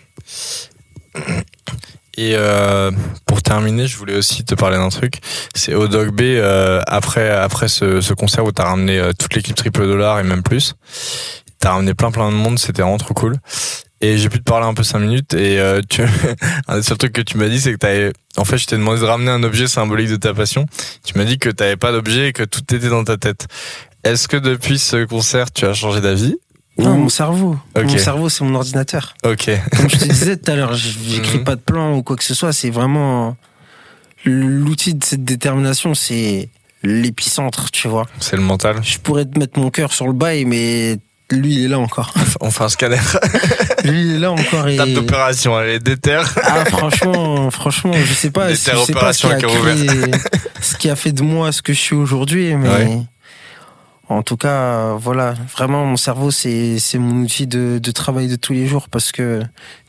Et 2.17 2.33
euh, 2.37 2.91
pour 3.27 3.43
terminer, 3.43 3.87
je 3.87 3.99
voulais 3.99 4.17
aussi 4.17 4.47
te 4.47 4.55
parler 4.55 4.79
d'un 4.79 4.89
truc. 4.89 5.17
C'est 5.55 5.75
au 5.75 5.89
Dog 5.89 6.09
B, 6.09 6.23
euh, 6.23 6.81
après, 6.87 7.29
après 7.29 7.69
ce, 7.69 8.01
ce 8.01 8.15
concert 8.15 8.47
où 8.47 8.53
t'as 8.53 8.65
ramené 8.65 8.99
euh, 8.99 9.13
toute 9.13 9.35
l'équipe 9.35 9.55
triple 9.55 9.87
dollar 9.87 10.21
et 10.21 10.23
même 10.23 10.43
plus. 10.43 10.75
T'as 11.59 11.73
ramené 11.73 11.93
plein 11.93 12.11
plein 12.11 12.31
de 12.31 12.35
monde, 12.35 12.59
c'était 12.59 12.81
vraiment 12.81 12.97
trop 12.97 13.13
cool. 13.13 13.37
Et 14.01 14.17
j'ai 14.17 14.31
pu 14.31 14.39
te 14.39 14.45
parler 14.45 14.67
un 14.67 14.73
peu 14.73 14.85
cinq 14.85 15.01
minutes 15.01 15.35
et 15.35 15.61
tu, 15.91 16.03
un 16.69 16.77
des 16.79 16.83
seuls 16.83 16.97
trucs 16.97 17.13
que 17.13 17.21
tu 17.21 17.37
m'as 17.37 17.49
dit 17.49 17.61
c'est 17.61 17.73
que 17.73 17.77
t'avais, 17.77 18.15
en 18.39 18.47
fait 18.47 18.57
je 18.57 18.65
t'ai 18.65 18.79
demandé 18.79 19.03
de 19.03 19.05
ramener 19.05 19.31
un 19.31 19.43
objet 19.43 19.69
symbolique 19.69 20.09
de 20.09 20.17
ta 20.17 20.33
passion. 20.33 20.65
Tu 21.05 21.19
m'as 21.19 21.25
dit 21.25 21.39
que 21.39 21.51
t'avais 21.51 21.77
pas 21.77 21.93
d'objet 21.93 22.29
et 22.29 22.33
que 22.33 22.45
tout 22.45 22.63
était 22.75 22.89
dans 22.89 23.05
ta 23.05 23.19
tête. 23.19 23.49
Est-ce 24.03 24.29
que 24.29 24.39
depuis 24.39 24.79
ce 24.79 25.05
concert 25.05 25.53
tu 25.53 25.67
as 25.67 25.75
changé 25.75 26.01
d'avis? 26.01 26.39
Non, 26.83 26.97
mon 26.97 27.09
cerveau. 27.09 27.57
Mon 27.77 27.99
cerveau, 27.99 28.29
c'est 28.29 28.45
mon 28.45 28.55
ordinateur. 28.55 29.15
Ok. 29.25 29.51
Comme 29.77 29.91
je 29.91 29.97
te 29.97 30.05
disais 30.09 30.37
tout 30.37 30.51
à 30.51 30.57
l'heure, 30.57 30.75
j'écris 30.75 31.39
pas 31.39 31.57
de 31.57 31.61
plan 31.61 31.95
ou 31.97 32.03
quoi 32.03 32.17
que 32.17 32.25
ce 32.25 32.35
soit. 32.35 32.53
C'est 32.53 32.71
vraiment 32.71 33.37
l'outil 34.25 34.95
de 34.95 35.05
cette 35.05 35.25
détermination, 35.25 35.95
c'est 35.95 36.49
l'épicentre, 36.83 37.71
tu 37.71 37.89
vois. 37.89 38.07
C'est 38.21 38.37
le 38.37 38.43
mental. 38.43 38.77
Je 38.83 38.99
pourrais 38.99 39.25
te 39.25 39.39
mettre 39.39 39.59
mon 39.59 39.71
cœur 39.71 39.93
sur 39.93 40.07
le 40.07 40.13
bail, 40.13 40.45
mais 40.45 40.99
lui, 41.31 41.55
il 41.55 41.65
est 41.65 41.69
là 41.69 41.79
encore. 41.79 42.13
On 42.41 42.51
fait 42.51 42.65
un 42.65 42.69
scanner. 42.69 42.97
lui, 43.85 44.01
il 44.03 44.15
est 44.17 44.19
là 44.19 44.33
encore. 44.33 44.69
Et... 44.69 44.77
Table 44.77 44.95
d'opération, 44.95 45.59
elle 45.61 45.71
est 45.71 45.79
déter. 45.79 46.21
Ah, 46.43 46.65
franchement, 46.67 47.51
franchement, 47.51 47.93
je 47.95 48.13
sais 48.13 48.31
pas, 48.31 48.49
Des 48.49 48.55
je 48.55 48.59
sais 48.61 48.93
pas 48.93 49.13
ce 49.13 49.27
qui, 49.27 49.33
a 49.33 49.37
créé- 49.39 50.11
ce 50.61 50.77
qui 50.77 50.91
a 50.91 50.97
fait 50.97 51.13
de 51.13 51.23
moi 51.23 51.53
ce 51.53 51.63
que 51.63 51.73
je 51.73 51.79
suis 51.79 51.97
aujourd'hui, 51.97 52.55
mais 52.57 52.69
Ouais. 52.69 52.99
En 54.11 54.23
tout 54.23 54.37
cas, 54.37 54.93
voilà, 54.95 55.35
vraiment, 55.57 55.85
mon 55.87 55.97
cerveau, 55.97 56.31
c'est 56.31 56.79
c'est 56.79 56.99
mon 56.99 57.23
outil 57.23 57.47
de, 57.47 57.79
de 57.83 57.91
travail 57.93 58.29
de 58.29 58.37
tous 58.37 58.53
les 58.53 58.67
jours 58.67 58.89
parce 58.89 59.13
que 59.13 59.41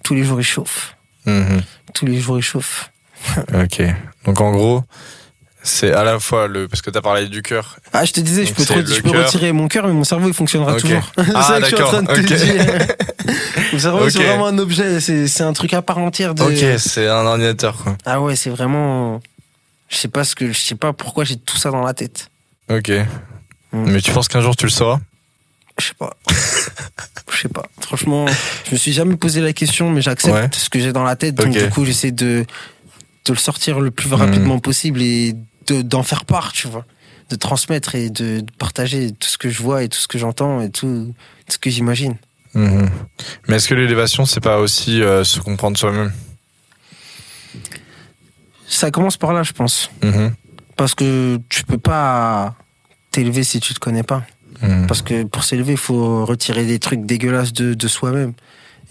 tous 0.04 0.14
les 0.14 0.24
jours 0.24 0.40
il 0.40 0.44
chauffe, 0.46 0.96
Mhm. 1.26 1.62
tous 1.94 2.06
les 2.06 2.20
jours 2.20 2.38
il 2.38 2.44
chauffe. 2.44 2.92
Ok. 3.54 3.82
Donc 4.26 4.40
en 4.42 4.52
gros, 4.52 4.84
c'est 5.64 5.92
à 5.94 6.04
la 6.04 6.20
fois 6.20 6.48
le 6.48 6.68
parce 6.68 6.82
que 6.82 6.90
t'as 6.92 7.02
parlé 7.02 7.28
du 7.28 7.42
cœur. 7.42 7.78
Ah, 7.94 8.06
je 8.06 8.14
te 8.14 8.20
disais, 8.20 8.46
je 8.46 8.54
peux, 8.54 8.64
c'est 8.64 8.74
te- 8.76 8.80
le 8.90 8.96
je 8.96 9.02
peux 9.02 9.12
cœur. 9.12 9.26
retirer 9.26 9.52
mon 9.52 9.68
cœur, 9.68 9.86
mais 9.88 9.94
mon 9.94 10.04
cerveau 10.04 10.28
il 10.28 10.34
fonctionnera 10.34 10.76
toujours. 10.76 11.12
c'est 11.18 11.24
Ah, 11.36 11.44
ça 11.44 11.58
que 11.60 11.66
je 11.68 11.76
suis 11.76 11.84
en 11.84 11.88
train 11.88 12.02
de 12.04 12.08
d'accord, 12.08 12.26
te 12.26 12.34
ok. 12.34 12.40
dire. 12.40 12.88
mon 13.74 13.80
cerveau, 13.80 14.10
c'est 14.10 14.24
vraiment 14.24 14.48
un 14.48 14.58
objet, 14.60 15.00
c'est 15.00 15.28
c'est 15.28 15.44
un 15.44 15.54
truc 15.54 15.74
à 15.74 15.82
part 15.82 15.98
entière. 16.00 16.34
De... 16.36 16.44
Ok, 16.44 16.80
c'est 16.80 17.08
un 17.08 17.26
ordinateur 17.26 17.78
quoi. 17.78 17.96
Ah 18.06 18.22
ouais, 18.22 18.36
c'est 18.36 18.50
vraiment. 18.52 19.20
Je 19.90 19.98
sais 19.98 20.08
pas 20.08 20.24
ce 20.24 20.36
que, 20.36 20.52
je 20.52 20.60
sais 20.60 20.76
pas 20.76 20.94
pourquoi 20.94 21.24
j'ai 21.26 21.36
tout 21.38 21.58
ça 21.58 21.70
dans 21.72 21.84
la 21.84 21.94
tête. 21.94 22.30
Ok. 22.70 22.92
Mm. 23.74 23.92
Mais 23.92 24.02
tu 24.02 24.12
penses 24.12 24.28
qu'un 24.28 24.42
jour 24.42 24.56
tu 24.56 24.66
le 24.66 24.72
sauras? 24.72 25.00
Je 25.80 25.86
sais 25.88 25.94
pas. 25.94 26.16
Je 27.34 27.38
sais 27.48 27.50
pas. 27.50 27.66
Franchement, 27.80 28.26
je 28.68 28.72
me 28.74 28.78
suis 28.78 28.92
jamais 28.92 29.16
posé 29.16 29.40
la 29.40 29.54
question, 29.54 29.90
mais 29.90 30.02
j'accepte 30.02 30.36
Ouais. 30.36 30.50
ce 30.52 30.70
que 30.70 30.80
j'ai 30.80 30.92
dans 30.92 31.04
la 31.06 31.16
tête. 31.16 31.34
Donc 31.36 31.54
du 31.54 31.70
coup, 31.70 31.86
j'essaie 31.86 32.12
de, 32.12 32.46
de 33.26 33.34
le 33.34 33.38
sortir 33.40 33.80
le 33.80 33.90
plus 33.90 34.14
rapidement 34.14 34.60
possible 34.60 35.02
et 35.02 35.34
de- 35.68 35.82
d'en 35.82 36.04
faire 36.04 36.26
part, 36.26 36.52
tu 36.52 36.68
vois. 36.68 36.86
De 37.30 37.36
transmettre 37.38 37.96
et 37.96 38.10
de, 38.10 38.42
de 38.42 38.52
partager 38.60 39.14
tout 39.14 39.30
ce 39.30 39.38
que 39.38 39.50
je 39.50 39.62
vois 39.64 39.82
et 39.84 39.88
tout 39.90 39.98
ce 39.98 40.08
que 40.10 40.18
j'entends 40.20 40.60
et 40.62 40.70
tout, 40.70 41.14
tout 41.48 41.54
ce 41.54 41.58
que 41.58 41.70
j'imagine. 41.70 42.18
Mhm. 42.54 42.90
Mais 43.48 43.56
est-ce 43.56 43.70
que 43.70 43.76
l'élévation 43.76 44.26
c'est 44.26 44.42
pas 44.42 44.58
aussi 44.60 45.02
euh, 45.02 45.24
se 45.24 45.40
comprendre 45.40 45.78
soi-même? 45.78 46.12
Ça 48.68 48.92
commence 48.92 49.18
par 49.18 49.34
là, 49.34 49.44
je 49.44 49.54
pense. 49.54 49.90
Mhm. 50.04 50.34
Parce 50.76 50.96
que 50.96 51.40
tu 51.50 51.64
peux 51.64 51.78
pas 51.78 52.56
t'élever 53.12 53.44
si 53.44 53.60
tu 53.60 53.74
te 53.74 53.80
connais 53.80 54.04
pas. 54.04 54.24
Mhm. 54.62 54.88
Parce 54.88 55.02
que 55.02 55.24
pour 55.24 55.44
s'élever, 55.44 55.74
il 55.74 55.78
faut 55.78 56.26
retirer 56.26 56.66
des 56.66 56.80
trucs 56.80 57.06
dégueulasses 57.06 57.54
de, 57.54 57.74
de 57.74 57.88
soi-même. 57.88 58.34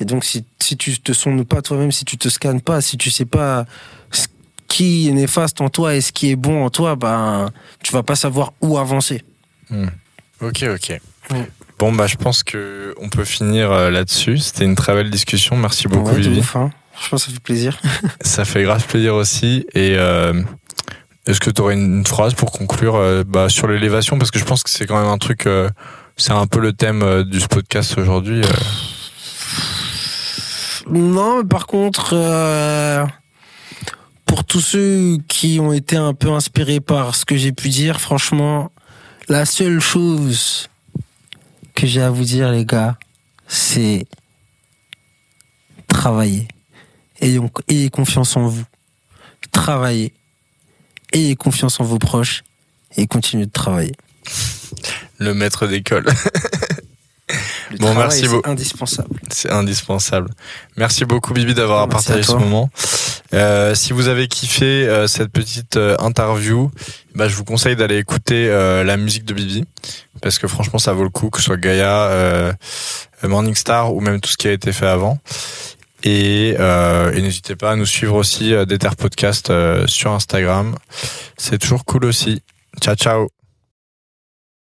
Et 0.01 0.05
donc, 0.05 0.25
si, 0.25 0.45
si 0.61 0.77
tu 0.77 0.99
te 0.99 1.13
sondes 1.13 1.47
pas 1.47 1.61
toi-même, 1.63 1.93
si 1.93 2.05
tu 2.05 2.17
te 2.17 2.29
scannes 2.29 2.61
pas, 2.63 2.81
si 2.81 2.97
tu 2.97 3.11
sais 3.11 3.27
pas 3.27 3.67
ce 4.11 4.27
qui 4.67 5.09
est 5.09 5.13
néfaste 5.13 5.61
en 5.61 5.69
toi 5.69 5.95
et 5.95 6.01
ce 6.01 6.13
qui 6.13 6.31
est 6.31 6.37
bon 6.37 6.65
en 6.65 6.71
toi, 6.71 6.97
ben, 6.97 7.51
tu 7.83 7.93
vas 7.93 8.03
pas 8.03 8.17
savoir 8.17 8.53
où 8.63 8.79
avancer. 8.79 9.23
Ok, 10.41 10.65
ok. 10.75 11.01
Ouais. 11.31 11.49
Bon 11.79 11.93
bah 11.93 12.07
je 12.07 12.17
pense 12.17 12.43
que 12.43 12.95
on 13.01 13.09
peut 13.09 13.25
finir 13.25 13.71
euh, 13.73 13.91
là-dessus. 13.91 14.39
C'était 14.39 14.65
une 14.65 14.75
très 14.75 14.95
belle 14.95 15.11
discussion. 15.11 15.57
Merci 15.57 15.89
beaucoup 15.89 16.11
Ouais, 16.11 16.21
Vivi. 16.21 16.41
ouf, 16.41 16.57
hein. 16.57 16.71
Franchement, 16.93 17.19
ça 17.19 17.33
fait 17.33 17.41
plaisir. 17.41 17.81
Ça 18.21 18.45
fait 18.45 18.63
grave 18.65 18.87
plaisir 18.87 19.15
aussi. 19.15 19.65
Et 19.75 19.95
euh, 19.97 20.43
est-ce 21.27 21.41
que 21.41 21.51
tu 21.51 21.61
aurais 21.61 21.75
une 21.75 22.07
phrase 22.07 22.35
pour 22.35 22.51
conclure 22.51 22.97
euh, 22.97 23.25
bah, 23.27 23.49
sur 23.49 23.69
l'élévation? 23.69 24.19
Parce 24.19 24.31
que 24.31 24.39
je 24.39 24.45
pense 24.45 24.63
que 24.63 24.71
c'est 24.71 24.87
quand 24.87 24.99
même 24.99 25.11
un 25.11 25.19
truc, 25.19 25.47
euh, 25.47 25.69
c'est 26.17 26.33
un 26.33 26.47
peu 26.47 26.61
le 26.61 26.73
thème 26.73 27.03
euh, 27.03 27.25
du 27.25 27.41
podcast 27.47 27.99
aujourd'hui. 27.99 28.43
Non, 30.89 31.45
par 31.45 31.67
contre, 31.67 32.15
pour 34.27 34.45
tous 34.45 34.61
ceux 34.61 35.19
qui 35.29 35.61
ont 35.61 35.73
été 35.73 35.97
un 35.97 36.15
peu 36.15 36.31
inspirés 36.31 36.81
par 36.81 37.15
ce 37.15 37.25
que 37.25 37.37
j'ai 37.37 37.53
pu 37.53 37.69
dire, 37.69 38.01
franchement, 38.01 38.73
la 39.29 39.45
seule 39.45 39.79
chose 39.79 40.69
que 41.75 41.87
j'ai 41.87 42.03
à 42.03 42.11
vous 42.11 42.25
dire, 42.25 42.51
les 42.51 42.65
gars, 42.65 42.99
c'est 43.47 44.07
travailler. 45.87 46.49
Ayez 47.21 47.91
confiance 47.91 48.37
en 48.37 48.49
vous. 48.49 48.65
Travaillez. 49.53 50.13
Ayez 51.13 51.37
confiance 51.37 51.81
en 51.81 51.85
vos 51.85 51.99
proches 51.99 52.43
et 52.97 53.07
continuez 53.07 53.47
de 53.47 53.51
travailler. 53.53 53.95
Le 55.19 55.35
maître 55.35 55.67
d'école. 55.67 56.07
Le 57.71 57.77
Bon, 57.79 57.87
travail, 57.87 58.03
merci 58.09 58.21
c'est 58.23 58.29
beaucoup. 58.29 58.51
indispensable. 58.51 59.21
C'est 59.31 59.51
indispensable. 59.53 60.31
Merci 60.77 61.05
beaucoup 61.05 61.33
Bibi 61.33 61.55
d'avoir 61.55 61.87
Merci 61.87 62.07
partagé 62.09 62.27
ce 62.27 62.33
moment. 62.37 62.69
Euh, 63.33 63.77
si 63.77 63.93
vous 63.93 64.09
avez 64.09 64.27
kiffé 64.27 64.89
euh, 64.89 65.07
cette 65.07 65.31
petite 65.31 65.77
euh, 65.77 65.95
interview, 66.01 66.73
bah, 67.15 67.29
je 67.29 67.37
vous 67.37 67.45
conseille 67.45 67.77
d'aller 67.77 67.99
écouter 67.99 68.49
la 68.49 68.97
musique 68.97 69.25
de 69.25 69.35
Bibi 69.35 69.65
parce 70.21 70.41
que 70.41 70.49
franchement 70.49 70.81
ça 70.81 70.93
vaut 70.93 71.05
le 71.05 71.11
coup, 71.11 71.31
que 71.31 71.39
ce 71.39 71.45
soit 71.45 71.57
Gaia, 71.57 72.53
Morningstar 73.23 73.95
ou 73.95 74.01
même 74.01 74.21
tout 74.21 74.31
ce 74.31 74.37
qui 74.37 74.49
a 74.49 74.53
été 74.53 74.73
fait 74.73 74.87
avant. 74.89 75.19
Et, 76.03 76.57
euh, 76.59 77.13
et 77.13 77.23
n'hésitez 77.23 77.57
pas 77.57 77.73
à 77.73 77.77
nous 77.77 77.87
suivre 77.87 78.17
aussi 78.17 78.55
euh, 78.55 78.65
d'Ether 78.65 78.91
Podcast 78.97 79.51
euh, 79.51 79.87
sur 79.87 80.13
Instagram. 80.13 80.77
C'est 81.37 81.59
toujours 81.59 81.85
cool 81.85 82.05
aussi. 82.05 82.43
Ciao 82.81 82.95
ciao. 82.95 83.40